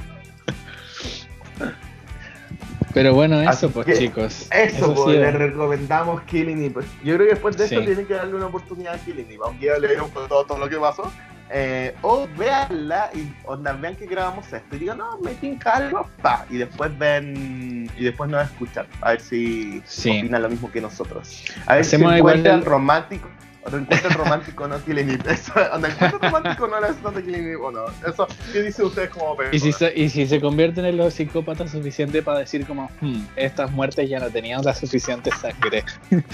Pero 2.92 3.14
bueno, 3.14 3.40
eso 3.40 3.48
Así 3.50 3.66
pues 3.68 3.86
que, 3.86 3.94
chicos. 3.94 4.46
Eso, 4.52 4.86
sí 4.88 4.92
pues, 4.94 5.16
es. 5.16 5.22
les 5.22 5.34
recomendamos 5.34 6.20
Killing 6.24 6.58
Eve. 6.58 6.70
Pues, 6.74 6.86
yo 7.02 7.14
creo 7.14 7.26
que 7.26 7.32
después 7.32 7.56
de 7.56 7.66
Sí. 7.66 7.74
esto 7.76 7.86
tienen 7.86 8.06
que 8.06 8.12
darle 8.14 8.34
una 8.34 8.46
oportunidad 8.46 8.94
a 8.94 8.98
Killing 8.98 9.24
Eve. 9.26 9.38
Aunque 9.42 9.64
ya 9.66 9.78
leyeron 9.78 10.10
todo, 10.10 10.44
todo 10.44 10.58
lo 10.58 10.68
que 10.68 10.76
pasó. 10.76 11.10
Eh, 11.50 11.94
o 12.02 12.26
véanla 12.38 13.10
y 13.14 13.30
onda, 13.44 13.72
vean 13.74 13.94
que 13.96 14.06
grabamos 14.06 14.50
esto 14.52 14.76
y 14.76 14.78
digan, 14.80 14.98
no, 14.98 15.18
me 15.18 15.34
tinca 15.34 15.72
algo, 15.76 16.08
pa. 16.22 16.46
Y 16.50 16.56
después 16.56 16.96
ven 16.98 17.90
y 17.96 18.04
después 18.04 18.30
nos 18.30 18.44
escuchan. 18.50 18.86
A 19.02 19.10
ver 19.10 19.20
si 19.20 19.82
Sí. 19.84 20.10
opinan 20.20 20.42
lo 20.42 20.48
mismo 20.48 20.70
que 20.72 20.80
nosotros. 20.80 21.44
A 21.66 21.74
ver 21.74 21.82
Hacemos 21.82 22.12
si 22.12 22.18
igual 22.18 22.34
encuentran 22.36 22.58
el- 22.60 22.64
romántico. 22.64 23.28
O 23.66 23.70
no 23.70 23.78
encuentran 23.78 24.12
romántico 24.12 24.68
no 24.68 24.78
Killing 24.84 25.08
Eve. 25.10 25.22
Eso, 25.32 25.52
onda, 25.72 25.88
encuentran 25.88 26.20
romántico 26.32 26.66
no 26.66 26.84
es 26.84 27.00
no 27.02 27.10
de 27.12 27.22
Killing 27.22 27.44
Eve 27.44 27.56
o 27.56 27.70
no. 27.70 27.84
Eso, 28.06 28.26
¿qué 28.52 28.62
dicen 28.62 28.84
ustedes 28.86 29.08
como 29.10 29.36
Y 29.52 29.58
si, 29.58 29.72
se, 29.72 29.92
y 29.98 30.08
si 30.10 30.26
se 30.26 30.38
convierten 30.40 30.84
en 30.86 30.96
los 30.98 31.14
psicópatas 31.14 31.70
suficiente 31.70 32.22
para 32.22 32.40
decir 32.40 32.66
como, 32.66 32.90
"Hmm, 33.00 33.22
estas 33.36 33.70
muertes 33.70 34.08
ya 34.08 34.18
no 34.20 34.28
tenían 34.30 34.62
la 34.64 34.74
suficiente 34.74 35.30
sangre. 35.30 35.82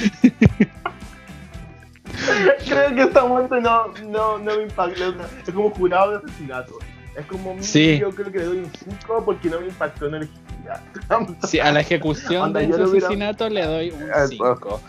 Creo 2.66 2.94
que 2.94 3.02
esta 3.02 3.24
muerte 3.24 3.60
no, 3.60 3.88
no, 4.08 4.38
no 4.38 4.56
me 4.56 4.70
sea, 4.70 5.14
Es 5.46 5.54
como 5.54 5.70
jurado 5.70 6.12
de 6.12 6.16
asesinato. 6.18 6.78
Es 7.16 7.26
como 7.26 7.56
Sí. 7.60 7.98
yo 7.98 8.10
creo 8.10 8.30
que 8.30 8.38
le 8.38 8.44
doy 8.44 8.58
un 8.58 8.70
5 9.00 9.22
porque 9.24 9.48
no 9.50 9.60
me 9.60 9.66
impactó 9.66 10.06
en 10.06 10.14
el 10.14 10.28
Sí, 11.48 11.58
a 11.58 11.72
la 11.72 11.80
ejecución 11.80 12.52
de 12.52 12.66
hubiera- 12.66 12.84
asesinato 12.84 13.48
le 13.48 13.64
doy 13.66 13.90
un 13.90 14.02
Eso. 14.02 14.28
5. 14.28 14.80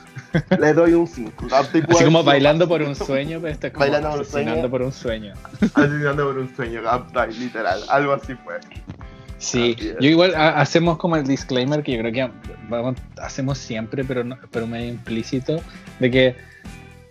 Le 0.60 0.74
doy 0.74 0.94
un 0.94 1.08
5. 1.08 1.48
Así 1.52 1.82
como 1.82 2.24
bailando 2.24 2.68
por 2.68 2.82
un 2.84 2.96
sueño, 2.96 3.40
pero 3.42 3.54
esto 3.54 3.68
es 3.68 3.74
como 3.74 3.86
Bailando 3.86 4.10
por 4.10 4.18
un 4.20 4.22
asesinando 4.22 4.52
sueño. 4.62 4.70
por 4.72 4.82
un 4.84 4.92
sueño. 4.92 5.34
Asesinando 5.74 6.24
por 6.26 6.38
un 6.38 6.56
sueño, 6.56 6.84
Captain, 6.84 7.40
literal. 7.40 7.82
Algo 7.90 8.14
así 8.14 8.36
fue. 8.36 8.60
Sí, 9.40 9.76
yo 10.00 10.08
igual 10.10 10.36
ha- 10.36 10.62
hacemos 10.62 10.98
como 11.00 11.16
el 11.16 11.26
disclaimer 11.26 11.82
que 11.82 11.94
yo 11.94 12.00
creo 12.00 12.12
que 12.14 12.30
vamos, 12.70 12.96
hacemos 13.20 13.58
siempre, 13.58 14.04
pero 14.04 14.24
no, 14.24 14.38
pero 14.52 14.68
medio 14.68 14.88
implícito, 14.90 15.60
de 16.00 16.12
que 16.12 16.36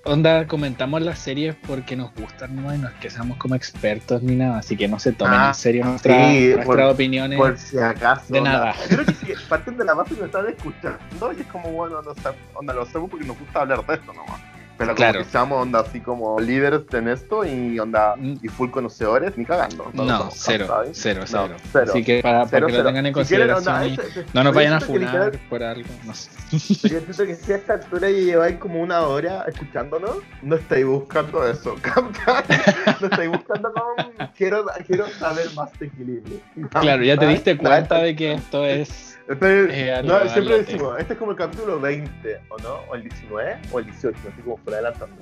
onda 0.05 0.47
comentamos 0.47 1.03
las 1.03 1.19
series 1.19 1.55
porque 1.67 1.95
nos 1.97 2.15
gustan, 2.15 2.57
¿no? 2.57 2.75
Y 2.75 2.79
no 2.79 2.89
es 2.89 2.95
que 2.95 3.11
seamos 3.11 3.37
como 3.37 3.55
expertos 3.55 4.23
ni 4.23 4.35
nada, 4.37 4.59
así 4.59 4.77
que 4.77 4.89
no 4.89 4.99
se 4.99 5.13
tomen 5.13 5.39
Ah, 5.39 5.49
en 5.49 5.55
serio 5.55 5.85
nuestra- 5.85 6.31
sí, 6.31 6.41
nuestras 6.49 6.67
por- 6.67 6.81
opiniones. 6.81 7.39
Por 7.39 7.59
si 7.59 7.79
acaso. 7.79 8.33
De 8.33 8.41
nada. 8.41 8.75
Creo 8.89 9.05
que 9.05 9.13
sí, 9.15 9.33
parten 9.49 9.77
de 9.77 9.85
la 9.85 9.95
base 9.95 10.15
que 10.15 10.21
nos 10.21 10.27
están 10.27 10.47
escuchando 10.49 11.33
y 11.37 11.41
es 11.41 11.47
como, 11.49 11.71
bueno, 11.71 12.01
no 12.03 12.15
sé, 12.15 12.21
onda, 12.55 12.73
lo 12.73 12.83
hacemos 12.83 13.11
porque 13.11 13.27
nos 13.27 13.39
gusta 13.39 13.61
hablar 13.61 13.85
de 13.87 13.95
esto 13.95 14.13
nomás. 14.13 14.41
Pero 14.81 14.95
como 14.95 14.97
Claro. 14.97 15.19
que 15.19 15.25
seamos 15.27 15.61
onda 15.63 15.81
así 15.81 16.01
como 16.01 16.41
líderes 16.41 16.81
en 16.95 17.09
esto 17.09 17.45
y 17.45 17.79
onda 17.79 18.15
Mm. 18.17 18.37
y 18.43 18.49
full 18.49 18.71
conocedores, 18.71 19.37
ni 19.37 19.45
cagando. 19.45 19.91
No, 19.93 20.31
cero, 20.33 20.65
¿sabes? 20.69 20.91
cero, 20.99 21.21
No, 21.31 21.49
cero. 21.71 21.91
Así 21.91 22.03
que 22.03 22.23
para, 22.23 22.39
para 22.47 22.49
Cero, 22.49 22.67
que 22.69 22.73
lo 22.79 22.85
tengan 22.85 23.05
en 23.05 23.15
Si 23.15 23.29
quieren, 23.29 23.49
consideración 23.51 23.75
onda, 23.75 23.87
y 23.87 23.93
ese- 23.93 24.21
ese- 24.21 24.27
no 24.33 24.43
nos 24.43 24.55
vayan 24.55 24.73
a 24.73 24.81
funar 24.81 25.33
por 25.51 25.63
algo, 25.63 25.89
no 26.07 26.15
sé. 26.15 26.31
Yo 26.89 26.99
siento 26.99 27.27
que 27.27 27.35
si 27.35 27.53
a 27.53 27.57
esta 27.57 27.75
altura 27.75 28.09
ya 28.11 28.17
lleváis 28.21 28.57
como 28.57 28.81
una 28.81 29.01
hora 29.03 29.45
escuchándonos, 29.49 30.17
no 30.41 30.57
estáis 30.57 30.87
buscando 30.87 31.47
eso. 31.47 31.77
No 33.01 33.07
estáis 33.07 33.31
buscando 33.31 33.73
como, 33.75 34.31
quiero, 34.35 34.65
quiero 34.87 35.07
saber 35.11 35.47
más 35.55 35.79
de 35.79 35.87
equilibrio. 35.89 36.39
Claro, 36.71 37.03
ya 37.05 37.19
te 37.19 37.27
diste 37.27 37.57
cuenta 37.59 37.99
de 37.99 38.17
que 38.17 38.33
esto 38.33 38.65
es... 38.65 39.10
Este- 39.31 39.91
Eh, 39.99 40.03
no, 40.03 40.29
siempre 40.29 40.59
decimos, 40.59 40.97
este 40.99 41.13
es 41.13 41.19
como 41.19 41.31
el 41.31 41.37
capítulo 41.37 41.79
20, 41.81 42.41
¿o 42.49 42.59
no? 42.59 42.75
O 42.91 42.95
el 42.97 43.03
19, 43.05 43.59
o 43.71 43.79
el 43.79 43.85
18, 43.87 44.19
así 44.33 44.43
como 44.43 44.57
por 44.57 44.75
adelantando. 44.75 45.15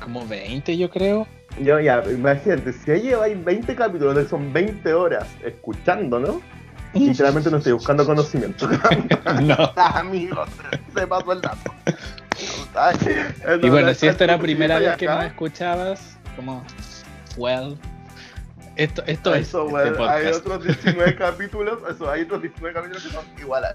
como 0.00 0.24
20 0.26 0.76
yo 0.78 0.88
creo. 0.88 1.26
Yo 1.60 1.80
ya, 1.80 2.02
imagínate, 2.08 2.72
si 2.72 2.92
ahí 2.92 3.02
lleváis 3.02 3.44
20 3.44 3.74
capítulos, 3.74 4.14
donde 4.14 4.30
son 4.30 4.52
20 4.52 4.94
horas 4.94 5.26
escuchando, 5.44 6.20
¿no? 6.20 6.40
Literalmente 6.94 7.50
no 7.50 7.56
estoy 7.58 7.72
buscando 7.72 8.06
conocimiento. 8.06 8.68
no. 9.42 9.56
Amigos, 9.76 10.48
se 10.94 11.06
pasó 11.06 11.32
el 11.32 11.40
dato. 11.40 11.74
Y 13.62 13.68
bueno, 13.68 13.92
si 13.94 14.06
esta 14.06 14.24
era 14.24 14.36
la 14.36 14.42
primera 14.42 14.78
vez 14.78 14.88
vez 14.90 14.96
que 14.96 15.06
nos 15.06 15.24
escuchabas, 15.24 16.16
como, 16.36 16.64
well, 17.36 17.76
esto, 18.82 19.02
esto 19.06 19.34
es 19.34 19.48
Eso, 19.48 19.64
este 19.66 19.90
bueno, 19.98 20.08
hay 20.08 20.26
otros 20.26 20.64
19 20.64 21.14
capítulos, 21.16 21.78
eso, 21.90 22.10
hay 22.10 22.22
otros 22.22 22.42
19 22.42 22.74
capítulos 22.74 23.02
que 23.04 23.10
son 23.10 23.24
iguales. 23.38 23.74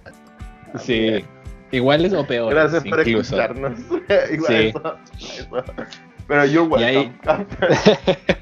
Sí, 0.79 1.23
iguales 1.71 2.13
o 2.13 2.25
peores, 2.25 2.55
Gracias 2.57 2.83
por 2.83 2.99
escucharnos. 2.99 3.79
Igual 4.31 4.47
Sí. 4.47 4.67
eso, 4.67 4.97
eso. 5.17 5.63
Pero 6.27 6.45
you're 6.45 6.81
Y 6.81 6.83
ahí- 6.83 6.97
welcome. 7.25 7.45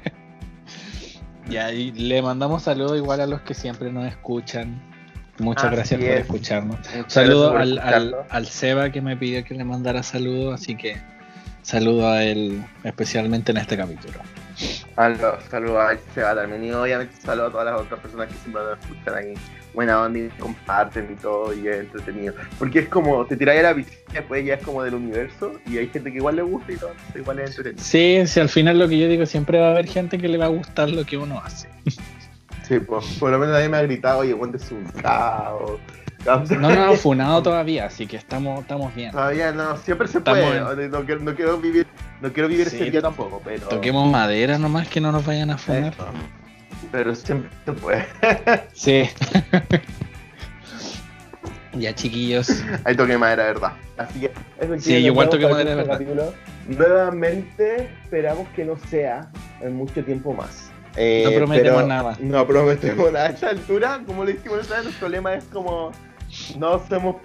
Y 1.50 1.56
ahí 1.58 1.92
le 1.92 2.22
mandamos 2.22 2.62
saludos 2.62 2.96
igual 2.96 3.20
a 3.20 3.26
los 3.26 3.42
que 3.42 3.52
siempre 3.52 3.92
nos 3.92 4.06
escuchan. 4.06 4.80
Muchas 5.38 5.64
Así 5.66 5.74
gracias 5.76 6.00
por 6.00 6.08
es. 6.10 6.20
escucharnos. 6.20 6.76
Saludo 7.08 7.56
al, 7.56 7.78
al, 7.78 8.14
al 8.30 8.46
Seba 8.46 8.90
que 8.90 9.02
me 9.02 9.16
pidió 9.16 9.44
que 9.44 9.52
le 9.54 9.64
mandara 9.64 10.02
saludos, 10.02 10.54
así 10.54 10.74
que 10.76 10.96
saludo 11.62 12.08
a 12.08 12.24
él 12.24 12.64
especialmente 12.84 13.50
en 13.52 13.58
este 13.58 13.76
capítulo. 13.76 14.20
Saludos, 14.94 15.44
saludos 15.50 15.78
a 15.78 16.14
Seba 16.14 16.34
también 16.34 16.64
y 16.64 16.72
obviamente 16.72 17.14
saludos 17.16 17.48
a 17.48 17.52
todas 17.52 17.66
las 17.66 17.80
otras 17.80 18.00
personas 18.00 18.28
que 18.28 18.34
siempre 18.34 18.62
nos 18.62 18.78
escuchan 18.78 19.14
ahí. 19.14 19.34
Buena 19.74 20.02
onda 20.02 20.18
y 20.20 20.28
comparten 20.38 21.08
y 21.12 21.16
todo 21.20 21.52
y 21.52 21.66
es 21.66 21.80
entretenido. 21.80 22.34
Porque 22.58 22.80
es 22.80 22.88
como, 22.88 23.26
te 23.26 23.36
tiráis 23.36 23.60
a 23.60 23.62
la 23.64 23.74
piscina 23.74 23.98
y 24.10 24.12
después 24.14 24.44
ya 24.44 24.54
es 24.54 24.62
como 24.62 24.82
del 24.82 24.94
universo 24.94 25.52
y 25.66 25.78
hay 25.78 25.88
gente 25.88 26.12
que 26.12 26.18
igual 26.18 26.36
le 26.36 26.42
gusta 26.42 26.72
y 26.72 26.76
todo, 26.76 26.92
igual 27.14 27.40
es 27.40 27.50
entretenido. 27.50 27.82
Sí, 27.82 28.22
si 28.26 28.40
al 28.40 28.48
final 28.48 28.78
lo 28.78 28.88
que 28.88 28.98
yo 28.98 29.08
digo, 29.08 29.26
siempre 29.26 29.58
va 29.58 29.68
a 29.68 29.70
haber 29.72 29.86
gente 29.86 30.18
que 30.18 30.28
le 30.28 30.38
va 30.38 30.44
a 30.44 30.48
gustar 30.48 30.90
lo 30.90 31.04
que 31.04 31.16
uno 31.16 31.40
hace. 31.44 31.68
Sí, 32.66 32.78
pues, 32.78 33.04
por 33.18 33.30
lo 33.30 33.38
menos 33.38 33.54
nadie 33.54 33.68
me 33.68 33.76
ha 33.76 33.82
gritado, 33.82 34.20
oye, 34.20 34.32
un 34.32 34.52
caos. 35.02 35.80
No 36.24 36.68
nos 36.70 36.76
han 36.78 36.96
funado 36.96 37.42
todavía, 37.42 37.86
así 37.86 38.06
que 38.06 38.16
estamos, 38.16 38.60
estamos 38.60 38.94
bien. 38.94 39.10
Todavía 39.12 39.52
no, 39.52 39.76
siempre 39.78 40.08
se 40.08 40.18
Estamos 40.18 40.40
puede. 40.42 40.88
No, 40.88 41.04
quiero, 41.04 41.20
no 41.20 41.34
quiero 41.34 41.58
vivir, 41.58 41.86
no 42.20 42.32
quiero 42.32 42.48
vivir 42.48 42.68
Sí, 42.70 42.76
ese 42.76 42.90
día 42.90 43.02
tampoco, 43.02 43.40
pero. 43.44 43.68
Toquemos 43.68 44.10
madera 44.10 44.58
nomás 44.58 44.88
que 44.88 45.00
no 45.00 45.12
nos 45.12 45.24
vayan 45.26 45.50
a 45.50 45.58
funar. 45.58 45.92
Eso. 45.92 46.06
Pero 46.92 47.14
siempre 47.14 47.50
se 47.64 47.72
puede. 47.72 48.06
Sí. 48.72 49.08
ya 51.74 51.94
chiquillos. 51.94 52.48
Ahí 52.84 52.96
toqué 52.96 53.18
madera, 53.18 53.44
verdad. 53.44 53.72
Así 53.96 54.20
que, 54.20 54.32
eso 54.60 54.78
Sí, 54.80 54.94
igual 54.96 55.28
toqué 55.28 55.46
madera, 55.48 55.72
el 55.72 55.76
verdad. 55.78 55.92
capítulo. 55.94 56.34
Nuevamente, 56.68 57.90
esperamos 58.04 58.48
que 58.54 58.64
no 58.64 58.76
sea 58.88 59.28
en 59.60 59.74
mucho 59.76 60.04
tiempo 60.04 60.32
más. 60.32 60.70
Eh, 60.96 61.22
No 61.26 61.32
prometemos 61.32 61.76
pero 61.82 61.86
nada. 61.88 62.16
No 62.20 62.46
prometemos 62.46 63.12
nada. 63.12 63.26
A 63.26 63.30
esta 63.30 63.48
altura, 63.50 64.00
como 64.06 64.24
le 64.24 64.34
dijimos 64.34 64.60
otra 64.64 64.76
vez, 64.76 64.84
nuestro 64.84 65.08
lema 65.08 65.34
es 65.34 65.44
como. 65.46 65.90
No 66.58 66.74
hacemos 66.74 67.16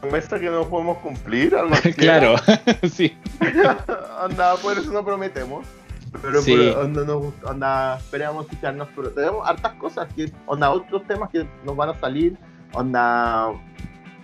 promesas 0.00 0.40
que 0.40 0.50
no 0.50 0.64
podemos 0.68 0.98
cumplir. 0.98 1.54
Algo 1.54 1.74
claro, 1.96 2.34
sí. 2.92 3.16
onda, 4.22 4.56
por 4.56 4.76
eso 4.78 4.92
no 4.92 5.04
prometemos. 5.04 5.66
Pero 6.22 6.40
Sí. 6.40 6.56
por- 6.72 6.84
onda, 6.84 7.04
nos 7.04 7.22
gusta- 7.22 7.50
onda, 7.50 7.96
esperamos 7.98 8.46
escucharnos. 8.46 8.88
Pero 8.94 9.10
tenemos 9.10 9.46
hartas 9.48 9.72
cosas, 9.74 10.08
que, 10.14 10.30
onda, 10.46 10.70
otros 10.70 11.06
temas 11.06 11.30
que 11.30 11.46
nos 11.64 11.76
van 11.76 11.90
a 11.90 11.94
salir. 12.00 12.36
Onda, 12.72 13.48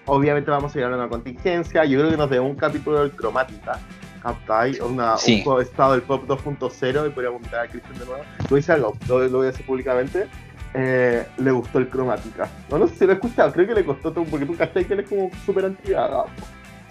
obviamente 0.07 0.51
vamos 0.51 0.75
a 0.75 0.79
ir 0.79 0.85
a 0.85 0.89
una 0.89 1.09
contingencia. 1.09 1.85
Yo 1.85 1.99
creo 1.99 2.11
que 2.11 2.17
nos 2.17 2.31
debe 2.31 2.41
un 2.45 2.55
capítulo 2.57 3.01
del 3.01 3.13
cromática. 3.13 3.79
¿Captai? 4.23 4.79
Una, 4.81 5.17
Sí. 5.17 5.43
Un 5.45 5.61
estado 5.61 5.93
del 5.93 6.03
pop 6.03 6.23
2.0 6.29 7.07
y 7.09 7.11
podríamos 7.11 7.41
invitar 7.41 7.65
a 7.67 7.69
Cristian 7.69 7.99
de 7.99 8.07
nuevo. 8.07 8.23
Lo 8.49 8.57
hice 8.57 8.73
algo, 8.73 8.97
lo, 9.09 9.19
lo 9.19 9.39
voy 9.39 9.49
a 9.49 9.51
decir 9.51 9.67
públicamente. 9.67 10.29
Eh, 10.75 11.27
le 11.39 11.51
gustó 11.51 11.79
el 11.79 11.89
cromática. 11.89 12.49
No, 12.71 12.79
no 12.79 12.87
sé 12.89 12.95
si 12.97 13.05
lo 13.05 13.13
he 13.13 13.15
escuchado, 13.15 13.53
creo 13.53 13.67
que 13.67 13.75
le 13.75 13.85
costó 13.85 14.13
todo, 14.13 14.25
porque 14.25 14.47
tú 14.47 14.57
cachai 14.57 14.85
que 14.85 14.95
él 14.95 15.01
es 15.01 15.09
como 15.09 15.31
súper 15.45 15.67
antigado. 15.67 16.27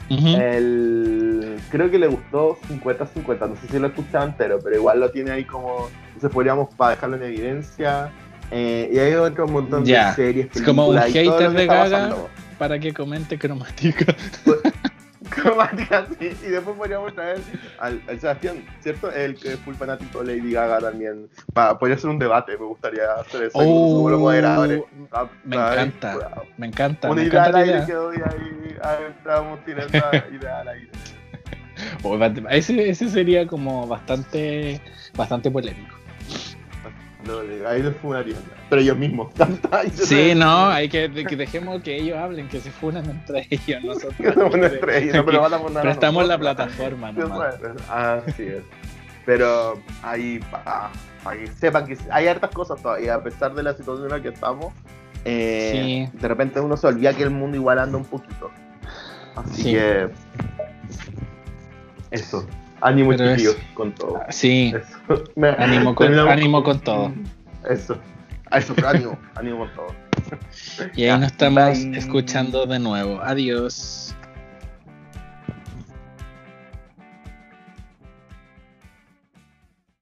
Ujú. 0.09 0.27
El, 0.27 1.57
creo 1.69 1.89
que 1.89 1.97
le 1.97 2.07
gustó 2.07 2.57
50-50, 2.69 3.49
no 3.49 3.55
sé 3.55 3.67
si 3.69 3.79
lo 3.79 3.87
he 3.87 3.89
escuchado 3.89 4.25
entero, 4.25 4.59
pero 4.61 4.75
igual 4.75 4.99
lo 4.99 5.09
tiene 5.09 5.31
ahí 5.31 5.45
como. 5.45 5.89
Entonces 6.07 6.31
podríamos 6.31 6.73
para 6.75 6.91
dejarlo 6.95 7.15
en 7.15 7.23
evidencia. 7.23 8.11
Eh, 8.51 8.89
y 8.91 8.99
hay 8.99 9.13
otro 9.13 9.47
montón 9.47 9.85
de 9.85 9.97
series. 10.13 10.47
es 10.53 10.61
como 10.61 10.89
un 10.89 10.97
hater 10.97 11.51
de 11.51 11.65
Gaga. 11.65 11.83
pasando. 11.83 12.29
Para 12.59 12.77
que 12.77 12.93
comente 12.93 13.39
cromática. 13.39 14.15
Cromática, 15.31 16.05
sí. 16.19 16.31
Y 16.43 16.49
después 16.49 16.77
podríamos 16.77 17.13
traer 17.15 17.39
al, 17.79 18.01
al 18.07 18.19
Sebastián, 18.19 18.63
¿cierto? 18.81 19.11
El 19.11 19.35
que 19.39 19.53
es 19.53 19.59
full 19.59 19.75
fanático 19.75 20.23
de 20.23 20.37
Lady 20.37 20.51
Gaga 20.51 20.79
también. 20.79 21.29
Pa, 21.53 21.77
podría 21.79 21.97
ser 21.97 22.09
un 22.09 22.19
debate, 22.19 22.57
me 22.57 22.65
gustaría 22.65 23.11
hacer 23.13 23.43
eso. 23.43 23.57
Oh, 23.57 24.09
como 24.11 24.29
me 25.43 25.57
Ay, 25.57 25.73
encanta. 25.89 26.43
Me 26.57 26.67
encanta. 26.67 27.09
Una 27.09 27.21
me 27.21 27.27
idea 27.27 27.39
encanta 27.41 27.47
al 27.47 27.53
la 27.53 27.59
aire 27.59 27.71
idea. 27.77 27.85
que 27.85 27.93
doy 27.93 28.17
ahí. 28.17 28.77
ahí 28.83 29.03
Estamos 29.17 29.65
tirando 29.65 29.97
idea 30.31 30.59
al 30.59 30.67
aire. 30.67 30.91
Ese, 32.49 32.89
ese 32.89 33.09
sería 33.09 33.47
como 33.47 33.87
bastante 33.87 34.81
bastante 35.15 35.49
polémico. 35.49 35.90
No, 37.25 37.67
ahí 37.67 37.83
los 37.83 37.95
funarían. 37.97 38.39
Pero 38.69 38.81
ellos 38.81 38.97
mismos. 38.97 39.31
Sí, 39.93 40.33
no, 40.35 40.67
hay 40.67 40.89
que, 40.89 41.11
que 41.11 41.35
dejemos 41.35 41.81
que 41.81 41.97
ellos 41.97 42.17
hablen, 42.17 42.47
que 42.47 42.59
se 42.59 42.71
funan 42.71 43.09
entre 43.09 43.47
ellos. 43.49 43.83
Nosotros 43.83 44.15
Que 44.17 45.11
no, 45.13 45.25
pero 45.25 45.41
van 45.41 45.53
a 45.77 45.81
prestamos 45.81 46.27
la 46.27 46.37
plataforma 46.37 47.11
nomás. 47.11 47.55
Así 47.89 48.43
es. 48.43 48.63
Pero 49.25 49.79
ahí, 50.01 50.39
ah, 50.65 50.89
ahí 51.25 51.45
sepan 51.47 51.85
que 51.85 51.97
hay 52.09 52.27
hartas 52.27 52.49
cosas 52.51 52.81
todavía, 52.81 53.15
a 53.15 53.23
pesar 53.23 53.53
de 53.53 53.63
la 53.63 53.73
situación 53.73 54.05
en 54.07 54.11
la 54.11 54.21
que 54.21 54.29
estamos, 54.29 54.73
eh, 55.25 56.09
de 56.11 56.27
repente 56.27 56.59
uno 56.59 56.75
se 56.75 56.87
olvida 56.87 57.13
que 57.13 57.23
el 57.23 57.29
mundo 57.29 57.55
igual 57.55 57.79
anda 57.79 57.97
un 57.97 58.05
poquito. 58.05 58.49
Así 59.35 59.73
que. 59.73 60.09
Eso. 62.09 62.47
Ánimo 62.81 63.13
chiquillos 63.13 63.57
con 63.73 63.93
todo. 63.93 64.19
Sí. 64.29 64.73
ánimo, 65.57 65.95
con, 65.95 66.19
ánimo 66.19 66.63
con 66.63 66.79
todo. 66.79 67.13
Eso. 67.69 67.97
Eso, 68.51 68.73
pero 68.75 68.89
ánimo. 68.89 69.19
ánimo 69.35 69.59
con 69.59 69.73
todo. 69.75 69.87
Y 70.95 71.05
ahí 71.05 71.19
nos 71.19 71.31
estamos 71.31 71.79
escuchando 71.79 72.65
de 72.65 72.79
nuevo. 72.79 73.19
Adiós. 73.21 74.15